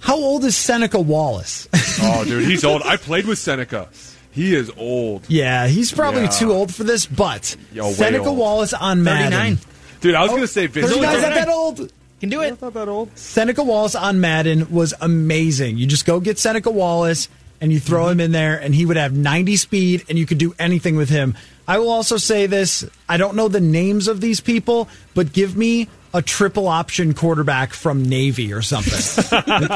How 0.00 0.16
old 0.16 0.44
is 0.44 0.56
Seneca 0.56 0.98
Wallace? 1.00 1.68
Oh, 2.02 2.24
dude, 2.24 2.44
he's 2.48 2.64
old. 2.64 2.80
I 2.82 2.96
played 2.96 3.26
with 3.26 3.38
Seneca. 3.38 3.88
He 4.30 4.54
is 4.54 4.70
old. 4.78 5.26
yeah, 5.28 5.66
he's 5.66 5.92
probably 5.92 6.22
Yeah. 6.22 6.28
too 6.30 6.50
old 6.52 6.74
for 6.74 6.84
this, 6.84 7.04
but 7.04 7.54
Yo, 7.74 7.92
Seneca 7.92 8.24
old. 8.24 8.38
Wallace 8.38 8.72
on 8.72 9.02
Madden. 9.04 9.58
39. 9.58 9.58
Dude, 10.02 10.14
I 10.16 10.22
was 10.22 10.30
oh, 10.30 10.34
going 10.34 10.42
to 10.42 10.48
say 10.48 10.66
Vince. 10.66 10.90
39 10.90 11.14
is 11.14 11.22
Young. 11.22 11.30
not 11.30 11.34
that 11.34 11.48
old. 11.48 11.92
Can 12.20 12.28
do 12.28 12.42
it. 12.42 12.60
Not 12.60 12.74
that 12.74 12.88
old. 12.88 13.16
Seneca 13.16 13.62
Wallace 13.64 13.94
on 13.94 14.20
Madden 14.20 14.70
was 14.70 14.94
amazing. 15.00 15.78
You 15.78 15.86
just 15.86 16.04
go 16.06 16.20
get 16.20 16.38
Seneca 16.38 16.70
Wallace 16.70 17.28
and 17.60 17.72
you 17.72 17.78
throw 17.78 18.02
mm-hmm. 18.02 18.12
him 18.12 18.20
in 18.20 18.32
there, 18.32 18.60
and 18.60 18.74
he 18.74 18.84
would 18.84 18.96
have 18.96 19.12
90 19.12 19.56
speed, 19.56 20.04
and 20.08 20.18
you 20.18 20.26
could 20.26 20.38
do 20.38 20.52
anything 20.58 20.96
with 20.96 21.08
him. 21.08 21.36
I 21.66 21.78
will 21.78 21.90
also 21.90 22.16
say 22.16 22.46
this 22.46 22.84
I 23.08 23.16
don't 23.16 23.36
know 23.36 23.46
the 23.46 23.60
names 23.60 24.08
of 24.08 24.20
these 24.20 24.40
people, 24.40 24.88
but 25.14 25.32
give 25.32 25.56
me 25.56 25.88
a 26.12 26.20
triple 26.20 26.68
option 26.68 27.14
quarterback 27.14 27.72
from 27.72 28.02
Navy 28.02 28.52
or 28.52 28.62
something. 28.62 28.92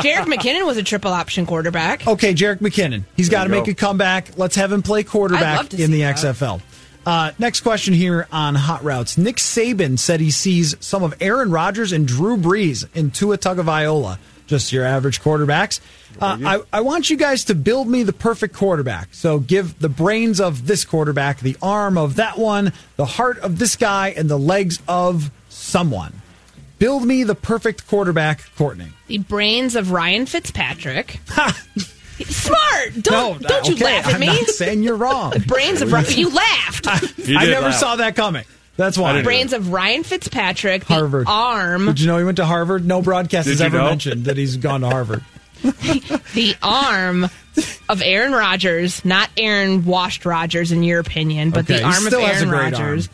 Jerick 0.02 0.26
McKinnon 0.26 0.66
was 0.66 0.76
a 0.76 0.82
triple 0.82 1.12
option 1.12 1.46
quarterback. 1.46 2.06
okay, 2.06 2.34
Jerick 2.34 2.58
McKinnon. 2.58 3.04
He's 3.16 3.28
got 3.28 3.44
to 3.44 3.50
you 3.50 3.54
go. 3.54 3.60
make 3.60 3.68
a 3.68 3.74
comeback. 3.74 4.36
Let's 4.36 4.56
have 4.56 4.72
him 4.72 4.82
play 4.82 5.04
quarterback 5.04 5.72
in 5.72 5.92
the 5.92 6.02
that. 6.02 6.16
XFL. 6.16 6.60
Uh, 7.06 7.30
next 7.38 7.60
question 7.60 7.94
here 7.94 8.26
on 8.32 8.56
Hot 8.56 8.82
Routes. 8.82 9.16
Nick 9.16 9.36
Saban 9.36 9.96
said 9.96 10.18
he 10.18 10.32
sees 10.32 10.74
some 10.80 11.04
of 11.04 11.14
Aaron 11.20 11.52
Rodgers 11.52 11.92
and 11.92 12.06
Drew 12.06 12.36
Brees 12.36 12.84
in 12.96 13.12
Tua 13.12 13.38
Tagovailoa, 13.38 14.18
just 14.48 14.72
your 14.72 14.84
average 14.84 15.22
quarterbacks. 15.22 15.78
Uh, 16.20 16.38
I, 16.44 16.62
I 16.72 16.80
want 16.80 17.08
you 17.08 17.16
guys 17.16 17.44
to 17.44 17.54
build 17.54 17.86
me 17.86 18.02
the 18.02 18.12
perfect 18.12 18.54
quarterback. 18.54 19.14
So 19.14 19.38
give 19.38 19.78
the 19.78 19.88
brains 19.88 20.40
of 20.40 20.66
this 20.66 20.84
quarterback, 20.84 21.38
the 21.40 21.56
arm 21.62 21.96
of 21.96 22.16
that 22.16 22.38
one, 22.38 22.72
the 22.96 23.04
heart 23.04 23.38
of 23.38 23.60
this 23.60 23.76
guy, 23.76 24.08
and 24.08 24.28
the 24.28 24.38
legs 24.38 24.82
of 24.88 25.30
someone. 25.48 26.12
Build 26.78 27.04
me 27.04 27.22
the 27.22 27.34
perfect 27.34 27.86
quarterback, 27.86 28.42
Courtney. 28.56 28.88
The 29.06 29.18
brains 29.18 29.76
of 29.76 29.92
Ryan 29.92 30.26
Fitzpatrick. 30.26 31.20
Smart. 32.24 32.94
Don't 33.02 33.40
No, 33.42 33.48
don't 33.48 33.66
you 33.68 33.74
okay, 33.74 33.84
laugh 33.84 34.06
at 34.06 34.14
I'm 34.14 34.20
me. 34.20 34.26
not 34.26 34.46
saying 34.48 34.82
you're 34.82 34.96
wrong. 34.96 35.32
brains 35.46 35.82
of 35.82 35.92
Ryan. 35.92 36.06
You 36.18 36.30
laughed. 36.30 36.88
He 37.16 37.36
I 37.36 37.46
never 37.46 37.66
laugh. 37.66 37.74
saw 37.74 37.96
that 37.96 38.16
coming. 38.16 38.44
That's 38.76 38.98
why. 38.98 39.22
Brains 39.22 39.52
of 39.52 39.72
Ryan 39.72 40.02
Fitzpatrick. 40.02 40.84
The 40.84 40.94
Harvard. 40.94 41.26
arm. 41.28 41.86
Did 41.86 42.00
you 42.00 42.06
know 42.06 42.18
he 42.18 42.24
went 42.24 42.36
to 42.36 42.44
Harvard? 42.44 42.84
No 42.86 43.00
broadcast 43.02 43.46
Did 43.46 43.52
has 43.52 43.60
ever 43.62 43.78
know? 43.78 43.84
mentioned 43.88 44.24
that 44.26 44.36
he's 44.36 44.56
gone 44.58 44.82
to 44.82 44.88
Harvard. 44.88 45.24
the 45.62 46.54
arm 46.62 47.24
of 47.88 48.02
Aaron 48.02 48.32
Rodgers, 48.32 49.02
not 49.04 49.30
Aaron 49.38 49.84
washed 49.86 50.26
Rodgers 50.26 50.72
in 50.72 50.82
your 50.82 51.00
opinion, 51.00 51.50
but 51.50 51.60
Okay, 51.60 51.78
the 51.78 51.84
arm 51.84 51.94
of 51.96 52.02
still 52.12 52.20
has 52.20 52.42
Aaron 52.42 52.50
Rodgers, 52.50 53.08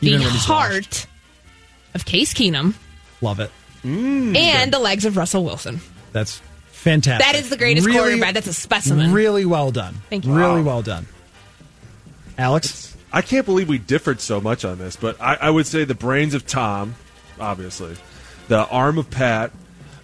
the 0.00 0.12
when 0.12 0.20
he's 0.20 0.44
heart 0.44 1.06
of 1.94 2.04
Case 2.04 2.32
Keenum, 2.32 2.74
Love 3.20 3.40
it. 3.40 3.50
Mm. 3.84 4.36
and 4.36 4.72
the 4.72 4.78
legs 4.78 5.04
of 5.04 5.16
Russell 5.16 5.44
Wilson. 5.44 5.80
That's 6.12 6.40
fantastic. 6.78 7.26
That 7.26 7.38
is 7.38 7.50
the 7.50 7.56
greatest 7.56 7.86
Really- 7.86 7.98
quarterback. 7.98 8.34
That's 8.34 8.46
a 8.46 8.52
specimen. 8.52 9.12
Really 9.12 9.44
well 9.44 9.70
done. 9.70 9.96
Thank 10.10 10.24
you. 10.26 10.32
Really 10.32 10.62
Wow. 10.62 10.66
well 10.66 10.82
done. 10.82 11.06
Alex? 12.36 12.96
I 13.12 13.22
can't 13.22 13.46
believe 13.46 13.68
we 13.68 13.78
differed 13.78 14.20
so 14.20 14.40
much 14.40 14.64
on 14.64 14.78
this, 14.78 14.96
but 14.96 15.20
I, 15.20 15.34
I 15.40 15.50
would 15.50 15.66
say 15.66 15.84
the 15.84 15.94
brains 15.94 16.34
of 16.34 16.46
Tom, 16.46 16.94
obviously, 17.40 17.96
the 18.48 18.66
arm 18.68 18.98
of 18.98 19.10
Pat, 19.10 19.50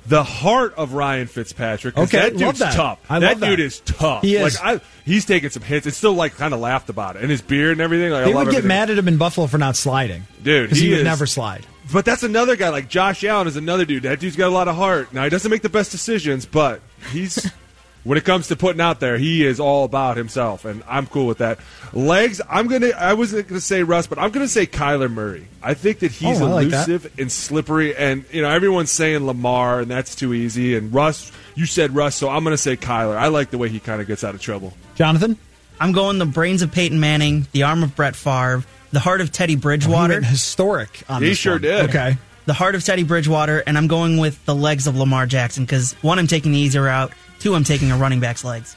the 0.06 0.24
heart 0.24 0.74
of 0.76 0.94
Ryan 0.94 1.26
Fitzpatrick. 1.26 1.96
Okay, 1.96 2.16
that 2.18 2.32
love 2.32 2.38
dude's 2.40 2.58
that. 2.60 2.74
tough. 2.74 2.98
I 3.08 3.18
that 3.20 3.28
love 3.32 3.40
that. 3.40 3.46
dude 3.50 3.60
is 3.60 3.80
tough. 3.80 4.22
He 4.22 4.36
is. 4.36 4.58
Like 4.60 4.80
I, 4.80 4.84
he's 5.04 5.26
taking 5.26 5.50
some 5.50 5.62
hits. 5.62 5.86
It's 5.86 5.96
still 5.96 6.14
like 6.14 6.34
kind 6.36 6.54
of 6.54 6.60
laughed 6.60 6.88
about 6.88 7.16
it, 7.16 7.22
and 7.22 7.30
his 7.30 7.42
beard 7.42 7.72
and 7.72 7.80
everything. 7.82 8.10
Like, 8.10 8.22
I 8.22 8.28
They 8.28 8.34
love 8.34 8.46
would 8.46 8.52
get 8.52 8.58
everything. 8.58 8.68
mad 8.68 8.90
at 8.90 8.98
him 8.98 9.08
in 9.08 9.16
Buffalo 9.18 9.46
for 9.46 9.58
not 9.58 9.76
sliding. 9.76 10.26
Dude, 10.42 10.64
Because 10.70 10.78
he, 10.78 10.86
he 10.86 10.90
would 10.92 10.98
is- 11.00 11.04
never 11.04 11.26
slide. 11.26 11.66
But 11.92 12.04
that's 12.04 12.22
another 12.22 12.56
guy 12.56 12.70
like 12.70 12.88
Josh 12.88 13.24
Allen 13.24 13.46
is 13.46 13.56
another 13.56 13.84
dude. 13.84 14.04
That 14.04 14.20
dude's 14.20 14.36
got 14.36 14.48
a 14.48 14.54
lot 14.54 14.68
of 14.68 14.76
heart. 14.76 15.12
Now 15.12 15.24
he 15.24 15.30
doesn't 15.30 15.50
make 15.50 15.62
the 15.62 15.68
best 15.68 15.90
decisions, 15.92 16.46
but 16.46 16.80
he's 17.12 17.50
when 18.04 18.18
it 18.18 18.24
comes 18.24 18.48
to 18.48 18.56
putting 18.56 18.80
out 18.80 19.00
there, 19.00 19.18
he 19.18 19.44
is 19.44 19.60
all 19.60 19.84
about 19.84 20.16
himself, 20.16 20.64
and 20.64 20.82
I'm 20.88 21.06
cool 21.06 21.26
with 21.26 21.38
that. 21.38 21.58
Legs, 21.92 22.40
I'm 22.48 22.66
gonna. 22.68 22.88
I 22.90 23.12
wasn't 23.14 23.48
gonna 23.48 23.60
say 23.60 23.82
Russ, 23.82 24.06
but 24.06 24.18
I'm 24.18 24.30
gonna 24.30 24.48
say 24.48 24.66
Kyler 24.66 25.10
Murray. 25.10 25.46
I 25.62 25.74
think 25.74 25.98
that 26.00 26.10
he's 26.12 26.40
Oh, 26.40 26.46
I 26.46 26.52
like 26.52 26.68
that. 26.68 26.88
elusive 26.88 27.12
and 27.18 27.30
slippery, 27.30 27.94
and 27.96 28.24
you 28.32 28.42
know 28.42 28.50
everyone's 28.50 28.90
saying 28.90 29.26
Lamar, 29.26 29.80
and 29.80 29.90
that's 29.90 30.14
too 30.14 30.32
easy. 30.34 30.76
And 30.76 30.92
Russ, 30.92 31.30
you 31.54 31.66
said 31.66 31.94
Russ, 31.94 32.14
so 32.16 32.28
I'm 32.30 32.44
gonna 32.44 32.56
say 32.56 32.76
Kyler. 32.76 33.16
I 33.16 33.28
like 33.28 33.50
the 33.50 33.58
way 33.58 33.68
he 33.68 33.78
kind 33.80 34.00
of 34.00 34.06
gets 34.06 34.24
out 34.24 34.34
of 34.34 34.40
trouble. 34.40 34.72
Jonathan? 34.94 35.36
I'm 35.80 35.92
going 35.92 36.18
the 36.18 36.26
brains 36.26 36.62
of 36.62 36.70
Peyton 36.72 37.00
Manning, 37.00 37.46
the 37.52 37.64
arm 37.64 37.82
of 37.82 37.96
Brett 37.96 38.14
Favre, 38.14 38.64
the 38.94 39.00
heart 39.00 39.20
of 39.20 39.30
Teddy 39.32 39.52
He 39.52 39.56
Bridgewater. 39.56 40.14
went 40.14 40.24
historic 40.26 41.02
on 41.08 41.22
He 41.22 41.28
this 41.30 41.38
sure 41.38 41.54
one. 41.54 41.62
did. 41.62 41.84
Okay. 41.90 42.16
the 42.46 42.54
heart 42.54 42.74
of 42.74 42.82
Teddy 42.84 43.02
Bridgewater, 43.02 43.62
and 43.66 43.76
I'm 43.76 43.86
going 43.88 44.16
with 44.18 44.42
the 44.46 44.54
legs 44.54 44.86
of 44.86 44.96
Lamar 44.96 45.26
Jackson 45.26 45.64
because 45.64 45.92
one, 46.02 46.18
I'm 46.18 46.26
taking 46.26 46.52
the 46.52 46.58
easier 46.58 46.82
route. 46.82 47.12
Two, 47.40 47.54
I'm 47.54 47.64
taking 47.64 47.90
a 47.90 47.96
running 47.96 48.20
back's 48.20 48.44
legs. 48.44 48.76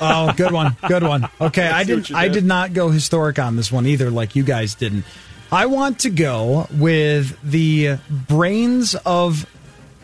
Oh, 0.00 0.32
good 0.36 0.52
one. 0.52 0.76
Good 0.86 1.02
one. 1.02 1.28
Okay, 1.40 1.66
I 1.68 1.82
see 1.82 1.88
didn't 1.94 2.10
you 2.10 2.16
I 2.16 2.24
did. 2.28 2.34
did 2.34 2.44
not 2.44 2.72
go 2.72 2.88
historic 2.90 3.38
on 3.40 3.56
this 3.56 3.72
one 3.72 3.86
either 3.86 4.10
like 4.10 4.36
you 4.36 4.44
guys 4.44 4.74
didn't. 4.76 5.04
I 5.50 5.66
want 5.66 6.00
to 6.00 6.10
go 6.10 6.68
with 6.72 7.36
the 7.42 7.96
brains 8.28 8.94
of 9.06 9.46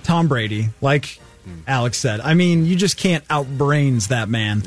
Tom 0.02 0.26
Brady, 0.26 0.70
like 0.80 1.20
Alex 1.68 1.98
said. 1.98 2.20
I 2.20 2.34
mean, 2.34 2.64
you 2.66 2.74
just 2.76 2.96
can't 2.96 3.26
outbrains 3.28 4.08
that 4.08 4.28
man. 4.28 4.62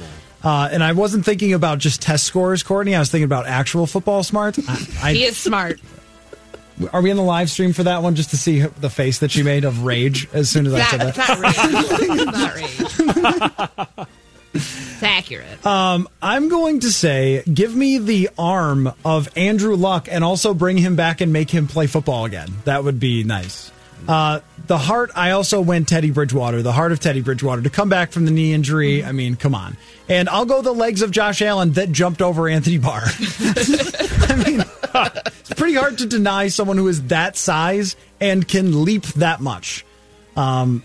Uh, 0.48 0.70
and 0.72 0.82
I 0.82 0.94
wasn't 0.94 1.26
thinking 1.26 1.52
about 1.52 1.80
just 1.80 2.02
test 2.02 2.24
scores, 2.24 2.64
Courtney. 2.64 2.96
I 2.96 3.00
was 3.00 3.12
thinking 3.12 3.26
about 3.26 3.48
actual 3.48 3.86
football 3.86 4.24
smart. 4.24 4.58
I, 5.04 5.12
He 5.12 5.26
is 5.26 5.36
smart. 5.36 5.78
are 6.94 7.02
we 7.02 7.12
in 7.12 7.18
the 7.18 7.24
live 7.24 7.50
stream 7.50 7.74
for 7.74 7.84
that 7.84 8.02
one 8.02 8.16
just 8.16 8.30
to 8.30 8.38
see 8.38 8.62
the 8.62 8.90
face 8.90 9.20
that 9.20 9.30
she 9.30 9.44
made 9.44 9.66
of 9.66 9.84
rage 9.84 10.30
as 10.32 10.50
soon 10.50 10.66
as 10.66 10.74
I 10.74 10.84
said 10.84 11.02
that? 11.02 11.18
it's 11.18 12.26
not 12.32 12.56
rage. 12.56 12.80
It's 12.80 13.98
not 13.98 14.08
rage. 14.56 15.04
Accurate. 15.04 15.66
I'm 15.66 16.48
going 16.48 16.80
to 16.80 16.94
say, 16.94 17.44
give 17.54 17.76
me 17.76 17.98
the 17.98 18.30
arm 18.40 18.94
of 19.04 19.28
Andrew 19.36 19.76
Luck 19.76 20.08
and 20.10 20.24
also 20.24 20.54
bring 20.54 20.78
him 20.78 20.96
back 20.96 21.20
and 21.20 21.34
make 21.34 21.50
him 21.50 21.68
play 21.68 21.88
football 21.88 22.24
again. 22.24 22.48
That 22.64 22.86
would 22.86 23.02
be 23.02 23.26
nice. 23.26 23.70
Uh, 24.08 24.40
the 24.68 24.78
heart, 24.78 25.12
I 25.16 25.32
also 25.32 25.62
went 25.62 25.88
Teddy 25.88 26.12
Bridgewater, 26.12 26.62
the 26.62 26.74
heart 26.74 26.92
of 26.92 27.00
Teddy 27.00 27.22
Bridgewater 27.22 27.62
to 27.62 27.70
come 27.70 27.90
back 27.90 28.12
from 28.12 28.26
the 28.26 28.32
knee 28.32 28.54
injury. 28.54 29.04
I 29.04 29.14
mean, 29.14 29.36
come 29.36 29.56
on. 29.56 29.78
And 30.10 30.30
I'll 30.30 30.46
go 30.46 30.62
the 30.62 30.74
legs 30.74 31.02
of 31.02 31.12
Josh 31.12 31.42
Allen 31.42 31.72
that 31.74 31.92
jumped 31.92 32.22
over 32.22 32.48
Anthony 32.48 32.78
Barr. 32.78 33.04
I 33.40 34.44
mean, 34.46 34.64
it's 34.94 35.54
pretty 35.54 35.76
hard 35.76 35.98
to 36.00 36.06
deny 36.06 36.50
someone 36.50 36.78
who 36.78 36.88
is 36.88 37.04
that 37.08 37.38
size 37.38 37.96
and 38.20 38.48
can 38.48 38.84
leap 38.84 39.04
that 39.04 39.40
much. 39.40 39.86
Um, 40.36 40.84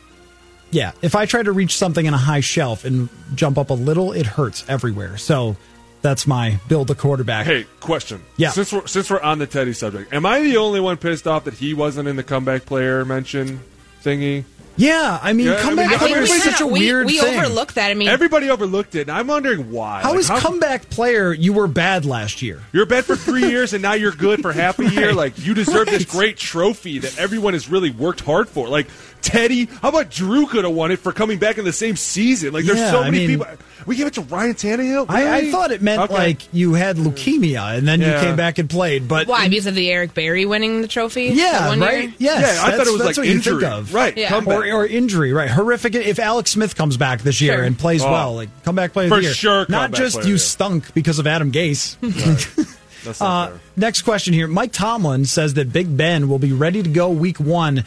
yeah, 0.71 0.93
if 1.03 1.15
I 1.15 1.27
try 1.27 1.43
to 1.43 1.53
reach 1.53 1.77
something 1.77 2.07
in 2.07 2.15
a 2.15 2.19
high 2.19 2.41
shelf 2.41 2.85
and 2.85 3.09
jump 3.35 3.59
up 3.59 3.71
a 3.71 3.75
little, 3.75 4.13
it 4.13 4.27
hurts 4.27 4.65
everywhere. 4.69 5.19
So 5.19 5.57
that's 6.01 6.27
my 6.27 6.59
build 6.69 6.91
a 6.91 6.95
quarterback. 6.95 7.47
Hey, 7.47 7.67
question. 7.81 8.23
Yeah. 8.37 8.51
Since 8.51 8.73
we're 8.73 8.87
since 8.87 9.11
we're 9.11 9.21
on 9.21 9.39
the 9.39 9.47
Teddy 9.47 9.73
subject, 9.73 10.13
am 10.13 10.25
I 10.25 10.41
the 10.41 10.57
only 10.57 10.81
one 10.81 10.97
pissed 10.97 11.27
off 11.27 11.45
that 11.45 11.55
he 11.55 11.75
wasn't 11.75 12.09
in 12.09 12.17
the 12.17 12.23
comeback 12.23 12.65
player 12.65 13.05
mention 13.05 13.61
thingy? 14.03 14.45
Yeah, 14.75 15.19
I 15.23 15.35
mean, 15.35 15.49
Yeah, 15.49 15.61
comeback 15.61 15.87
I 15.93 15.99
think 15.99 16.01
player 16.13 16.23
we, 16.23 16.31
is 16.31 16.43
such 16.45 16.61
a 16.63 16.67
we- 16.67 16.81
weird 16.81 17.05
we 17.07 17.19
thing. 17.19 17.39
overlooked 17.39 17.75
that. 17.75 17.91
I 17.91 17.95
mean, 17.95 18.09
Everybody 18.09 18.49
overlooked 18.49 18.95
it, 18.95 19.03
and 19.03 19.11
I'm 19.11 19.27
wondering 19.27 19.71
why. 19.71 20.01
How 20.01 20.13
Like, 20.13 20.21
is 20.21 20.31
comeback 20.31 20.89
player? 20.89 21.31
You 21.31 21.53
were 21.53 21.67
bad 21.67 22.07
last 22.07 22.41
year. 22.41 22.63
You're 22.73 22.87
bad 22.87 23.05
for 23.05 23.15
three 23.15 23.47
years, 23.51 23.75
and 23.75 23.83
now 23.83 23.93
you're 23.93 24.13
good 24.13 24.41
for 24.41 24.51
half 24.51 24.79
a 24.79 24.89
year. 24.89 25.09
Right. 25.09 25.15
Like 25.15 25.45
you 25.45 25.53
deserve 25.53 25.89
this 25.89 26.07
great 26.07 26.39
trophy 26.39 27.01
that 27.01 27.19
everyone 27.19 27.53
has 27.53 27.69
really 27.69 27.91
worked 27.91 28.21
hard 28.23 28.49
for. 28.49 28.67
Like 28.69 28.87
Teddy, 29.23 29.67
how 29.81 29.89
about 29.89 30.11
Drew 30.11 30.47
could 30.47 30.65
have 30.65 30.75
won 30.75 30.91
it 30.91 30.99
for 30.99 31.13
coming 31.13 31.39
back 31.39 31.57
in 31.59 31.65
the 31.65 31.73
same 31.73 31.97
season? 31.97 32.53
Like 32.53 32.65
there's 32.65 32.79
Yeah, 32.79 32.91
so 32.91 33.01
I 33.01 33.11
many 33.11 33.27
mean- 33.29 33.39
people. 33.39 33.47
We 33.85 33.97
gave 33.97 34.07
it 34.07 34.15
to 34.15 34.21
Ryan 34.21 34.55
Tannehill. 34.55 35.07
I, 35.09 35.39
I 35.39 35.51
thought 35.51 35.73
it 35.73 35.83
meant 35.83 36.03
Okay. 36.03 36.15
like 36.15 36.55
you 36.55 36.75
had 36.75 36.97
leukemia 36.99 37.77
and 37.77 37.89
then 37.89 38.01
you 38.01 38.13
came 38.21 38.37
back 38.37 38.59
and 38.59 38.71
played. 38.71 39.09
But 39.09 39.27
why? 39.27 39.49
Because 39.49 39.67
of 39.67 39.75
the 39.75 39.91
Eric 39.91 40.15
Berry 40.15 40.47
winning 40.47 40.83
the 40.83 40.87
trophy? 40.87 41.31
that 41.31 41.35
yeah, 41.37 41.67
one 41.69 41.81
right. 41.81 42.05
Year? 42.05 42.13
Yes, 42.19 42.59
Yeah, 42.63 42.65
I 42.73 42.77
thought 42.77 42.87
it 42.87 42.91
was 42.93 43.03
that's 43.03 43.05
like 43.05 43.17
what 43.17 43.27
you 43.27 43.33
injury. 43.35 43.61
think 43.61 43.73
of. 43.73 43.93
Right, 43.93 44.17
Yeah. 44.17 44.29
comeback. 44.29 44.57
Or, 44.59 44.65
or 44.73 44.87
injury, 44.87 45.33
right? 45.33 45.51
Horrific. 45.51 45.97
If 45.97 46.21
Alex 46.21 46.53
Smith 46.53 46.77
comes 46.77 46.97
back 46.97 47.23
this 47.23 47.41
year 47.41 47.55
Sure. 47.55 47.65
and 47.65 47.77
plays 47.77 48.05
Oh. 48.05 48.11
well, 48.13 48.35
like 48.37 48.51
comeback 48.65 48.93
player 48.93 49.09
For 49.09 49.17
the 49.17 49.23
year, 49.23 49.35
sure 49.35 49.67
Not 49.69 49.91
just 49.91 50.25
you 50.29 50.39
stunk 50.39 50.95
because 50.95 51.19
of 51.19 51.27
Adam 51.27 51.51
Gase. 51.51 51.97
That's 53.05 53.21
not 53.21 53.27
Uh, 53.27 53.47
fair. 53.49 53.61
next 53.77 54.03
question 54.03 54.33
here. 54.33 54.47
Mike 54.47 54.71
Tomlin 54.73 55.25
says 55.25 55.55
that 55.55 55.73
Big 55.73 55.97
Ben 55.97 56.29
will 56.29 56.39
be 56.39 56.53
ready 56.53 56.85
to 56.85 56.89
go 56.89 57.11
week 57.11 57.41
one. 57.41 57.85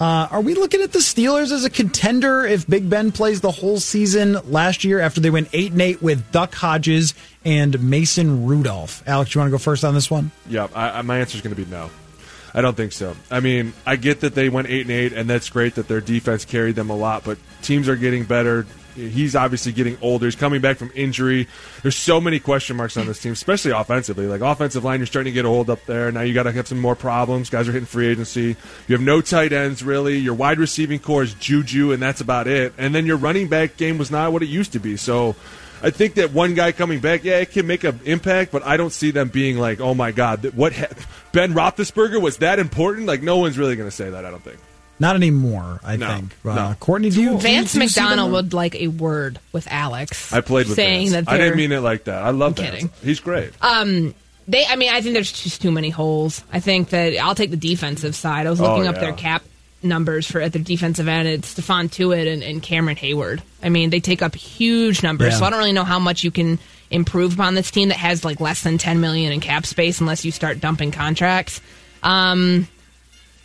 Uh, 0.00 0.26
are 0.30 0.40
we 0.40 0.54
looking 0.54 0.82
at 0.82 0.92
the 0.92 0.98
Steelers 0.98 1.52
as 1.52 1.64
a 1.64 1.70
contender 1.70 2.44
if 2.44 2.66
Big 2.66 2.90
Ben 2.90 3.12
plays 3.12 3.40
the 3.40 3.50
whole 3.52 3.78
season 3.78 4.36
last 4.50 4.82
year 4.82 4.98
after 4.98 5.20
they 5.20 5.30
went 5.30 5.48
eight 5.52 5.70
and 5.70 5.80
eight 5.80 6.02
with 6.02 6.32
Duck 6.32 6.52
Hodges 6.52 7.14
and 7.44 7.80
Mason 7.80 8.44
Rudolph? 8.44 9.04
Alex, 9.06 9.34
you 9.34 9.40
want 9.40 9.48
to 9.48 9.52
go 9.52 9.58
first 9.58 9.84
on 9.84 9.94
this 9.94 10.10
one? 10.10 10.32
Yeah, 10.48 10.66
I, 10.74 10.98
I, 10.98 11.02
my 11.02 11.20
answer 11.20 11.36
is 11.36 11.42
going 11.42 11.54
to 11.54 11.62
be 11.62 11.70
no. 11.70 11.90
I 12.52 12.60
don't 12.60 12.76
think 12.76 12.92
so. 12.92 13.16
I 13.30 13.40
mean, 13.40 13.72
I 13.86 13.96
get 13.96 14.20
that 14.20 14.34
they 14.34 14.48
went 14.48 14.68
eight 14.68 14.82
and 14.82 14.90
eight, 14.90 15.12
and 15.12 15.28
that's 15.28 15.48
great 15.48 15.76
that 15.76 15.88
their 15.88 16.00
defense 16.00 16.44
carried 16.44 16.74
them 16.76 16.90
a 16.90 16.96
lot. 16.96 17.24
But 17.24 17.38
teams 17.62 17.88
are 17.88 17.96
getting 17.96 18.24
better. 18.24 18.66
He's 18.94 19.34
obviously 19.34 19.72
getting 19.72 19.98
older. 20.00 20.26
He's 20.26 20.36
coming 20.36 20.60
back 20.60 20.76
from 20.76 20.90
injury. 20.94 21.48
There's 21.82 21.96
so 21.96 22.20
many 22.20 22.38
question 22.38 22.76
marks 22.76 22.96
on 22.96 23.06
this 23.06 23.20
team, 23.20 23.32
especially 23.32 23.72
offensively. 23.72 24.26
Like 24.26 24.40
offensive 24.40 24.84
line, 24.84 25.00
you're 25.00 25.06
starting 25.06 25.32
to 25.32 25.34
get 25.34 25.44
old 25.44 25.70
up 25.70 25.84
there. 25.86 26.10
Now 26.12 26.20
you 26.22 26.34
got 26.34 26.44
to 26.44 26.52
have 26.52 26.68
some 26.68 26.80
more 26.80 26.94
problems. 26.94 27.50
Guys 27.50 27.68
are 27.68 27.72
hitting 27.72 27.86
free 27.86 28.08
agency. 28.08 28.56
You 28.86 28.96
have 28.96 29.00
no 29.00 29.20
tight 29.20 29.52
ends 29.52 29.82
really. 29.82 30.18
Your 30.18 30.34
wide 30.34 30.58
receiving 30.58 30.98
corps 30.98 31.24
is 31.24 31.34
Juju, 31.34 31.92
and 31.92 32.02
that's 32.02 32.20
about 32.20 32.46
it. 32.46 32.72
And 32.78 32.94
then 32.94 33.06
your 33.06 33.16
running 33.16 33.48
back 33.48 33.76
game 33.76 33.98
was 33.98 34.10
not 34.10 34.32
what 34.32 34.42
it 34.42 34.48
used 34.48 34.72
to 34.72 34.78
be. 34.78 34.96
So. 34.96 35.36
I 35.82 35.90
think 35.90 36.14
that 36.14 36.32
one 36.32 36.54
guy 36.54 36.72
coming 36.72 37.00
back, 37.00 37.24
yeah, 37.24 37.40
it 37.40 37.50
can 37.50 37.66
make 37.66 37.84
an 37.84 38.00
impact, 38.06 38.52
but 38.52 38.62
I 38.62 38.78
don't 38.78 38.92
see 38.92 39.10
them 39.10 39.28
being 39.28 39.58
like, 39.58 39.80
oh 39.80 39.92
my 39.92 40.12
god, 40.12 40.42
what 40.54 40.72
ha- 40.72 40.86
Ben 41.32 41.52
Roethlisberger 41.52 42.22
was 42.22 42.38
that 42.38 42.58
important? 42.58 43.06
Like, 43.06 43.22
no 43.22 43.36
one's 43.36 43.58
really 43.58 43.76
going 43.76 43.90
to 43.90 43.94
say 43.94 44.08
that. 44.08 44.24
I 44.24 44.30
don't 44.30 44.42
think. 44.42 44.58
Not 45.00 45.16
anymore, 45.16 45.80
I 45.82 45.96
No, 45.96 46.06
think. 46.08 46.34
Uh, 46.44 46.54
no. 46.54 46.76
Courtney, 46.78 47.10
do 47.10 47.20
you? 47.20 47.38
Vance 47.38 47.72
do 47.72 47.80
you 47.80 47.88
see 47.88 48.00
them? 48.00 48.04
McDonald 48.10 48.32
would 48.32 48.54
like 48.54 48.74
a 48.76 48.88
word 48.88 49.38
with 49.52 49.66
Alex. 49.70 50.32
I 50.32 50.40
played 50.40 50.66
with 50.68 50.76
saying 50.76 51.10
Vance. 51.10 51.26
that 51.26 51.32
I 51.34 51.38
didn't 51.38 51.56
mean 51.56 51.72
it 51.72 51.80
like 51.80 52.04
that. 52.04 52.22
I 52.22 52.30
love 52.30 52.58
I'm 52.58 52.64
kidding. 52.64 52.90
He's 53.02 53.20
great. 53.20 53.52
They, 54.46 54.66
I 54.66 54.76
mean, 54.76 54.90
I 54.92 55.00
think 55.00 55.14
there's 55.14 55.32
just 55.32 55.62
too 55.62 55.70
many 55.72 55.88
holes. 55.88 56.44
I 56.52 56.60
think 56.60 56.90
that 56.90 57.16
I'll 57.16 57.34
take 57.34 57.50
the 57.50 57.56
defensive 57.56 58.14
side. 58.14 58.46
I 58.46 58.50
was 58.50 58.60
looking 58.60 58.86
Oh, 58.86 58.90
up 58.90 58.96
yeah. 58.96 59.00
their 59.00 59.12
cap 59.14 59.42
numbers 59.82 60.30
for 60.30 60.38
at 60.40 60.52
the 60.52 60.58
defensive 60.58 61.08
end. 61.08 61.26
It's 61.26 61.54
Stephon 61.54 61.88
Tuitt 61.90 62.30
and, 62.30 62.42
and 62.42 62.62
Cameron 62.62 62.96
Heyward. 62.96 63.40
I 63.62 63.70
mean, 63.70 63.88
they 63.88 64.00
take 64.00 64.20
up 64.20 64.34
huge 64.34 65.02
numbers. 65.02 65.32
Yeah. 65.32 65.38
So 65.38 65.44
I 65.46 65.50
don't 65.50 65.58
really 65.58 65.72
know 65.72 65.84
how 65.84 65.98
much 65.98 66.24
you 66.24 66.30
can 66.30 66.58
improve 66.90 67.34
upon 67.34 67.54
this 67.54 67.70
team 67.70 67.88
that 67.88 67.96
has 67.96 68.22
like 68.22 68.38
less 68.38 68.62
than 68.62 68.76
10 68.76 69.00
million 69.00 69.32
in 69.32 69.40
cap 69.40 69.64
space 69.64 70.00
unless 70.00 70.26
you 70.26 70.30
start 70.30 70.60
dumping 70.60 70.90
contracts. 70.92 71.62
Um, 72.02 72.68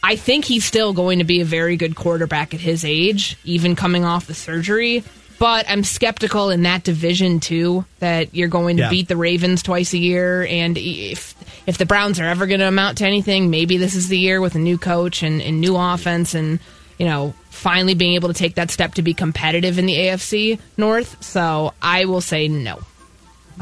I 0.02 0.16
think 0.16 0.46
he's 0.46 0.64
still 0.66 0.94
going 0.94 1.20
to 1.20 1.26
be 1.26 1.42
a 1.42 1.46
very 1.46 1.76
good 1.76 1.96
quarterback 1.96 2.54
at 2.54 2.60
his 2.62 2.86
age, 2.86 3.38
even 3.44 3.76
coming 3.76 4.06
off 4.06 4.28
the 4.28 4.34
surgery. 4.34 5.04
But 5.40 5.70
I'm 5.70 5.84
skeptical 5.86 6.50
in 6.50 6.64
that 6.64 6.84
division 6.84 7.40
too 7.40 7.86
that 8.00 8.36
you're 8.36 8.50
going 8.50 8.78
to 8.78 8.84
Yeah. 8.84 8.90
beat 8.90 9.08
the 9.08 9.16
Ravens 9.18 9.64
twice 9.64 9.94
a 9.94 9.98
year, 9.98 10.46
and 10.46 10.78
if 10.78 11.34
if 11.66 11.78
the 11.78 11.86
Browns 11.86 12.20
are 12.20 12.26
ever 12.26 12.46
going 12.48 12.60
to 12.60 12.68
amount 12.68 12.98
to 13.00 13.06
anything, 13.06 13.50
maybe 13.50 13.78
this 13.78 13.96
is 13.96 14.10
the 14.10 14.18
year 14.18 14.42
with 14.42 14.56
a 14.56 14.60
new 14.60 14.78
coach 14.78 15.24
and, 15.24 15.42
and 15.42 15.62
new 15.62 15.78
offense, 15.78 16.34
and 16.34 16.60
you 16.98 17.06
know 17.06 17.34
finally 17.52 17.94
being 17.94 18.16
able 18.16 18.28
to 18.28 18.34
take 18.34 18.56
that 18.56 18.70
step 18.72 18.96
to 18.96 19.02
be 19.02 19.14
competitive 19.14 19.80
in 19.80 19.86
the 19.86 19.96
AFC 19.96 20.60
North. 20.78 21.24
So 21.24 21.74
I 21.82 22.04
will 22.06 22.22
say 22.22 22.48
no. 22.50 22.80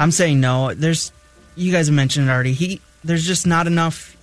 I'm 0.00 0.10
saying 0.12 0.40
no. 0.40 0.74
There's, 0.74 1.12
you 1.56 1.70
guys 1.72 1.86
have 1.88 1.94
mentioned 1.96 2.28
it 2.28 2.32
already. 2.32 2.52
He, 2.54 2.80
there's 3.04 3.26
just 3.26 3.44
not 3.46 3.66
enough 3.66 4.16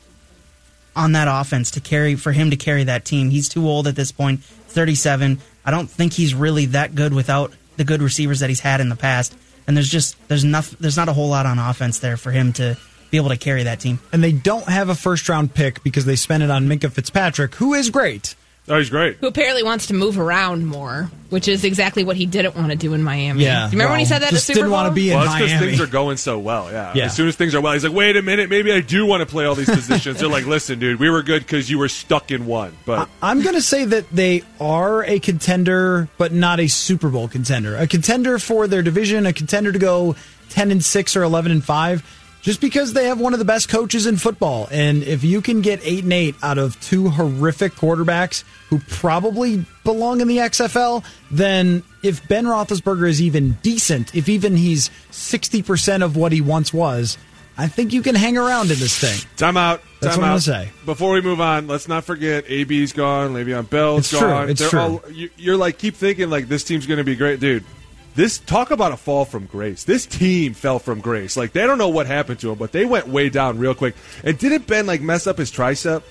on 0.95 1.13
that 1.13 1.27
offense 1.29 1.71
to 1.71 1.79
carry 1.79 2.15
for 2.15 2.31
him 2.31 2.49
to 2.51 2.55
carry 2.55 2.85
that 2.85 3.05
team. 3.05 3.29
He's 3.29 3.49
too 3.49 3.67
old 3.67 3.87
at 3.87 3.95
this 3.95 4.11
37. 4.11 5.39
I 5.65 5.71
don't 5.71 5.89
think 5.89 6.13
he's 6.13 6.33
really 6.33 6.67
that 6.67 6.95
good 6.95 7.13
without 7.13 7.53
the 7.77 7.83
good 7.83 8.01
receivers 8.01 8.39
that 8.39 8.49
he's 8.49 8.59
had 8.59 8.81
in 8.81 8.89
the 8.89 8.95
past. 8.95 9.35
And 9.67 9.75
there's 9.75 9.89
just 9.89 10.15
there's 10.27 10.43
nothing 10.43 10.77
there's 10.79 10.97
not 10.97 11.09
a 11.09 11.13
whole 11.13 11.29
lot 11.29 11.45
on 11.45 11.57
offense 11.57 11.99
there 11.99 12.17
for 12.17 12.31
him 12.31 12.53
to 12.53 12.77
be 13.09 13.17
able 13.17 13.29
to 13.29 13.37
carry 13.37 13.63
that 13.63 13.79
team. 13.79 13.99
And 14.11 14.23
they 14.23 14.31
don't 14.31 14.67
have 14.67 14.89
a 14.89 14.95
first 14.95 15.27
round 15.27 15.53
pick 15.53 15.83
because 15.83 16.05
they 16.05 16.15
spent 16.15 16.43
it 16.43 16.49
on 16.49 16.67
Minkah 16.67 16.91
Fitzpatrick, 16.91 17.55
who 17.55 17.73
is 17.73 17.89
great. 17.89 18.35
Oh, 18.67 18.79
he's 18.79 18.89
great. 18.89 19.17
Who 19.17 19.27
apparently 19.27 19.61
wants 19.61 19.87
to 19.87 19.93
move 19.93 20.17
around 20.17 20.65
more, 20.65 21.11
which 21.29 21.47
is 21.47 21.63
exactly 21.63 22.03
what 22.03 22.15
he 22.17 22.25
didn't 22.25 22.55
want 22.55 22.71
to 22.71 22.75
do 22.75 22.95
in 22.95 23.03
Miami. 23.03 23.43
Yeah, 23.43 23.59
Do 23.59 23.65
you 23.65 23.71
remember 23.73 23.91
when 23.91 23.99
he 23.99 24.05
said 24.07 24.19
that 24.23 24.29
at 24.29 24.31
just 24.31 24.47
Super 24.47 24.55
didn't 24.61 24.69
Bowl? 24.71 24.77
want 24.79 24.89
to 24.89 24.95
be 24.95 25.11
in 25.11 25.17
Well, 25.19 25.25
it's 25.25 25.35
because 25.35 25.59
things 25.59 25.79
are 25.81 25.85
going 25.85 26.17
so 26.17 26.39
well. 26.39 26.71
Yeah. 26.71 26.91
Yeah. 26.95 27.05
As 27.05 27.15
soon 27.15 27.27
as 27.27 27.35
things 27.35 27.53
are 27.53 27.61
well, 27.61 27.73
he's 27.73 27.83
like, 27.83 27.93
wait 27.93 28.17
a 28.17 28.23
minute, 28.23 28.49
maybe 28.49 28.71
I 28.71 28.81
do 28.81 29.05
want 29.05 29.21
to 29.21 29.27
play 29.27 29.45
all 29.45 29.53
these 29.53 29.69
positions. 29.73 30.19
They're 30.19 30.27
like, 30.29 30.47
listen, 30.47 30.79
dude, 30.79 30.99
we 30.99 31.11
were 31.11 31.21
good 31.21 31.43
because 31.43 31.69
you 31.69 31.77
were 31.77 31.89
stuck 31.89 32.31
in 32.31 32.47
one. 32.47 32.75
But 32.87 33.07
I'm 33.21 33.43
going 33.43 33.53
to 33.53 33.61
say 33.61 33.85
that 33.85 34.09
they 34.09 34.41
are 34.59 35.03
a 35.03 35.19
contender, 35.19 36.07
but 36.17 36.31
not 36.33 36.59
a 36.59 36.67
Super 36.67 37.09
Bowl 37.09 37.27
contender. 37.27 37.75
A 37.77 37.85
contender 37.85 38.39
for 38.39 38.67
their 38.67 38.81
division, 38.81 39.27
a 39.27 39.33
contender 39.33 39.71
to 39.73 39.79
go 39.79 40.15
10 40.49 40.71
and 40.71 40.83
6 40.83 41.15
or 41.15 41.21
11 41.21 41.51
and 41.51 41.63
5, 41.63 42.24
just 42.45 42.61
because 42.61 42.93
they 42.93 43.05
have 43.07 43.19
one 43.19 43.33
of 43.33 43.39
the 43.39 43.45
best 43.45 43.69
coaches 43.69 44.05
in 44.05 44.17
football. 44.17 44.67
And 44.69 45.01
if 45.01 45.23
you 45.23 45.41
can 45.41 45.61
get 45.61 45.79
8 45.83 46.03
and 46.03 46.13
8 46.13 46.35
out 46.43 46.59
of 46.59 46.79
two 46.79 47.09
horrific 47.09 47.73
quarterbacks 47.73 48.43
who 48.69 48.77
probably 48.87 49.65
belong 49.83 50.21
in 50.21 50.27
the 50.27 50.37
XFL, 50.37 51.03
then 51.31 51.81
if 52.03 52.25
Ben 52.27 52.45
Roethlisberger 52.45 53.09
is 53.09 53.19
even 53.19 53.53
decent, 53.63 54.13
if 54.13 54.29
even 54.29 54.55
he's 54.55 54.89
60% 55.11 56.03
of 56.03 56.15
what 56.15 56.31
he 56.31 56.39
once 56.39 56.71
was, 56.71 57.17
I 57.57 57.67
think 57.67 57.93
you 57.93 58.03
can 58.03 58.13
hang 58.13 58.37
around 58.37 58.69
in 58.69 58.77
this 58.77 58.95
thing. 58.99 59.27
Time 59.37 59.57
out. 59.57 59.81
That's 59.99 60.13
time 60.15 60.21
what 60.21 60.27
I'm 60.27 60.31
gonna 60.33 60.41
say. 60.41 60.69
Before 60.85 61.13
we 61.13 61.21
move 61.21 61.41
on, 61.41 61.65
let's 61.67 61.87
not 61.87 62.03
forget 62.03 62.45
AB's 62.47 62.93
gone, 62.93 63.33
Le'Veon 63.33 63.67
Bell's 63.71 64.01
It's 64.01 64.09
true. 64.09 64.19
gone. 64.19 64.49
It's 64.51 64.59
They're 64.61 64.69
true. 64.69 64.79
all 64.79 65.01
you, 65.11 65.31
you're 65.35 65.57
like 65.57 65.79
keep 65.79 65.95
thinking 65.95 66.29
like 66.29 66.47
this 66.47 66.63
team's 66.63 66.85
going 66.85 66.99
to 66.99 67.03
be 67.03 67.15
great, 67.15 67.39
dude. 67.39 67.63
This 68.15 68.37
talk 68.39 68.71
about 68.71 68.91
a 68.93 68.97
fall 68.97 69.25
from 69.25 69.45
grace. 69.45 69.83
This 69.83 70.05
team 70.05 70.53
fell 70.53 70.79
from 70.79 71.01
grace. 71.01 71.35
Like 71.35 71.51
they 71.51 71.65
don't 71.67 71.77
know 71.77 71.89
what 71.89 72.07
happened 72.07 72.39
to 72.39 72.51
him, 72.51 72.57
but 72.57 72.71
they 72.71 72.85
went 72.85 73.07
way 73.07 73.29
down 73.29 73.59
real 73.59 73.75
quick. 73.75 73.95
And 74.23 74.37
didn't 74.37 74.67
Ben 74.67 74.85
like 74.85 75.01
mess 75.01 75.27
up 75.27 75.37
his 75.37 75.51
tricep 75.51 76.01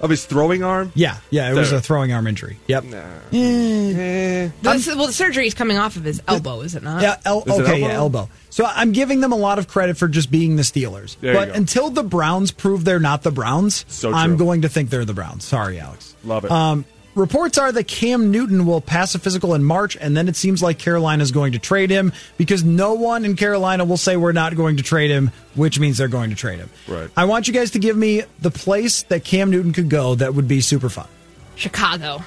of 0.00 0.10
his 0.10 0.26
throwing 0.26 0.62
arm? 0.62 0.92
Yeah, 0.94 1.16
yeah, 1.30 1.50
it 1.50 1.54
was 1.54 1.72
a 1.72 1.80
throwing 1.80 2.12
arm 2.12 2.26
injury. 2.26 2.58
Yep. 2.66 2.84
Eh. 3.32 4.48
This- 4.62 4.86
well, 4.86 5.06
the 5.06 5.12
surgery 5.12 5.46
is 5.46 5.54
coming 5.54 5.78
off 5.78 5.96
of 5.96 6.04
his 6.04 6.22
elbow, 6.28 6.60
is 6.60 6.74
it 6.74 6.82
not? 6.82 7.02
Yeah, 7.02 7.16
el- 7.24 7.42
Is 7.44 7.58
it 7.58 7.62
okay, 7.62 7.80
yeah, 7.80 7.86
elbow? 7.88 8.18
elbow. 8.20 8.30
So 8.50 8.64
I'm 8.66 8.92
giving 8.92 9.20
them 9.20 9.32
a 9.32 9.36
lot 9.36 9.58
of 9.58 9.68
credit 9.68 9.96
for 9.96 10.06
just 10.08 10.30
being 10.30 10.56
the 10.56 10.62
Steelers. 10.62 11.16
There 11.20 11.32
you 11.32 11.38
but 11.38 11.48
go. 11.48 11.54
until 11.54 11.90
the 11.90 12.02
Browns 12.02 12.50
prove 12.50 12.84
they're 12.84 13.00
not 13.00 13.22
the 13.22 13.30
Browns, 13.30 13.84
So 13.88 14.12
I'm 14.12 14.36
going 14.36 14.62
to 14.62 14.68
think 14.68 14.90
they're 14.90 15.04
the 15.04 15.14
Browns. 15.14 15.44
Sorry, 15.44 15.80
Alex. 15.80 16.14
Love 16.24 16.44
it. 16.44 16.50
Um, 16.50 16.84
reports 17.18 17.58
are 17.58 17.70
that 17.72 17.86
Cam 17.88 18.30
Newton 18.30 18.64
will 18.64 18.80
pass 18.80 19.14
a 19.14 19.18
physical 19.18 19.54
in 19.54 19.62
March, 19.64 19.96
and 20.00 20.16
then 20.16 20.28
it 20.28 20.36
seems 20.36 20.62
like 20.62 20.78
Carolina 20.78 21.22
is 21.22 21.32
going 21.32 21.52
to 21.52 21.58
trade 21.58 21.90
him 21.90 22.12
because 22.38 22.64
no 22.64 22.94
one 22.94 23.24
in 23.24 23.36
Carolina 23.36 23.84
will 23.84 23.96
say 23.98 24.16
we're 24.16 24.32
not 24.32 24.56
going 24.56 24.78
to 24.78 24.82
trade 24.82 25.10
him, 25.10 25.30
which 25.54 25.78
means 25.78 25.98
they're 25.98 26.08
going 26.08 26.30
to 26.30 26.36
trade 26.36 26.58
him. 26.58 26.70
Right. 26.86 27.10
I 27.16 27.26
want 27.26 27.46
you 27.48 27.52
guys 27.54 27.72
to 27.72 27.78
give 27.78 27.96
me 27.96 28.22
the 28.40 28.50
place 28.50 29.02
that 29.04 29.24
Cam 29.24 29.50
Newton 29.50 29.72
could 29.72 29.90
go 29.90 30.14
that 30.14 30.34
would 30.34 30.48
be 30.48 30.60
super 30.60 30.88
fun. 30.88 31.08
Chicago. 31.56 32.22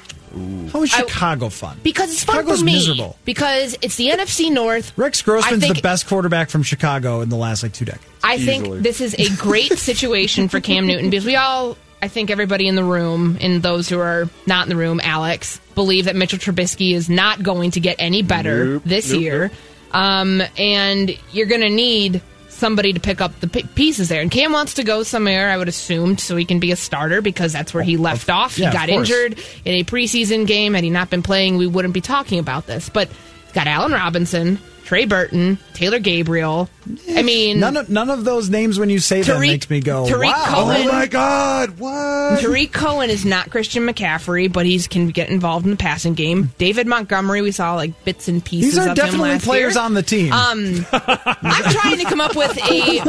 How 0.71 0.81
is 0.83 0.93
I- 0.93 0.99
Chicago 0.99 1.49
fun? 1.49 1.77
Because 1.83 2.11
it's 2.11 2.23
fun 2.23 2.35
Chicago's 2.37 2.59
for 2.59 2.65
me. 2.65 2.73
miserable. 2.73 3.17
Because 3.25 3.77
it's 3.81 3.95
the 3.97 4.09
NFC 4.09 4.49
North. 4.51 4.93
Rex 4.97 5.21
I 5.21 5.25
Grossman's 5.25 5.63
think- 5.63 5.75
the 5.75 5.81
best 5.81 6.07
quarterback 6.07 6.49
from 6.49 6.63
Chicago 6.63 7.19
in 7.21 7.29
the 7.29 7.35
last 7.35 7.63
like 7.63 7.73
two 7.73 7.83
decades. 7.85 8.05
I 8.23 8.37
think 8.37 8.81
this 8.83 9.01
is 9.01 9.13
a 9.15 9.29
great 9.41 9.73
situation 9.77 10.47
for 10.47 10.59
Cam 10.61 10.87
Newton 10.87 11.09
because 11.09 11.25
we 11.25 11.35
all, 11.35 11.75
I 12.01 12.07
think 12.07 12.31
everybody 12.31 12.67
in 12.67 12.75
the 12.75 12.83
room 12.83 13.37
and 13.41 13.61
those 13.61 13.87
who 13.87 13.99
are 13.99 14.27
not 14.47 14.65
in 14.65 14.69
the 14.69 14.75
room, 14.75 14.99
Alex, 15.03 15.59
believe 15.75 16.05
that 16.05 16.15
Mitchell 16.15 16.39
Trubisky 16.39 16.93
is 16.93 17.09
not 17.09 17.43
going 17.43 17.71
to 17.71 17.79
get 17.79 17.97
any 17.99 18.23
better 18.23 18.65
Nope, 18.65 18.83
this 18.85 19.11
nope, 19.11 19.21
year. 19.21 19.51
Um, 19.91 20.41
and 20.57 21.15
you're 21.31 21.45
going 21.47 21.61
to 21.61 21.69
need 21.69 22.21
somebody 22.49 22.93
to 22.93 22.99
pick 22.99 23.21
up 23.21 23.39
the 23.39 23.47
pieces 23.47 24.09
there. 24.09 24.21
And 24.21 24.29
Cam 24.31 24.51
wants 24.51 24.75
to 24.75 24.83
go 24.83 25.03
somewhere, 25.03 25.49
I 25.49 25.57
would 25.57 25.67
assume, 25.67 26.17
so 26.17 26.35
he 26.35 26.45
can 26.45 26.59
be 26.59 26.71
a 26.71 26.75
starter 26.75 27.21
because 27.21 27.53
that's 27.53 27.73
where 27.73 27.83
he 27.83 27.97
left 27.97 28.29
off. 28.29 28.57
yeah, 28.57 28.65
he 28.65 28.67
of 28.69 28.73
got 28.73 28.89
course. 28.89 29.09
injured 29.09 29.39
in 29.65 29.75
a 29.75 29.83
preseason 29.83 30.45
game. 30.47 30.73
Had 30.73 30.83
he 30.83 30.89
not 30.89 31.09
been 31.09 31.23
playing, 31.23 31.57
we 31.57 31.67
wouldn't 31.67 31.93
be 31.93 32.01
talking 32.01 32.39
about 32.39 32.67
this. 32.67 32.89
But 32.89 33.09
he's 33.09 33.53
got 33.53 33.67
Allen 33.67 33.91
Robinson, 33.91 34.59
Trey 34.91 35.05
Burton, 35.05 35.57
Taylor 35.73 35.99
Gabriel. 35.99 36.67
I 37.11 37.21
mean, 37.21 37.61
None 37.61 37.77
of, 37.77 37.89
none 37.89 38.09
of 38.09 38.25
those 38.25 38.49
names 38.49 38.77
when 38.77 38.89
you 38.89 38.99
say 38.99 39.21
them 39.21 39.39
makes 39.39 39.69
me 39.69 39.79
go, 39.79 40.05
Tarik 40.05 40.29
wow. 40.29 40.45
Cohen- 40.49 40.81
oh 40.81 40.91
my 40.91 41.07
God! 41.07 41.79
What? 41.79 42.41
Tarik 42.41 42.73
Cohen 42.73 43.09
is 43.09 43.23
not 43.23 43.51
Christian 43.51 43.87
McCaffrey, 43.87 44.51
but 44.51 44.65
he's 44.65 44.89
can 44.89 45.07
get 45.07 45.29
involved 45.29 45.63
in 45.63 45.71
the 45.71 45.77
passing 45.77 46.13
game. 46.13 46.51
David 46.57 46.87
Montgomery, 46.87 47.41
we 47.41 47.53
saw 47.53 47.75
like 47.75 48.03
bits 48.03 48.27
and 48.27 48.43
pieces. 48.43 48.75
These 48.75 48.85
are 48.85 48.93
definitely 48.93 49.39
players 49.39 49.75
year. 49.75 49.83
on 49.85 49.93
the 49.93 50.03
team. 50.03 50.33
Um, 50.33 50.85
I'm 50.91 51.71
trying 51.71 51.97
to 51.99 52.03
come 52.03 52.19
up 52.19 52.35
with 52.35 52.57
a. 52.57 52.99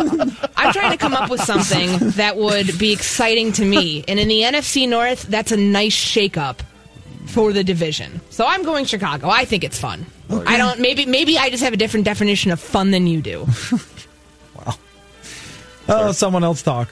I'm 0.57 0.72
trying 0.72 0.93
to 0.93 0.99
come 0.99 1.14
up 1.14 1.30
with 1.30 1.41
something 1.41 2.11
that 2.11 2.37
would 2.37 2.78
be 2.78 2.93
exciting 2.93 3.51
to 3.55 3.64
me, 3.64 4.05
and 4.07 4.20
in 4.20 4.28
the 4.28 4.43
NFC 4.43 4.89
North, 4.89 5.24
that's 5.24 5.51
a 5.51 5.57
nice 5.57 5.97
shakeup 5.97 6.61
for 7.26 7.53
the 7.53 7.64
division. 7.64 8.20
So 8.30 8.47
I'm 8.47 8.62
going 8.62 8.85
Chicago. 8.85 9.28
I 9.28 9.47
think 9.47 9.64
it's 9.64 9.80
fun. 9.80 10.07
I 10.47 10.57
don't. 10.57 10.80
Maybe 10.80 11.07
maybe 11.07 11.39
I 11.39 11.51
just 11.51 11.62
have 11.62 11.72
a 11.72 11.76
different 11.76 12.05
definition 12.07 12.51
of 12.53 12.61
fun 12.61 12.91
than 12.91 13.07
you 13.07 13.20
do. 13.20 13.47
oh, 15.89 16.12
someone 16.12 16.45
else 16.45 16.62
talk. 16.62 16.89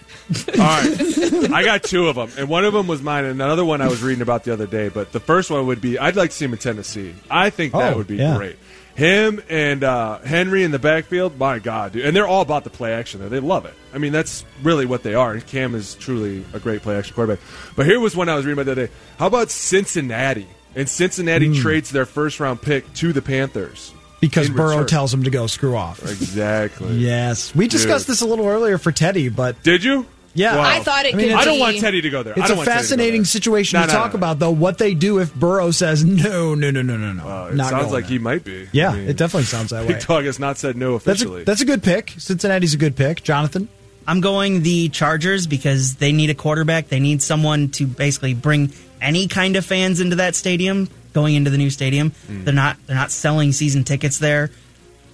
All 0.49 0.57
right, 0.59 0.97
I 1.53 1.65
got 1.65 1.83
two 1.83 2.09
of 2.09 2.17
them, 2.17 2.31
and 2.39 2.49
one 2.49 2.65
of 2.65 2.73
them 2.73 2.87
was 2.87 3.03
mine, 3.03 3.25
and 3.25 3.41
another 3.41 3.65
one 3.65 3.81
I 3.81 3.89
was 3.89 4.03
reading 4.03 4.23
about 4.23 4.45
the 4.45 4.53
other 4.53 4.67
day. 4.67 4.89
But 4.89 5.13
the 5.13 5.21
first 5.21 5.51
one 5.51 5.67
would 5.67 5.81
be 5.81 5.99
I'd 5.99 6.17
like 6.17 6.31
to 6.31 6.37
see 6.37 6.45
him 6.45 6.53
in 6.53 6.59
Tennessee. 6.59 7.15
I 7.31 7.51
think 7.51 7.73
that 7.73 7.95
Oh, 7.95 7.99
would 7.99 8.07
be 8.07 8.17
yeah. 8.17 8.37
great. 8.37 8.57
Him 8.95 9.41
and 9.49 9.83
uh, 9.83 10.19
Henry 10.19 10.63
in 10.63 10.73
the 10.73 10.79
backfield, 10.79 11.39
my 11.39 11.59
God, 11.59 11.93
dude, 11.93 12.05
and 12.05 12.15
they're 12.15 12.27
all 12.27 12.43
about 12.43 12.65
the 12.65 12.71
play 12.71 12.93
action 12.93 13.21
there. 13.21 13.29
They 13.29 13.41
love 13.41 13.65
it. 13.65 13.73
I 13.95 13.99
mean, 13.99 14.13
that's 14.13 14.45
really 14.63 14.85
what 14.85 15.03
they 15.03 15.15
are. 15.15 15.39
Cam 15.41 15.75
is 15.75 15.95
truly 15.95 16.45
a 16.53 16.59
great 16.61 16.83
play 16.83 16.97
action 16.99 17.15
quarterback. 17.15 17.43
But 17.77 17.87
here 17.87 17.99
was 17.99 18.15
one 18.15 18.29
I 18.29 18.35
was 18.35 18.45
reading 18.45 18.59
about 18.61 18.67
the 18.67 18.73
other 18.73 18.87
day. 18.89 18.93
How 19.19 19.29
about 19.29 19.51
Cincinnati? 19.51 20.47
And 20.77 20.89
Cincinnati 20.89 21.47
Hmm. 21.49 21.55
trades 21.61 21.91
their 21.91 22.07
first 22.07 22.39
round 22.41 22.63
pick 22.63 22.93
to 22.95 23.13
the 23.13 23.23
Panthers 23.23 23.93
Because 24.21 24.49
Burrow 24.51 24.69
return. 24.79 24.87
tells 24.87 25.13
him 25.15 25.25
to 25.25 25.31
go 25.31 25.47
screw 25.47 25.77
off. 25.77 26.01
Exactly. 26.03 26.97
Yes. 26.97 27.53
We 27.55 27.67
discussed 27.69 28.07
Dude. 28.07 28.13
this 28.15 28.21
a 28.21 28.27
little 28.27 28.47
earlier 28.47 28.79
for 28.79 28.93
Teddy, 28.93 29.29
but 29.31 29.61
Did 29.65 29.83
you? 29.83 30.07
yeah. 30.35 30.57
Wow. 30.57 30.63
I 30.63 30.81
thought 30.81 31.07
it 31.07 31.15
I 31.15 31.17
mean, 31.17 31.27
could. 31.27 31.33
it's- 31.33 31.43
I 31.43 31.45
don't 31.45 31.59
want 31.59 31.79
Teddy 31.81 32.01
to 32.03 32.11
go 32.11 32.23
there. 32.23 32.35
I 32.37 32.41
It's 32.41 32.49
don't 32.49 32.57
a 32.57 32.59
want 32.59 32.69
Teddy 32.69 32.79
to 32.79 32.83
fascinating 32.85 33.25
situation 33.25 33.81
No, 33.81 33.87
to 33.87 33.93
no, 33.93 33.99
talk 33.99 34.13
no. 34.13 34.19
about, 34.19 34.39
though. 34.39 34.51
What 34.53 34.79
they 34.79 34.95
do 34.95 35.19
if 35.19 35.35
Burrow 35.35 35.71
says 35.73 36.05
no, 36.05 36.55
no, 36.55 36.71
no, 36.71 36.83
no, 36.83 36.97
no, 36.97 37.13
no. 37.13 37.23
Uh, 37.27 37.49
it 37.51 37.57
not 37.57 37.71
sounds 37.71 37.93
like 37.93 38.05
there. 38.05 38.13
he 38.13 38.19
might 38.21 38.45
be. 38.45 38.69
Yeah, 38.73 38.91
I 38.91 38.97
mean, 38.97 39.09
it 39.09 39.17
definitely 39.17 39.47
sounds 39.47 39.71
that 39.71 39.83
way. 39.89 39.95
Big 39.95 40.07
Dog 40.07 40.25
has 40.25 40.39
not 40.39 40.57
said 40.59 40.77
no 40.77 40.93
That's 40.99 41.23
officially. 41.23 41.43
a, 41.43 41.45
that's 41.45 41.63
a 41.63 41.65
good 41.65 41.83
pick. 41.83 42.15
Cincinnati's 42.19 42.75
a 42.75 42.79
good 42.79 42.95
pick. 42.95 43.23
Jonathan? 43.25 43.69
I'm 44.07 44.21
going 44.21 44.63
the 44.63 44.89
Chargers 44.89 45.47
because 45.47 45.95
they 45.97 46.13
need 46.13 46.31
a 46.31 46.35
quarterback. 46.35 46.89
They 46.89 47.01
need 47.01 47.23
someone 47.23 47.69
to 47.71 47.87
basically 47.87 48.35
bring 48.35 48.73
any 49.01 49.29
kind 49.29 49.57
of 49.57 49.65
fans 49.65 50.01
into 50.01 50.17
that 50.17 50.35
stadium 50.35 50.89
going 51.13 51.35
into 51.35 51.51
the 51.51 51.59
new 51.59 51.71
stadium. 51.71 52.13
They're 52.29 52.55
not 52.55 52.77
they're 52.87 52.97
not 52.97 53.11
selling 53.11 53.53
season 53.53 53.85
tickets 53.85 54.19
there. 54.19 54.51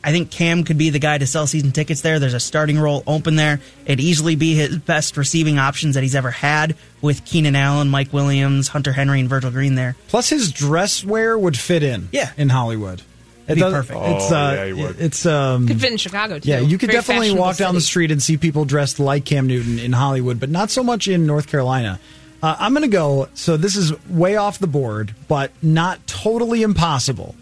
I 0.04 0.12
think 0.12 0.30
Cam 0.30 0.62
could 0.62 0.78
be 0.78 0.90
the 0.90 1.00
guy 1.00 1.18
to 1.18 1.26
sell 1.26 1.48
season 1.48 1.72
tickets 1.72 2.00
there. 2.02 2.20
There's 2.20 2.34
a 2.34 2.38
starting 2.38 2.78
role 2.78 3.02
open 3.08 3.34
there. 3.34 3.60
It'd 3.86 3.98
easily 3.98 4.36
be 4.36 4.54
his 4.54 4.76
best 4.78 5.16
receiving 5.16 5.58
options 5.58 5.96
that 5.96 6.02
he's 6.04 6.14
ever 6.14 6.30
had 6.30 6.76
with 7.02 7.24
Keenan 7.24 7.56
Allen, 7.56 7.88
Mike 7.88 8.12
Williams, 8.12 8.68
Hunter 8.68 8.92
Henry, 8.92 9.18
and 9.18 9.28
Virgil 9.28 9.50
Green 9.50 9.74
there. 9.74 9.96
Plus, 10.06 10.28
his 10.28 10.52
dress 10.52 11.02
wear 11.04 11.36
would 11.36 11.58
fit 11.58 11.82
in. 11.82 12.08
Yeah. 12.12 12.30
in 12.36 12.50
Hollywood, 12.50 13.02
It'd 13.48 13.56
be 13.56 13.60
does- 13.62 13.72
perfect. 13.72 13.98
It's 14.00 14.30
Oh, 14.30 14.36
uh, 14.36 14.52
yeah, 14.52 14.64
he 14.66 14.72
would. 14.74 15.00
it's 15.00 15.26
um, 15.26 15.66
Could 15.66 15.80
fit 15.80 15.90
in 15.90 15.98
Chicago 15.98 16.38
too. 16.38 16.50
yeah. 16.50 16.60
You 16.60 16.78
could 16.78 16.90
Very 16.90 16.98
definitely 17.00 17.32
walk 17.32 17.56
down 17.56 17.74
the 17.74 17.80
street 17.80 18.12
and 18.12 18.22
see 18.22 18.36
people 18.36 18.64
dressed 18.64 19.00
like 19.00 19.24
Cam 19.24 19.48
Newton 19.48 19.80
in 19.80 19.92
Hollywood, 19.92 20.38
but 20.38 20.50
not 20.50 20.70
so 20.70 20.84
much 20.84 21.08
in 21.08 21.26
North 21.26 21.48
Carolina. 21.48 21.98
Uh, 22.42 22.56
I'm 22.58 22.72
going 22.72 22.82
to 22.82 22.88
go. 22.88 23.28
So 23.34 23.56
this 23.56 23.76
is 23.76 23.92
way 24.08 24.36
off 24.36 24.58
the 24.58 24.66
board, 24.66 25.14
but 25.28 25.50
not 25.62 26.06
totally 26.06 26.62
impossible. 26.62 27.34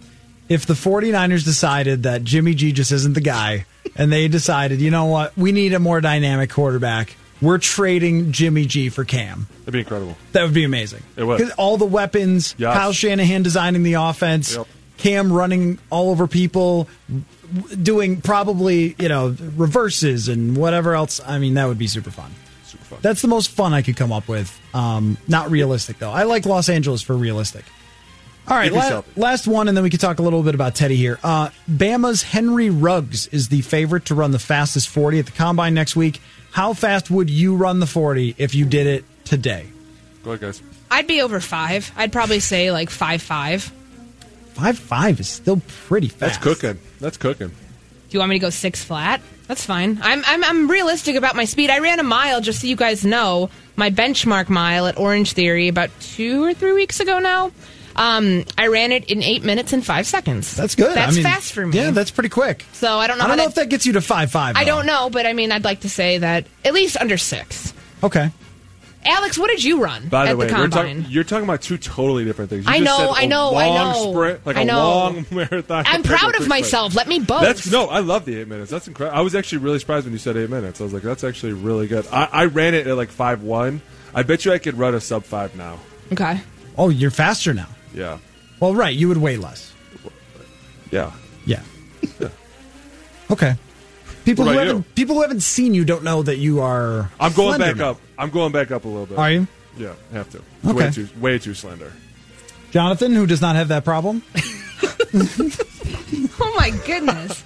If 0.48 0.66
the 0.66 0.74
49ers 0.74 1.44
decided 1.44 2.02
that 2.04 2.22
Jimmy 2.24 2.54
G 2.54 2.72
just 2.72 2.92
isn't 2.92 3.14
the 3.14 3.20
guy, 3.20 3.66
and 3.96 4.12
they 4.12 4.28
decided, 4.28 4.80
you 4.80 4.90
know 4.90 5.06
what, 5.06 5.36
we 5.36 5.52
need 5.52 5.72
a 5.72 5.78
more 5.78 6.00
dynamic 6.00 6.50
quarterback, 6.50 7.16
we're 7.42 7.58
trading 7.58 8.32
Jimmy 8.32 8.64
G 8.66 8.88
for 8.88 9.04
Cam. 9.04 9.46
That'd 9.60 9.72
be 9.72 9.80
incredible. 9.80 10.16
That 10.32 10.44
would 10.44 10.54
be 10.54 10.64
amazing. 10.64 11.02
It 11.16 11.24
would. 11.24 11.40
'Cause 11.40 11.50
All 11.58 11.76
the 11.76 11.84
weapons, 11.86 12.54
Yes. 12.58 12.74
Kyle 12.74 12.92
Shanahan 12.92 13.42
designing 13.42 13.82
the 13.82 13.94
offense, 13.94 14.56
Yep. 14.56 14.66
Cam 14.98 15.32
running 15.32 15.78
all 15.90 16.10
over 16.10 16.26
people, 16.28 16.88
doing 17.82 18.20
probably, 18.20 18.94
you 18.98 19.08
know, 19.08 19.36
reverses 19.56 20.28
and 20.28 20.56
whatever 20.56 20.94
else. 20.94 21.20
I 21.26 21.38
mean, 21.38 21.54
that 21.54 21.66
would 21.68 21.78
be 21.78 21.86
super 21.88 22.10
fun. 22.10 22.30
Super 22.94 23.02
fun. 23.02 23.02
That's 23.02 23.22
the 23.22 23.28
most 23.28 23.50
fun 23.50 23.74
I 23.74 23.82
could 23.82 23.96
come 23.96 24.12
up 24.12 24.28
with. 24.28 24.58
Um, 24.74 25.16
not 25.28 25.50
realistic, 25.50 25.98
though. 25.98 26.10
I 26.10 26.24
like 26.24 26.46
Los 26.46 26.68
Angeles 26.68 27.02
for 27.02 27.16
realistic. 27.16 27.64
All 28.46 28.56
right, 28.56 28.70
la- 28.70 29.02
last 29.16 29.46
one, 29.46 29.68
and 29.68 29.76
then 29.76 29.84
we 29.84 29.90
can 29.90 29.98
talk 29.98 30.18
a 30.18 30.22
little 30.22 30.42
bit 30.42 30.54
about 30.54 30.74
Teddy 30.74 30.96
here. 30.96 31.18
Uh, 31.24 31.48
Bama's 31.70 32.22
Henry 32.22 32.68
Ruggs 32.68 33.26
is 33.28 33.48
the 33.48 33.62
favorite 33.62 34.04
to 34.06 34.14
run 34.14 34.32
the 34.32 34.38
fastest 34.38 34.88
40 34.90 35.20
at 35.20 35.26
the 35.26 35.32
combine 35.32 35.72
next 35.72 35.96
week. 35.96 36.20
How 36.52 36.74
fast 36.74 37.10
would 37.10 37.30
you 37.30 37.56
run 37.56 37.80
the 37.80 37.86
40 37.86 38.34
if 38.36 38.54
you 38.54 38.66
did 38.66 38.86
it 38.86 39.04
today? 39.24 39.66
Go 40.22 40.32
ahead, 40.32 40.42
guys. 40.42 40.62
I'd 40.90 41.06
be 41.06 41.22
over 41.22 41.40
five. 41.40 41.90
I'd 41.96 42.12
probably 42.12 42.38
say 42.38 42.70
like 42.70 42.90
five 42.90 43.22
five. 43.22 43.64
five 44.52 44.78
five 44.78 45.18
is 45.20 45.28
still 45.28 45.60
pretty 45.86 46.08
fast. 46.08 46.20
That's 46.20 46.38
cooking. 46.38 46.80
That's 47.00 47.16
cooking. 47.16 47.48
Do 47.48 47.54
you 48.10 48.18
want 48.20 48.30
me 48.30 48.36
to 48.36 48.40
go 48.40 48.50
six 48.50 48.84
flat? 48.84 49.20
That's 49.46 49.64
fine. 49.64 49.98
I'm, 50.02 50.22
I'm 50.26 50.42
I'm 50.42 50.70
realistic 50.70 51.16
about 51.16 51.36
my 51.36 51.44
speed. 51.44 51.70
I 51.70 51.80
ran 51.80 52.00
a 52.00 52.04
mile 52.04 52.40
just 52.40 52.60
so 52.62 52.66
you 52.66 52.76
guys 52.76 53.04
know 53.04 53.50
my 53.76 53.90
benchmark 53.90 54.48
mile 54.48 54.86
at 54.86 54.98
Orange 54.98 55.32
Theory 55.32 55.68
about 55.68 55.90
two 56.00 56.42
or 56.44 56.54
three 56.54 56.72
weeks 56.72 57.00
ago 57.00 57.18
now. 57.18 57.52
Um, 57.96 58.44
I 58.58 58.66
ran 58.68 58.90
it 58.90 59.10
in 59.10 59.22
eight 59.22 59.44
minutes 59.44 59.72
and 59.72 59.84
five 59.84 60.06
seconds. 60.06 60.56
That's 60.56 60.74
good. 60.74 60.96
That's 60.96 61.12
I 61.12 61.14
mean, 61.14 61.22
fast 61.22 61.52
for 61.52 61.64
me. 61.66 61.76
Yeah, 61.76 61.90
that's 61.90 62.10
pretty 62.10 62.28
quick. 62.30 62.64
so 62.72 62.98
I 62.98 63.06
don't 63.06 63.18
know. 63.18 63.24
I 63.24 63.28
don't 63.28 63.36
know 63.36 63.44
if 63.44 63.54
that 63.54 63.68
gets 63.68 63.86
you 63.86 63.92
to 63.92 64.00
five 64.00 64.30
five. 64.30 64.56
I 64.56 64.64
don't 64.64 64.86
know, 64.86 65.10
but 65.10 65.26
I 65.26 65.32
mean, 65.32 65.52
I'd 65.52 65.64
like 65.64 65.80
to 65.80 65.88
say 65.88 66.18
that 66.18 66.46
at 66.64 66.74
least 66.74 66.96
under 66.96 67.18
six. 67.18 67.72
Okay. 68.02 68.30
Alex, 69.06 69.36
what 69.38 69.48
did 69.50 69.62
you 69.62 69.82
run 69.82 70.08
By 70.08 70.26
at 70.26 70.30
the 70.30 70.36
way, 70.36 70.46
the 70.46 70.52
we're 70.54 70.58
combine? 70.62 70.96
talking, 71.00 71.12
you're 71.12 71.24
talking 71.24 71.44
about 71.44 71.60
two 71.62 71.76
totally 71.78 72.24
different 72.24 72.50
things. 72.50 72.64
You 72.64 72.72
I 72.72 72.78
just 72.80 72.84
know, 72.98 73.12
said 73.14 73.20
I 73.20 73.24
a 73.24 73.28
know, 73.28 73.54
I 73.54 73.66
long 73.68 73.92
know. 73.92 74.10
Sprint, 74.12 74.46
like 74.46 74.56
I 74.56 74.62
a 74.62 74.64
know. 74.64 74.78
long 74.78 75.26
marathon. 75.30 75.84
I'm 75.86 76.02
proud 76.02 76.34
of 76.36 76.48
myself. 76.48 76.92
sprint. 76.92 77.08
Let 77.08 77.18
me 77.20 77.24
boast. 77.24 77.42
That's 77.42 77.70
no, 77.70 77.86
I 77.86 78.00
love 78.00 78.24
the 78.24 78.38
eight 78.40 78.48
minutes. 78.48 78.70
That's 78.70 78.88
incredible. 78.88 79.18
I 79.18 79.20
was 79.22 79.34
actually 79.34 79.58
really 79.58 79.78
surprised 79.78 80.06
when 80.06 80.12
you 80.12 80.18
said 80.18 80.36
eight 80.36 80.48
minutes. 80.50 80.80
I 80.80 80.84
was 80.84 80.92
like, 80.94 81.02
that's 81.02 81.22
actually 81.24 81.52
really 81.52 81.86
good. 81.86 82.06
I, 82.12 82.28
I 82.32 82.44
ran 82.46 82.74
it 82.74 82.86
at 82.86 82.96
like 82.96 83.10
five 83.10 83.42
one. 83.42 83.82
I 84.14 84.22
bet 84.22 84.44
you 84.44 84.52
I 84.52 84.58
could 84.58 84.78
run 84.78 84.94
a 84.94 85.00
sub 85.00 85.24
five 85.24 85.54
now. 85.56 85.78
Okay. 86.12 86.40
Oh, 86.78 86.88
you're 86.88 87.10
faster 87.10 87.52
now. 87.54 87.68
Yeah, 87.94 88.18
Well, 88.60 88.74
right. 88.74 88.94
You 88.94 89.08
would 89.08 89.18
weigh 89.18 89.36
less. 89.36 89.72
yeah. 90.90 91.12
Yeah. 91.46 91.60
okay. 93.30 93.54
People 94.24 94.44
who 94.46 94.52
haven't 94.52 94.76
you? 94.76 94.84
people 94.94 95.16
who 95.16 95.22
haven't 95.22 95.40
seen 95.42 95.74
you 95.74 95.84
don't 95.84 96.02
know 96.04 96.22
that 96.22 96.36
you 96.36 96.60
are. 96.60 97.10
I'm 97.20 97.32
going 97.32 97.56
slender 97.56 97.64
back 97.66 97.76
now. 97.76 97.90
up. 97.90 98.00
I'm 98.18 98.30
going 98.30 98.52
back 98.52 98.70
up 98.70 98.84
a 98.84 98.88
little 98.88 99.06
bit. 99.06 99.18
Are 99.18 99.30
you? 99.30 99.46
Yeah, 99.76 99.94
have 100.12 100.30
to. 100.30 100.38
Okay. 100.64 100.72
Way 100.72 100.90
too, 100.90 101.08
way 101.18 101.38
too 101.38 101.54
slender. 101.54 101.92
Jonathan, 102.70 103.12
who 103.14 103.26
does 103.26 103.40
not 103.40 103.56
have 103.56 103.68
that 103.68 103.84
problem. 103.84 104.22
Oh 106.40 106.54
my 106.56 106.70
goodness. 106.86 107.44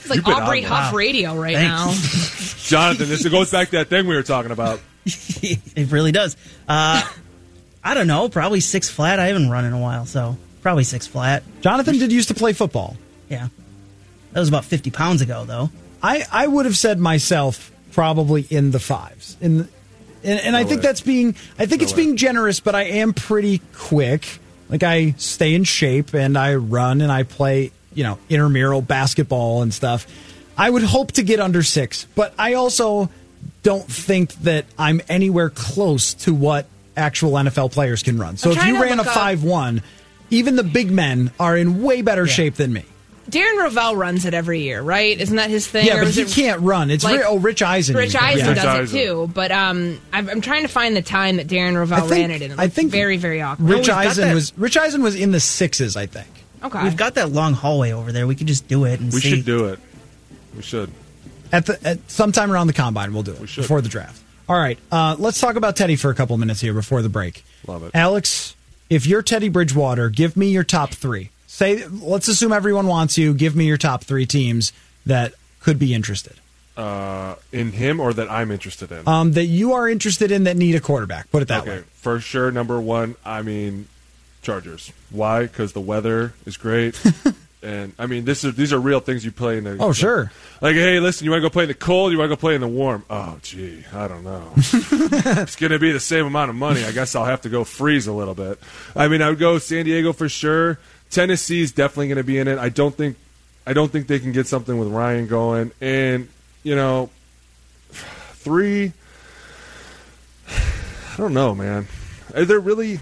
It's 0.00 0.10
like 0.10 0.26
Aubrey 0.26 0.64
on 0.64 0.70
Huff 0.70 0.90
that. 0.92 0.96
radio 0.96 1.34
right 1.34 1.56
Thanks. 1.56 2.64
Jonathan, 2.68 3.08
this 3.08 3.26
goes 3.28 3.50
back 3.50 3.70
to 3.70 3.76
that 3.78 3.88
thing 3.88 4.06
we 4.06 4.14
were 4.14 4.22
talking 4.22 4.50
about. 4.50 4.80
it 5.04 5.90
really 5.90 6.12
does. 6.12 6.36
Uh, 6.68 7.02
I 7.82 7.94
don't 7.94 8.06
know. 8.06 8.28
Probably 8.28 8.60
six 8.60 8.88
flat. 8.88 9.18
I 9.18 9.26
haven't 9.26 9.50
run 9.50 9.64
in 9.64 9.72
a 9.72 9.78
while, 9.78 10.06
so 10.06 10.36
probably 10.62 10.84
six 10.84 11.06
flat. 11.06 11.42
Jonathan 11.60 11.98
did 11.98 12.12
used 12.12 12.28
to 12.28 12.34
play 12.34 12.52
football. 12.52 12.96
Yeah. 13.28 13.48
That 14.32 14.40
was 14.40 14.48
about 14.48 14.64
50 14.64 14.90
pounds 14.90 15.20
ago, 15.20 15.44
though. 15.44 15.70
I, 16.04 16.26
I 16.30 16.46
would 16.46 16.66
have 16.66 16.76
said 16.76 17.00
myself 17.00 17.72
probably 17.92 18.42
in 18.50 18.72
the 18.72 18.78
fives. 18.78 19.38
In 19.40 19.58
the, 19.58 19.68
and, 20.22 20.38
and 20.40 20.56
I 20.56 20.62
No 20.62 20.68
think 20.68 20.82
that's 20.82 21.00
being 21.00 21.34
I 21.58 21.64
think 21.64 21.80
No 21.80 21.84
it's 21.84 21.92
way. 21.92 21.96
being 21.96 22.08
being 22.10 22.16
generous, 22.18 22.60
but 22.60 22.74
I 22.74 22.82
am 22.82 23.14
pretty 23.14 23.62
quick. 23.74 24.38
Like 24.68 24.82
I 24.82 25.12
stay 25.16 25.54
in 25.54 25.64
shape 25.64 26.12
and 26.14 26.36
I 26.36 26.56
run 26.56 27.00
and 27.00 27.10
I 27.10 27.22
play, 27.22 27.72
you 27.94 28.04
know, 28.04 28.18
intramural 28.28 28.82
basketball 28.82 29.62
and 29.62 29.72
stuff. 29.72 30.06
I 30.58 30.68
would 30.68 30.82
hope 30.82 31.12
to 31.12 31.22
get 31.22 31.40
under 31.40 31.62
six, 31.62 32.06
but 32.14 32.34
I 32.38 32.54
also 32.54 33.08
don't 33.62 33.86
think 33.86 34.34
that 34.42 34.66
I'm 34.78 35.00
anywhere 35.08 35.48
close 35.48 36.12
to 36.14 36.34
what 36.34 36.66
actual 36.98 37.32
NFL 37.32 37.72
players 37.72 38.02
can 38.02 38.18
run. 38.18 38.36
So 38.36 38.50
I'm 38.50 38.58
if 38.58 38.66
you 38.66 38.82
ran 38.82 39.00
a 39.00 39.04
five 39.04 39.42
one, 39.42 39.82
even 40.28 40.56
the 40.56 40.64
big 40.64 40.90
men 40.90 41.30
are 41.40 41.56
in 41.56 41.82
way 41.82 42.02
better 42.02 42.26
shape 42.26 42.56
than 42.56 42.74
me. 42.74 42.84
Darren 43.30 43.56
Rovell 43.62 43.96
runs 43.96 44.24
it 44.26 44.34
every 44.34 44.60
year, 44.62 44.82
right? 44.82 45.18
Isn't 45.18 45.36
that 45.36 45.48
his 45.50 45.66
thing? 45.66 45.86
Yeah, 45.86 46.02
but 46.04 46.08
he 46.12 46.22
it- 46.22 46.28
can't 46.28 46.60
run. 46.60 46.90
It's 46.90 47.04
like- 47.04 47.20
Ri- 47.20 47.24
oh, 47.26 47.38
Rich 47.38 47.62
Eisen. 47.62 47.96
Rich. 47.96 48.14
Eisen 48.14 48.48
Yeah. 48.48 48.54
does 48.54 48.64
Eisen. 48.66 48.98
it 48.98 49.02
too, 49.04 49.30
but 49.32 49.50
um, 49.50 50.00
I'm, 50.12 50.28
I'm 50.28 50.40
trying 50.40 50.62
to 50.62 50.68
find 50.68 50.94
the 50.96 51.02
time 51.02 51.36
that 51.36 51.46
Darren 51.46 51.72
I 51.74 51.78
Rovell 51.78 52.00
think- 52.08 52.10
ran 52.10 52.30
it 52.30 52.42
in. 52.42 52.50
It 52.52 52.58
I 52.58 52.68
think 52.68 52.90
very, 52.92 53.16
very 53.16 53.40
awkward. 53.40 53.68
Rich 53.68 53.88
we've 53.88 53.96
Eisen 53.96 54.34
was 54.34 54.56
Rich 54.58 54.76
Eisen 54.76 55.02
was 55.02 55.14
in 55.16 55.30
the 55.30 55.40
sixes, 55.40 55.96
I 55.96 56.06
think. 56.06 56.28
okay. 56.62 56.82
We've 56.84 56.96
got 56.96 57.14
that 57.14 57.30
long 57.32 57.54
hallway 57.54 57.92
over 57.92 58.12
there. 58.12 58.26
We 58.26 58.34
could 58.34 58.46
just 58.46 58.68
do 58.68 58.84
it 58.84 59.00
and 59.00 59.12
We 59.12 59.20
see. 59.20 59.30
should 59.30 59.44
do 59.44 59.66
it. 59.66 59.78
We 60.56 60.62
should. 60.62 60.90
At 61.52 61.66
the 61.66 61.78
at 61.86 62.10
sometime 62.10 62.50
around 62.52 62.66
the 62.66 62.72
combine, 62.72 63.12
we'll 63.14 63.22
do 63.22 63.32
it 63.32 63.48
should. 63.48 63.62
before 63.62 63.80
the 63.80 63.88
draft. 63.88 64.20
All 64.48 64.58
right, 64.58 64.78
uh, 64.92 65.16
let's 65.18 65.40
talk 65.40 65.56
about 65.56 65.74
Teddy 65.76 65.96
for 65.96 66.10
a 66.10 66.14
couple 66.14 66.36
minutes 66.36 66.60
here 66.60 66.74
before 66.74 67.00
the 67.00 67.08
break. 67.08 67.42
Love 67.66 67.84
it. 67.84 67.92
Alex. 67.94 68.54
If 68.90 69.06
you're 69.06 69.22
Teddy 69.22 69.48
Bridgewater, 69.48 70.10
give 70.10 70.36
me 70.36 70.48
your 70.48 70.62
top 70.64 70.90
three. 70.90 71.30
Say, 71.54 71.86
let's 71.86 72.26
assume 72.26 72.52
everyone 72.52 72.88
wants 72.88 73.16
you. 73.16 73.32
Give 73.32 73.54
me 73.54 73.66
your 73.66 73.76
top 73.76 74.02
three 74.02 74.26
teams 74.26 74.72
that 75.06 75.34
could 75.60 75.78
be 75.78 75.94
interested. 75.94 76.34
Uh, 76.76 77.36
in 77.52 77.70
him 77.70 78.00
or 78.00 78.12
that 78.12 78.28
I'm 78.28 78.50
interested 78.50 78.90
in? 78.90 79.06
Um, 79.06 79.34
that 79.34 79.44
you 79.44 79.74
are 79.74 79.88
interested 79.88 80.32
in 80.32 80.42
that 80.44 80.56
need 80.56 80.74
a 80.74 80.80
quarterback. 80.80 81.30
Put 81.30 81.42
it 81.42 81.48
that 81.48 81.60
okay, 81.60 81.70
way. 81.70 81.84
for 81.92 82.18
sure. 82.18 82.50
Number 82.50 82.80
one, 82.80 83.14
I 83.24 83.42
mean, 83.42 83.86
Chargers. 84.42 84.92
Why? 85.10 85.42
Because 85.42 85.74
the 85.74 85.80
weather 85.80 86.34
is 86.44 86.56
great. 86.56 87.00
And 87.64 87.94
I 87.98 88.06
mean, 88.06 88.26
this 88.26 88.44
is 88.44 88.54
these 88.56 88.74
are 88.74 88.78
real 88.78 89.00
things 89.00 89.24
you 89.24 89.32
play 89.32 89.56
in 89.56 89.64
the. 89.64 89.78
Oh, 89.80 89.92
sure. 89.92 90.30
Like, 90.60 90.74
hey, 90.74 91.00
listen, 91.00 91.24
you 91.24 91.30
want 91.30 91.42
to 91.42 91.48
go 91.48 91.50
play 91.50 91.64
in 91.64 91.68
the 91.68 91.74
cold? 91.74 92.12
You 92.12 92.18
want 92.18 92.30
to 92.30 92.36
go 92.36 92.38
play 92.38 92.54
in 92.54 92.60
the 92.60 92.68
warm? 92.68 93.04
Oh, 93.08 93.38
gee, 93.40 93.82
I 93.90 94.06
don't 94.06 94.22
know. 94.22 94.52
it's 94.56 95.56
going 95.56 95.72
to 95.72 95.78
be 95.78 95.90
the 95.90 95.98
same 95.98 96.26
amount 96.26 96.50
of 96.50 96.56
money. 96.56 96.84
I 96.84 96.92
guess 96.92 97.16
I'll 97.16 97.24
have 97.24 97.40
to 97.42 97.48
go 97.48 97.64
freeze 97.64 98.06
a 98.06 98.12
little 98.12 98.34
bit. 98.34 98.60
I 98.94 99.08
mean, 99.08 99.22
I 99.22 99.30
would 99.30 99.38
go 99.38 99.56
San 99.56 99.86
Diego 99.86 100.12
for 100.12 100.28
sure. 100.28 100.78
Tennessee's 101.14 101.70
definitely 101.70 102.08
going 102.08 102.18
to 102.18 102.24
be 102.24 102.38
in 102.38 102.48
it. 102.48 102.58
I 102.58 102.68
don't 102.68 102.94
think, 102.94 103.16
I 103.66 103.72
don't 103.72 103.90
think 103.90 104.08
they 104.08 104.18
can 104.18 104.32
get 104.32 104.48
something 104.48 104.76
with 104.78 104.88
Ryan 104.88 105.28
going. 105.28 105.70
And 105.80 106.28
you 106.64 106.74
know, 106.74 107.10
three. 107.90 108.92
I 110.48 111.16
don't 111.16 111.32
know, 111.32 111.54
man. 111.54 111.86
Are 112.34 112.44
there 112.44 112.58
really? 112.58 112.98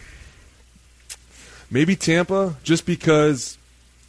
Maybe 1.70 1.96
Tampa, 1.96 2.56
just 2.62 2.84
because 2.84 3.56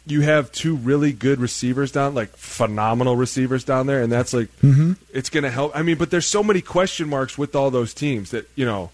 you 0.06 0.20
have 0.20 0.52
two 0.52 0.76
really 0.76 1.14
good 1.14 1.40
receivers 1.40 1.90
down, 1.90 2.14
like 2.14 2.28
phenomenal 2.36 3.16
receivers 3.16 3.64
down 3.64 3.86
there, 3.86 4.02
and 4.02 4.12
that's 4.12 4.34
like 4.34 4.54
mm-hmm. 4.60 4.92
it's 5.14 5.30
going 5.30 5.44
to 5.44 5.50
help. 5.50 5.74
I 5.74 5.80
mean, 5.80 5.96
but 5.96 6.10
there's 6.10 6.26
so 6.26 6.42
many 6.42 6.60
question 6.60 7.08
marks 7.08 7.38
with 7.38 7.56
all 7.56 7.70
those 7.70 7.94
teams 7.94 8.32
that 8.32 8.50
you 8.54 8.66
know. 8.66 8.90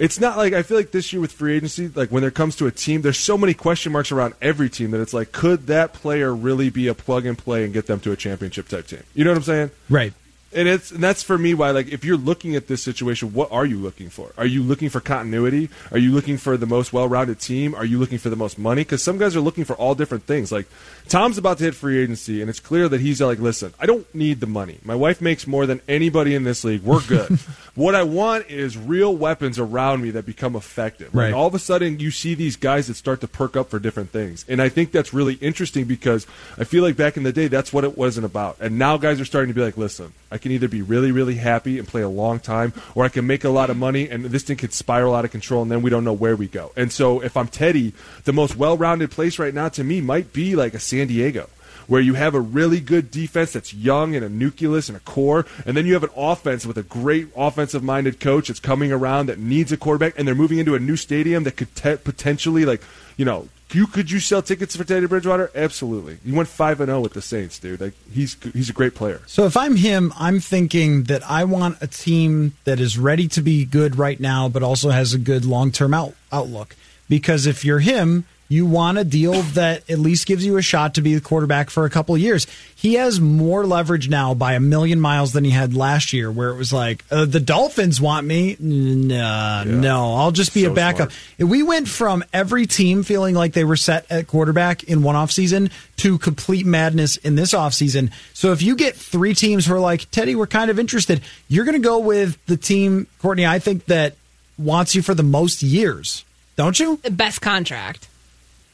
It's 0.00 0.18
not 0.18 0.38
like 0.38 0.54
I 0.54 0.62
feel 0.62 0.78
like 0.78 0.92
this 0.92 1.12
year 1.12 1.20
with 1.20 1.30
free 1.30 1.56
agency, 1.56 1.88
like 1.88 2.08
when 2.08 2.24
it 2.24 2.32
comes 2.32 2.56
to 2.56 2.66
a 2.66 2.70
team, 2.70 3.02
there's 3.02 3.18
so 3.18 3.36
many 3.36 3.52
question 3.52 3.92
marks 3.92 4.10
around 4.10 4.32
every 4.40 4.70
team 4.70 4.92
that 4.92 5.00
it's 5.02 5.12
like, 5.12 5.30
could 5.30 5.66
that 5.66 5.92
player 5.92 6.34
really 6.34 6.70
be 6.70 6.88
a 6.88 6.94
plug 6.94 7.26
and 7.26 7.36
play 7.36 7.64
and 7.64 7.74
get 7.74 7.86
them 7.86 8.00
to 8.00 8.10
a 8.10 8.16
championship 8.16 8.66
type 8.66 8.86
team? 8.86 9.02
You 9.14 9.24
know 9.24 9.32
what 9.32 9.36
I'm 9.36 9.42
saying? 9.42 9.70
Right. 9.90 10.14
And 10.52 10.66
it's 10.66 10.90
and 10.90 11.02
that's 11.02 11.22
for 11.22 11.38
me 11.38 11.54
why 11.54 11.70
like 11.70 11.88
if 11.88 12.04
you're 12.04 12.16
looking 12.16 12.56
at 12.56 12.66
this 12.66 12.82
situation, 12.82 13.32
what 13.32 13.52
are 13.52 13.64
you 13.64 13.78
looking 13.78 14.10
for? 14.10 14.32
Are 14.36 14.46
you 14.46 14.62
looking 14.62 14.88
for 14.88 15.00
continuity? 15.00 15.70
Are 15.92 15.98
you 15.98 16.10
looking 16.12 16.38
for 16.38 16.56
the 16.56 16.66
most 16.66 16.92
well-rounded 16.92 17.38
team? 17.38 17.72
Are 17.74 17.84
you 17.84 17.98
looking 17.98 18.18
for 18.18 18.30
the 18.30 18.36
most 18.36 18.58
money? 18.58 18.82
Because 18.82 19.00
some 19.00 19.16
guys 19.16 19.36
are 19.36 19.40
looking 19.40 19.64
for 19.64 19.76
all 19.76 19.94
different 19.94 20.24
things. 20.24 20.50
Like 20.50 20.66
Tom's 21.10 21.38
about 21.38 21.58
to 21.58 21.64
hit 21.64 21.74
free 21.74 21.98
agency, 21.98 22.40
and 22.40 22.48
it's 22.48 22.60
clear 22.60 22.88
that 22.88 23.00
he's 23.00 23.20
like, 23.20 23.40
listen, 23.40 23.74
I 23.80 23.86
don't 23.86 24.12
need 24.14 24.38
the 24.38 24.46
money. 24.46 24.78
My 24.84 24.94
wife 24.94 25.20
makes 25.20 25.44
more 25.44 25.66
than 25.66 25.80
anybody 25.88 26.36
in 26.36 26.44
this 26.44 26.62
league. 26.62 26.82
We're 26.82 27.02
good. 27.02 27.30
what 27.74 27.96
I 27.96 28.04
want 28.04 28.48
is 28.48 28.78
real 28.78 29.14
weapons 29.16 29.58
around 29.58 30.02
me 30.02 30.10
that 30.12 30.24
become 30.24 30.54
effective. 30.54 31.12
Right. 31.12 31.26
And 31.26 31.34
all 31.34 31.48
of 31.48 31.54
a 31.54 31.58
sudden, 31.58 31.98
you 31.98 32.12
see 32.12 32.34
these 32.34 32.54
guys 32.54 32.86
that 32.86 32.94
start 32.94 33.20
to 33.22 33.28
perk 33.28 33.56
up 33.56 33.70
for 33.70 33.78
different 33.78 34.10
things, 34.10 34.44
and 34.48 34.62
I 34.62 34.68
think 34.68 34.92
that's 34.92 35.12
really 35.12 35.34
interesting 35.34 35.84
because 35.84 36.26
I 36.58 36.64
feel 36.64 36.82
like 36.82 36.96
back 36.96 37.16
in 37.16 37.24
the 37.24 37.32
day, 37.32 37.48
that's 37.48 37.72
what 37.72 37.84
it 37.84 37.98
wasn't 37.98 38.26
about, 38.26 38.56
and 38.60 38.78
now 38.78 38.96
guys 38.96 39.20
are 39.20 39.24
starting 39.24 39.48
to 39.48 39.54
be 39.54 39.64
like, 39.64 39.76
listen, 39.76 40.12
I 40.30 40.38
can 40.40 40.52
either 40.52 40.68
be 40.68 40.82
really, 40.82 41.12
really 41.12 41.36
happy 41.36 41.78
and 41.78 41.86
play 41.86 42.02
a 42.02 42.08
long 42.08 42.40
time, 42.40 42.72
or 42.94 43.04
I 43.04 43.08
can 43.08 43.26
make 43.26 43.44
a 43.44 43.50
lot 43.50 43.70
of 43.70 43.76
money, 43.76 44.08
and 44.08 44.24
this 44.26 44.42
thing 44.42 44.56
could 44.56 44.72
spiral 44.72 45.14
out 45.14 45.24
of 45.24 45.30
control, 45.30 45.62
and 45.62 45.70
then 45.70 45.82
we 45.82 45.90
don't 45.90 46.04
know 46.04 46.12
where 46.12 46.36
we 46.36 46.48
go. 46.48 46.72
And 46.76 46.92
so, 46.92 47.20
if 47.20 47.36
I'm 47.36 47.48
Teddy, 47.48 47.92
the 48.24 48.32
most 48.32 48.56
well-rounded 48.56 49.10
place 49.10 49.38
right 49.38 49.54
now 49.54 49.68
to 49.70 49.84
me 49.84 50.00
might 50.00 50.32
be 50.32 50.56
like 50.56 50.74
a 50.74 50.80
San 50.80 51.06
Diego 51.08 51.48
where 51.90 52.00
you 52.00 52.14
have 52.14 52.36
a 52.36 52.40
really 52.40 52.78
good 52.78 53.10
defense 53.10 53.52
that's 53.52 53.74
young 53.74 54.14
and 54.14 54.24
a 54.24 54.28
nucleus 54.28 54.88
and 54.88 54.96
a 54.96 55.00
core, 55.00 55.44
and 55.66 55.76
then 55.76 55.84
you 55.84 55.94
have 55.94 56.04
an 56.04 56.10
offense 56.16 56.64
with 56.64 56.78
a 56.78 56.84
great 56.84 57.26
offensive 57.34 57.82
minded 57.82 58.20
coach 58.20 58.46
that's 58.46 58.60
coming 58.60 58.92
around 58.92 59.26
that 59.26 59.40
needs 59.40 59.72
a 59.72 59.76
quarterback, 59.76 60.16
and 60.16 60.26
they're 60.26 60.36
moving 60.36 60.58
into 60.58 60.76
a 60.76 60.78
new 60.78 60.94
stadium 60.94 61.42
that 61.42 61.56
could 61.56 61.74
te- 61.74 61.96
potentially, 61.96 62.64
like, 62.64 62.80
you 63.16 63.24
know, 63.24 63.48
you 63.74 63.86
could 63.86 64.10
you 64.10 64.20
sell 64.20 64.42
tickets 64.42 64.76
for 64.76 64.84
Teddy 64.84 65.06
Bridgewater? 65.06 65.50
Absolutely. 65.54 66.18
You 66.24 66.34
went 66.34 66.48
five 66.48 66.80
and 66.80 66.88
zero 66.88 67.00
with 67.00 67.12
the 67.12 67.22
Saints, 67.22 67.58
dude. 67.58 67.80
Like 67.80 67.94
he's 68.10 68.36
he's 68.52 68.70
a 68.70 68.72
great 68.72 68.94
player. 68.94 69.20
So 69.26 69.44
if 69.46 69.56
I'm 69.56 69.76
him, 69.76 70.12
I'm 70.18 70.40
thinking 70.40 71.04
that 71.04 71.22
I 71.28 71.44
want 71.44 71.78
a 71.80 71.86
team 71.86 72.54
that 72.64 72.80
is 72.80 72.98
ready 72.98 73.28
to 73.28 73.42
be 73.42 73.64
good 73.64 73.96
right 73.96 74.18
now, 74.18 74.48
but 74.48 74.62
also 74.62 74.90
has 74.90 75.14
a 75.14 75.18
good 75.18 75.44
long 75.44 75.70
term 75.72 75.94
out- 75.94 76.14
outlook. 76.32 76.76
Because 77.08 77.46
if 77.46 77.64
you're 77.64 77.80
him, 77.80 78.24
you 78.50 78.66
want 78.66 78.98
a 78.98 79.04
deal 79.04 79.40
that 79.54 79.88
at 79.88 79.98
least 80.00 80.26
gives 80.26 80.44
you 80.44 80.56
a 80.58 80.62
shot 80.62 80.94
to 80.96 81.00
be 81.00 81.14
the 81.14 81.20
quarterback 81.20 81.70
for 81.70 81.84
a 81.84 81.90
couple 81.90 82.14
of 82.16 82.20
years. 82.20 82.46
He 82.74 82.94
has 82.94 83.20
more 83.20 83.64
leverage 83.64 84.08
now 84.08 84.34
by 84.34 84.54
a 84.54 84.60
million 84.60 85.00
miles 85.00 85.32
than 85.32 85.44
he 85.44 85.50
had 85.52 85.72
last 85.72 86.12
year, 86.12 86.32
where 86.32 86.48
it 86.50 86.56
was 86.56 86.72
like 86.72 87.04
uh, 87.12 87.26
the 87.26 87.38
Dolphins 87.38 88.00
want 88.00 88.26
me. 88.26 88.56
Nah, 88.58 89.62
no, 89.64 90.14
I'll 90.16 90.32
just 90.32 90.52
be 90.52 90.64
So 90.64 90.72
a 90.72 90.74
backup. 90.74 91.12
smart. 91.12 91.50
We 91.50 91.62
went 91.62 91.88
from 91.88 92.24
every 92.32 92.66
team 92.66 93.02
feeling 93.04 93.34
like 93.36 93.52
they 93.52 93.64
were 93.64 93.76
set 93.76 94.04
at 94.10 94.26
quarterback 94.26 94.82
in 94.84 95.02
one 95.02 95.14
offseason 95.14 95.70
to 95.98 96.18
complete 96.18 96.66
madness 96.66 97.18
in 97.18 97.36
this 97.36 97.52
offseason. 97.54 98.10
So 98.34 98.50
if 98.52 98.62
you 98.62 98.74
get 98.74 98.96
three 98.96 99.34
teams 99.34 99.66
who 99.66 99.74
are 99.74 99.80
like, 99.80 100.10
Teddy, 100.10 100.34
we're 100.34 100.48
kind 100.48 100.70
of 100.72 100.78
interested, 100.80 101.20
you're 101.48 101.64
going 101.64 101.80
to 101.80 101.86
go 101.86 102.00
with 102.00 102.44
the 102.46 102.56
team, 102.56 103.06
Courtney, 103.20 103.46
I 103.46 103.60
think 103.60 103.84
that 103.86 104.16
wants 104.58 104.94
you 104.96 105.02
for 105.02 105.14
the 105.14 105.22
most 105.22 105.62
years, 105.62 106.24
don't 106.56 106.78
you? 106.80 106.96
the 107.04 107.10
best 107.12 107.40
contract. 107.40 108.08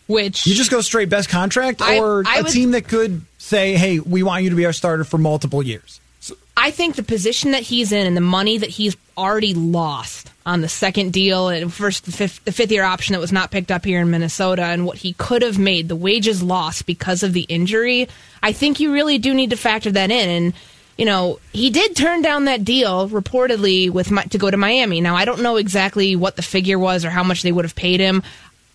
Which 0.06 0.46
You 0.46 0.54
just 0.54 0.70
go 0.70 0.80
straight 0.80 1.08
best 1.08 1.28
contract, 1.28 1.82
I- 1.82 1.98
or 1.98 2.22
I 2.26 2.38
a 2.38 2.42
would- 2.42 2.52
team 2.52 2.70
that 2.72 2.88
could 2.88 3.22
say, 3.38 3.74
"Hey, 3.76 3.98
we 4.00 4.22
want 4.22 4.44
you 4.44 4.50
to 4.50 4.56
be 4.56 4.66
our 4.66 4.72
starter 4.72 5.04
for 5.04 5.18
multiple 5.18 5.62
years." 5.62 6.00
I 6.58 6.70
think 6.70 6.96
the 6.96 7.02
position 7.02 7.50
that 7.50 7.62
he's 7.64 7.92
in 7.92 8.06
and 8.06 8.16
the 8.16 8.20
money 8.22 8.56
that 8.56 8.70
he's 8.70 8.96
already 9.18 9.52
lost 9.52 10.30
on 10.46 10.62
the 10.62 10.68
second 10.70 11.12
deal 11.12 11.48
and 11.48 11.72
first 11.72 12.06
the 12.06 12.12
fifth, 12.12 12.40
the 12.46 12.52
fifth 12.52 12.72
year 12.72 12.82
option 12.82 13.12
that 13.12 13.20
was 13.20 13.30
not 13.32 13.50
picked 13.50 13.70
up 13.70 13.84
here 13.84 14.00
in 14.00 14.10
Minnesota 14.10 14.62
and 14.62 14.86
what 14.86 14.96
he 14.98 15.12
could 15.18 15.42
have 15.42 15.58
made, 15.58 15.88
the 15.88 15.96
wages 15.96 16.42
lost 16.42 16.86
because 16.86 17.22
of 17.22 17.34
the 17.34 17.42
injury, 17.42 18.08
I 18.42 18.52
think 18.52 18.80
you 18.80 18.90
really 18.90 19.18
do 19.18 19.34
need 19.34 19.50
to 19.50 19.56
factor 19.56 19.92
that 19.92 20.10
in. 20.10 20.28
And 20.28 20.52
you 20.96 21.04
know, 21.04 21.38
he 21.52 21.68
did 21.68 21.94
turn 21.94 22.22
down 22.22 22.46
that 22.46 22.64
deal 22.64 23.06
reportedly 23.10 23.90
with 23.90 24.10
Mi- 24.10 24.22
to 24.30 24.38
go 24.38 24.50
to 24.50 24.56
Miami. 24.56 25.02
Now 25.02 25.14
I 25.14 25.26
don't 25.26 25.42
know 25.42 25.56
exactly 25.56 26.16
what 26.16 26.36
the 26.36 26.42
figure 26.42 26.78
was 26.78 27.04
or 27.04 27.10
how 27.10 27.22
much 27.22 27.42
they 27.42 27.52
would 27.52 27.66
have 27.66 27.76
paid 27.76 28.00
him. 28.00 28.22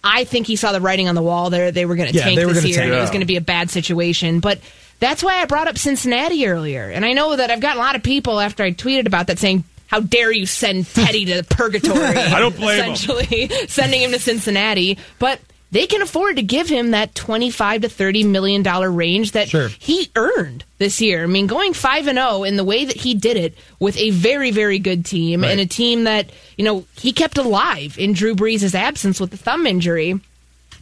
I 0.03 0.23
think 0.23 0.47
he 0.47 0.55
saw 0.55 0.71
the 0.71 0.81
writing 0.81 1.07
on 1.07 1.15
the 1.15 1.21
wall 1.21 1.49
there. 1.49 1.71
They 1.71 1.85
were 1.85 1.95
going 1.95 2.09
to 2.09 2.15
Yeah, 2.15 2.23
tank 2.23 2.37
this 2.39 2.65
year. 2.65 2.75
tank. 2.77 2.87
and 2.87 2.95
It 2.97 2.99
was 3.01 3.09
going 3.11 3.21
to 3.21 3.25
be 3.27 3.37
a 3.37 3.41
bad 3.41 3.69
situation. 3.69 4.39
But 4.39 4.59
that's 4.99 5.21
why 5.23 5.35
I 5.41 5.45
brought 5.45 5.67
up 5.67 5.77
Cincinnati 5.77 6.47
earlier. 6.47 6.89
And 6.89 7.05
I 7.05 7.13
know 7.13 7.35
that 7.35 7.51
I've 7.51 7.59
gotten 7.59 7.77
a 7.77 7.81
lot 7.81 7.95
of 7.95 8.03
people 8.03 8.39
after 8.39 8.63
I 8.63 8.71
tweeted 8.71 9.05
about 9.05 9.27
that 9.27 9.37
saying, 9.39 9.63
how 9.87 9.99
dare 9.99 10.31
you 10.31 10.45
send 10.45 10.85
Teddy 10.87 11.25
to 11.25 11.35
the 11.41 11.43
purgatory? 11.43 11.97
I 12.17 12.39
don't 12.39 12.55
blame 12.55 12.83
him. 12.83 12.93
essentially, 12.93 13.49
sending 13.67 14.01
him 14.01 14.11
to 14.11 14.19
Cincinnati. 14.19 14.97
But 15.19 15.39
they 15.71 15.87
can 15.87 16.01
afford 16.01 16.35
to 16.35 16.43
give 16.43 16.67
him 16.67 16.91
that 16.91 17.15
25 17.15 17.81
to 17.83 17.89
30 17.89 18.25
million 18.25 18.61
dollar 18.61 18.91
range 18.91 19.31
that 19.31 19.49
Sure. 19.49 19.69
he 19.69 20.09
earned 20.15 20.63
this 20.79 20.99
year. 20.99 21.23
I 21.23 21.27
mean, 21.27 21.47
going 21.47 21.73
5 21.73 22.07
and 22.07 22.17
0 22.17 22.43
in 22.43 22.57
the 22.57 22.63
way 22.63 22.83
that 22.85 22.97
he 22.97 23.13
did 23.13 23.37
it 23.37 23.55
with 23.79 23.95
a 23.97 24.09
very 24.09 24.51
very 24.51 24.79
good 24.79 25.05
team 25.05 25.43
and 25.43 25.59
a 25.59 25.65
team 25.65 26.03
that, 26.03 26.29
you 26.57 26.65
know, 26.65 26.85
he 26.97 27.13
kept 27.13 27.37
alive 27.37 27.97
in 27.97 28.13
Drew 28.13 28.35
Brees' 28.35 28.75
absence 28.75 29.19
with 29.19 29.31
the 29.31 29.37
thumb 29.37 29.65
injury. 29.65 30.19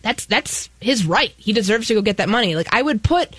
That's 0.02 0.26
that's 0.26 0.70
his 0.80 1.06
right. 1.06 1.34
He 1.38 1.54
deserves 1.54 1.88
to 1.90 1.94
go 1.94 2.02
get 2.02 2.18
that 2.18 2.30
money. 2.30 2.56
Like 2.56 2.74
I 2.74 2.82
would 2.82 3.04
put 3.04 3.36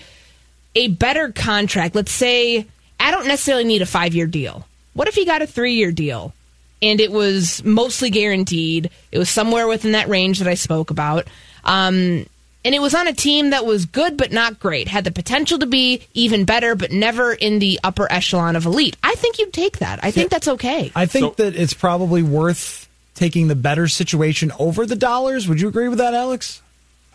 a 0.75 0.87
better 0.87 1.31
contract. 1.31 1.95
Let's 1.95 2.11
say 2.11 2.65
I 2.99 3.11
don't 3.11 3.27
necessarily 3.27 3.63
need 3.65 3.81
a 3.81 3.85
5-year 3.85 4.27
deal. 4.27 4.65
What 4.93 5.07
if 5.07 5.15
he 5.15 5.25
got 5.25 5.41
a 5.41 5.45
3-year 5.47 5.91
deal? 5.91 6.33
And 6.81 6.99
it 6.99 7.11
was 7.11 7.63
mostly 7.63 8.09
guaranteed. 8.09 8.89
It 9.11 9.17
was 9.17 9.29
somewhere 9.29 9.67
within 9.67 9.93
that 9.93 10.07
range 10.07 10.39
that 10.39 10.47
I 10.47 10.55
spoke 10.55 10.89
about. 10.89 11.27
Um, 11.63 12.25
and 12.63 12.75
it 12.75 12.81
was 12.81 12.93
on 12.93 13.07
a 13.07 13.13
team 13.13 13.51
that 13.51 13.65
was 13.65 13.85
good 13.85 14.17
but 14.17 14.31
not 14.31 14.59
great, 14.59 14.87
had 14.87 15.03
the 15.03 15.11
potential 15.11 15.59
to 15.59 15.65
be 15.65 16.03
even 16.13 16.45
better, 16.45 16.75
but 16.75 16.91
never 16.91 17.33
in 17.33 17.59
the 17.59 17.79
upper 17.83 18.11
echelon 18.11 18.55
of 18.55 18.65
elite. 18.65 18.97
I 19.03 19.15
think 19.15 19.39
you'd 19.39 19.53
take 19.53 19.79
that. 19.79 19.99
I 20.03 20.11
think 20.11 20.29
that's 20.29 20.47
okay. 20.47 20.91
I 20.95 21.05
think 21.07 21.37
that 21.37 21.55
it's 21.55 21.73
probably 21.73 22.21
worth 22.21 22.87
taking 23.15 23.47
the 23.47 23.55
better 23.55 23.87
situation 23.87 24.51
over 24.59 24.85
the 24.85 24.95
dollars. 24.95 25.47
Would 25.47 25.59
you 25.59 25.67
agree 25.67 25.87
with 25.87 25.97
that, 25.97 26.13
Alex? 26.13 26.61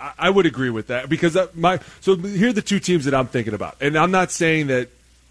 I, 0.01 0.13
I 0.19 0.31
would 0.31 0.47
agree 0.47 0.71
with 0.71 0.89
that 0.89 1.09
because 1.09 1.37
my 1.55 1.81
so 2.01 2.17
here 2.17 2.51
are 2.51 2.53
the 2.53 2.63
two 2.63 2.81
teams 2.81 3.05
that 3.05 3.15
I'm 3.15 3.29
thinking 3.29 3.55
about, 3.55 3.77
and 3.81 3.97
I'm 3.97 4.11
not 4.11 4.31
saying 4.31 4.69
that. 4.69 4.89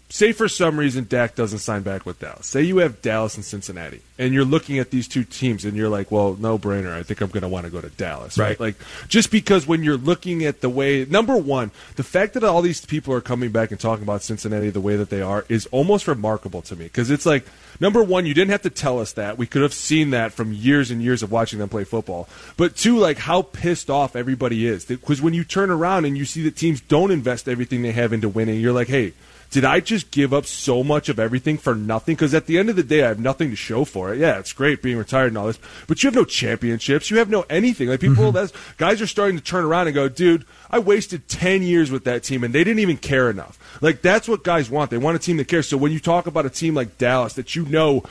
Say 0.08 0.30
for 0.30 0.48
some 0.48 0.78
reason 0.78 1.06
Dak 1.08 1.34
doesn't 1.34 1.58
sign 1.58 1.82
back 1.82 2.06
with 2.06 2.20
Dallas. 2.20 2.46
Say 2.46 2.62
you 2.62 2.78
have 2.78 3.02
Dallas 3.02 3.34
and 3.34 3.44
Cincinnati, 3.44 4.02
and 4.18 4.32
you're 4.32 4.44
looking 4.44 4.78
at 4.78 4.92
these 4.92 5.08
two 5.08 5.24
teams, 5.24 5.64
and 5.64 5.76
you're 5.76 5.88
like, 5.88 6.12
"Well, 6.12 6.36
no 6.38 6.58
brainer. 6.60 6.92
I 6.92 7.02
think 7.02 7.20
I'm 7.20 7.28
going 7.30 7.42
to 7.42 7.48
want 7.48 7.64
to 7.64 7.70
go 7.70 7.80
to 7.80 7.88
Dallas." 7.90 8.38
Right? 8.38 8.50
Right. 8.50 8.60
Like 8.60 8.76
just 9.08 9.32
because 9.32 9.66
when 9.66 9.82
you're 9.82 9.96
looking 9.96 10.44
at 10.44 10.60
the 10.60 10.68
way 10.68 11.04
number 11.06 11.36
one, 11.36 11.72
the 11.96 12.04
fact 12.04 12.34
that 12.34 12.44
all 12.44 12.62
these 12.62 12.84
people 12.86 13.12
are 13.14 13.20
coming 13.20 13.50
back 13.50 13.72
and 13.72 13.80
talking 13.80 14.04
about 14.04 14.22
Cincinnati 14.22 14.70
the 14.70 14.80
way 14.80 14.94
that 14.94 15.10
they 15.10 15.22
are 15.22 15.44
is 15.48 15.66
almost 15.72 16.06
remarkable 16.06 16.62
to 16.62 16.76
me 16.76 16.84
because 16.84 17.10
it's 17.10 17.26
like 17.26 17.44
number 17.80 18.00
one, 18.00 18.26
you 18.26 18.34
didn't 18.34 18.52
have 18.52 18.62
to 18.62 18.70
tell 18.70 19.00
us 19.00 19.12
that. 19.14 19.38
We 19.38 19.46
could 19.46 19.62
have 19.62 19.74
seen 19.74 20.10
that 20.10 20.32
from 20.32 20.52
years 20.52 20.92
and 20.92 21.02
years 21.02 21.24
of 21.24 21.32
watching 21.32 21.58
them 21.58 21.68
play 21.68 21.82
football. 21.82 22.28
But 22.56 22.76
two, 22.76 22.96
like 22.96 23.18
how 23.18 23.42
pissed 23.42 23.90
off 23.90 24.14
everybody 24.14 24.68
is 24.68 24.84
because 24.84 25.20
when 25.20 25.34
you 25.34 25.42
turn 25.42 25.70
around 25.70 26.04
and 26.04 26.16
you 26.16 26.24
see 26.24 26.44
that 26.44 26.54
teams 26.54 26.80
don't 26.80 27.10
invest 27.10 27.48
everything 27.48 27.82
they 27.82 27.90
have 27.90 28.12
into 28.12 28.28
winning, 28.28 28.60
you're 28.60 28.72
like, 28.72 28.88
hey. 28.88 29.14
Did 29.50 29.64
I 29.64 29.80
just 29.80 30.10
give 30.10 30.34
up 30.34 30.46
so 30.46 30.82
much 30.82 31.08
of 31.08 31.18
everything 31.18 31.56
for 31.56 31.74
nothing? 31.74 32.14
Because 32.14 32.34
at 32.34 32.46
the 32.46 32.58
end 32.58 32.68
of 32.68 32.76
the 32.76 32.82
day, 32.82 33.04
I 33.04 33.08
have 33.08 33.20
nothing 33.20 33.50
to 33.50 33.56
show 33.56 33.84
for 33.84 34.12
it. 34.12 34.18
Yeah, 34.18 34.38
it's 34.38 34.52
great 34.52 34.82
being 34.82 34.98
retired 34.98 35.28
and 35.28 35.38
all 35.38 35.46
this, 35.46 35.58
but 35.86 36.02
you 36.02 36.08
have 36.08 36.14
no 36.14 36.24
championships. 36.24 37.10
You 37.10 37.18
have 37.18 37.30
no 37.30 37.44
anything. 37.48 37.88
Like 37.88 38.00
people, 38.00 38.24
mm-hmm. 38.24 38.34
that's 38.34 38.52
guys 38.76 39.00
are 39.00 39.06
starting 39.06 39.36
to 39.36 39.42
turn 39.42 39.64
around 39.64 39.86
and 39.86 39.94
go, 39.94 40.08
dude, 40.08 40.44
I 40.70 40.78
wasted 40.78 41.28
ten 41.28 41.62
years 41.62 41.90
with 41.90 42.04
that 42.04 42.22
team, 42.22 42.44
and 42.44 42.54
they 42.54 42.64
didn't 42.64 42.80
even 42.80 42.96
care 42.96 43.30
enough. 43.30 43.58
Like 43.80 44.02
that's 44.02 44.28
what 44.28 44.44
guys 44.44 44.68
want. 44.68 44.90
They 44.90 44.98
want 44.98 45.16
a 45.16 45.20
team 45.20 45.36
that 45.38 45.48
cares. 45.48 45.68
So 45.68 45.76
when 45.76 45.92
you 45.92 46.00
talk 46.00 46.26
about 46.26 46.46
a 46.46 46.50
team 46.50 46.74
like 46.74 46.98
Dallas, 46.98 47.34
that 47.34 47.54
you 47.54 47.64
know, 47.66 48.04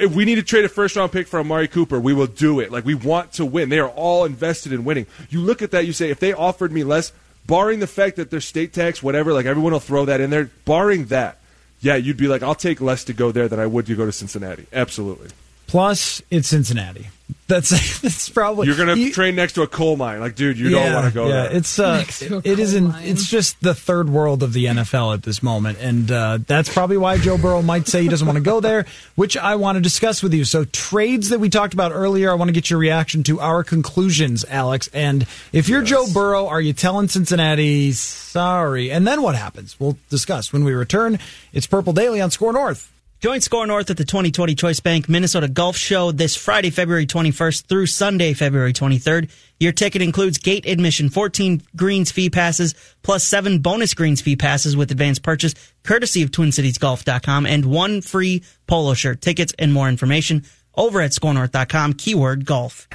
if 0.00 0.14
we 0.14 0.24
need 0.24 0.36
to 0.36 0.42
trade 0.42 0.64
a 0.64 0.68
first 0.68 0.96
round 0.96 1.12
pick 1.12 1.26
for 1.26 1.40
Amari 1.40 1.68
Cooper, 1.68 1.98
we 1.98 2.14
will 2.14 2.26
do 2.26 2.60
it. 2.60 2.70
Like 2.70 2.84
we 2.84 2.94
want 2.94 3.32
to 3.34 3.44
win. 3.44 3.68
They 3.68 3.78
are 3.78 3.88
all 3.88 4.24
invested 4.24 4.72
in 4.72 4.84
winning. 4.84 5.06
You 5.30 5.40
look 5.40 5.62
at 5.62 5.70
that, 5.72 5.86
you 5.86 5.92
say, 5.92 6.10
if 6.10 6.20
they 6.20 6.32
offered 6.32 6.72
me 6.72 6.84
less, 6.84 7.12
barring 7.46 7.80
the 7.80 7.86
fact 7.86 8.16
that 8.16 8.30
their 8.30 8.40
state 8.40 8.72
tax, 8.72 9.02
whatever, 9.02 9.32
like 9.32 9.46
everyone 9.46 9.72
will 9.72 9.80
throw 9.80 10.04
that 10.04 10.20
in 10.20 10.30
there. 10.30 10.50
Barring 10.64 11.06
that, 11.06 11.38
yeah, 11.80 11.96
you'd 11.96 12.16
be 12.16 12.28
like, 12.28 12.42
I'll 12.42 12.54
take 12.54 12.80
less 12.80 13.04
to 13.04 13.12
go 13.12 13.32
there 13.32 13.48
than 13.48 13.60
I 13.60 13.66
would 13.66 13.86
to 13.86 13.94
go 13.94 14.06
to 14.06 14.12
Cincinnati. 14.12 14.66
Absolutely. 14.72 15.28
Plus, 15.66 16.22
it's 16.30 16.48
Cincinnati. 16.48 17.08
That's 17.48 18.00
that's 18.00 18.28
probably 18.28 18.66
You're 18.66 18.76
gonna 18.76 18.96
you- 18.96 19.12
train 19.12 19.36
next 19.36 19.52
to 19.54 19.62
a 19.62 19.66
coal 19.68 19.96
mine, 19.96 20.20
like, 20.20 20.34
dude, 20.34 20.58
you 20.58 20.70
don't 20.70 20.92
want 20.92 21.06
to 21.06 21.12
go 21.12 21.28
yeah, 21.28 21.42
there. 21.42 21.56
It's 21.56 21.78
uh, 21.78 22.04
it 22.20 22.58
isn't. 22.58 22.92
coal 22.92 23.00
It's 23.02 23.28
just 23.28 23.60
the 23.60 23.74
third 23.74 24.08
world 24.08 24.42
of 24.42 24.52
the 24.52 24.64
NFL 24.66 25.14
at 25.14 25.22
this 25.22 25.42
moment, 25.42 25.78
and 25.80 26.10
uh, 26.10 26.38
that's 26.44 26.72
probably 26.72 26.96
why 26.96 27.18
Joe 27.18 27.38
Burrow 27.38 27.62
might 27.62 27.86
say 27.86 28.02
he 28.02 28.08
doesn't 28.08 28.26
want 28.26 28.36
to 28.36 28.42
go 28.42 28.60
there, 28.60 28.86
which 29.14 29.36
I 29.36 29.56
want 29.56 29.76
to 29.76 29.80
discuss 29.80 30.22
with 30.22 30.34
you. 30.34 30.44
So 30.44 30.64
trades 30.64 31.28
that 31.28 31.38
we 31.38 31.48
talked 31.48 31.72
about 31.74 31.92
earlier, 31.92 32.32
I 32.32 32.34
want 32.34 32.48
to 32.48 32.52
get 32.52 32.68
your 32.68 32.80
reaction 32.80 33.22
to 33.24 33.40
our 33.40 33.62
conclusions, 33.62 34.44
Alex. 34.48 34.88
And 34.92 35.24
if 35.52 35.68
you're 35.68 35.82
Joe 35.82 36.06
Burrow, 36.12 36.48
are 36.48 36.60
you 36.60 36.72
telling 36.72 37.06
Cincinnati 37.06 37.92
sorry? 37.92 38.90
And 38.90 39.06
then 39.06 39.22
what 39.22 39.36
happens? 39.36 39.78
We'll 39.78 39.98
discuss 40.10 40.52
when 40.52 40.64
we 40.64 40.74
return. 40.74 41.20
It's 41.52 41.66
Purple 41.66 41.92
Daily 41.92 42.20
on 42.20 42.32
Score 42.32 42.52
North. 42.52 42.92
Join 43.20 43.40
Score 43.40 43.66
North 43.66 43.88
at 43.88 43.96
the 43.96 44.04
2020 44.04 44.54
Choice 44.54 44.80
Bank 44.80 45.08
Minnesota 45.08 45.48
Golf 45.48 45.74
Show 45.74 46.12
this 46.12 46.36
Friday, 46.36 46.68
February 46.68 47.06
21st 47.06 47.64
through 47.64 47.86
Sunday, 47.86 48.34
February 48.34 48.74
23rd. 48.74 49.30
Your 49.58 49.72
ticket 49.72 50.02
includes 50.02 50.36
gate 50.36 50.66
admission, 50.66 51.08
14 51.08 51.62
greens 51.74 52.12
fee 52.12 52.28
passes, 52.28 52.74
plus 53.02 53.24
seven 53.24 53.60
bonus 53.60 53.94
greens 53.94 54.20
fee 54.20 54.36
passes 54.36 54.76
with 54.76 54.90
advanced 54.90 55.22
purchase, 55.22 55.54
courtesy 55.82 56.22
of 56.22 56.30
TwinCitiesGolf.com, 56.30 57.46
and 57.46 57.64
one 57.64 58.02
free 58.02 58.44
polo 58.66 58.92
shirt. 58.92 59.22
Tickets 59.22 59.54
and 59.58 59.72
more 59.72 59.88
information 59.88 60.44
over 60.74 61.00
at 61.00 61.12
ScoreNorth.com, 61.12 61.94
keyword 61.94 62.44
golf. 62.44 62.86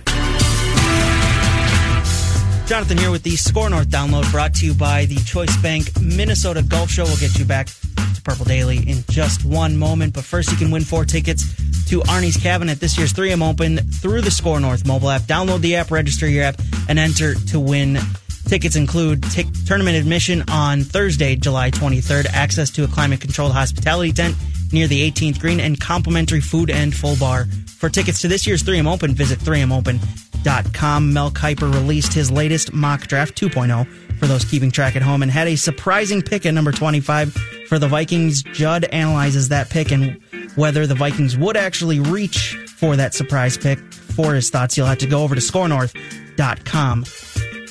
Jonathan 2.72 2.98
here 3.00 3.12
with 3.12 3.24
the 3.24 3.36
Score 3.36 3.70
North 3.70 3.90
download 3.90 4.32
brought 4.32 4.54
to 4.54 4.66
you 4.66 4.74
by 4.74 5.04
the 5.04 5.18
Choice 5.18 5.58
Bank 5.58 5.90
Minnesota 6.00 6.64
Golf 6.64 6.90
Show. 6.90 7.04
We'll 7.04 7.18
get 7.18 7.38
you 7.38 7.44
back 7.44 7.68
to 7.68 8.22
Purple 8.24 8.46
Daily 8.46 8.78
in 8.90 9.04
just 9.10 9.44
one 9.44 9.76
moment. 9.76 10.14
But 10.14 10.24
first, 10.24 10.50
you 10.52 10.56
can 10.56 10.72
win 10.72 10.86
four 10.86 11.04
tickets 11.04 11.44
to 11.90 12.00
Arnie's 12.04 12.38
Cabin 12.38 12.70
at 12.70 12.80
this 12.80 12.98
year's 12.98 13.12
3M 13.12 13.46
Open 13.46 13.80
through 13.80 14.22
the 14.22 14.32
Score 14.32 14.58
North 14.62 14.88
mobile 14.88 15.10
app. 15.10 15.24
Download 15.24 15.60
the 15.60 15.76
app, 15.76 15.92
register 15.92 16.30
your 16.30 16.46
app, 16.46 16.62
and 16.88 16.98
enter 16.98 17.34
to 17.34 17.60
win. 17.60 18.00
Tickets 18.48 18.78
include 18.78 19.22
tic- 19.24 19.52
tournament 19.66 19.98
admission 19.98 20.46
on 20.50 20.84
Thursday, 20.84 21.36
July 21.36 21.72
23rd, 21.72 22.28
access 22.28 22.70
to 22.70 22.86
a 22.86 22.88
climate 22.88 23.20
controlled 23.20 23.52
hospitality 23.52 24.14
tent 24.14 24.38
near 24.72 24.88
the 24.88 25.12
18th 25.12 25.42
green, 25.42 25.60
and 25.60 25.78
complimentary 25.78 26.40
food 26.40 26.70
and 26.70 26.96
full 26.96 27.18
bar. 27.18 27.48
For 27.68 27.90
tickets 27.90 28.22
to 28.22 28.30
this 28.30 28.48
year's 28.48 28.64
3M 28.64 28.90
Open, 28.90 29.14
visit 29.14 29.40
3mopen.com. 29.40 30.31
Mel 30.44 31.32
Kiper 31.32 31.74
released 31.74 32.14
his 32.14 32.32
latest 32.32 32.74
mock 32.74 33.08
draft 33.08 33.40
2.0 33.40 33.88
for 34.18 34.28
those 34.28 34.46
keeping 34.46 34.72
track 34.72 34.96
at 34.96 35.02
home 35.02 35.22
and 35.22 35.32
had 35.32 35.48
a 35.48 35.56
surprising 35.56 36.22
pick 36.22 36.46
at 36.46 36.54
number 36.54 36.72
25 36.72 37.34
for 37.68 37.80
the 37.80 37.88
Vikings. 37.88 38.44
Judd 38.44 38.86
analyzes 38.86 39.50
that 39.50 39.70
pick 39.70 39.92
and 39.92 40.20
whether 40.56 40.86
the 40.86 40.96
Vikings 40.96 41.38
would 41.38 41.58
actually 41.58 42.00
reach 42.00 42.56
for 42.68 42.96
that 42.96 43.14
surprise 43.14 43.58
pick. 43.58 43.80
For 43.80 44.36
his 44.36 44.50
thoughts, 44.50 44.78
you'll 44.78 44.88
have 44.88 44.98
to 45.00 45.08
go 45.08 45.24
over 45.24 45.36
to 45.36 45.42
scorenorth.com. 45.42 47.06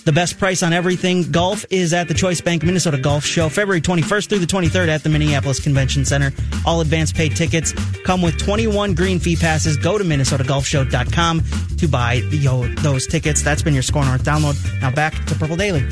The 0.04 0.12
best 0.12 0.38
price 0.38 0.62
on 0.62 0.72
everything 0.72 1.30
golf 1.30 1.64
is 1.70 1.92
at 1.92 2.08
the 2.08 2.14
Choice 2.14 2.40
Bank 2.40 2.62
Minnesota 2.62 2.98
Golf 2.98 3.24
Show, 3.24 3.48
February 3.48 3.80
21st 3.80 4.28
through 4.28 4.38
the 4.38 4.46
23rd 4.46 4.88
at 4.88 5.02
the 5.02 5.08
Minneapolis 5.08 5.60
Convention 5.60 6.04
Center. 6.04 6.32
All 6.64 6.80
advance 6.80 7.12
paid 7.12 7.36
tickets 7.36 7.72
come 8.04 8.22
with 8.22 8.38
21 8.38 8.94
green 8.94 9.18
fee 9.18 9.36
passes. 9.36 9.76
Go 9.76 9.98
to 9.98 10.04
minnesotagolfshow.com 10.04 11.42
to 11.76 11.88
buy 11.88 12.20
the, 12.30 12.74
those 12.80 13.06
tickets. 13.06 13.42
That's 13.42 13.62
been 13.62 13.74
your 13.74 13.82
Score 13.82 14.04
North 14.04 14.24
download. 14.24 14.56
Now 14.80 14.90
back 14.90 15.14
to 15.26 15.34
Purple 15.34 15.56
Daily. 15.56 15.86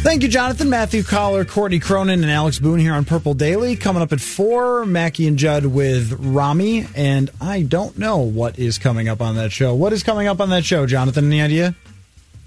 Thank 0.00 0.22
you, 0.22 0.28
Jonathan. 0.28 0.70
Matthew 0.70 1.02
Coller, 1.02 1.44
Courtney 1.44 1.80
Cronin, 1.80 2.22
and 2.22 2.30
Alex 2.30 2.58
Boone 2.58 2.78
here 2.78 2.94
on 2.94 3.04
Purple 3.04 3.34
Daily. 3.34 3.76
Coming 3.76 4.00
up 4.00 4.12
at 4.12 4.20
four, 4.20 4.86
Mackey 4.86 5.26
and 5.26 5.36
Judd 5.36 5.66
with 5.66 6.12
Rami, 6.18 6.86
and 6.94 7.30
I 7.40 7.62
don't 7.62 7.98
know 7.98 8.18
what 8.18 8.58
is 8.58 8.78
coming 8.78 9.08
up 9.08 9.20
on 9.20 9.34
that 9.34 9.52
show. 9.52 9.74
What 9.74 9.92
is 9.92 10.02
coming 10.02 10.26
up 10.26 10.40
on 10.40 10.50
that 10.50 10.64
show, 10.64 10.86
Jonathan? 10.86 11.26
Any 11.26 11.42
idea? 11.42 11.74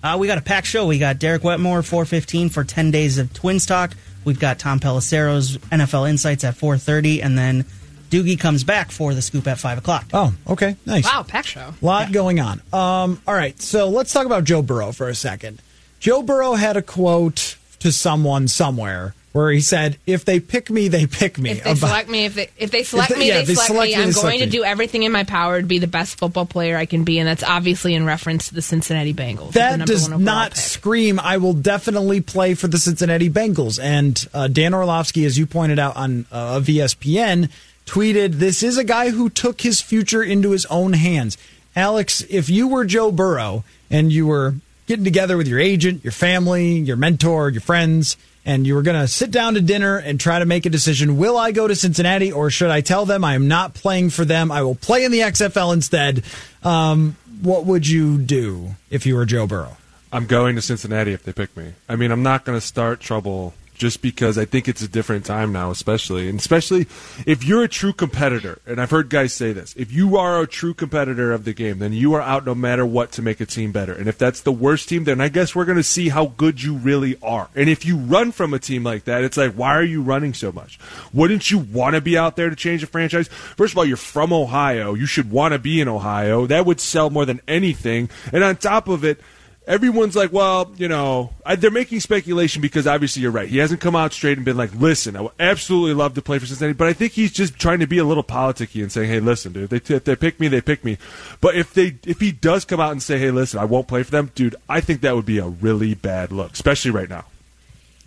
Uh, 0.02 0.18
we 0.20 0.26
got 0.28 0.38
a 0.40 0.42
packed 0.42 0.66
show. 0.66 0.88
We 0.88 0.98
got 0.98 1.20
Derek 1.20 1.44
Wetmore, 1.44 1.84
415 1.84 2.50
for 2.50 2.64
10 2.64 2.90
days 2.90 3.20
of 3.20 3.32
Twins 3.34 3.66
talk. 3.66 3.94
We've 4.24 4.40
got 4.40 4.58
Tom 4.58 4.80
Pelissero's 4.80 5.58
NFL 5.58 6.10
Insights 6.10 6.44
at 6.44 6.56
430, 6.56 7.22
and 7.22 7.38
then 7.38 7.66
Doogie 8.10 8.40
comes 8.40 8.64
back 8.64 8.92
for 8.92 9.14
the 9.14 9.22
scoop 9.22 9.46
at 9.48 9.60
5 9.60 9.78
o'clock. 9.78 10.06
Oh, 10.14 10.34
okay. 10.48 10.78
Nice. 10.86 11.04
Wow, 11.06 11.24
packed 11.24 11.50
show. 11.50 11.74
A 11.80 11.86
lot 11.86 12.12
going 12.12 12.40
on. 12.40 12.62
Um, 12.74 13.22
all 13.28 13.36
right, 13.36 13.60
so 13.62 13.90
let's 13.90 14.12
talk 14.14 14.26
about 14.26 14.46
Joe 14.46 14.62
Burrow 14.64 14.92
for 14.94 15.10
a 15.10 15.16
second. 15.16 15.62
Joe 16.02 16.22
Burrow 16.24 16.56
had 16.56 16.76
a 16.76 16.82
quote 16.82 17.56
to 17.80 17.92
someone 17.94 18.48
somewhere 18.50 19.14
where 19.34 19.50
he 19.50 19.62
said, 19.62 19.98
"If 20.06 20.26
they 20.26 20.42
pick 20.42 20.70
me, 20.70 20.90
they 20.90 21.06
pick 21.06 21.38
me." 21.38 21.52
If 21.52 21.64
they 21.64 21.72
about- 21.72 21.88
select 21.88 22.10
me, 22.10 22.26
if 22.26 22.36
they 22.36 22.50
if 22.58 22.70
they 22.72 22.84
select 22.84 23.14
they- 23.14 23.20
me, 23.20 23.28
yeah, 23.30 23.38
they, 23.40 23.46
they 23.46 23.54
select, 23.54 23.68
select 23.68 23.92
me. 23.92 23.96
me, 23.98 24.04
I'm 24.04 24.12
select 24.12 24.24
going 24.30 24.40
to 24.40 24.46
me. 24.48 24.52
do 24.52 24.64
everything 24.66 25.04
in 25.04 25.12
my 25.14 25.24
power 25.24 25.62
to 25.62 25.66
be 25.66 25.80
the 25.80 25.88
best 25.88 26.18
football 26.18 26.46
player 26.46 26.76
I 26.76 26.86
can 26.86 27.06
be, 27.06 27.18
and 27.20 27.28
that's 27.28 27.44
obviously 27.44 27.94
in 27.94 28.06
reference 28.06 28.50
to 28.50 28.56
the 28.56 28.62
Cincinnati 28.62 29.14
Bengals. 29.14 29.54
that 29.54 29.86
does 29.88 30.10
not 30.10 30.52
pick. 30.52 30.58
scream 30.60 31.18
I 31.20 31.38
will 31.38 31.54
definitely 31.54 32.20
play 32.20 32.56
for 32.56 32.68
the 32.68 32.78
Cincinnati 32.78 33.30
Bengals. 33.30 33.80
And 33.82 34.28
uh, 34.34 34.48
Dan 34.50 34.74
Orlovsky, 34.74 35.24
as 35.24 35.38
you 35.38 35.46
pointed 35.46 35.80
out 35.80 35.96
on 35.96 36.26
uh, 36.32 36.58
of 36.58 36.66
ESPN, 36.66 37.50
tweeted, 37.86 38.34
"This 38.34 38.64
is 38.64 38.78
a 38.78 38.84
guy 38.84 39.12
who 39.12 39.30
took 39.30 39.62
his 39.62 39.80
future 39.82 40.24
into 40.24 40.52
his 40.52 40.66
own 40.66 40.92
hands." 40.94 41.38
Alex, 41.74 42.26
if 42.30 42.50
you 42.50 42.68
were 42.68 42.84
Joe 42.84 43.14
Burrow 43.14 43.64
and 43.90 44.12
you 44.12 44.28
were 44.28 44.56
getting 44.92 45.06
together 45.06 45.38
with 45.38 45.48
your 45.48 45.58
agent, 45.58 46.04
your 46.04 46.12
family, 46.12 46.74
your 46.74 46.98
mentor, 46.98 47.50
your 47.50 47.62
friends, 47.62 48.18
and 48.44 48.68
you 48.68 48.76
were 48.76 48.82
going 48.82 49.00
to 49.00 49.08
sit 49.08 49.32
down 49.32 49.54
to 49.54 49.62
dinner 49.62 49.96
and 49.96 50.20
try 50.20 50.38
to 50.38 50.46
make 50.46 50.66
a 50.66 50.70
decision, 50.70 51.16
will 51.16 51.38
I 51.38 51.54
go 51.54 51.66
to 51.66 51.78
Cincinnati 51.78 52.30
or 52.30 52.50
should 52.50 52.70
I 52.70 52.82
tell 52.82 53.06
them 53.06 53.24
I 53.24 53.36
am 53.36 53.48
not 53.48 53.74
playing 53.74 54.10
for 54.10 54.26
them? 54.26 54.52
I 54.52 54.64
will 54.64 54.76
play 54.76 55.06
in 55.06 55.14
the 55.14 55.20
XFL 55.20 55.74
instead. 55.74 56.26
Um, 56.62 57.16
what 57.42 57.66
would 57.66 57.88
you 57.88 58.18
do 58.18 58.76
if 58.90 59.06
you 59.06 59.16
were 59.16 59.26
Joe 59.26 59.48
Burrow? 59.48 59.78
I'm 60.12 60.26
going 60.26 60.58
to 60.58 60.62
Cincinnati 60.62 61.14
if 61.14 61.24
they 61.24 61.32
pick 61.32 61.56
me. 61.56 61.72
I 61.88 61.96
mean, 61.96 62.12
I'm 62.12 62.24
not 62.24 62.44
going 62.44 62.60
to 62.60 62.66
start 62.66 63.00
trouble 63.00 63.54
just 63.82 64.04
because 64.04 64.38
I 64.38 64.46
think 64.46 64.68
it's 64.68 64.84
a 64.84 64.88
different 64.88 65.26
time 65.26 65.52
now, 65.52 65.72
especially. 65.72 66.30
And 66.30 66.38
especially 66.38 66.82
if 67.26 67.44
you're 67.44 67.64
a 67.64 67.68
true 67.68 67.94
competitor, 67.94 68.60
and 68.68 68.80
I've 68.80 68.92
heard 68.92 69.10
guys 69.10 69.34
say 69.34 69.54
this 69.54 69.74
if 69.76 69.92
you 69.92 70.18
are 70.18 70.40
a 70.40 70.46
true 70.46 70.76
competitor 70.76 71.34
of 71.34 71.46
the 71.46 71.54
game, 71.54 71.80
then 71.80 71.92
you 71.92 72.14
are 72.14 72.22
out 72.22 72.46
no 72.46 72.54
matter 72.54 72.86
what 72.86 73.12
to 73.14 73.24
make 73.24 73.42
a 73.42 73.46
team 73.48 73.72
better. 73.72 73.92
And 73.92 74.08
if 74.08 74.20
that's 74.20 74.42
the 74.42 74.52
worst 74.52 74.88
team, 74.88 75.06
then 75.06 75.20
I 75.20 75.30
guess 75.30 75.56
we're 75.56 75.66
going 75.66 75.80
to 75.80 75.84
see 75.84 76.10
how 76.10 76.28
good 76.28 76.62
you 76.62 76.76
really 76.76 77.18
are. 77.24 77.50
And 77.56 77.70
if 77.70 77.84
you 77.84 77.98
run 77.98 78.32
from 78.32 78.54
a 78.54 78.60
team 78.60 78.84
like 78.84 79.06
that, 79.06 79.24
it's 79.24 79.36
like, 79.36 79.54
why 79.54 79.74
are 79.74 79.84
you 79.84 80.04
running 80.04 80.36
so 80.36 80.52
much? 80.52 80.78
Wouldn't 81.12 81.50
you 81.50 81.58
want 81.58 81.96
to 81.96 82.02
be 82.02 82.16
out 82.16 82.36
there 82.36 82.52
to 82.52 82.56
change 82.56 82.82
the 82.82 82.88
franchise? 82.88 83.30
First 83.30 83.74
of 83.74 83.80
all, 83.80 83.86
you're 83.86 83.98
from 83.98 84.32
Ohio. 84.32 84.94
You 84.94 85.08
should 85.08 85.32
want 85.32 85.54
to 85.54 85.60
be 85.60 85.82
in 85.82 85.88
Ohio. 85.88 86.46
That 86.46 86.68
would 86.68 86.80
sell 86.80 87.10
more 87.10 87.26
than 87.26 87.42
anything. 87.48 88.12
And 88.32 88.44
on 88.44 88.58
top 88.58 88.88
of 88.88 89.04
it, 89.04 89.20
everyone's 89.68 90.16
like, 90.16 90.32
well, 90.34 90.72
you 90.78 90.88
know, 90.88 91.32
I, 91.46 91.56
they're 91.56 91.72
making 91.72 92.00
speculation 92.00 92.62
because 92.62 92.88
obviously 92.88 93.22
you're 93.22 93.32
right. 93.32 93.48
He 93.48 93.60
hasn't 93.60 93.82
come 93.82 93.96
out 93.96 94.14
straight 94.14 94.38
and 94.38 94.46
been 94.46 94.58
like, 94.58 94.74
listen, 94.76 95.16
I 95.16 95.22
would 95.22 95.32
absolutely 95.40 95.94
love 95.94 96.14
to 96.16 96.22
play 96.22 96.40
for 96.40 96.46
Cincinnati, 96.46 96.74
but 96.74 96.88
I 96.88 96.94
think 96.94 97.14
he's 97.14 97.32
just 97.32 97.60
trying 97.60 97.80
to 97.80 97.88
be 97.88 97.98
a 97.98 98.04
little 98.04 98.24
politicky 98.24 98.82
and 98.82 98.92
saying, 98.92 99.10
hey, 99.10 99.20
listen, 99.20 99.54
dude, 99.54 99.70
they, 99.70 99.96
if 99.96 100.04
they 100.04 100.16
pick 100.16 100.40
me, 100.40 100.48
they 100.48 100.62
pick 100.62 100.84
me. 100.84 100.98
But 101.40 101.56
if 101.56 101.74
they 101.74 101.98
if 102.06 102.20
he 102.20 102.32
does 102.32 102.66
come 102.66 102.80
out 102.80 102.92
and 102.92 103.02
say, 103.02 103.20
hey, 103.20 103.32
listen, 103.32 103.60
I 103.60 103.66
won't 103.66 103.88
play 103.88 104.04
for 104.04 104.12
them, 104.12 104.32
dude, 104.36 104.56
I 104.68 104.82
think 104.82 105.02
that 105.02 105.16
would 105.16 105.26
be 105.26 105.38
a 105.38 105.48
really 105.48 105.94
bad 105.94 106.32
look, 106.32 106.54
especially 106.54 106.92
right 106.92 107.10
now. 107.10 107.26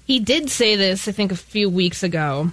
He 0.06 0.20
did 0.20 0.50
say 0.50 0.76
this, 0.76 1.08
I 1.08 1.12
think, 1.12 1.32
a 1.32 1.36
few 1.36 1.70
weeks 1.70 2.02
ago. 2.02 2.50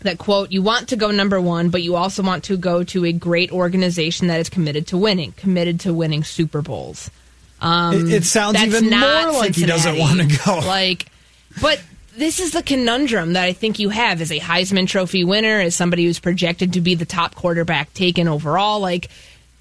That 0.00 0.16
quote, 0.16 0.50
you 0.50 0.62
want 0.62 0.88
to 0.88 0.96
go 0.96 1.10
number 1.10 1.38
one, 1.38 1.68
but 1.68 1.82
you 1.82 1.94
also 1.94 2.22
want 2.22 2.44
to 2.44 2.56
go 2.56 2.82
to 2.84 3.04
a 3.04 3.12
great 3.12 3.52
organization 3.52 4.28
that 4.28 4.40
is 4.40 4.48
committed 4.48 4.86
to 4.88 4.96
winning, 4.96 5.32
committed 5.32 5.78
to 5.80 5.92
winning 5.92 6.24
Super 6.24 6.62
Bowls. 6.62 7.10
Um, 7.60 8.08
It- 8.08 8.14
it 8.14 8.24
sounds 8.24 8.60
even 8.62 8.90
more 8.90 9.32
like 9.32 9.54
he 9.54 9.66
doesn't 9.66 9.98
wanna 9.98 10.26
go. 10.44 10.60
Like, 10.66 11.06
but 11.60 11.80
this 12.16 12.40
is 12.40 12.50
the 12.52 12.62
conundrum 12.62 13.34
that 13.34 13.44
I 13.44 13.52
think 13.52 13.78
you 13.78 13.88
have 13.90 14.20
as 14.20 14.30
a 14.32 14.38
Heisman 14.40 14.86
Trophy 14.88 15.24
winner, 15.24 15.60
as 15.60 15.74
somebody 15.74 16.04
who's 16.04 16.18
projected 16.18 16.72
to 16.74 16.80
be 16.80 16.94
the 16.94 17.04
top 17.04 17.34
quarterback 17.34 17.92
taken 17.94 18.28
overall. 18.28 18.80
Like, 18.80 19.08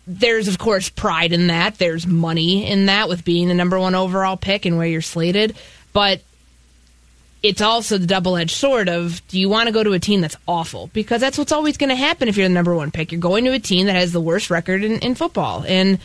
there's 0.07 0.47
of 0.47 0.57
course 0.57 0.89
pride 0.89 1.31
in 1.33 1.47
that. 1.47 1.77
There's 1.77 2.07
money 2.07 2.65
in 2.69 2.87
that 2.87 3.09
with 3.09 3.23
being 3.23 3.47
the 3.47 3.53
number 3.53 3.79
one 3.79 3.95
overall 3.95 4.37
pick 4.37 4.65
and 4.65 4.77
where 4.77 4.87
you're 4.87 5.01
slated, 5.01 5.55
but 5.93 6.21
it's 7.41 7.61
also 7.61 7.97
the 7.97 8.07
double 8.07 8.35
edged 8.35 8.51
sword 8.55 8.89
of 8.89 9.25
do 9.29 9.39
you 9.39 9.47
want 9.47 9.67
to 9.67 9.71
go 9.73 9.81
to 9.83 9.93
a 9.93 9.99
team 9.99 10.19
that's 10.19 10.35
awful? 10.47 10.89
Because 10.93 11.21
that's 11.21 11.37
what's 11.37 11.53
always 11.53 11.77
going 11.77 11.89
to 11.89 11.95
happen 11.95 12.27
if 12.27 12.35
you're 12.35 12.47
the 12.47 12.53
number 12.53 12.75
one 12.75 12.91
pick. 12.91 13.11
You're 13.13 13.21
going 13.21 13.45
to 13.45 13.51
a 13.53 13.59
team 13.59 13.85
that 13.85 13.95
has 13.95 14.11
the 14.11 14.19
worst 14.19 14.49
record 14.49 14.83
in, 14.83 14.99
in 14.99 15.15
football. 15.15 15.63
And 15.65 15.99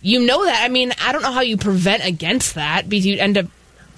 you 0.00 0.24
know 0.26 0.44
that. 0.44 0.64
I 0.64 0.68
mean, 0.68 0.92
I 1.00 1.12
don't 1.12 1.22
know 1.22 1.32
how 1.32 1.42
you 1.42 1.56
prevent 1.56 2.04
against 2.04 2.54
that 2.54 2.88
because 2.88 3.06
you 3.06 3.18
end 3.18 3.38
up 3.38 3.46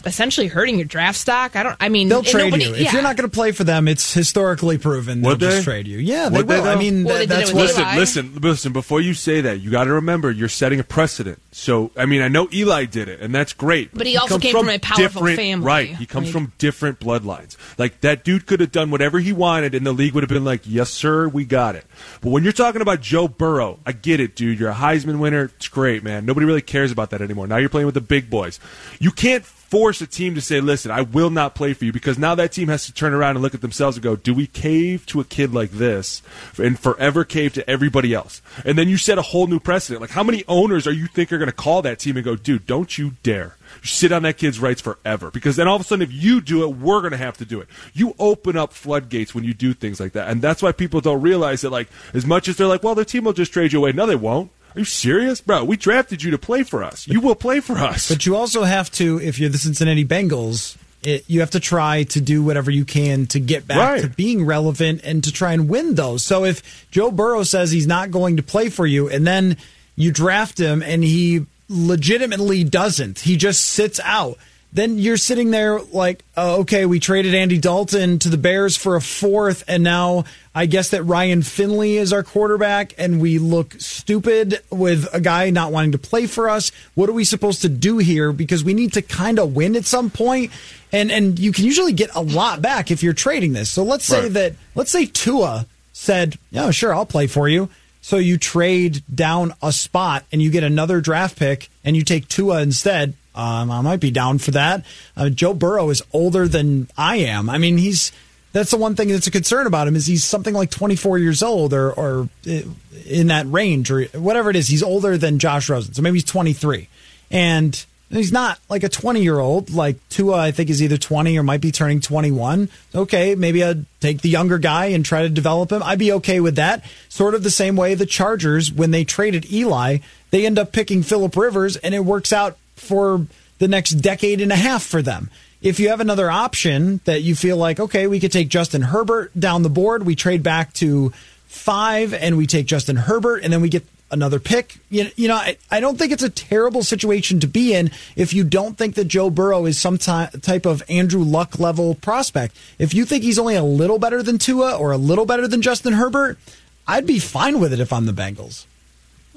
essentially 0.06 0.46
hurting 0.46 0.76
your 0.76 0.84
draft 0.86 1.18
stock. 1.18 1.56
I 1.56 1.62
don't, 1.62 1.76
I 1.80 1.88
mean, 1.88 2.08
They'll 2.08 2.22
trade 2.22 2.44
nobody- 2.50 2.64
you. 2.66 2.74
If 2.74 2.92
you're 2.92 3.02
not 3.02 3.16
going 3.16 3.28
to 3.28 3.34
play 3.34 3.52
for 3.52 3.64
them, 3.64 3.88
it's 3.88 4.12
historically 4.12 4.78
proven 4.78 5.22
they'll 5.22 5.32
Would 5.32 5.40
just 5.40 5.64
trade 5.64 5.86
you. 5.86 5.98
Yeah, 5.98 6.28
they 6.28 6.38
Would 6.38 6.48
they. 6.48 6.60
I 6.60 6.76
mean, 6.76 7.04
Well, 7.04 7.18
that- 7.18 7.28
that's 7.28 7.50
it 7.50 7.56
what. 7.56 7.70
Eli. 7.70 7.96
Listen, 7.96 8.24
listen, 8.32 8.40
listen. 8.42 8.72
Before 8.72 9.00
you 9.00 9.14
say 9.14 9.40
that, 9.42 9.60
you 9.60 9.70
got 9.70 9.84
to 9.84 9.92
remember 9.94 10.30
you're 10.30 10.48
setting 10.48 10.80
a 10.80 10.84
precedent. 10.84 11.40
So, 11.52 11.90
I 11.96 12.06
mean, 12.06 12.22
I 12.22 12.28
know 12.28 12.48
Eli 12.52 12.84
did 12.86 13.08
it, 13.08 13.20
and 13.20 13.34
that's 13.34 13.52
great. 13.52 13.90
But 13.94 14.06
he 14.06 14.16
also 14.16 14.34
comes 14.34 14.42
came 14.42 14.52
from 14.54 14.68
a 14.68 14.78
powerful 14.78 15.04
different- 15.22 15.36
family. 15.36 15.66
right? 15.66 15.96
He 15.96 16.06
comes 16.06 16.26
Like- 16.26 16.32
from 16.32 16.52
different 16.58 17.00
bloodlines. 17.00 17.56
Like 17.78 18.00
that 18.00 18.24
dude 18.24 18.46
could 18.46 18.60
have 18.60 18.72
done 18.72 18.90
whatever 18.90 19.18
he 19.20 19.32
wanted, 19.32 19.74
and 19.74 19.86
the 19.86 19.92
league 19.92 20.14
would 20.14 20.22
have 20.22 20.28
been 20.30 20.44
like, 20.44 20.62
"Yes, 20.64 20.90
sir, 20.90 21.28
we 21.28 21.44
got 21.44 21.74
it." 21.76 21.84
But 22.20 22.30
when 22.30 22.42
you're 22.44 22.52
talking 22.52 22.80
about 22.82 23.00
Joe 23.00 23.28
Burrow, 23.28 23.78
I 23.86 23.92
get 23.92 24.20
it, 24.20 24.34
dude. 24.34 24.58
You're 24.58 24.70
a 24.70 24.74
Heisman 24.74 25.18
winner. 25.18 25.50
It's 25.56 25.68
great, 25.68 26.02
man. 26.02 26.24
Nobody 26.26 26.46
really 26.46 26.60
cares 26.62 26.90
about 26.90 27.10
that 27.10 27.20
anymore. 27.20 27.46
Now 27.46 27.56
you're 27.58 27.68
playing 27.68 27.86
with 27.86 27.94
the 27.94 28.00
big 28.00 28.30
boys. 28.30 28.58
You 28.98 29.10
can't 29.10 29.44
force 29.72 30.02
a 30.02 30.06
team 30.06 30.34
to 30.34 30.42
say, 30.42 30.60
"Listen, 30.60 30.90
I 30.90 31.00
will 31.00 31.30
not 31.30 31.54
play 31.54 31.72
for 31.72 31.86
you," 31.86 31.94
because 31.94 32.18
now 32.18 32.34
that 32.34 32.52
team 32.52 32.68
has 32.68 32.84
to 32.84 32.92
turn 32.92 33.14
around 33.14 33.36
and 33.36 33.42
look 33.42 33.54
at 33.54 33.62
themselves 33.62 33.96
and 33.96 34.04
go, 34.04 34.16
"Do 34.16 34.34
we 34.34 34.46
cave 34.46 35.06
to 35.06 35.18
a 35.18 35.24
kid 35.24 35.54
like 35.54 35.70
this 35.70 36.20
and 36.58 36.78
forever 36.78 37.24
cave 37.24 37.54
to 37.54 37.70
everybody 37.70 38.12
else?" 38.12 38.42
And 38.66 38.76
then 38.76 38.90
you 38.90 38.98
set 38.98 39.16
a 39.16 39.22
whole 39.22 39.46
new 39.46 39.58
precedent. 39.58 40.02
Like, 40.02 40.10
how 40.10 40.22
many 40.22 40.44
owners 40.46 40.86
are 40.86 40.92
you 40.92 41.06
think 41.06 41.32
are 41.32 41.38
going 41.38 41.46
to 41.46 41.52
call 41.52 41.80
that 41.80 42.00
team 42.00 42.18
and 42.18 42.24
go, 42.24 42.36
"Dude, 42.36 42.66
don't 42.66 42.98
you 42.98 43.14
dare." 43.22 43.56
Sit 43.82 44.12
on 44.12 44.24
that 44.24 44.36
kid's 44.36 44.60
rights 44.60 44.82
forever 44.82 45.30
because 45.30 45.56
then 45.56 45.66
all 45.66 45.76
of 45.76 45.80
a 45.80 45.84
sudden, 45.84 46.02
if 46.02 46.12
you 46.12 46.42
do 46.42 46.64
it, 46.64 46.76
we're 46.76 47.00
going 47.00 47.12
to 47.12 47.16
have 47.16 47.38
to 47.38 47.46
do 47.46 47.58
it. 47.58 47.68
You 47.94 48.14
open 48.18 48.58
up 48.58 48.74
floodgates 48.74 49.34
when 49.34 49.42
you 49.42 49.54
do 49.54 49.72
things 49.72 49.98
like 49.98 50.12
that, 50.12 50.28
and 50.28 50.42
that's 50.42 50.60
why 50.62 50.72
people 50.72 51.00
don't 51.00 51.22
realize 51.22 51.62
that. 51.62 51.70
Like, 51.70 51.88
as 52.12 52.26
much 52.26 52.46
as 52.46 52.58
they're 52.58 52.66
like, 52.66 52.82
"Well, 52.82 52.94
their 52.94 53.06
team 53.06 53.24
will 53.24 53.32
just 53.32 53.54
trade 53.54 53.72
you 53.72 53.78
away," 53.78 53.92
no, 53.92 54.04
they 54.04 54.16
won't. 54.16 54.50
Are 54.74 54.78
you 54.78 54.84
serious, 54.84 55.40
bro? 55.40 55.64
We 55.64 55.76
drafted 55.76 56.22
you 56.22 56.30
to 56.32 56.38
play 56.38 56.62
for 56.62 56.82
us. 56.82 57.06
You 57.06 57.20
will 57.20 57.34
play 57.34 57.60
for 57.60 57.76
us. 57.78 58.08
But 58.08 58.24
you 58.26 58.36
also 58.36 58.62
have 58.64 58.90
to, 58.92 59.20
if 59.20 59.38
you're 59.38 59.50
the 59.50 59.58
Cincinnati 59.58 60.04
Bengals, 60.04 60.76
it, 61.02 61.24
you 61.28 61.40
have 61.40 61.50
to 61.50 61.60
try 61.60 62.04
to 62.04 62.20
do 62.20 62.42
whatever 62.42 62.70
you 62.70 62.84
can 62.84 63.26
to 63.26 63.40
get 63.40 63.66
back 63.66 63.76
Right. 63.78 64.02
to 64.02 64.08
being 64.08 64.44
relevant 64.46 65.00
and 65.04 65.22
to 65.24 65.32
try 65.32 65.52
and 65.52 65.68
win 65.68 65.94
those. 65.96 66.22
So 66.24 66.44
if 66.44 66.86
Joe 66.90 67.10
Burrow 67.10 67.42
says 67.42 67.70
he's 67.70 67.86
not 67.88 68.10
going 68.10 68.36
to 68.36 68.42
play 68.42 68.68
for 68.70 68.86
you, 68.86 69.08
and 69.08 69.26
then 69.26 69.56
you 69.96 70.10
draft 70.12 70.58
him 70.58 70.82
and 70.82 71.02
he 71.04 71.44
legitimately 71.68 72.64
doesn't, 72.64 73.20
he 73.20 73.36
just 73.36 73.60
sits 73.66 74.00
out. 74.04 74.38
Then 74.74 74.98
you're 74.98 75.18
sitting 75.18 75.50
there 75.50 75.80
like, 75.92 76.24
uh, 76.34 76.56
okay, 76.60 76.86
we 76.86 76.98
traded 76.98 77.34
Andy 77.34 77.58
Dalton 77.58 78.18
to 78.20 78.30
the 78.30 78.38
Bears 78.38 78.74
for 78.74 78.96
a 78.96 79.02
fourth, 79.02 79.64
and 79.68 79.82
now 79.82 80.24
I 80.54 80.64
guess 80.64 80.88
that 80.90 81.02
Ryan 81.02 81.42
Finley 81.42 81.98
is 81.98 82.10
our 82.10 82.22
quarterback, 82.22 82.94
and 82.96 83.20
we 83.20 83.38
look 83.38 83.74
stupid 83.78 84.60
with 84.70 85.06
a 85.12 85.20
guy 85.20 85.50
not 85.50 85.72
wanting 85.72 85.92
to 85.92 85.98
play 85.98 86.26
for 86.26 86.48
us. 86.48 86.72
What 86.94 87.10
are 87.10 87.12
we 87.12 87.24
supposed 87.24 87.60
to 87.62 87.68
do 87.68 87.98
here? 87.98 88.32
Because 88.32 88.64
we 88.64 88.72
need 88.72 88.94
to 88.94 89.02
kind 89.02 89.38
of 89.38 89.54
win 89.54 89.76
at 89.76 89.84
some 89.84 90.08
point, 90.08 90.50
and 90.90 91.12
and 91.12 91.38
you 91.38 91.52
can 91.52 91.66
usually 91.66 91.92
get 91.92 92.14
a 92.14 92.22
lot 92.22 92.62
back 92.62 92.90
if 92.90 93.02
you're 93.02 93.12
trading 93.12 93.52
this. 93.52 93.68
So 93.68 93.82
let's 93.82 94.06
say 94.06 94.22
Right. 94.22 94.32
that 94.32 94.52
let's 94.74 94.90
say 94.90 95.04
Tua 95.04 95.66
said, 95.92 96.38
"Yeah, 96.50 96.70
sure, 96.70 96.94
I'll 96.94 97.04
play 97.04 97.26
for 97.26 97.46
you." 97.46 97.68
So 98.00 98.16
you 98.16 98.38
trade 98.38 99.02
down 99.14 99.52
a 99.62 99.70
spot 99.70 100.24
and 100.32 100.40
you 100.42 100.50
get 100.50 100.64
another 100.64 101.00
draft 101.02 101.38
pick 101.38 101.68
and 101.84 101.94
you 101.94 102.02
take 102.02 102.26
Tua 102.28 102.62
instead. 102.62 103.12
Um, 103.34 103.70
I 103.70 103.80
might 103.80 104.00
be 104.00 104.10
down 104.10 104.38
for 104.38 104.50
that. 104.52 104.84
Uh, 105.16 105.30
Joe 105.30 105.54
Burrow 105.54 105.90
is 105.90 106.02
older 106.12 106.46
than 106.48 106.88
I 106.96 107.16
am. 107.16 107.48
I 107.48 107.58
mean, 107.58 107.78
he's 107.78 108.12
that's 108.52 108.70
the 108.70 108.76
one 108.76 108.94
thing 108.94 109.08
that's 109.08 109.26
a 109.26 109.30
concern 109.30 109.66
about 109.66 109.88
him 109.88 109.96
is 109.96 110.06
he's 110.06 110.24
something 110.24 110.54
like 110.54 110.70
24 110.70 111.18
years 111.18 111.42
old 111.42 111.72
or 111.72 111.92
or 111.92 112.28
uh, 112.46 112.60
in 113.06 113.28
that 113.28 113.46
range 113.50 113.90
or 113.90 114.04
whatever 114.14 114.50
it 114.50 114.56
is. 114.56 114.68
He's 114.68 114.82
older 114.82 115.16
than 115.16 115.38
Josh 115.38 115.68
Rosen, 115.68 115.94
so 115.94 116.02
maybe 116.02 116.16
he's 116.16 116.24
23, 116.24 116.88
and 117.30 117.84
he's 118.10 118.32
not 118.32 118.58
like 118.68 118.82
a 118.82 118.88
20 118.90 119.22
year 119.22 119.38
old 119.38 119.70
like 119.70 119.96
Tua. 120.10 120.36
I 120.36 120.50
think 120.50 120.68
is 120.68 120.82
either 120.82 120.98
20 120.98 121.38
or 121.38 121.42
might 121.42 121.62
be 121.62 121.72
turning 121.72 122.00
21. 122.00 122.68
Okay, 122.94 123.34
maybe 123.34 123.64
I'd 123.64 123.86
take 124.00 124.20
the 124.20 124.28
younger 124.28 124.58
guy 124.58 124.86
and 124.86 125.04
try 125.04 125.22
to 125.22 125.30
develop 125.30 125.72
him. 125.72 125.82
I'd 125.82 125.98
be 125.98 126.12
okay 126.12 126.40
with 126.40 126.56
that. 126.56 126.84
Sort 127.08 127.34
of 127.34 127.42
the 127.42 127.50
same 127.50 127.76
way 127.76 127.94
the 127.94 128.06
Chargers 128.06 128.70
when 128.70 128.90
they 128.90 129.04
traded 129.04 129.50
Eli, 129.50 129.98
they 130.30 130.44
end 130.44 130.58
up 130.58 130.72
picking 130.72 131.02
Philip 131.02 131.34
Rivers, 131.36 131.76
and 131.76 131.94
it 131.94 132.04
works 132.04 132.32
out 132.32 132.58
for 132.76 133.26
the 133.58 133.68
next 133.68 133.92
decade 133.92 134.40
and 134.40 134.52
a 134.52 134.56
half 134.56 134.82
for 134.82 135.02
them. 135.02 135.30
If 135.60 135.78
you 135.78 135.90
have 135.90 136.00
another 136.00 136.30
option 136.30 137.00
that 137.04 137.22
you 137.22 137.36
feel 137.36 137.56
like, 137.56 137.78
okay, 137.78 138.08
we 138.08 138.18
could 138.18 138.32
take 138.32 138.48
Justin 138.48 138.82
Herbert 138.82 139.30
down 139.38 139.62
the 139.62 139.70
board, 139.70 140.04
we 140.04 140.16
trade 140.16 140.42
back 140.42 140.72
to 140.74 141.12
five 141.46 142.12
and 142.12 142.36
we 142.36 142.46
take 142.46 142.66
Justin 142.66 142.96
Herbert, 142.96 143.44
and 143.44 143.52
then 143.52 143.60
we 143.60 143.68
get 143.68 143.84
another 144.10 144.38
pick. 144.38 144.78
You 144.90 145.28
know, 145.28 145.36
I, 145.70 145.80
don't 145.80 145.98
think 145.98 146.12
it's 146.12 146.22
a 146.22 146.30
terrible 146.30 146.82
situation 146.82 147.40
to 147.40 147.46
be 147.46 147.74
in 147.74 147.90
if 148.16 148.34
you 148.34 148.44
don't 148.44 148.76
think 148.76 148.94
that 148.96 149.04
Joe 149.06 149.30
Burrow 149.30 149.64
is 149.64 149.78
some 149.78 149.98
ty- 149.98 150.30
type 150.42 150.66
of 150.66 150.82
Andrew 150.88 151.22
Luck 151.22 151.58
level 151.58 151.94
prospect. 151.94 152.56
If 152.78 152.94
you 152.94 153.04
think 153.04 153.22
he's 153.22 153.38
only 153.38 153.54
a 153.54 153.62
little 153.64 153.98
better 153.98 154.22
than 154.22 154.38
Tua 154.38 154.76
or 154.76 154.92
a 154.92 154.98
little 154.98 155.26
better 155.26 155.48
than 155.48 155.62
Justin 155.62 155.94
Herbert, 155.94 156.38
I'd 156.86 157.06
be 157.06 157.18
fine 157.18 157.60
with 157.60 157.72
it 157.72 157.80
if 157.80 157.92
I'm 157.92 158.06
the 158.06 158.12
Bengals. 158.12 158.66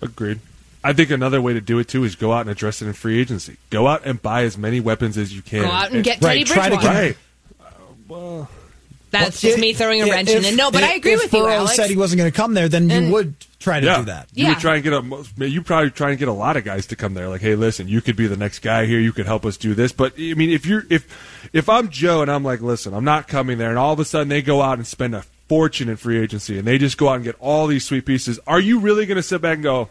Agreed. 0.02 0.40
I 0.86 0.94
think 0.94 1.10
another 1.10 1.42
way 1.42 1.54
to 1.54 1.62
do 1.62 1.80
it 1.80 1.88
too 1.88 2.04
is 2.04 2.16
go 2.16 2.32
out 2.32 2.42
and 2.42 2.50
address 2.50 2.82
it 2.82 2.86
in 2.88 2.94
free 2.94 3.20
agency. 3.20 3.58
Go 3.70 3.88
out 3.88 4.06
and 4.06 4.22
buy 4.22 4.44
as 4.44 4.58
many 4.58 4.80
weapons 4.80 5.18
as 5.18 5.36
you 5.36 5.42
can. 5.42 5.64
Go 5.64 5.72
out 5.72 5.92
and 5.92 6.04
get 6.04 6.22
Teddy 6.22 6.40
Right, 6.40 6.46
try 6.48 6.70
to 6.70 6.76
Bridgewater. 6.76 6.84
get- 7.00 7.06
Right. 7.08 7.18
Well, 8.08 8.50
That's 9.12 9.42
Well, 9.42 9.52
just 9.52 9.62
me 9.62 9.72
throwing 9.74 10.02
a 10.02 10.08
if- 10.08 10.12
wrench 10.12 10.30
in 10.30 10.40
if- 10.44 10.52
it. 10.54 10.56
No, 10.58 10.72
but 10.72 10.84
I 10.84 10.94
agree 10.96 11.14
if 11.14 11.24
with 11.24 11.34
you, 11.34 11.40
Burrow 11.40 11.54
Alex. 11.54 11.76
said 11.78 11.90
he 11.90 11.96
wasn't 11.96 12.18
going 12.18 12.30
to 12.30 12.36
come 12.36 12.54
there, 12.54 12.68
then 12.68 12.92
And- 12.92 13.08
you 13.08 13.14
would 13.14 13.36
try 13.62 13.80
to 13.80 13.86
yeah. 13.86 13.98
do 14.00 14.06
that. 14.06 14.28
You 14.34 14.44
Yeah. 14.44 14.50
would 14.50 14.60
try 14.60 14.76
and 14.76 14.84
get 14.84 14.92
a. 14.92 15.48
You 15.50 15.62
probably 15.62 15.90
try 15.92 16.10
and 16.10 16.20
get 16.20 16.28
a 16.28 16.34
lot 16.34 16.58
of 16.58 16.66
guys 16.66 16.86
to 16.88 16.98
come 16.98 17.14
there. 17.14 17.30
Like, 17.30 17.40
hey, 17.40 17.56
listen, 17.56 17.88
you 17.88 18.02
could 18.02 18.18
be 18.18 18.28
the 18.28 18.36
next 18.36 18.60
guy 18.60 18.86
here. 18.86 19.00
You 19.00 19.14
could 19.14 19.26
help 19.26 19.46
us 19.46 19.56
do 19.56 19.74
this. 19.74 19.94
But 19.94 20.14
I 20.20 20.34
mean, 20.34 20.50
if 20.50 20.66
you're 20.66 20.84
if 20.90 21.08
if 21.54 21.70
I'm 21.70 21.90
Joe 21.90 22.22
and 22.24 22.30
I'm 22.30 22.44
like, 22.44 22.62
listen, 22.62 22.94
I'm 22.94 23.06
not 23.06 23.30
coming 23.30 23.58
there, 23.58 23.70
and 23.70 23.80
all 23.80 23.94
of 23.94 24.00
a 24.02 24.06
sudden 24.06 24.28
they 24.28 24.42
go 24.42 24.62
out 24.62 24.78
and 24.80 24.86
spend 24.86 25.16
a 25.16 25.24
fortune 25.48 25.88
in 25.88 25.96
free 25.96 26.20
agency, 26.20 26.58
and 26.60 26.68
they 26.68 26.78
just 26.78 26.98
go 26.98 27.08
out 27.08 27.16
and 27.16 27.24
get 27.24 27.36
all 27.40 27.68
these 27.68 27.86
sweet 27.86 28.06
pieces. 28.06 28.38
Are 28.46 28.60
you 28.60 28.80
really 28.80 29.06
going 29.06 29.18
to 29.18 29.24
sit 29.24 29.42
back 29.42 29.54
and 29.56 29.64
go? 29.64 29.88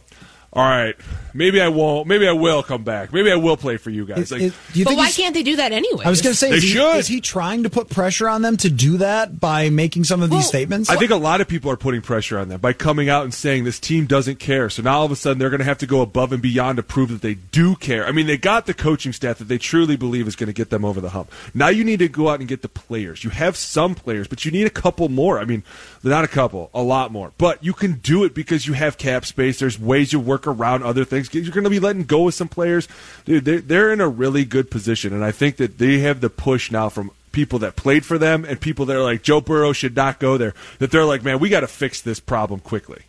All 0.55 0.63
right, 0.65 0.95
maybe 1.33 1.61
I 1.61 1.67
won't. 1.69 2.07
Maybe 2.07 2.29
I 2.29 2.33
will 2.33 2.63
come 2.63 2.85
back. 2.85 3.13
Maybe 3.13 3.31
I 3.33 3.35
will 3.35 3.57
play 3.57 3.77
for 3.77 3.91
you 3.91 4.07
guys. 4.07 4.19
Is- 4.19 4.33
Like, 4.33 4.41
is- 4.43 4.55
do 4.73 4.79
you 4.79 4.85
but 4.85 4.97
why 4.97 5.11
can't 5.11 5.35
they 5.35 5.43
do 5.43 5.57
that 5.57 5.73
anyway? 5.73 6.05
I 6.05 6.11
was 6.11 6.23
going 6.23 6.33
to 6.33 6.39
say, 6.39 6.51
They 6.51 6.57
is 6.59 6.63
he, 6.63 6.69
should. 6.71 6.97
is 6.97 7.09
he 7.09 7.21
trying 7.21 7.65
to 7.65 7.71
put 7.71 7.89
pressure 7.91 8.29
on 8.29 8.43
them 8.43 8.57
to 8.59 8.71
do 8.71 8.99
that 8.99 9.41
by 9.41 9.69
making 9.69 10.05
some 10.05 10.23
of 10.23 10.31
these 10.31 10.37
Well, 10.39 10.43
statements? 10.49 10.91
I 10.91 10.97
think 10.97 11.11
a 11.11 11.17
lot 11.17 11.41
of 11.41 11.49
people 11.49 11.71
are 11.73 11.77
putting 11.77 12.03
pressure 12.03 12.39
on 12.39 12.49
them 12.49 12.61
by 12.61 12.73
coming 12.73 13.09
out 13.09 13.25
and 13.25 13.35
saying 13.35 13.65
this 13.65 13.81
team 13.81 14.07
doesn't 14.07 14.39
care. 14.39 14.71
So 14.71 14.83
now 14.83 14.99
all 14.99 15.05
of 15.07 15.11
a 15.11 15.17
sudden 15.17 15.39
they're 15.41 15.51
going 15.51 15.59
to 15.59 15.65
have 15.65 15.79
to 15.79 15.87
go 15.87 16.03
above 16.03 16.33
and 16.33 16.41
beyond 16.41 16.77
to 16.77 16.85
prove 16.85 17.09
that 17.11 17.23
they 17.23 17.35
do 17.35 17.75
care. 17.75 18.07
I 18.07 18.13
mean, 18.13 18.27
they 18.29 18.37
got 18.39 18.67
the 18.67 18.75
coaching 18.75 19.13
staff 19.13 19.39
that 19.39 19.49
they 19.49 19.59
truly 19.59 19.97
believe 19.97 20.29
is 20.29 20.37
going 20.37 20.47
to 20.47 20.53
get 20.53 20.71
them 20.71 20.85
over 20.85 21.01
the 21.01 21.11
hump. 21.11 21.33
Now 21.53 21.67
you 21.69 21.83
need 21.83 21.99
to 21.99 22.09
go 22.09 22.29
out 22.29 22.39
and 22.39 22.49
get 22.49 22.63
the 22.63 22.69
players. 22.69 23.25
You 23.25 23.31
have 23.31 23.57
some 23.57 23.97
players, 23.97 24.29
but 24.29 24.45
you 24.45 24.53
need 24.53 24.67
a 24.69 24.71
couple 24.71 25.09
more. 25.09 25.41
I 25.41 25.45
mean, 25.45 25.65
not 26.05 26.23
a 26.23 26.29
couple, 26.29 26.71
a 26.73 26.83
lot 26.83 27.11
more. 27.11 27.33
But 27.39 27.65
you 27.65 27.73
can 27.73 27.95
do 27.95 28.23
it 28.23 28.35
because 28.35 28.69
you 28.69 28.75
have 28.75 28.99
cap 28.99 29.25
space. 29.25 29.59
There's 29.59 29.81
ways 29.81 30.13
you 30.13 30.21
work 30.21 30.44
around 30.47 30.83
other 30.83 31.05
things. 31.05 31.33
You're 31.33 31.53
going 31.53 31.65
to 31.65 31.71
be 31.71 31.81
letting 31.81 32.05
go 32.05 32.29
of 32.29 32.35
some 32.35 32.49
players. 32.49 32.89
Dude, 33.25 33.45
they're, 33.45 33.61
they're 33.61 33.93
in 33.93 34.01
a 34.01 34.09
really 34.09 34.45
good 34.45 34.71
position. 34.71 35.13
And 35.13 35.25
I 35.25 35.31
think 35.33 35.57
that 35.57 35.79
they 35.79 35.99
have 36.01 36.21
the 36.21 36.31
push 36.31 36.71
now 36.71 36.89
from 36.89 37.11
people 37.33 37.59
that 37.61 37.75
played 37.77 38.05
for 38.05 38.17
them 38.19 38.45
and 38.45 38.61
people 38.61 38.87
that 38.87 38.97
are 38.97 39.03
like 39.03 39.23
Joe 39.23 39.41
Burrow 39.41 39.73
should 39.73 39.97
not 39.97 40.21
go 40.21 40.37
there. 40.39 40.55
That 40.79 40.91
they're 40.91 41.05
like, 41.05 41.23
man, 41.25 41.39
we 41.41 41.49
got 41.49 41.61
to 41.61 41.67
fix 41.67 42.01
this 42.01 42.21
problem 42.21 42.61
quickly. 42.61 43.03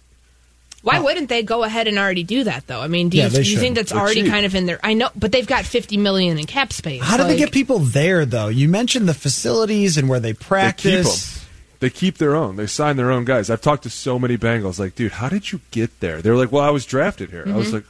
Why 0.81 0.99
wouldn't 0.99 1.29
they 1.29 1.41
go 1.41 1.63
ahead 1.63 1.87
and 1.87 1.97
already 1.97 2.21
do 2.23 2.43
that 2.43 2.67
though? 2.67 2.79
I 2.79 2.87
mean, 2.87 3.09
do 3.09 3.17
you, 3.17 3.23
Yeah, 3.23 3.29
they 3.29 3.41
do 3.41 3.49
you 3.51 3.57
think 3.57 3.75
that's 3.75 3.91
They're 3.91 3.99
already 3.99 4.21
cheap. 4.21 4.29
kind 4.31 4.45
of 4.45 4.53
in 4.53 4.67
there? 4.67 4.79
I 4.83 4.93
know, 4.93 5.09
but 5.15 5.31
they've 5.31 5.47
got 5.47 5.65
fifty 5.65 5.97
million 5.97 6.37
in 6.37 6.45
cap 6.45 6.71
space. 6.71 7.01
How 7.01 7.17
do 7.17 7.23
they 7.23 7.37
get 7.37 7.51
people 7.51 7.79
there, 7.79 8.23
though? 8.23 8.49
You 8.49 8.69
mentioned 8.69 9.09
the 9.09 9.15
facilities 9.15 9.97
and 9.97 10.07
where 10.07 10.19
they 10.19 10.33
They 10.33 10.37
keep 10.37 10.47
practice. 10.47 11.37
them. 11.39 11.44
They 11.79 11.89
keep 11.89 12.17
their 12.17 12.35
own. 12.35 12.55
They 12.55 12.67
sign 12.67 12.97
their 12.97 13.11
own 13.11 13.25
guys. 13.25 13.49
I've 13.49 13.61
talked 13.61 13.83
to 13.83 13.89
so 13.89 14.17
many 14.19 14.37
Bengals. 14.37 14.79
Like, 14.79 14.95
dude, 14.95 15.13
how 15.13 15.29
did 15.29 15.51
you 15.51 15.61
get 15.71 15.99
there? 15.99 16.21
They 16.21 16.29
were 16.29 16.37
like, 16.37 16.51
well, 16.51 16.63
I 16.63 16.69
was 16.69 16.85
drafted 16.85 17.29
here. 17.29 17.43
I 17.45 17.55
was 17.55 17.67
mm-hmm. 17.67 17.75
like, 17.75 17.85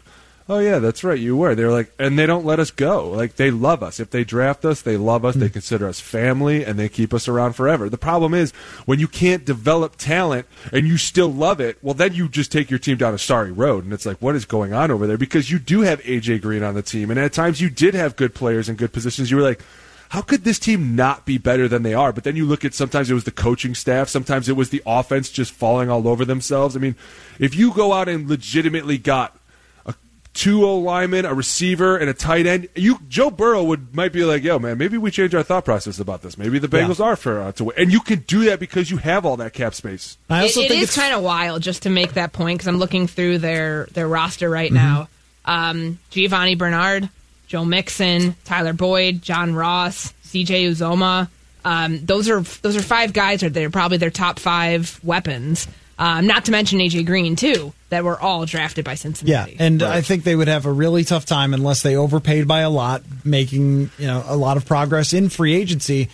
oh 0.48 0.60
yeah, 0.60 0.80
that's 0.80 1.03
right, 1.03 1.20
you 1.20 1.36
were. 1.36 1.56
They're 1.56 1.72
like, 1.72 1.91
and 1.98 2.20
they 2.20 2.26
don't 2.26 2.45
let 2.45 2.60
us 2.60 2.72
go. 2.72 3.10
Like, 3.10 3.36
they 3.36 3.52
love 3.52 3.82
us. 3.82 3.99
If 3.99 4.12
they 4.12 4.24
draft 4.24 4.64
us, 4.66 4.82
they 4.82 4.98
love 4.98 5.26
us. 5.26 5.36
They 5.36 5.48
mm-hmm. 5.48 5.53
consider 5.53 5.88
us 5.88 5.99
family, 5.99 6.64
and 6.64 6.78
they 6.78 6.90
keep 6.90 7.14
us 7.14 7.28
around 7.28 7.53
forever. 7.53 7.90
The 7.90 7.98
problem 7.98 8.34
is 8.34 8.52
when 8.86 8.99
you 8.99 9.07
can't 9.07 9.45
develop 9.45 9.95
talent 9.98 10.45
and 10.72 10.88
you 10.88 10.98
still 10.98 11.32
love 11.32 11.60
it. 11.60 11.78
Well, 11.82 11.94
then 11.94 12.14
you 12.14 12.30
just 12.30 12.52
take 12.52 12.70
your 12.70 12.80
team 12.80 12.98
down 12.98 13.14
a 13.14 13.18
sorry 13.18 13.52
road, 13.52 13.84
and 13.84 13.94
it's 13.94 14.06
like, 14.06 14.22
what 14.22 14.36
is 14.36 14.45
going 14.45 14.74
on 14.74 14.91
over 14.91 15.07
there? 15.07 15.18
Because 15.18 15.49
you 15.49 15.60
do 15.60 15.82
have 15.82 16.02
AJ 16.02 16.41
Green 16.41 16.64
on 16.64 16.76
the 16.76 16.84
team, 16.84 17.10
and 17.10 17.20
at 17.20 17.34
times 17.34 17.62
you 17.62 17.70
did 17.70 17.94
have 17.94 18.16
good 18.16 18.36
players 18.36 18.70
in 18.70 18.76
good 18.76 18.94
positions. 18.94 19.32
You 19.32 19.38
were 19.38 19.44
like 19.44 19.62
how 20.10 20.22
could 20.22 20.44
this 20.44 20.60
team 20.60 20.95
not 20.95 21.26
be 21.26 21.38
better 21.38 21.68
than 21.68 21.84
they 21.84 21.94
are? 21.94 22.14
But 22.14 22.23
then 22.23 22.36
you 22.36 22.45
look 22.45 22.64
at 22.64 22.73
sometimes 22.73 23.10
it 23.10 23.14
was 23.14 23.23
the 23.23 23.32
coaching 23.32 23.76
staff, 23.76 24.07
sometimes 24.10 24.48
it 24.49 24.56
was 24.56 24.69
the 24.69 24.82
offense 24.86 25.30
just 25.30 25.52
falling 25.52 25.90
all 25.90 26.07
over 26.07 26.26
themselves. 26.26 26.76
I 26.76 26.80
mean, 26.80 26.95
if 27.40 27.56
you 27.56 27.73
go 27.73 27.94
out 27.94 28.07
and 28.07 28.30
legitimately 28.30 28.98
got 28.99 29.38
a 29.86 29.94
two 30.34 30.65
O 30.65 30.77
lineman, 30.77 31.26
a 31.26 31.34
receiver, 31.34 31.98
and 31.98 32.10
a 32.10 32.14
tight 32.14 32.45
end, 32.45 32.68
you 32.76 32.99
Joe 33.10 33.30
Burrow 33.32 33.64
would 33.64 33.95
might 33.95 34.14
be 34.14 34.23
like, 34.26 34.44
"Yo, 34.44 34.60
man, 34.60 34.77
maybe 34.77 34.98
we 34.98 35.11
change 35.11 35.34
our 35.36 35.44
thought 35.44 35.65
process 35.65 35.99
about 35.99 36.22
this. 36.22 36.38
Maybe 36.38 36.60
the 36.60 36.68
Bengals 36.68 37.03
are 37.03 37.15
for 37.15 37.41
uh, 37.41 37.52
to 37.53 37.65
win." 37.65 37.76
And 37.77 37.91
you 37.91 37.99
can 37.99 38.19
do 38.19 38.45
that 38.45 38.60
because 38.60 38.91
you 38.91 38.98
have 38.98 39.26
all 39.26 39.38
that 39.38 39.53
cap 39.53 39.73
space. 39.73 40.18
I 40.30 40.41
also 40.44 40.61
it 40.61 40.69
think 40.69 40.84
it's 40.84 40.95
kind 40.95 41.14
of 41.14 41.23
wild 41.23 41.61
just 41.61 41.84
to 41.84 41.90
make 41.90 42.14
that 42.14 42.32
point 42.34 42.60
because 42.60 42.68
I'm 42.68 42.77
looking 42.77 43.07
through 43.07 43.40
their 43.40 43.86
their 43.94 44.07
roster 44.07 44.49
right 44.49 44.72
Mm-hmm. 44.72 44.76
now. 44.76 45.10
Um, 45.48 45.99
Giovani 46.10 46.56
Bernard, 46.56 47.07
Joe 47.48 47.66
Mixon, 47.66 48.36
Tyler 48.46 48.74
Boyd, 48.74 49.22
John 49.22 49.54
Ross, 49.56 50.14
C.J. 50.24 50.66
Uzomah. 50.66 51.30
Um, 51.64 52.06
those 52.06 52.30
are 52.30 52.42
those 52.42 52.76
are 52.76 52.82
five 52.82 53.12
guys 53.14 53.42
that 53.42 53.54
they're 53.54 53.70
probably 53.72 53.98
their 53.98 54.12
top 54.12 54.40
five 54.40 55.00
weapons. 55.04 55.68
Um, 55.98 56.28
not 56.28 56.46
to 56.46 56.52
mention 56.52 56.80
AJ 56.80 57.06
Green 57.06 57.36
too, 57.38 57.74
that 57.90 58.04
were 58.04 58.20
all 58.20 58.46
drafted 58.46 58.84
by 58.84 58.96
Cincinnati. 58.96 59.32
Yeah, 59.32 59.46
Cincinnati. 59.58 59.66
and 59.66 59.84
I 59.84 60.02
think 60.02 60.24
they 60.26 60.36
would 60.36 60.50
have 60.50 60.66
a 60.66 60.72
really 60.72 61.04
tough 61.06 61.26
time 61.26 61.54
unless 61.54 61.82
they 61.84 61.96
overpaid 61.96 62.48
by 62.48 62.62
a 62.62 62.70
lot, 62.70 63.02
making 63.24 63.90
you 63.98 64.08
know 64.08 64.24
a 64.28 64.36
lot 64.36 64.58
of 64.58 64.66
progress 64.66 65.14
in 65.14 65.30
free 65.30 65.56
agency. 65.56 66.10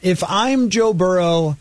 If 0.00 0.22
I'm 0.26 0.70
Joe 0.70 0.92
Burrow, 0.94 1.56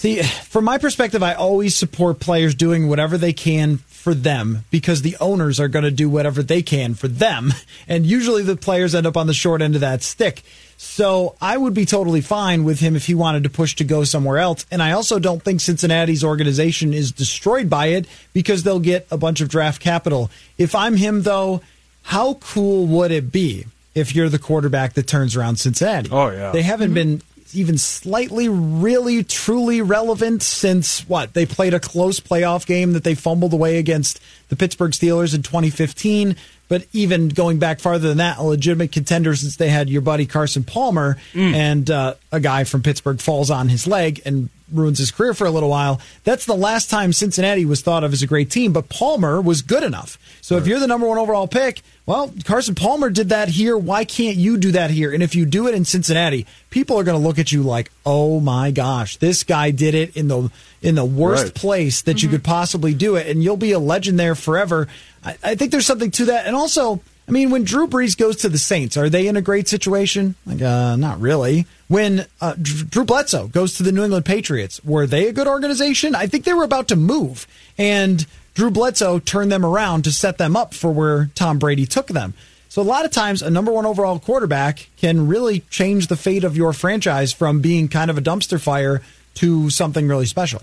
see, 0.00 0.22
from 0.22 0.64
my 0.64 0.78
perspective, 0.78 1.22
I 1.22 1.34
always 1.34 1.76
support 1.76 2.20
players 2.20 2.54
doing 2.54 2.88
whatever 2.88 3.18
they 3.18 3.32
can 3.32 3.78
for 3.78 4.14
them 4.14 4.64
because 4.70 5.02
the 5.02 5.16
owners 5.20 5.60
are 5.60 5.68
going 5.68 5.84
to 5.84 5.90
do 5.90 6.08
whatever 6.08 6.42
they 6.42 6.62
can 6.62 6.94
for 6.94 7.06
them, 7.06 7.52
and 7.86 8.06
usually 8.06 8.42
the 8.42 8.56
players 8.56 8.94
end 8.94 9.06
up 9.06 9.16
on 9.16 9.26
the 9.26 9.34
short 9.34 9.60
end 9.60 9.74
of 9.74 9.82
that 9.82 10.02
stick. 10.02 10.42
So 10.78 11.36
I 11.42 11.58
would 11.58 11.74
be 11.74 11.84
totally 11.84 12.22
fine 12.22 12.64
with 12.64 12.80
him 12.80 12.96
if 12.96 13.04
he 13.04 13.14
wanted 13.14 13.42
to 13.42 13.50
push 13.50 13.76
to 13.76 13.84
go 13.84 14.04
somewhere 14.04 14.38
else. 14.38 14.64
And 14.70 14.82
I 14.82 14.92
also 14.92 15.18
don't 15.18 15.42
think 15.42 15.60
Cincinnati's 15.60 16.24
organization 16.24 16.94
is 16.94 17.12
destroyed 17.12 17.68
by 17.68 17.88
it 17.88 18.06
because 18.32 18.62
they'll 18.62 18.80
get 18.80 19.06
a 19.10 19.18
bunch 19.18 19.42
of 19.42 19.50
draft 19.50 19.82
capital. 19.82 20.30
If 20.56 20.74
I'm 20.74 20.96
him, 20.96 21.22
though, 21.22 21.60
how 22.04 22.34
cool 22.34 22.86
would 22.86 23.10
it 23.10 23.30
be 23.30 23.66
if 23.94 24.14
you're 24.14 24.30
the 24.30 24.38
quarterback 24.38 24.94
that 24.94 25.06
turns 25.06 25.36
around 25.36 25.56
Cincinnati? 25.56 26.08
Oh, 26.10 26.30
yeah. 26.30 26.50
They 26.52 26.62
haven't 26.62 26.94
mm-hmm. 26.94 27.18
been 27.18 27.22
even 27.54 27.78
slightly, 27.78 28.48
really, 28.48 29.24
truly 29.24 29.82
relevant 29.82 30.42
since 30.42 31.08
what? 31.08 31.34
They 31.34 31.46
played 31.46 31.74
a 31.74 31.80
close 31.80 32.20
playoff 32.20 32.66
game 32.66 32.92
that 32.92 33.04
they 33.04 33.14
fumbled 33.14 33.52
away 33.52 33.78
against 33.78 34.20
the 34.48 34.56
Pittsburgh 34.56 34.92
Steelers 34.92 35.34
in 35.34 35.42
2015. 35.42 36.36
But 36.68 36.86
even 36.92 37.28
going 37.28 37.58
back 37.58 37.80
farther 37.80 38.08
than 38.08 38.18
that, 38.18 38.38
a 38.38 38.42
legitimate 38.42 38.92
contender 38.92 39.34
since 39.34 39.56
they 39.56 39.68
had 39.68 39.90
your 39.90 40.02
buddy 40.02 40.24
Carson 40.26 40.62
Palmer 40.62 41.16
and 41.54 41.90
uh, 41.90 42.14
a 42.32 42.40
guy 42.40 42.64
from 42.64 42.82
Pittsburgh 42.82 43.20
falls 43.20 43.50
on 43.50 43.68
his 43.68 43.86
leg 43.86 44.20
and 44.24 44.48
ruins 44.72 44.98
his 44.98 45.10
career 45.10 45.34
for 45.34 45.46
a 45.46 45.50
little 45.50 45.68
while. 45.68 46.00
That's 46.24 46.46
the 46.46 46.54
last 46.54 46.90
time 46.90 47.12
Cincinnati 47.12 47.64
was 47.64 47.80
thought 47.82 48.04
of 48.04 48.12
as 48.12 48.22
a 48.22 48.26
great 48.26 48.50
team, 48.50 48.72
but 48.72 48.88
Palmer 48.88 49.40
was 49.40 49.62
good 49.62 49.82
enough. 49.82 50.16
So 50.40 50.56
if 50.56 50.66
you're 50.66 50.78
the 50.78 50.86
number 50.86 51.08
one 51.08 51.18
overall 51.18 51.48
pick, 51.48 51.82
well, 52.06 52.32
Carson 52.44 52.74
Palmer 52.74 53.10
did 53.10 53.30
that 53.30 53.48
here. 53.48 53.76
Why 53.76 54.04
can't 54.04 54.36
you 54.36 54.58
do 54.58 54.72
that 54.72 54.90
here? 54.90 55.12
And 55.12 55.22
if 55.22 55.34
you 55.34 55.44
do 55.44 55.66
it 55.68 55.74
in 55.74 55.84
Cincinnati, 55.84 56.46
people 56.70 56.98
are 56.98 57.04
going 57.04 57.20
to 57.20 57.26
look 57.26 57.38
at 57.38 57.52
you 57.52 57.62
like, 57.62 57.90
"Oh 58.06 58.40
my 58.40 58.70
gosh, 58.70 59.16
this 59.18 59.44
guy 59.44 59.70
did 59.70 59.94
it 59.94 60.16
in 60.16 60.28
the 60.28 60.50
in 60.82 60.94
the 60.94 61.04
worst 61.04 61.44
Right. 61.44 61.54
place 61.54 62.02
that 62.02 62.22
you 62.22 62.28
mm-hmm. 62.28 62.36
could 62.36 62.44
possibly 62.44 62.94
do 62.94 63.16
it, 63.16 63.26
and 63.26 63.42
you'll 63.44 63.56
be 63.56 63.72
a 63.72 63.78
legend 63.78 64.18
there 64.18 64.34
forever." 64.34 64.88
I, 65.24 65.36
I 65.42 65.54
think 65.54 65.70
there's 65.70 65.86
something 65.86 66.10
to 66.12 66.26
that, 66.26 66.46
and 66.46 66.56
also. 66.56 67.00
I 67.30 67.32
mean, 67.32 67.50
when 67.50 67.62
Drew 67.62 67.86
Brees 67.86 68.18
goes 68.18 68.38
to 68.38 68.48
the 68.48 68.58
Saints, 68.58 68.96
are 68.96 69.08
they 69.08 69.28
in 69.28 69.36
a 69.36 69.40
great 69.40 69.68
situation? 69.68 70.34
Like, 70.44 70.60
uh, 70.60 70.96
not 70.96 71.20
really. 71.20 71.64
When 71.86 72.26
uh, 72.40 72.56
Drew 72.60 73.04
Bledsoe 73.04 73.46
goes 73.46 73.74
to 73.74 73.84
the 73.84 73.92
New 73.92 74.02
England 74.02 74.24
Patriots, 74.24 74.82
were 74.82 75.06
they 75.06 75.28
a 75.28 75.32
good 75.32 75.46
organization? 75.46 76.16
I 76.16 76.26
think 76.26 76.44
they 76.44 76.52
were 76.54 76.64
about 76.64 76.88
to 76.88 76.96
move, 76.96 77.46
and 77.78 78.26
Drew 78.54 78.72
Bledsoe 78.72 79.20
turned 79.20 79.52
them 79.52 79.64
around 79.64 80.02
to 80.04 80.12
set 80.12 80.38
them 80.38 80.56
up 80.56 80.74
for 80.74 80.90
where 80.90 81.30
Tom 81.36 81.60
Brady 81.60 81.86
took 81.86 82.08
them. 82.08 82.34
So 82.68 82.82
a 82.82 82.84
lot 82.84 83.04
of 83.04 83.12
times, 83.12 83.42
a 83.42 83.50
number 83.50 83.70
one 83.70 83.86
overall 83.86 84.18
quarterback 84.18 84.88
can 84.96 85.28
really 85.28 85.60
change 85.70 86.08
the 86.08 86.16
fate 86.16 86.42
of 86.42 86.56
your 86.56 86.72
franchise 86.72 87.32
from 87.32 87.60
being 87.60 87.86
kind 87.86 88.10
of 88.10 88.18
a 88.18 88.20
dumpster 88.20 88.60
fire 88.60 89.02
to 89.34 89.70
something 89.70 90.08
really 90.08 90.26
special. 90.26 90.62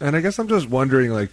And 0.00 0.16
I 0.16 0.20
guess 0.20 0.40
I'm 0.40 0.48
just 0.48 0.68
wondering, 0.68 1.12
like, 1.12 1.30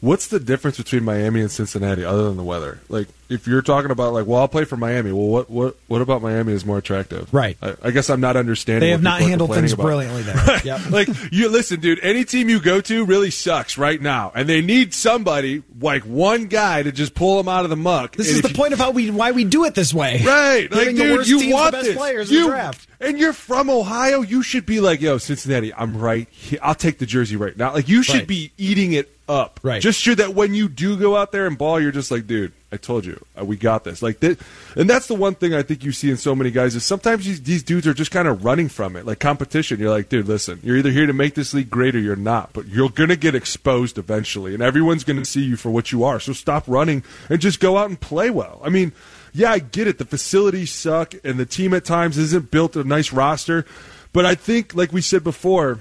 what's 0.00 0.26
the 0.28 0.38
difference 0.38 0.76
between 0.76 1.02
Miami 1.02 1.40
and 1.40 1.50
Cincinnati 1.50 2.04
other 2.04 2.24
than 2.24 2.36
the 2.36 2.42
weather? 2.42 2.80
Like, 2.90 3.08
if 3.32 3.46
you're 3.46 3.62
talking 3.62 3.90
about 3.90 4.12
like, 4.12 4.26
well, 4.26 4.40
I'll 4.40 4.48
play 4.48 4.64
for 4.64 4.76
Miami. 4.76 5.10
Well, 5.12 5.26
what 5.26 5.50
what 5.50 5.76
what 5.88 6.02
about 6.02 6.22
Miami 6.22 6.52
is 6.52 6.64
more 6.64 6.78
attractive? 6.78 7.32
Right. 7.32 7.56
I, 7.62 7.74
I 7.82 7.90
guess 7.90 8.10
I'm 8.10 8.20
not 8.20 8.36
understanding. 8.36 8.80
They 8.80 8.90
have 8.90 9.02
not 9.02 9.20
handled 9.20 9.54
things 9.54 9.72
about. 9.72 9.84
brilliantly 9.84 10.22
there. 10.22 10.60
Yep. 10.64 10.90
like 10.90 11.08
you 11.32 11.48
listen, 11.48 11.80
dude. 11.80 11.98
Any 12.00 12.24
team 12.24 12.48
you 12.48 12.60
go 12.60 12.80
to 12.82 13.04
really 13.04 13.30
sucks 13.30 13.76
right 13.78 14.00
now, 14.00 14.30
and 14.34 14.48
they 14.48 14.60
need 14.60 14.94
somebody 14.94 15.62
like 15.80 16.02
one 16.04 16.46
guy 16.46 16.82
to 16.82 16.92
just 16.92 17.14
pull 17.14 17.36
them 17.38 17.48
out 17.48 17.64
of 17.64 17.70
the 17.70 17.76
muck. 17.76 18.14
This 18.16 18.28
And 18.28 18.36
is 18.36 18.42
the 18.42 18.48
you- 18.50 18.54
point 18.54 18.72
of 18.72 18.78
how 18.78 18.90
we 18.90 19.10
why 19.10 19.32
we 19.32 19.44
do 19.44 19.64
it 19.64 19.74
this 19.74 19.92
way. 19.94 20.20
Right, 20.24 20.70
like 20.70 20.80
Giving 20.88 20.96
dude, 20.96 21.16
worst 21.18 21.28
you 21.30 21.52
want 21.52 21.72
the 21.72 21.78
best 21.78 21.86
this. 21.88 21.96
players 21.96 22.30
in 22.30 22.36
you, 22.36 22.42
the 22.44 22.48
draft. 22.50 22.86
and 23.00 23.18
you're 23.18 23.32
from 23.32 23.70
Ohio. 23.70 24.20
You 24.20 24.42
should 24.42 24.66
be 24.66 24.80
like, 24.80 25.00
yo, 25.00 25.18
Cincinnati. 25.18 25.72
I'm 25.74 25.96
right. 25.96 26.28
Here. 26.30 26.58
I'll 26.62 26.74
take 26.74 26.98
the 26.98 27.06
jersey 27.06 27.36
right 27.36 27.56
now. 27.56 27.72
Like 27.72 27.88
you 27.88 28.02
should 28.02 28.12
Right. 28.20 28.26
be 28.28 28.52
eating 28.58 28.92
it 28.92 29.10
up. 29.28 29.60
Right. 29.62 29.80
Just 29.80 30.00
sure 30.00 30.14
that 30.16 30.34
when 30.34 30.54
you 30.54 30.68
do 30.68 30.96
go 30.96 31.16
out 31.16 31.32
there 31.32 31.46
and 31.46 31.56
ball, 31.56 31.80
you're 31.80 31.92
just 31.92 32.10
like, 32.10 32.26
dude, 32.26 32.52
I 32.72 32.78
told 32.78 33.04
you, 33.04 33.22
uh, 33.38 33.44
we 33.44 33.56
got 33.56 33.84
this. 33.84 34.00
Like, 34.00 34.20
this, 34.20 34.38
and 34.76 34.88
that's 34.88 35.06
the 35.06 35.14
one 35.14 35.34
thing 35.34 35.52
I 35.52 35.62
think 35.62 35.84
you 35.84 35.92
see 35.92 36.10
in 36.10 36.16
so 36.16 36.34
many 36.34 36.50
guys 36.50 36.74
is 36.74 36.84
sometimes 36.84 37.26
these, 37.26 37.42
these 37.42 37.62
dudes 37.62 37.86
are 37.86 37.92
just 37.92 38.10
kind 38.10 38.26
of 38.26 38.46
running 38.46 38.70
from 38.70 38.96
it, 38.96 39.04
like 39.04 39.18
competition. 39.20 39.78
You're 39.78 39.90
like, 39.90 40.08
dude, 40.08 40.26
listen, 40.26 40.58
you're 40.62 40.78
either 40.78 40.90
here 40.90 41.06
to 41.06 41.12
make 41.12 41.34
this 41.34 41.52
league 41.52 41.68
great 41.68 41.94
or 41.94 41.98
you're 41.98 42.16
not, 42.16 42.54
but 42.54 42.66
you're 42.66 42.88
gonna 42.88 43.16
get 43.16 43.34
exposed 43.34 43.98
eventually, 43.98 44.54
and 44.54 44.62
everyone's 44.62 45.04
gonna 45.04 45.26
see 45.26 45.42
you 45.42 45.56
for 45.56 45.70
what 45.70 45.92
you 45.92 46.02
are. 46.02 46.18
So 46.18 46.32
stop 46.32 46.64
running 46.66 47.04
and 47.28 47.42
just 47.42 47.60
go 47.60 47.76
out 47.76 47.90
and 47.90 48.00
play 48.00 48.30
well. 48.30 48.58
I 48.64 48.70
mean, 48.70 48.92
yeah, 49.34 49.52
I 49.52 49.58
get 49.58 49.86
it. 49.86 49.98
The 49.98 50.06
facilities 50.06 50.72
suck, 50.72 51.14
and 51.22 51.38
the 51.38 51.46
team 51.46 51.74
at 51.74 51.84
times 51.84 52.16
isn't 52.16 52.50
built 52.50 52.74
a 52.74 52.84
nice 52.84 53.12
roster, 53.12 53.66
but 54.14 54.24
I 54.24 54.34
think, 54.34 54.74
like 54.74 54.92
we 54.92 55.02
said 55.02 55.22
before 55.22 55.80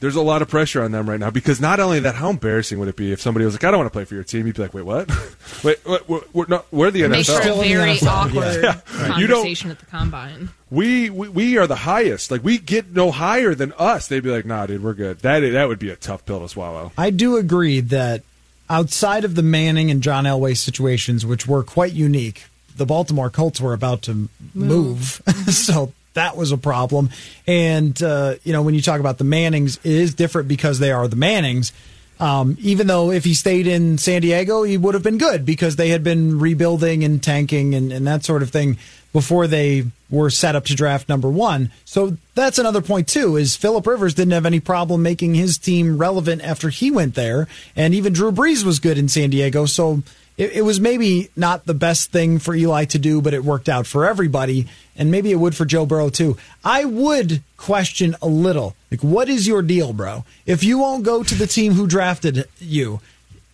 there's 0.00 0.16
a 0.16 0.22
lot 0.22 0.42
of 0.42 0.48
pressure 0.48 0.82
on 0.82 0.90
them 0.90 1.08
right 1.08 1.20
now 1.20 1.30
because 1.30 1.60
not 1.60 1.78
only 1.78 2.00
that, 2.00 2.14
how 2.16 2.30
embarrassing 2.30 2.78
would 2.78 2.88
it 2.88 2.96
be 2.96 3.12
if 3.12 3.20
somebody 3.20 3.44
was 3.44 3.54
like, 3.54 3.64
"I 3.64 3.70
don't 3.70 3.78
want 3.80 3.86
to 3.86 3.92
play 3.92 4.04
for 4.04 4.14
your 4.14 4.24
team"? 4.24 4.46
You'd 4.46 4.56
be 4.56 4.62
like, 4.62 4.74
"Wait, 4.74 4.84
what? 4.84 5.10
Wait, 5.64 5.78
what, 5.84 6.08
we're, 6.08 6.20
we're, 6.32 6.46
not, 6.48 6.66
we're 6.72 6.90
the 6.90 7.02
It 7.02 7.06
NFL." 7.06 7.10
makes 7.10 7.28
for 7.28 7.40
a 7.48 7.54
very 7.54 7.98
awkward 8.00 8.62
Yeah. 8.62 9.18
You 9.18 9.26
don't- 9.26 9.36
conversation 9.42 9.70
at 9.70 9.78
the 9.78 9.86
combine. 9.86 10.48
We, 10.70 11.10
we 11.10 11.28
we 11.28 11.58
are 11.58 11.66
the 11.66 11.76
highest. 11.76 12.30
Like 12.30 12.42
we 12.42 12.58
get 12.58 12.92
no 12.92 13.10
higher 13.10 13.54
than 13.54 13.72
us. 13.78 14.08
They'd 14.08 14.22
be 14.22 14.30
like, 14.30 14.46
"Nah, 14.46 14.66
dude, 14.66 14.82
we're 14.82 14.94
good." 14.94 15.18
That 15.20 15.40
that 15.40 15.68
would 15.68 15.78
be 15.78 15.90
a 15.90 15.96
tough 15.96 16.24
pill 16.24 16.40
to 16.40 16.48
swallow. 16.48 16.92
I 16.96 17.10
do 17.10 17.36
agree 17.36 17.80
that 17.80 18.22
outside 18.70 19.24
of 19.24 19.34
the 19.34 19.42
Manning 19.42 19.90
and 19.90 20.02
John 20.02 20.24
Elway 20.24 20.56
situations, 20.56 21.26
which 21.26 21.46
were 21.46 21.62
quite 21.62 21.92
unique, 21.92 22.44
the 22.74 22.86
Baltimore 22.86 23.28
Colts 23.28 23.60
were 23.60 23.74
about 23.74 24.00
to 24.02 24.30
move, 24.54 25.20
so 25.50 25.92
that 26.14 26.36
was 26.36 26.52
a 26.52 26.58
problem. 26.58 27.10
And 27.46 28.00
uh, 28.02 28.36
you 28.44 28.52
know, 28.52 28.62
when 28.62 28.74
you 28.74 28.82
talk 28.82 29.00
about 29.00 29.18
the 29.18 29.24
Mannings, 29.24 29.78
it 29.78 29.92
is 29.92 30.14
different 30.14 30.48
because 30.48 30.78
they 30.78 30.92
are 30.92 31.08
the 31.08 31.16
Mannings. 31.16 31.72
Um, 32.20 32.56
even 32.60 32.86
though 32.86 33.10
if 33.10 33.24
he 33.24 33.34
stayed 33.34 33.66
in 33.66 33.98
San 33.98 34.22
Diego, 34.22 34.62
he 34.62 34.76
would 34.76 34.94
have 34.94 35.02
been 35.02 35.18
good 35.18 35.44
because 35.44 35.74
they 35.74 35.88
had 35.88 36.04
been 36.04 36.38
rebuilding 36.38 37.02
and 37.02 37.20
tanking 37.20 37.74
and, 37.74 37.92
and 37.92 38.06
that 38.06 38.24
sort 38.24 38.42
of 38.42 38.50
thing 38.50 38.78
before 39.12 39.46
they 39.46 39.84
were 40.08 40.30
set 40.30 40.54
up 40.54 40.64
to 40.66 40.74
draft 40.74 41.08
number 41.08 41.28
one. 41.28 41.72
So 41.84 42.16
that's 42.34 42.58
another 42.58 42.80
point 42.80 43.08
too. 43.08 43.36
Is 43.36 43.56
Philip 43.56 43.86
Rivers 43.86 44.14
didn't 44.14 44.32
have 44.32 44.46
any 44.46 44.60
problem 44.60 45.02
making 45.02 45.34
his 45.34 45.58
team 45.58 45.98
relevant 45.98 46.42
after 46.42 46.68
he 46.68 46.90
went 46.90 47.14
there, 47.14 47.48
and 47.74 47.94
even 47.94 48.12
Drew 48.12 48.30
Brees 48.30 48.64
was 48.64 48.78
good 48.78 48.98
in 48.98 49.08
San 49.08 49.30
Diego. 49.30 49.66
So 49.66 50.02
it, 50.36 50.52
it 50.52 50.62
was 50.62 50.80
maybe 50.80 51.30
not 51.36 51.66
the 51.66 51.74
best 51.74 52.10
thing 52.10 52.38
for 52.38 52.54
Eli 52.54 52.84
to 52.86 52.98
do, 52.98 53.20
but 53.20 53.34
it 53.34 53.44
worked 53.44 53.68
out 53.68 53.86
for 53.86 54.06
everybody, 54.06 54.66
and 54.96 55.10
maybe 55.10 55.30
it 55.30 55.36
would 55.36 55.54
for 55.54 55.64
Joe 55.64 55.86
Burrow 55.86 56.10
too. 56.10 56.36
I 56.64 56.84
would 56.84 57.42
question 57.56 58.16
a 58.20 58.26
little, 58.26 58.74
like, 58.90 59.02
what 59.02 59.28
is 59.28 59.46
your 59.46 59.62
deal, 59.62 59.92
bro? 59.92 60.24
If 60.46 60.64
you 60.64 60.78
won't 60.78 61.04
go 61.04 61.22
to 61.22 61.34
the 61.34 61.46
team 61.46 61.72
who 61.72 61.86
drafted 61.86 62.46
you, 62.58 63.00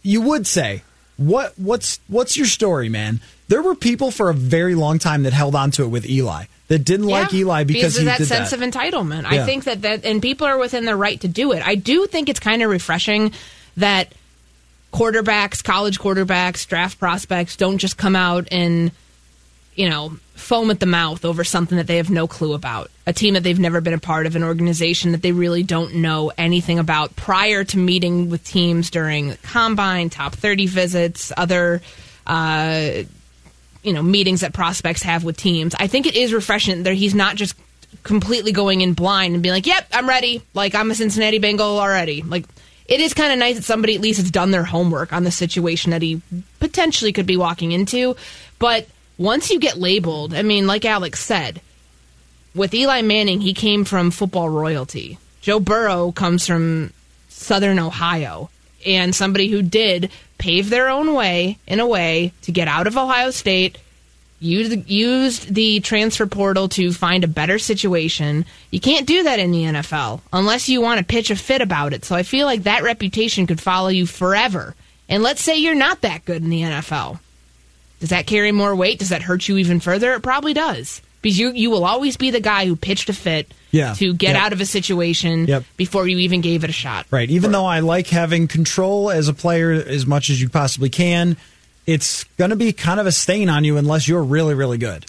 you 0.02 0.20
would 0.22 0.46
say, 0.46 0.82
what 1.16 1.52
what's 1.58 2.00
what's 2.08 2.36
your 2.36 2.46
story, 2.46 2.88
man? 2.88 3.20
There 3.48 3.62
were 3.62 3.74
people 3.74 4.10
for 4.10 4.30
a 4.30 4.34
very 4.34 4.74
long 4.74 4.98
time 4.98 5.24
that 5.24 5.32
held 5.32 5.54
on 5.54 5.70
to 5.72 5.82
it 5.82 5.88
with 5.88 6.08
Eli 6.08 6.44
that 6.68 6.80
didn't 6.80 7.06
like 7.06 7.32
Yeah, 7.32 7.38
Eli 7.40 7.64
because, 7.64 7.96
of 7.96 8.00
he 8.00 8.04
that 8.06 8.22
sense 8.22 8.50
that. 8.50 8.62
of 8.62 8.70
entitlement. 8.70 9.22
Yeah. 9.22 9.42
I 9.42 9.46
think 9.46 9.64
that 9.64 9.82
that 9.82 10.04
and 10.04 10.22
people 10.22 10.46
are 10.46 10.58
within 10.58 10.84
their 10.84 10.96
right 10.96 11.20
to 11.22 11.28
do 11.28 11.52
it. 11.52 11.66
I 11.66 11.74
do 11.74 12.06
think 12.06 12.28
it's 12.28 12.40
kind 12.40 12.62
of 12.62 12.70
refreshing 12.70 13.32
that 13.76 14.12
quarterbacks, 14.92 15.62
college 15.62 15.98
quarterbacks, 15.98 16.66
draft 16.66 16.98
prospects 16.98 17.56
don't 17.56 17.78
just 17.78 17.96
come 17.96 18.16
out 18.16 18.48
and 18.50 18.92
you 19.78 19.88
know 19.88 20.10
foam 20.34 20.70
at 20.70 20.80
the 20.80 20.86
mouth 20.86 21.24
over 21.24 21.44
something 21.44 21.78
that 21.78 21.86
they 21.86 21.96
have 21.96 22.10
no 22.10 22.26
clue 22.26 22.52
about. 22.52 22.90
A 23.06 23.12
team 23.12 23.34
that 23.34 23.42
they've 23.42 23.58
never 23.58 23.80
been 23.80 23.94
a 23.94 23.98
part 23.98 24.26
of, 24.26 24.36
an 24.36 24.42
organization 24.42 25.12
that 25.12 25.22
they 25.22 25.32
really 25.32 25.62
don't 25.62 25.96
know 25.96 26.32
anything 26.36 26.78
about 26.78 27.14
prior 27.16 27.64
to 27.64 27.78
meeting 27.78 28.28
with 28.28 28.44
teams 28.44 28.90
during 28.90 29.36
combine, 29.42 30.10
top 30.10 30.34
30 30.34 30.66
visits, 30.66 31.32
other 31.36 31.80
uh, 32.26 32.90
you 33.82 33.92
know 33.92 34.02
meetings 34.02 34.40
that 34.40 34.52
prospects 34.52 35.02
have 35.02 35.22
with 35.22 35.36
teams. 35.36 35.74
I 35.78 35.86
think 35.86 36.06
it 36.06 36.16
is 36.16 36.32
refreshing 36.32 36.82
that 36.82 36.94
he's 36.94 37.14
not 37.14 37.36
just 37.36 37.54
completely 38.02 38.52
going 38.52 38.80
in 38.80 38.94
blind 38.94 39.34
and 39.34 39.42
being 39.42 39.54
like, 39.54 39.66
"Yep, 39.66 39.88
I'm 39.92 40.08
ready. 40.08 40.42
Like 40.54 40.74
I'm 40.74 40.90
a 40.90 40.94
Cincinnati 40.96 41.38
Bengal 41.38 41.78
already." 41.78 42.22
Like 42.22 42.44
it 42.86 43.00
is 43.00 43.14
kind 43.14 43.32
of 43.32 43.38
nice 43.38 43.54
that 43.56 43.64
somebody 43.64 43.94
at 43.94 44.00
least 44.00 44.18
has 44.18 44.30
done 44.30 44.50
their 44.50 44.64
homework 44.64 45.12
on 45.12 45.22
the 45.22 45.30
situation 45.30 45.92
that 45.92 46.02
he 46.02 46.20
potentially 46.58 47.12
could 47.12 47.26
be 47.26 47.36
walking 47.36 47.70
into. 47.70 48.16
But 48.58 48.88
once 49.18 49.50
you 49.50 49.58
get 49.58 49.76
labeled, 49.76 50.32
I 50.32 50.42
mean, 50.42 50.66
like 50.66 50.84
Alex 50.84 51.20
said, 51.20 51.60
with 52.54 52.72
Eli 52.72 53.02
Manning, 53.02 53.40
he 53.40 53.52
came 53.52 53.84
from 53.84 54.10
football 54.10 54.48
royalty. 54.48 55.18
Joe 55.40 55.60
Burrow 55.60 56.12
comes 56.12 56.46
from 56.46 56.92
Southern 57.28 57.78
Ohio, 57.78 58.50
and 58.86 59.14
somebody 59.14 59.48
who 59.48 59.62
did 59.62 60.10
pave 60.38 60.70
their 60.70 60.88
own 60.88 61.14
way 61.14 61.58
in 61.66 61.80
a 61.80 61.86
way 61.86 62.32
to 62.42 62.52
get 62.52 62.68
out 62.68 62.86
of 62.86 62.96
Ohio 62.96 63.30
State, 63.30 63.78
used, 64.40 64.88
used 64.88 65.52
the 65.52 65.80
transfer 65.80 66.26
portal 66.26 66.68
to 66.70 66.92
find 66.92 67.24
a 67.24 67.28
better 67.28 67.58
situation. 67.58 68.44
You 68.70 68.80
can't 68.80 69.06
do 69.06 69.24
that 69.24 69.40
in 69.40 69.50
the 69.50 69.64
NFL 69.64 70.20
unless 70.32 70.68
you 70.68 70.80
want 70.80 70.98
to 70.98 71.04
pitch 71.04 71.30
a 71.30 71.36
fit 71.36 71.60
about 71.60 71.92
it. 71.92 72.04
So 72.04 72.14
I 72.14 72.22
feel 72.22 72.46
like 72.46 72.62
that 72.62 72.84
reputation 72.84 73.46
could 73.46 73.60
follow 73.60 73.88
you 73.88 74.06
forever. 74.06 74.74
And 75.08 75.22
let's 75.22 75.42
say 75.42 75.56
you're 75.56 75.74
not 75.74 76.02
that 76.02 76.24
good 76.24 76.42
in 76.42 76.50
the 76.50 76.62
NFL. 76.62 77.18
Does 78.00 78.10
that 78.10 78.26
carry 78.26 78.52
more 78.52 78.74
weight? 78.76 78.98
Does 78.98 79.08
that 79.08 79.22
hurt 79.22 79.48
you 79.48 79.56
even 79.58 79.80
further? 79.80 80.12
It 80.14 80.22
probably 80.22 80.54
does. 80.54 81.02
Because 81.20 81.38
you, 81.38 81.50
you 81.50 81.70
will 81.70 81.84
always 81.84 82.16
be 82.16 82.30
the 82.30 82.40
guy 82.40 82.64
who 82.66 82.76
pitched 82.76 83.08
a 83.08 83.12
fit 83.12 83.52
Yeah. 83.72 83.94
to 83.94 84.14
get 84.14 84.34
Yep. 84.34 84.42
out 84.42 84.52
of 84.52 84.60
a 84.60 84.66
situation 84.66 85.46
Yep. 85.46 85.64
before 85.76 86.06
you 86.06 86.18
even 86.18 86.40
gave 86.40 86.62
it 86.62 86.70
a 86.70 86.72
shot. 86.72 87.06
Right. 87.10 87.28
Even 87.28 87.50
though 87.50 87.66
I 87.66 87.80
like 87.80 88.06
having 88.06 88.46
control 88.46 89.10
as 89.10 89.26
a 89.26 89.34
player 89.34 89.72
as 89.72 90.06
much 90.06 90.30
as 90.30 90.40
you 90.40 90.48
possibly 90.48 90.88
can, 90.90 91.36
it's 91.86 92.22
going 92.36 92.50
to 92.50 92.56
be 92.56 92.72
kind 92.72 93.00
of 93.00 93.06
a 93.06 93.12
stain 93.12 93.48
on 93.48 93.64
you 93.64 93.76
unless 93.78 94.06
you're 94.06 94.22
really, 94.22 94.54
really 94.54 94.78
good. 94.78 95.06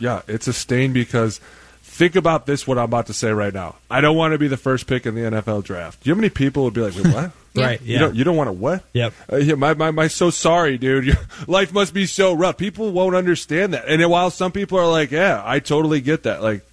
Yeah, 0.00 0.22
it's 0.26 0.48
a 0.48 0.52
stain 0.52 0.92
because 0.92 1.38
think 1.82 2.16
about 2.16 2.46
this. 2.46 2.66
What 2.66 2.78
I'm 2.78 2.84
about 2.84 3.06
to 3.06 3.12
say 3.12 3.30
right 3.30 3.54
now. 3.54 3.76
I 3.90 4.00
don't 4.00 4.16
want 4.16 4.32
to 4.32 4.38
be 4.38 4.48
the 4.48 4.56
first 4.56 4.86
pick 4.88 5.06
in 5.06 5.14
the 5.14 5.20
NFL 5.20 5.62
draft. 5.62 6.02
Do 6.02 6.08
you 6.10 6.14
know 6.14 6.16
how 6.16 6.20
many 6.22 6.30
people 6.30 6.64
would 6.64 6.74
be 6.74 6.80
like, 6.80 6.94
"Wait, 6.96 7.14
what?" 7.14 7.30
Right, 7.54 7.80
You 7.82 7.94
yeah. 7.94 7.98
don't. 8.00 8.14
You 8.14 8.24
don't 8.24 8.36
want 8.36 8.48
to 8.48 8.52
what? 8.52 8.84
Yep. 8.92 9.12
Uh, 9.32 9.36
yeah, 9.36 9.54
my, 9.54 9.74
my, 9.74 9.90
my, 9.90 10.06
so 10.06 10.30
sorry, 10.30 10.78
dude. 10.78 11.04
Your 11.04 11.16
life 11.46 11.72
must 11.72 11.92
be 11.92 12.06
so 12.06 12.32
rough. 12.32 12.56
People 12.56 12.92
won't 12.92 13.16
understand 13.16 13.74
that. 13.74 13.88
And 13.88 14.08
while 14.10 14.30
some 14.30 14.52
people 14.52 14.78
are 14.78 14.88
like, 14.88 15.10
yeah, 15.10 15.42
I 15.44 15.58
totally 15.58 16.00
get 16.00 16.22
that. 16.24 16.42
Like, 16.42 16.64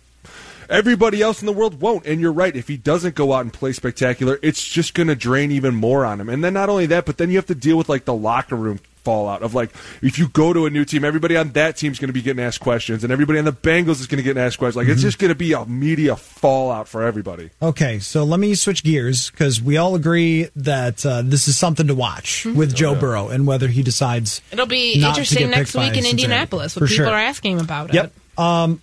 everybody 0.70 1.22
else 1.22 1.42
in 1.42 1.46
the 1.46 1.54
world 1.54 1.82
won't. 1.82 2.06
And 2.06 2.20
you're 2.22 2.32
right. 2.32 2.56
If 2.56 2.68
he 2.68 2.78
doesn't 2.78 3.16
go 3.16 3.34
out 3.34 3.42
and 3.42 3.54
play 3.54 3.72
spectacular, 3.74 4.40
it's 4.42 4.64
just 4.64 4.94
going 4.94 5.08
to 5.08 5.16
drain 5.16 5.52
even 5.52 5.76
more 5.76 6.06
on 6.06 6.20
him. 6.22 6.30
And 6.30 6.44
then 6.44 6.54
not 6.54 6.70
only 6.70 6.86
that, 6.88 7.06
but 7.06 7.18
then 7.18 7.30
you 7.30 7.36
have 7.38 7.46
to 7.48 7.56
deal 7.56 7.78
with 7.78 7.90
like 7.90 8.06
the 8.06 8.14
locker 8.14 8.56
room 8.56 8.80
fallout 9.04 9.42
of 9.42 9.56
like, 9.56 9.70
if 10.02 10.20
you 10.20 10.28
go 10.28 10.52
to 10.52 10.66
a 10.66 10.70
new 10.70 10.84
team, 10.84 11.06
everybody 11.06 11.38
on 11.38 11.48
that 11.52 11.78
team's 11.78 11.98
going 11.98 12.10
to 12.10 12.14
be 12.14 12.22
getting 12.22 12.44
asked 12.44 12.60
questions, 12.60 13.06
and 13.06 13.14
everybody 13.14 13.40
on 13.40 13.46
the 13.46 13.54
Bengals 13.54 14.02
is 14.02 14.08
going 14.08 14.18
to 14.18 14.24
get 14.24 14.36
asked 14.36 14.58
questions. 14.58 14.76
Like, 14.76 14.90
it's 14.90 15.02
just 15.02 15.18
going 15.18 15.30
to 15.30 15.36
be 15.36 15.54
a 15.54 15.66
media 15.66 16.18
fallout 16.18 16.90
for 16.90 17.04
everybody. 17.04 17.50
Okay, 17.62 18.00
so 18.00 18.26
let 18.26 18.38
me 18.38 18.54
switch 18.54 18.84
gears 18.84 19.32
because 19.32 19.62
we 19.62 19.78
all 19.78 19.96
agree 19.96 20.50
that 20.58 21.06
uh, 21.06 21.22
this 21.22 21.48
is 21.48 21.56
something 21.56 21.88
to 21.88 21.96
watch 21.96 22.44
with 22.46 22.76
Joe 22.76 22.96
Burrow 22.96 23.30
and 23.30 23.48
whether 23.48 23.70
he 23.70 23.82
decides. 23.82 24.42
It'll 24.52 24.66
be 24.66 25.02
interesting 25.02 25.52
next 25.52 25.74
week 25.74 25.84
in 25.96 26.04
Cincinnati. 26.04 26.10
Indianapolis 26.10 26.74
For 26.74 26.82
when 26.82 26.90
people 26.90 27.06
sure. 27.06 27.14
are 27.14 27.18
asking 27.18 27.54
him 27.60 27.64
about 27.64 27.94
Yep. 27.94 28.08
it. 28.08 28.40
Um, 28.40 28.82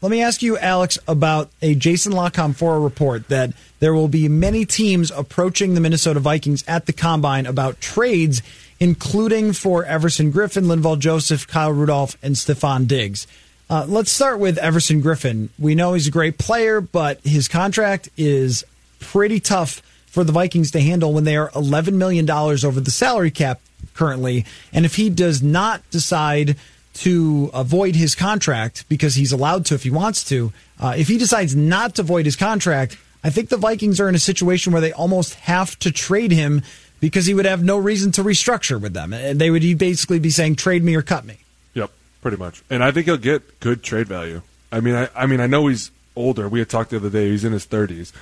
let 0.00 0.10
me 0.10 0.22
ask 0.22 0.42
you, 0.42 0.56
Alex, 0.58 0.98
about 1.08 1.50
a 1.60 1.74
Jason 1.74 2.12
La 2.12 2.30
Canfora 2.30 2.76
a 2.76 2.80
report 2.80 3.28
that 3.28 3.52
there 3.80 3.92
will 3.92 4.08
be 4.08 4.28
many 4.28 4.64
teams 4.64 5.10
approaching 5.10 5.74
the 5.74 5.80
Minnesota 5.80 6.20
Vikings 6.20 6.62
at 6.68 6.86
the 6.86 6.92
combine 6.92 7.46
about 7.46 7.80
trades, 7.80 8.42
including 8.78 9.52
for 9.52 9.84
Everson 9.84 10.32
Griffen, 10.32 10.66
Linval 10.66 10.98
Joseph, 10.98 11.48
Kyle 11.48 11.72
Rudolph, 11.72 12.16
and 12.22 12.36
Stefon 12.36 12.86
Diggs. 12.86 13.26
Uh, 13.68 13.84
let's 13.88 14.10
start 14.10 14.38
with 14.38 14.56
Everson 14.58 15.02
Griffen. 15.02 15.48
We 15.58 15.74
know 15.74 15.94
he's 15.94 16.06
a 16.06 16.12
great 16.12 16.38
player, 16.38 16.80
but 16.80 17.20
his 17.22 17.48
contract 17.48 18.08
is 18.16 18.64
pretty 19.00 19.40
tough 19.40 19.82
for 20.06 20.24
the 20.24 20.32
Vikings 20.32 20.70
to 20.70 20.80
handle 20.80 21.12
when 21.12 21.24
they 21.24 21.36
are 21.36 21.50
$11 21.50 21.94
million 21.94 22.28
over 22.30 22.80
the 22.80 22.90
salary 22.90 23.30
cap 23.30 23.60
currently. 23.94 24.46
And 24.72 24.86
if 24.86 24.94
he 24.94 25.10
does 25.10 25.42
not 25.42 25.88
decide 25.90 26.56
to 27.02 27.50
avoid 27.54 27.94
his 27.94 28.14
contract 28.14 28.84
because 28.88 29.14
he's 29.14 29.32
allowed 29.32 29.66
to 29.66 29.74
if 29.74 29.82
he 29.82 29.90
wants 29.90 30.24
to, 30.24 30.52
uh, 30.80 30.94
if 30.96 31.08
he 31.08 31.18
decides 31.18 31.54
not 31.54 31.94
to 31.96 32.02
void 32.02 32.24
his 32.24 32.36
contract, 32.36 32.96
I 33.22 33.30
think 33.30 33.48
the 33.48 33.56
Vikings 33.56 34.00
are 34.00 34.08
in 34.08 34.14
a 34.14 34.20
situation 34.20 34.72
where 34.72 34.80
they 34.80 34.92
almost 34.92 35.34
have 35.34 35.78
to 35.80 35.90
trade 35.90 36.30
him 36.30 36.62
because 37.00 37.26
he 37.26 37.34
would 37.34 37.44
have 37.44 37.62
no 37.62 37.78
reason 37.78 38.12
to 38.12 38.22
restructure 38.22 38.80
with 38.80 38.94
them. 38.94 39.12
And 39.12 39.40
they 39.40 39.50
would 39.50 39.62
basically 39.78 40.18
be 40.18 40.30
saying, 40.30 40.56
trade 40.56 40.82
me 40.82 40.94
or 40.94 41.02
cut 41.02 41.24
me. 41.24 41.38
Yep, 41.74 41.90
pretty 42.22 42.36
much. 42.36 42.62
And 42.70 42.82
I 42.82 42.90
think 42.90 43.06
he'll 43.06 43.16
get 43.16 43.60
good 43.60 43.82
trade 43.82 44.08
value. 44.08 44.42
I 44.70 44.80
mean, 44.80 44.94
I, 44.94 45.08
I 45.14 45.26
mean, 45.26 45.40
I 45.40 45.46
know 45.46 45.66
he's 45.66 45.90
older. 46.16 46.48
We 46.48 46.58
had 46.58 46.68
talked 46.68 46.90
the 46.90 46.96
other 46.96 47.10
day. 47.10 47.30
He's 47.30 47.44
in 47.44 47.52
his 47.52 47.64
thirties, 47.64 48.12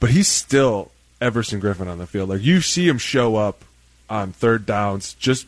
but 0.00 0.10
he's 0.10 0.28
still 0.28 0.90
Everson 1.20 1.60
Griffen 1.60 1.86
on 1.86 1.98
the 1.98 2.06
field. 2.06 2.30
Like 2.30 2.42
you 2.42 2.60
see 2.60 2.88
him 2.88 2.98
show 2.98 3.36
up 3.36 3.64
on 4.10 4.32
third 4.32 4.66
downs, 4.66 5.14
just 5.14 5.46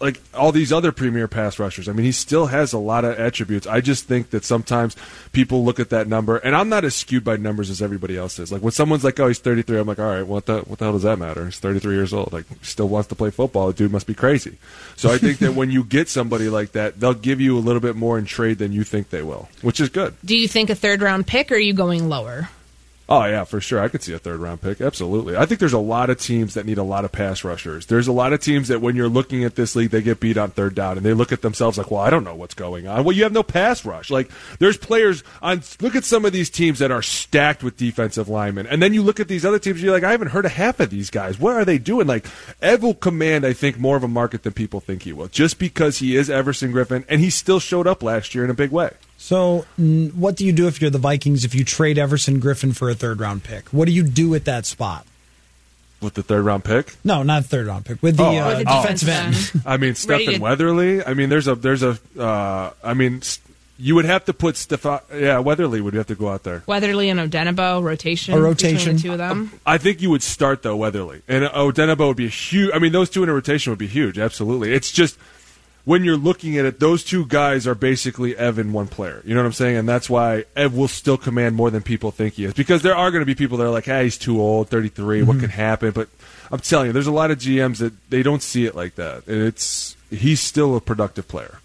like 0.00 0.20
all 0.32 0.52
these 0.52 0.72
other 0.72 0.92
premier 0.92 1.26
pass 1.26 1.58
rushers. 1.58 1.88
I 1.88 1.92
mean, 1.92 2.04
he 2.04 2.12
still 2.12 2.46
has 2.46 2.72
a 2.72 2.78
lot 2.78 3.04
of 3.04 3.18
attributes. 3.18 3.66
I 3.66 3.80
just 3.80 4.04
think 4.04 4.30
that 4.30 4.44
sometimes 4.44 4.96
people 5.32 5.64
look 5.64 5.80
at 5.80 5.90
that 5.90 6.06
number, 6.06 6.36
and 6.36 6.54
I'm 6.54 6.68
not 6.68 6.84
as 6.84 6.94
skewed 6.94 7.24
by 7.24 7.36
numbers 7.36 7.70
as 7.70 7.82
everybody 7.82 8.16
else 8.16 8.38
is. 8.38 8.52
Like 8.52 8.62
when 8.62 8.72
someone's 8.72 9.04
like, 9.04 9.18
"Oh, 9.18 9.28
he's 9.28 9.38
33," 9.38 9.78
I'm 9.78 9.86
like, 9.86 9.98
"All 9.98 10.06
right, 10.06 10.26
what 10.26 10.46
the 10.46 10.60
what 10.60 10.78
the 10.78 10.84
hell 10.84 10.92
does 10.92 11.02
that 11.02 11.18
matter? 11.18 11.46
He's 11.46 11.58
33 11.58 11.94
years 11.94 12.12
old. 12.12 12.32
Like, 12.32 12.46
still 12.62 12.88
wants 12.88 13.08
to 13.08 13.14
play 13.14 13.30
football. 13.30 13.68
The 13.68 13.74
dude 13.74 13.92
must 13.92 14.06
be 14.06 14.14
crazy." 14.14 14.58
So 14.96 15.10
I 15.10 15.18
think 15.18 15.38
that 15.38 15.54
when 15.54 15.70
you 15.70 15.84
get 15.84 16.08
somebody 16.08 16.48
like 16.48 16.72
that, 16.72 17.00
they'll 17.00 17.14
give 17.14 17.40
you 17.40 17.56
a 17.56 17.60
little 17.60 17.80
bit 17.80 17.96
more 17.96 18.18
in 18.18 18.24
trade 18.24 18.58
than 18.58 18.72
you 18.72 18.84
think 18.84 19.10
they 19.10 19.22
will, 19.22 19.48
which 19.62 19.80
is 19.80 19.88
good. 19.88 20.14
Do 20.24 20.36
you 20.36 20.48
think 20.48 20.70
a 20.70 20.74
third 20.74 21.02
round 21.02 21.26
pick, 21.26 21.50
or 21.50 21.56
are 21.56 21.58
you 21.58 21.74
going 21.74 22.08
lower? 22.08 22.48
Oh 23.10 23.24
yeah, 23.24 23.44
for 23.44 23.58
sure. 23.58 23.80
I 23.80 23.88
could 23.88 24.02
see 24.02 24.12
a 24.12 24.18
third 24.18 24.38
round 24.38 24.60
pick. 24.60 24.82
Absolutely. 24.82 25.34
I 25.34 25.46
think 25.46 25.60
there's 25.60 25.72
a 25.72 25.78
lot 25.78 26.10
of 26.10 26.20
teams 26.20 26.52
that 26.52 26.66
need 26.66 26.76
a 26.76 26.82
lot 26.82 27.06
of 27.06 27.12
pass 27.12 27.42
rushers. 27.42 27.86
There's 27.86 28.06
a 28.06 28.12
lot 28.12 28.34
of 28.34 28.40
teams 28.40 28.68
that 28.68 28.82
when 28.82 28.96
you're 28.96 29.08
looking 29.08 29.44
at 29.44 29.54
this 29.54 29.74
league, 29.74 29.90
they 29.90 30.02
get 30.02 30.20
beat 30.20 30.36
on 30.36 30.50
third 30.50 30.74
down 30.74 30.98
and 30.98 31.06
they 31.06 31.14
look 31.14 31.32
at 31.32 31.40
themselves 31.40 31.78
like, 31.78 31.90
"Well, 31.90 32.02
I 32.02 32.10
don't 32.10 32.24
know 32.24 32.34
what's 32.34 32.52
going 32.52 32.86
on." 32.86 33.04
Well, 33.04 33.16
you 33.16 33.22
have 33.22 33.32
no 33.32 33.42
pass 33.42 33.86
rush. 33.86 34.10
Like 34.10 34.30
there's 34.58 34.76
players 34.76 35.24
on 35.40 35.62
look 35.80 35.96
at 35.96 36.04
some 36.04 36.26
of 36.26 36.34
these 36.34 36.50
teams 36.50 36.80
that 36.80 36.90
are 36.90 37.00
stacked 37.00 37.62
with 37.62 37.78
defensive 37.78 38.28
linemen. 38.28 38.66
And 38.66 38.82
then 38.82 38.92
you 38.92 39.02
look 39.02 39.20
at 39.20 39.28
these 39.28 39.46
other 39.46 39.58
teams 39.58 39.82
you're 39.82 39.94
like, 39.94 40.04
"I 40.04 40.10
haven't 40.10 40.28
heard 40.28 40.44
of 40.44 40.52
half 40.52 40.78
of 40.78 40.90
these 40.90 41.08
guys. 41.08 41.38
What 41.40 41.56
are 41.56 41.64
they 41.64 41.78
doing?" 41.78 42.06
Like 42.06 42.26
Ev 42.60 42.82
will 42.82 42.94
command 42.94 43.46
I 43.46 43.54
think 43.54 43.78
more 43.78 43.96
of 43.96 44.04
a 44.04 44.08
market 44.08 44.42
than 44.42 44.52
people 44.52 44.80
think 44.80 45.04
he 45.04 45.14
will. 45.14 45.28
Just 45.28 45.58
because 45.58 45.98
he 45.98 46.14
is 46.14 46.28
Everson 46.28 46.74
Griffen 46.74 47.06
and 47.08 47.22
he 47.22 47.30
still 47.30 47.58
showed 47.58 47.86
up 47.86 48.02
last 48.02 48.34
year 48.34 48.44
in 48.44 48.50
a 48.50 48.54
big 48.54 48.70
way. 48.70 48.90
So, 49.28 49.66
n- 49.78 50.10
what 50.16 50.36
do 50.36 50.46
you 50.46 50.52
do 50.52 50.68
if 50.68 50.80
you're 50.80 50.88
the 50.90 50.96
Vikings 50.96 51.44
if 51.44 51.54
you 51.54 51.62
trade 51.62 51.98
Everson 51.98 52.40
Griffen 52.40 52.74
for 52.74 52.88
a 52.88 52.94
third 52.94 53.20
round 53.20 53.44
pick? 53.44 53.68
What 53.68 53.84
do 53.84 53.92
you 53.92 54.02
do 54.02 54.34
at 54.34 54.46
that 54.46 54.64
spot? 54.64 55.04
With 56.00 56.14
the 56.14 56.22
third 56.22 56.46
round 56.46 56.64
pick? 56.64 56.94
No, 57.04 57.22
not 57.22 57.44
third 57.44 57.66
round 57.66 57.84
pick. 57.84 58.02
With 58.02 58.16
the, 58.16 58.22
Oh, 58.22 58.28
uh, 58.38 58.48
With 58.48 58.58
the 58.60 58.64
defensive 58.64 59.08
defensive 59.08 59.56
end. 59.56 59.62
I 59.66 59.76
mean, 59.76 59.94
Stephen 59.96 60.34
to- 60.36 60.40
Weatherly. 60.40 61.04
I 61.04 61.12
mean, 61.12 61.28
there's 61.28 61.46
a 61.46 61.54
there's 61.56 61.82
a. 61.82 61.98
Uh, 62.18 62.70
I 62.82 62.94
mean, 62.94 63.20
you 63.78 63.94
would 63.96 64.06
have 64.06 64.24
to 64.24 64.32
put 64.32 64.56
Stefan. 64.56 65.00
Yeah, 65.12 65.40
Weatherly 65.40 65.82
would 65.82 65.92
have 65.92 66.06
to 66.06 66.14
go 66.14 66.30
out 66.30 66.44
there. 66.44 66.62
Weatherly 66.66 67.10
and 67.10 67.20
Odenigbo 67.20 67.82
rotation. 67.82 68.32
A 68.32 68.40
rotation. 68.40 68.76
between 68.78 68.96
the 68.96 69.02
two 69.02 69.12
of 69.12 69.18
them. 69.18 69.60
I 69.66 69.76
think 69.76 70.00
you 70.00 70.08
would 70.08 70.22
start 70.22 70.62
though 70.62 70.76
Weatherly 70.76 71.20
and 71.28 71.44
Odenigbo 71.44 72.08
would 72.08 72.16
be 72.16 72.24
a 72.24 72.30
huge. 72.30 72.70
I 72.72 72.78
mean, 72.78 72.92
those 72.92 73.10
two 73.10 73.22
in 73.24 73.28
a 73.28 73.34
rotation 73.34 73.72
would 73.72 73.78
be 73.78 73.88
huge. 73.88 74.18
Absolutely. 74.18 74.72
It's 74.72 74.90
just 74.90 75.18
when 75.88 76.04
you're 76.04 76.18
looking 76.18 76.58
at 76.58 76.66
it, 76.66 76.80
those 76.80 77.02
two 77.02 77.24
guys 77.24 77.66
are 77.66 77.74
basically 77.74 78.36
Ev 78.36 78.58
and 78.58 78.74
one 78.74 78.88
player. 78.88 79.22
You 79.24 79.34
know 79.34 79.40
what 79.40 79.46
I'm 79.46 79.54
saying? 79.54 79.78
And 79.78 79.88
that's 79.88 80.10
why 80.10 80.44
Ev 80.54 80.76
will 80.76 80.86
still 80.86 81.16
command 81.16 81.56
more 81.56 81.70
than 81.70 81.80
people 81.80 82.10
think 82.10 82.34
he 82.34 82.44
is. 82.44 82.52
Because 82.52 82.82
there 82.82 82.94
are 82.94 83.10
going 83.10 83.22
to 83.22 83.26
be 83.26 83.34
people 83.34 83.56
that 83.56 83.64
are 83.64 83.70
like, 83.70 83.86
"Hey, 83.86 84.04
he's 84.04 84.18
too 84.18 84.38
old, 84.38 84.68
33. 84.68 85.22
What 85.22 85.32
mm-hmm. 85.32 85.40
can 85.40 85.50
happen?" 85.50 85.92
But 85.92 86.10
I'm 86.52 86.58
telling 86.58 86.88
you, 86.88 86.92
there's 86.92 87.06
a 87.06 87.12
lot 87.12 87.30
of 87.30 87.38
GMs 87.38 87.78
that 87.78 87.94
they 88.10 88.22
don't 88.22 88.42
see 88.42 88.66
it 88.66 88.74
like 88.74 88.96
that. 88.96 89.26
And 89.26 89.42
it's 89.42 89.96
he's 90.10 90.42
still 90.42 90.76
a 90.76 90.80
productive 90.82 91.26
player. 91.26 91.58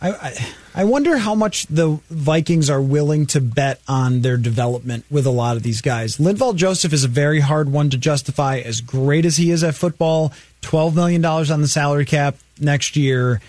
I, 0.00 0.10
I, 0.10 0.46
I 0.74 0.84
wonder 0.84 1.18
how 1.18 1.34
much 1.34 1.66
the 1.66 2.00
Vikings 2.08 2.70
are 2.70 2.80
willing 2.80 3.26
to 3.26 3.42
bet 3.42 3.82
on 3.86 4.22
their 4.22 4.38
development 4.38 5.04
with 5.10 5.26
a 5.26 5.30
lot 5.30 5.58
of 5.58 5.62
these 5.62 5.82
guys. 5.82 6.16
Linval 6.16 6.56
Joseph 6.56 6.94
is 6.94 7.04
a 7.04 7.08
very 7.08 7.40
hard 7.40 7.70
one 7.70 7.90
to 7.90 7.98
justify. 7.98 8.56
As 8.56 8.80
great 8.80 9.26
as 9.26 9.36
he 9.36 9.50
is 9.50 9.62
at 9.62 9.74
football, 9.74 10.32
$12 10.62 10.94
million 10.94 11.22
on 11.22 11.60
the 11.60 11.68
salary 11.68 12.06
cap 12.06 12.36
next 12.58 12.96
year 12.96 13.42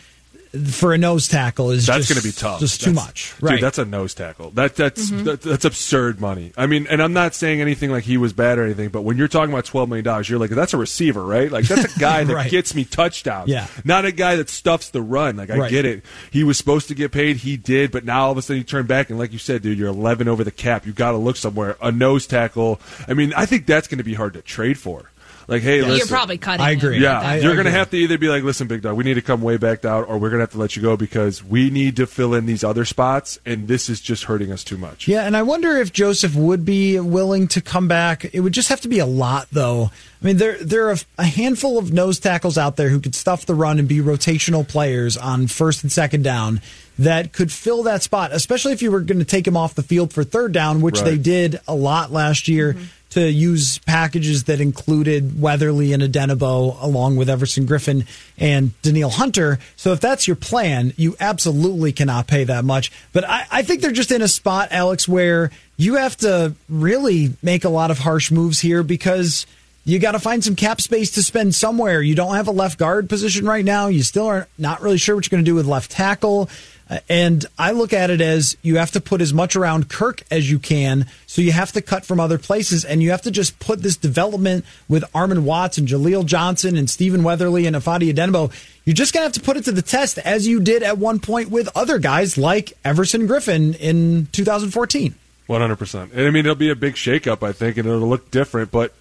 for 0.65 0.93
a 0.93 0.97
nose 0.97 1.27
tackle 1.27 1.71
is 1.71 1.85
That's 1.85 2.07
going 2.09 2.19
to 2.21 2.23
be 2.27 2.31
tough. 2.31 2.59
Just 2.59 2.81
too 2.83 2.91
That's- 2.91 3.05
much. 3.41 3.51
dude, 3.51 3.61
that's 3.61 3.77
a 3.77 3.85
nose 3.85 4.13
tackle. 4.13 4.51
That 4.51 4.75
that's 4.75 5.09
Mm-hmm. 5.11 5.23
that, 5.25 5.41
that's 5.41 5.65
absurd 5.65 6.19
money. 6.21 6.53
I 6.57 6.65
mean, 6.67 6.87
and 6.89 7.01
I'm 7.01 7.13
not 7.13 7.35
saying 7.35 7.61
anything 7.61 7.91
like 7.91 8.03
he 8.03 8.17
was 8.17 8.33
bad 8.33 8.57
or 8.57 8.63
anything, 8.65 8.89
but 8.89 9.01
when 9.03 9.17
you're 9.17 9.27
talking 9.27 9.53
about 9.53 9.65
twelve 9.65 9.89
million 9.89 10.03
dollars, 10.05 10.29
you're 10.29 10.39
like, 10.39 10.49
that's 10.49 10.73
a 10.73 10.77
receiver, 10.77 11.23
right? 11.23 11.51
Like 11.51 11.65
that's 11.65 11.95
a 11.95 11.99
guy 11.99 12.23
that 12.23 12.33
Right. 12.33 12.49
gets 12.51 12.73
me 12.75 12.85
touchdowns. 12.85 13.49
Yeah. 13.49 13.67
not 13.83 14.05
a 14.05 14.11
guy 14.11 14.35
that 14.37 14.49
stuffs 14.49 14.89
the 14.89 15.01
run. 15.01 15.37
Like 15.37 15.49
I 15.49 15.57
Right. 15.57 15.71
get 15.71 15.85
it. 15.85 16.03
He 16.31 16.43
was 16.43 16.57
supposed 16.57 16.87
to 16.89 16.95
get 16.95 17.11
paid. 17.11 17.37
He 17.37 17.57
did, 17.57 17.91
but 17.91 18.05
now 18.05 18.25
all 18.25 18.31
of 18.31 18.37
a 18.37 18.41
sudden 18.41 18.57
you 18.57 18.63
turn 18.63 18.85
back 18.85 19.09
and 19.09 19.17
like 19.19 19.31
you 19.33 19.39
said, 19.39 19.61
dude, 19.61 19.77
you're 19.77 19.87
11 19.89 20.27
over 20.27 20.43
the 20.43 20.51
cap. 20.51 20.85
You 20.85 20.93
got 20.93 21.11
to 21.11 21.17
look 21.17 21.35
somewhere. 21.37 21.77
A 21.81 21.91
nose 21.91 22.27
tackle. 22.27 22.79
I 23.07 23.13
mean, 23.13 23.33
I 23.35 23.45
think 23.45 23.65
that's 23.65 23.87
going 23.87 23.97
to 23.99 24.03
be 24.03 24.13
hard 24.13 24.33
to 24.33 24.41
trade 24.41 24.77
for. 24.77 25.11
Like, 25.49 25.61
hey, 25.61 25.77
You're 25.97 26.05
probably 26.07 26.37
cutting. 26.37 26.59
I 26.65 26.71
agree. 26.71 26.99
yeah, 26.99 27.21
I- 27.21 27.35
you're 27.35 27.53
going 27.53 27.63
to 27.63 27.69
agree. 27.69 27.71
have 27.71 27.89
to 27.91 27.97
either 27.97 28.17
be 28.17 28.27
like, 28.27 28.43
listen, 28.43 28.67
big 28.67 28.81
dog, 28.81 28.97
we 28.97 29.05
need 29.05 29.13
to 29.13 29.21
come 29.21 29.41
way 29.41 29.55
back 29.55 29.81
down, 29.81 30.03
or 30.03 30.17
we're 30.17 30.29
going 30.29 30.39
to 30.39 30.43
have 30.43 30.51
to 30.51 30.57
let 30.57 30.75
you 30.75 30.81
go 30.81 30.97
because 30.97 31.41
we 31.41 31.69
need 31.69 31.95
to 31.95 32.05
fill 32.05 32.33
in 32.33 32.45
these 32.45 32.65
other 32.65 32.83
spots, 32.83 33.39
and 33.45 33.65
this 33.69 33.87
is 33.87 34.01
just 34.01 34.25
hurting 34.25 34.51
us 34.51 34.65
too 34.65 34.77
much. 34.77 35.07
Yeah, 35.07 35.21
and 35.25 35.37
I 35.37 35.43
wonder 35.43 35.77
if 35.77 35.93
Joseph 35.93 36.35
would 36.35 36.65
be 36.65 36.99
willing 36.99 37.47
to 37.49 37.61
come 37.61 37.87
back. 37.87 38.25
It 38.33 38.41
would 38.41 38.51
just 38.53 38.67
have 38.67 38.81
to 38.81 38.89
be 38.89 38.99
a 38.99 39.05
lot, 39.05 39.47
though. 39.51 39.89
I 40.21 40.25
mean, 40.25 40.35
there 40.35 40.57
there 40.61 40.87
are 40.89 40.93
a, 40.93 40.97
a 41.19 41.23
handful 41.25 41.77
of 41.77 41.93
nose 41.93 42.19
tackles 42.19 42.57
out 42.57 42.75
there 42.75 42.89
who 42.89 42.99
could 42.99 43.15
stuff 43.15 43.45
the 43.45 43.55
run 43.55 43.79
and 43.79 43.87
be 43.87 43.99
rotational 43.99 44.67
players 44.67 45.15
on 45.15 45.47
first 45.47 45.81
and 45.83 45.91
second 45.91 46.23
down 46.23 46.59
that 46.99 47.31
could 47.31 47.51
fill 47.53 47.83
that 47.83 48.03
spot, 48.03 48.33
especially 48.33 48.73
if 48.73 48.81
you 48.81 48.91
were 48.91 48.99
going 48.99 49.19
to 49.19 49.25
take 49.25 49.47
him 49.47 49.55
off 49.55 49.75
the 49.75 49.83
field 49.83 50.11
for 50.11 50.23
third 50.25 50.51
down, 50.51 50.81
which 50.81 50.95
Right. 50.97 51.05
they 51.11 51.17
did 51.17 51.61
a 51.67 51.75
lot 51.75 52.11
last 52.11 52.47
year. 52.49 52.73
Mm-hmm. 52.73 52.83
To 53.17 53.31
use 53.31 53.79
packages 53.79 54.43
that 54.43 54.61
included 54.61 55.41
Weatherly 55.41 55.91
and 55.91 56.03
Odenigbo 56.03 56.79
along 56.79 57.15
with 57.15 57.31
Everson 57.31 57.65
Griffen 57.65 58.05
and 58.37 58.79
Danielle 58.83 59.09
Hunter. 59.09 59.57
So 59.75 59.91
if 59.91 59.99
that's 59.99 60.27
your 60.27 60.35
plan, 60.35 60.93
you 60.97 61.15
absolutely 61.19 61.93
cannot 61.93 62.27
pay 62.27 62.43
that 62.43 62.63
much. 62.63 62.91
But 63.13 63.27
I, 63.27 63.47
I 63.49 63.63
think 63.63 63.81
they're 63.81 63.91
just 63.91 64.11
in 64.11 64.21
a 64.21 64.27
spot, 64.27 64.67
Alex, 64.69 65.07
where 65.07 65.49
you 65.77 65.95
have 65.95 66.15
to 66.17 66.53
really 66.69 67.33
make 67.41 67.63
a 67.63 67.69
lot 67.69 67.89
of 67.89 67.97
harsh 67.97 68.29
moves 68.29 68.59
here 68.59 68.83
because 68.83 69.47
you 69.83 69.97
got 69.97 70.11
to 70.11 70.19
find 70.19 70.43
some 70.43 70.55
cap 70.55 70.79
space 70.79 71.09
to 71.11 71.23
spend 71.23 71.55
somewhere. 71.55 72.03
You 72.03 72.13
don't 72.13 72.35
have 72.35 72.47
a 72.47 72.51
left 72.51 72.77
guard 72.77 73.09
position 73.09 73.47
right 73.47 73.65
now. 73.65 73.87
You 73.87 74.03
still 74.03 74.27
are 74.27 74.47
not 74.59 74.83
really 74.83 74.99
sure 74.99 75.15
what 75.15 75.25
you're 75.25 75.35
going 75.35 75.43
to 75.43 75.49
do 75.49 75.55
with 75.55 75.65
left 75.65 75.89
tackle. 75.89 76.51
Uh, 76.89 76.99
And 77.09 77.45
I 77.57 77.71
look 77.71 77.91
at 77.93 78.09
it 78.09 78.21
as 78.21 78.55
you 78.61 78.77
have 78.77 78.91
to 78.91 79.01
put 79.01 79.21
as 79.21 79.33
much 79.33 79.55
around 79.55 79.89
Kirk 79.89 80.23
as 80.31 80.49
you 80.49 80.59
can. 80.59 81.05
So 81.25 81.41
you 81.41 81.51
have 81.51 81.71
to 81.73 81.81
cut 81.81 82.05
from 82.05 82.19
other 82.19 82.37
places 82.37 82.85
and 82.85 83.03
you 83.03 83.11
have 83.11 83.21
to 83.23 83.31
just 83.31 83.59
put 83.59 83.81
this 83.81 83.97
development 83.97 84.65
with 84.87 85.03
Armon 85.13 85.39
Watts 85.43 85.77
and 85.77 85.87
Jaleel 85.87 86.25
Johnson 86.25 86.77
and 86.77 86.89
Stephen 86.89 87.23
Weatherly 87.23 87.65
and 87.65 87.75
Ifeadi 87.75 88.13
Odenigbo. 88.13 88.51
You're 88.85 88.93
just 88.93 89.13
going 89.13 89.21
to 89.21 89.25
have 89.25 89.33
to 89.33 89.41
put 89.41 89.57
it 89.57 89.65
to 89.65 89.71
the 89.71 89.81
test 89.81 90.17
as 90.19 90.47
you 90.47 90.59
did 90.61 90.81
at 90.81 90.97
one 90.97 91.19
point 91.19 91.49
with 91.49 91.69
other 91.75 91.99
guys 91.99 92.37
like 92.37 92.73
Everson 92.85 93.27
Griffen 93.27 93.75
in 93.77 94.27
2014. 94.31 95.15
One 95.47 95.61
hundred 95.61 95.77
percent. 95.77 96.11
And 96.11 96.27
I 96.27 96.29
mean, 96.29 96.45
it'll 96.45 96.55
be 96.55 96.69
a 96.69 96.75
big 96.75 96.95
shakeup, 96.95 97.41
I 97.41 97.53
think, 97.53 97.77
and 97.77 97.87
it'll 97.87 98.07
look 98.07 98.31
different. 98.31 98.69
But 98.69 98.93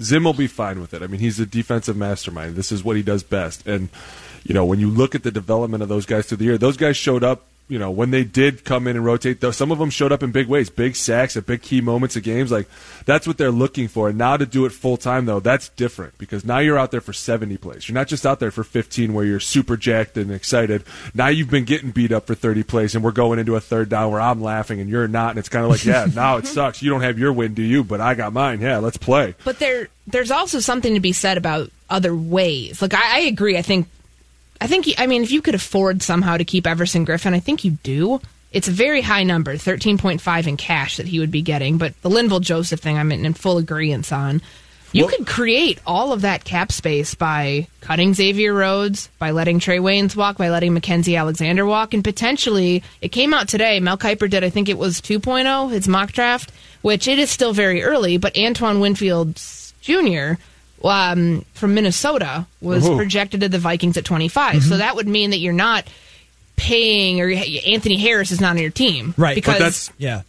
Zim 0.00 0.24
will 0.24 0.32
be 0.32 0.46
fine 0.46 0.80
with 0.80 0.94
it. 0.94 1.02
I 1.02 1.06
mean, 1.06 1.20
he's 1.20 1.38
a 1.38 1.44
defensive 1.44 1.96
mastermind. 1.98 2.56
This 2.56 2.72
is 2.72 2.82
what 2.82 2.96
he 2.96 3.02
does 3.02 3.22
best. 3.22 3.66
And 3.66 3.90
you 4.44 4.54
know, 4.54 4.64
when 4.64 4.80
you 4.80 4.90
look 4.90 5.14
at 5.14 5.22
the 5.22 5.30
development 5.30 5.82
of 5.82 5.88
those 5.88 6.06
guys 6.06 6.26
through 6.26 6.38
the 6.38 6.44
year, 6.44 6.58
those 6.58 6.76
guys 6.76 6.96
showed 6.96 7.24
up. 7.24 7.46
You 7.68 7.78
know, 7.78 7.92
when 7.92 8.10
they 8.10 8.24
did 8.24 8.64
come 8.64 8.88
in 8.88 8.96
and 8.96 9.04
rotate, 9.04 9.40
though, 9.40 9.52
some 9.52 9.70
of 9.70 9.78
them 9.78 9.90
showed 9.90 10.10
up 10.10 10.24
in 10.24 10.32
big 10.32 10.48
ways, 10.48 10.68
big 10.68 10.96
sacks 10.96 11.36
at 11.36 11.46
big 11.46 11.62
key 11.62 11.80
moments 11.80 12.16
of 12.16 12.24
games. 12.24 12.50
Like 12.50 12.66
that's 13.04 13.28
what 13.28 13.38
they're 13.38 13.52
looking 13.52 13.86
for. 13.86 14.08
And 14.08 14.18
now 14.18 14.36
to 14.36 14.44
do 14.44 14.66
it 14.66 14.72
full 14.72 14.96
time, 14.96 15.26
though, 15.26 15.38
that's 15.38 15.68
different 15.68 16.18
because 16.18 16.44
now 16.44 16.58
you're 16.58 16.76
out 16.76 16.90
there 16.90 17.00
for 17.00 17.12
70 17.12 17.58
plays. 17.58 17.88
You're 17.88 17.94
not 17.94 18.08
just 18.08 18.26
out 18.26 18.40
there 18.40 18.50
for 18.50 18.64
15 18.64 19.14
where 19.14 19.24
you're 19.24 19.38
super 19.38 19.76
jacked 19.76 20.16
and 20.16 20.32
excited. 20.32 20.82
Now 21.14 21.28
you've 21.28 21.48
been 21.48 21.64
getting 21.64 21.92
beat 21.92 22.10
up 22.10 22.26
for 22.26 22.34
30 22.34 22.64
plays, 22.64 22.96
and 22.96 23.04
we're 23.04 23.12
going 23.12 23.38
into 23.38 23.54
a 23.54 23.60
third 23.60 23.88
down 23.88 24.10
where 24.10 24.20
I'm 24.20 24.42
laughing 24.42 24.80
and 24.80 24.90
you're 24.90 25.06
not, 25.06 25.30
and 25.30 25.38
it's 25.38 25.48
kind 25.48 25.64
of 25.64 25.70
like, 25.70 25.84
yeah, 25.84 26.08
now 26.14 26.38
it 26.38 26.48
sucks. 26.48 26.82
You 26.82 26.90
don't 26.90 27.02
have 27.02 27.20
your 27.20 27.32
win, 27.32 27.54
do 27.54 27.62
you? 27.62 27.84
But 27.84 28.00
I 28.00 28.14
got 28.14 28.32
mine. 28.32 28.60
Yeah, 28.60 28.78
let's 28.78 28.96
play. 28.96 29.36
But 29.44 29.60
there, 29.60 29.86
there's 30.08 30.32
also 30.32 30.58
something 30.58 30.94
to 30.94 31.00
be 31.00 31.12
said 31.12 31.36
about 31.36 31.70
other 31.88 32.16
ways. 32.16 32.82
Like 32.82 32.94
I, 32.94 33.18
I 33.18 33.20
agree. 33.20 33.56
I 33.56 33.62
think, 33.62 33.86
I 34.60 34.66
think. 34.66 34.86
I 34.98 35.06
mean, 35.06 35.22
if 35.22 35.30
you 35.30 35.42
could 35.42 35.54
afford 35.54 36.02
somehow 36.02 36.36
to 36.36 36.44
keep 36.44 36.66
Everson 36.66 37.06
Griffen, 37.06 37.34
I 37.34 37.40
think 37.40 37.64
you 37.64 37.72
do. 37.82 38.20
It's 38.52 38.68
a 38.68 38.72
very 38.72 39.00
high 39.00 39.22
number, 39.22 39.56
thirteen 39.56 39.96
point 39.96 40.20
five 40.20 40.46
in 40.46 40.56
cash 40.56 40.96
that 40.96 41.06
he 41.06 41.18
would 41.20 41.30
be 41.30 41.42
getting. 41.42 41.78
But 41.78 42.00
the 42.02 42.10
Linval 42.10 42.40
Joseph 42.40 42.80
thing, 42.80 42.98
I'm 42.98 43.12
in, 43.12 43.24
in 43.24 43.34
full 43.34 43.58
agreement 43.58 44.12
on. 44.12 44.42
You 44.92 45.04
Well- 45.06 45.14
could 45.18 45.26
create 45.28 45.78
all 45.86 46.12
of 46.12 46.22
that 46.22 46.42
cap 46.42 46.72
space 46.72 47.14
by 47.14 47.68
cutting 47.80 48.12
Xavier 48.12 48.52
Rhodes, 48.52 49.08
by 49.20 49.30
letting 49.30 49.60
Trae 49.60 49.78
Waynes 49.80 50.16
walk, 50.16 50.36
by 50.36 50.50
letting 50.50 50.74
Mackenzie 50.74 51.14
Alexander 51.14 51.64
walk, 51.64 51.94
and 51.94 52.02
potentially 52.02 52.82
it 53.00 53.10
came 53.12 53.32
out 53.32 53.46
today. 53.46 53.78
Mel 53.78 53.96
Kiper 53.96 54.28
did, 54.28 54.42
I 54.42 54.50
think 54.50 54.68
it 54.68 54.76
was 54.78 55.00
2.0, 55.00 55.70
his 55.70 55.86
mock 55.86 56.10
draft, 56.10 56.50
which 56.82 57.06
it 57.06 57.20
is 57.20 57.30
still 57.30 57.52
very 57.52 57.84
early, 57.84 58.16
but 58.16 58.36
Antoine 58.36 58.80
Winfield 58.80 59.40
Jr. 59.80 60.34
Um, 60.82 61.44
from 61.54 61.74
Minnesota 61.74 62.46
was 62.62 62.88
Ooh. 62.88 62.96
projected 62.96 63.40
to 63.40 63.48
the 63.48 63.58
Vikings 63.58 63.96
at 63.96 64.04
25. 64.04 64.62
So 64.62 64.78
that 64.78 64.96
would 64.96 65.06
mean 65.06 65.30
that 65.30 65.38
you're 65.38 65.52
not 65.52 65.86
paying, 66.56 67.20
or 67.20 67.28
Anthony 67.30 67.96
Harris 67.98 68.30
is 68.30 68.40
not 68.40 68.50
on 68.52 68.58
your 68.58 68.70
team, 68.70 69.14
Right. 69.16 69.34
Because 69.34 69.58
that's- 69.58 69.90
Yeah. 69.98 70.22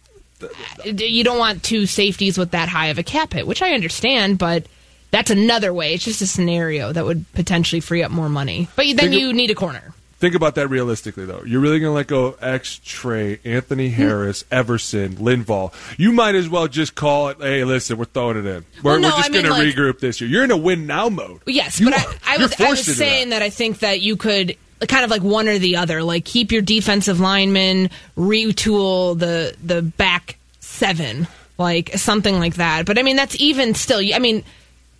you 0.84 1.24
don't 1.24 1.38
want 1.38 1.62
two 1.62 1.86
safeties 1.86 2.36
with 2.38 2.50
that 2.52 2.68
high 2.68 2.88
of 2.88 2.98
a 2.98 3.02
cap 3.02 3.32
hit, 3.32 3.46
which 3.46 3.62
I 3.62 3.72
understand, 3.72 4.38
but 4.38 4.64
that's 5.10 5.30
another 5.30 5.72
way. 5.72 5.94
It's 5.94 6.04
just 6.04 6.22
a 6.22 6.26
scenario 6.26 6.92
that 6.92 7.04
would 7.04 7.24
potentially 7.34 7.80
free 7.80 8.02
up 8.02 8.10
more 8.10 8.28
money. 8.28 8.68
But 8.76 8.86
then 8.96 9.12
you 9.12 9.32
need 9.32 9.50
a 9.50 9.54
corner. 9.54 9.94
Think 10.22 10.36
about 10.36 10.54
that 10.54 10.68
realistically, 10.68 11.24
though. 11.24 11.42
You're 11.44 11.58
really 11.60 11.80
going 11.80 11.90
to 11.90 11.94
let 11.96 12.06
go 12.06 12.36
X, 12.40 12.78
Trae, 12.84 13.40
Anthony 13.44 13.88
hmm. 13.88 13.96
Harris, 13.96 14.44
Everson, 14.52 15.16
Linval. 15.16 15.74
You 15.98 16.12
might 16.12 16.36
as 16.36 16.48
well 16.48 16.68
just 16.68 16.94
call 16.94 17.30
it, 17.30 17.38
hey, 17.40 17.64
listen, 17.64 17.98
we're 17.98 18.04
throwing 18.04 18.36
it 18.36 18.46
in. 18.46 18.64
We're, 18.84 18.92
Well, 18.92 19.00
no, 19.00 19.08
we're 19.08 19.16
just 19.16 19.30
I 19.30 19.32
mean, 19.32 19.42
going 19.42 19.72
to 19.72 19.76
regroup 19.76 19.98
this 19.98 20.20
year. 20.20 20.30
You're 20.30 20.44
in 20.44 20.52
a 20.52 20.56
win 20.56 20.86
now 20.86 21.08
mode. 21.08 21.40
Yes, 21.44 21.80
You 21.80 21.90
but 21.90 21.98
are- 21.98 22.14
I, 22.24 22.36
I 22.36 22.38
was 22.38 22.60
I 22.60 22.70
was 22.70 22.96
saying 22.96 23.30
that. 23.30 23.42
I 23.42 23.50
think 23.50 23.80
that 23.80 24.00
you 24.00 24.16
could 24.16 24.56
kind 24.86 25.04
of 25.04 25.10
like 25.10 25.22
one 25.22 25.48
or 25.48 25.58
the 25.58 25.78
other, 25.78 26.04
like 26.04 26.24
keep 26.24 26.52
your 26.52 26.62
defensive 26.62 27.18
lineman, 27.18 27.90
retool 28.16 29.18
the 29.18 29.56
the 29.60 29.82
back 29.82 30.38
seven, 30.60 31.26
like 31.58 31.98
something 31.98 32.38
like 32.38 32.54
that. 32.54 32.86
But 32.86 32.96
I 32.96 33.02
mean, 33.02 33.16
that's 33.16 33.34
even 33.40 33.74
still. 33.74 33.98
I 34.14 34.20
mean, 34.20 34.44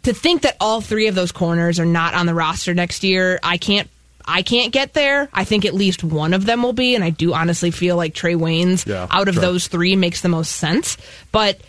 to 0.03 0.13
think 0.13 0.43
that 0.43 0.57
all 0.61 0.81
three 0.81 1.07
of 1.07 1.15
those 1.15 1.31
corners 1.31 1.79
are 1.79 1.87
not 1.87 2.15
on 2.15 2.27
the 2.27 2.35
roster 2.35 2.75
next 2.75 3.05
year, 3.05 3.39
I 3.45 3.57
can't. 3.57 3.89
I 4.25 4.43
can't 4.43 4.73
get 4.73 4.95
there. 4.95 5.29
I 5.33 5.45
think 5.45 5.65
at 5.65 5.75
least 5.75 6.05
one 6.05 6.35
of 6.35 6.47
them 6.47 6.63
will 6.63 6.73
be, 6.73 6.95
and 6.95 7.03
I 7.05 7.11
do 7.11 7.35
honestly 7.35 7.71
feel 7.71 7.97
like 7.97 8.15
Trae 8.15 8.37
Waynes 8.37 8.87
Yeah, 8.87 9.07
out 9.11 9.29
of 9.29 9.35
sure. 9.35 9.43
those 9.43 9.69
three 9.69 9.97
makes 9.97 10.21
the 10.21 10.29
most 10.29 10.53
sense. 10.53 10.97
But 11.33 11.61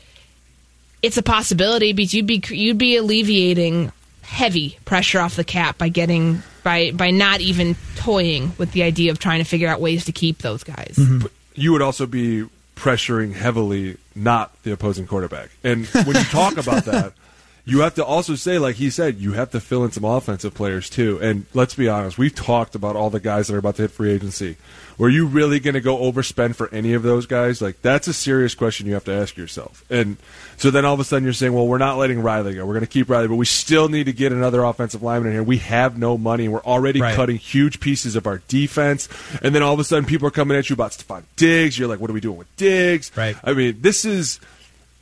it's 1.02 1.18
a 1.18 1.24
possibility 1.24 1.94
because 1.94 2.14
you'd 2.14 2.28
be 2.28 2.44
you'd 2.50 2.78
be 2.78 2.96
alleviating 2.98 3.92
heavy 4.22 4.78
pressure 4.86 5.20
off 5.20 5.36
the 5.36 5.44
cap 5.44 5.78
by 5.78 5.90
getting 5.90 6.42
by 6.64 6.92
by 6.92 7.12
not 7.12 7.42
even 7.42 7.76
toying 7.96 8.54
with 8.58 8.72
the 8.72 8.84
idea 8.84 9.12
of 9.12 9.20
trying 9.20 9.40
to 9.40 9.46
figure 9.46 9.68
out 9.68 9.82
ways 9.82 10.06
to 10.06 10.12
keep 10.12 10.40
those 10.40 10.64
guys. 10.64 10.96
Mm-hmm. 10.98 11.20
But 11.20 11.32
you 11.56 11.72
would 11.74 11.82
also 11.82 12.06
be 12.06 12.48
pressuring 12.76 13.34
heavily 13.34 13.98
not 14.16 14.52
the 14.64 14.72
opposing 14.72 15.06
quarterback. 15.06 15.50
And 15.64 15.86
when 15.88 16.16
you 16.16 16.24
talk 16.24 16.58
about 16.58 16.86
that, 16.86 17.14
you 17.65 17.80
have 17.80 17.95
to 17.95 18.03
also 18.03 18.35
say, 18.35 18.60
like 18.60 18.76
he 18.76 18.90
said, 18.90 19.18
you 19.19 19.34
have 19.34 19.52
to 19.52 19.60
fill 19.61 19.85
in 19.85 19.91
some 19.91 20.03
offensive 20.03 20.53
players 20.53 20.90
too. 20.90 21.18
And 21.22 21.45
let's 21.53 21.76
be 21.76 21.88
honest, 21.88 22.18
we've 22.18 22.35
talked 22.35 22.76
about 22.76 22.95
all 22.98 23.10
the 23.10 23.22
guys 23.22 23.48
that 23.48 23.56
are 23.56 23.60
about 23.60 23.77
to 23.77 23.84
hit 23.84 23.91
free 23.91 24.11
agency. 24.11 24.57
Were 24.98 25.10
you 25.10 25.26
really 25.26 25.60
going 25.60 25.73
to 25.73 25.81
go 25.81 25.98
overspend 25.98 26.56
for 26.56 26.69
any 26.73 26.94
of 26.94 27.02
those 27.03 27.26
guys? 27.26 27.61
Like 27.61 27.81
that's 27.81 28.07
a 28.07 28.14
serious 28.14 28.53
question 28.53 28.85
you 28.85 28.94
have 28.94 29.06
to 29.06 29.14
ask 29.14 29.38
yourself. 29.38 29.84
And 29.90 30.18
so 30.57 30.69
then 30.72 30.84
all 30.85 30.94
of 30.94 30.99
a 30.99 31.03
sudden 31.03 31.23
you're 31.23 31.34
saying, 31.34 31.53
well, 31.53 31.65
we're 31.65 31.77
not 31.80 31.98
letting 31.98 32.22
Riley 32.22 32.53
go. 32.53 32.65
We're 32.65 32.73
going 32.73 32.81
to 32.85 32.91
keep 32.91 33.10
Riley, 33.10 33.27
but 33.30 33.35
we 33.38 33.45
still 33.45 33.88
need 33.90 34.03
to 34.06 34.14
get 34.14 34.31
another 34.34 34.64
offensive 34.64 35.02
lineman 35.02 35.30
in 35.30 35.34
here. 35.38 35.44
We 35.44 35.57
have 35.60 35.98
no 35.98 36.18
money. 36.18 36.48
We're 36.49 36.60
already 36.60 37.02
Right. 37.02 37.15
cutting 37.15 37.38
huge 37.38 37.80
pieces 37.80 38.15
of 38.15 38.27
our 38.27 38.40
defense. 38.49 39.07
And 39.41 39.56
then 39.56 39.64
all 39.64 39.73
of 39.73 39.80
a 39.80 39.84
sudden 39.84 40.06
people 40.06 40.27
are 40.27 40.31
coming 40.31 40.57
at 40.57 40.69
you 40.69 40.73
about 40.76 40.91
Stefon 40.91 41.23
Diggs. 41.38 41.80
You're 41.80 41.88
like, 41.88 41.99
what 41.99 42.10
are 42.10 42.14
we 42.14 42.19
doing 42.22 42.38
with 42.38 42.53
Diggs? 42.57 43.10
Right. 43.15 43.35
I 43.44 43.53
mean, 43.53 43.77
this 43.81 44.06
is 44.06 44.40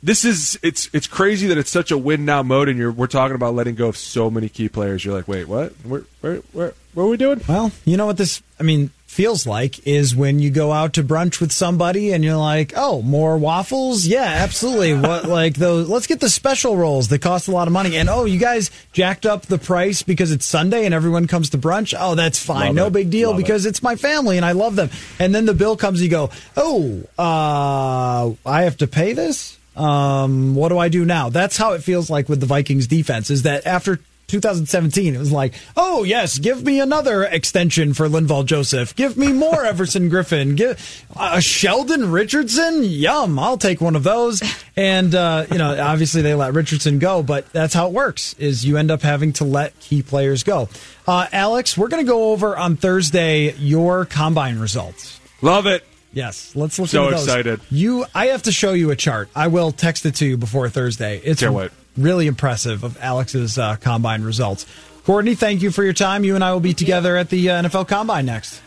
this 0.02 0.24
is 0.24 0.58
it's 0.62 0.88
it's 0.92 1.06
crazy 1.06 1.46
that 1.48 1.58
it's 1.58 1.70
such 1.70 1.90
a 1.90 1.98
win 1.98 2.24
now 2.24 2.42
mode, 2.42 2.68
and 2.68 2.78
you're 2.78 2.92
we're 2.92 3.06
talking 3.06 3.34
about 3.34 3.54
letting 3.54 3.74
go 3.74 3.88
of 3.88 3.96
so 3.96 4.30
many 4.30 4.48
key 4.48 4.68
players. 4.68 5.04
You're 5.04 5.14
like, 5.14 5.28
wait, 5.28 5.46
what? 5.48 5.72
Where 5.84 6.02
where 6.20 6.36
where 6.52 6.74
what 6.94 7.04
are 7.04 7.08
we 7.08 7.16
doing? 7.16 7.40
Well, 7.48 7.72
you 7.86 7.96
know 7.96 8.04
what 8.04 8.18
this, 8.18 8.42
I 8.60 8.64
mean, 8.64 8.90
feels 9.06 9.46
like 9.46 9.86
is 9.86 10.14
when 10.14 10.40
you 10.40 10.50
go 10.50 10.72
out 10.72 10.92
to 10.94 11.02
brunch 11.02 11.40
with 11.40 11.50
somebody 11.50 12.12
and 12.12 12.22
you're 12.22 12.36
like, 12.36 12.74
oh, 12.76 13.00
more 13.00 13.38
waffles? 13.38 14.06
Yeah, 14.06 14.24
absolutely. 14.24 14.92
what, 15.00 15.24
like 15.24 15.54
those, 15.54 15.88
let's 15.88 16.06
get 16.06 16.20
the 16.20 16.28
special 16.28 16.76
rolls 16.76 17.08
that 17.08 17.22
cost 17.22 17.48
a 17.48 17.50
lot 17.50 17.66
of 17.66 17.72
money. 17.72 17.96
And 17.96 18.10
oh, 18.10 18.26
you 18.26 18.38
guys 18.38 18.70
jacked 18.92 19.24
up 19.24 19.46
the 19.46 19.56
price 19.56 20.02
because 20.02 20.32
it's 20.32 20.44
Sunday 20.44 20.84
and 20.84 20.92
everyone 20.92 21.26
comes 21.26 21.50
to 21.50 21.58
brunch? 21.58 21.94
Oh, 21.98 22.14
that's 22.14 22.42
fine. 22.42 22.66
Love 22.66 22.74
no 22.74 22.86
it. 22.88 22.92
big 22.92 23.10
deal 23.10 23.30
Love 23.30 23.40
it. 23.40 23.42
because 23.44 23.64
it's 23.64 23.82
my 23.82 23.96
family 23.96 24.36
and 24.36 24.44
I 24.44 24.52
love 24.52 24.76
them. 24.76 24.90
And 25.18 25.34
then 25.34 25.46
the 25.46 25.54
bill 25.54 25.78
comes, 25.78 26.02
you 26.02 26.10
go, 26.10 26.28
oh, 26.58 27.02
uh, 27.18 28.34
I 28.44 28.62
have 28.64 28.76
to 28.78 28.86
pay 28.86 29.14
this? 29.14 29.58
Um, 29.76 30.54
what 30.54 30.68
do 30.68 30.78
I 30.78 30.88
do 30.88 31.04
now? 31.04 31.28
That's 31.28 31.56
how 31.56 31.72
it 31.72 31.82
feels 31.82 32.10
like 32.10 32.28
with 32.28 32.40
the 32.40 32.46
Vikings 32.46 32.86
defense 32.86 33.30
is 33.30 33.42
that 33.42 33.66
after 33.66 33.98
2017, 34.32 35.14
it 35.14 35.18
was 35.18 35.30
like, 35.30 35.52
oh, 35.76 36.04
yes, 36.04 36.38
give 36.38 36.64
me 36.64 36.80
another 36.80 37.22
extension 37.22 37.92
for 37.92 38.08
Linval 38.08 38.46
Joseph. 38.46 38.96
Give 38.96 39.16
me 39.18 39.30
more 39.30 39.62
Everson 39.62 40.08
Griffin. 40.08 40.54
Give 40.56 41.04
uh, 41.14 41.38
Sheldon 41.38 42.10
Richardson. 42.10 42.82
Yum. 42.82 43.38
I'll 43.38 43.58
take 43.58 43.82
one 43.82 43.94
of 43.94 44.04
those. 44.04 44.42
And, 44.74 45.14
uh, 45.14 45.44
you 45.50 45.58
know, 45.58 45.78
obviously 45.78 46.22
they 46.22 46.34
let 46.34 46.54
Richardson 46.54 46.98
go, 46.98 47.22
but 47.22 47.52
that's 47.52 47.74
how 47.74 47.88
it 47.88 47.92
works 47.92 48.34
is 48.38 48.64
you 48.64 48.78
end 48.78 48.90
up 48.90 49.02
having 49.02 49.34
to 49.34 49.44
let 49.44 49.78
key 49.80 50.02
players 50.02 50.44
go. 50.44 50.70
Uh, 51.06 51.26
Alex, 51.30 51.76
we're 51.76 51.88
going 51.88 52.04
to 52.04 52.10
go 52.10 52.32
over 52.32 52.56
on 52.56 52.76
Thursday 52.76 53.52
your 53.56 54.06
combine 54.06 54.58
results. 54.58 55.20
Love 55.42 55.66
it. 55.66 55.84
Yes, 56.12 56.54
let's 56.54 56.78
look 56.78 56.88
So 56.88 57.04
into 57.04 57.16
those. 57.16 57.24
excited. 57.26 57.60
You, 57.70 58.04
I 58.14 58.26
have 58.26 58.42
to 58.42 58.52
show 58.52 58.72
you 58.74 58.90
a 58.90 58.96
chart. 58.96 59.28
I 59.34 59.48
will 59.48 59.72
text 59.72 60.04
it 60.06 60.16
to 60.16 60.26
you 60.26 60.36
before 60.36 60.68
Thursday. 60.68 61.20
It's 61.24 61.40
Can't 61.40 61.54
wait. 61.54 61.70
really 61.96 62.26
impressive 62.26 62.84
of 62.84 62.98
Alex's 63.00 63.58
uh, 63.58 63.76
combine 63.76 64.22
results. 64.22 64.66
Courtney, 65.04 65.34
thank 65.34 65.62
you 65.62 65.70
for 65.70 65.82
your 65.82 65.94
time. 65.94 66.22
You 66.24 66.34
and 66.34 66.44
I 66.44 66.52
will 66.52 66.60
be 66.60 66.74
together 66.74 67.16
at 67.16 67.28
the 67.30 67.50
uh, 67.50 67.62
NFL 67.62 67.88
Combine 67.88 68.26
next. 68.26 68.60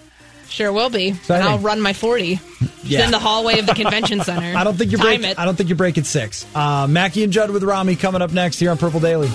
Sure 0.50 0.72
will 0.72 0.90
be. 0.90 1.10
Exciting. 1.10 1.42
And 1.46 1.50
I'll 1.50 1.60
run 1.60 1.82
my 1.82 1.94
40 1.94 2.40
Yeah. 2.84 3.06
in 3.06 3.12
the 3.12 3.20
hallway 3.20 3.60
of 3.60 3.66
the 3.68 3.74
convention 3.74 4.20
center. 4.24 4.58
I 4.58 4.64
don't 4.64 4.76
think 4.78 4.92
you 4.92 4.98
Time 4.98 5.22
break. 5.22 5.32
it. 5.32 5.40
I 5.40 5.46
don't 5.46 5.56
think 5.56 5.70
you 5.70 5.76
break 5.76 5.98
at 5.98 6.06
six. 6.06 6.46
Uh, 6.56 6.88
Mackey 6.88 7.24
and 7.24 7.32
Judd 7.32 7.52
with 7.52 7.64
Rami 7.64 7.96
coming 7.96 8.22
up 8.22 8.32
next 8.34 8.60
here 8.60 8.70
on 8.72 8.78
Purple 8.78 9.00
Daily. 9.00 9.30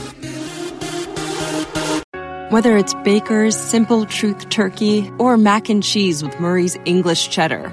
Whether 2.50 2.76
it's 2.76 2.94
Baker's 3.04 3.56
Simple 3.56 4.06
Truth 4.06 4.48
Turkey 4.50 5.08
or 5.18 5.36
mac 5.36 5.68
and 5.68 5.82
cheese 5.82 6.22
with 6.22 6.38
Murray's 6.40 6.76
English 6.84 7.28
Cheddar 7.30 7.72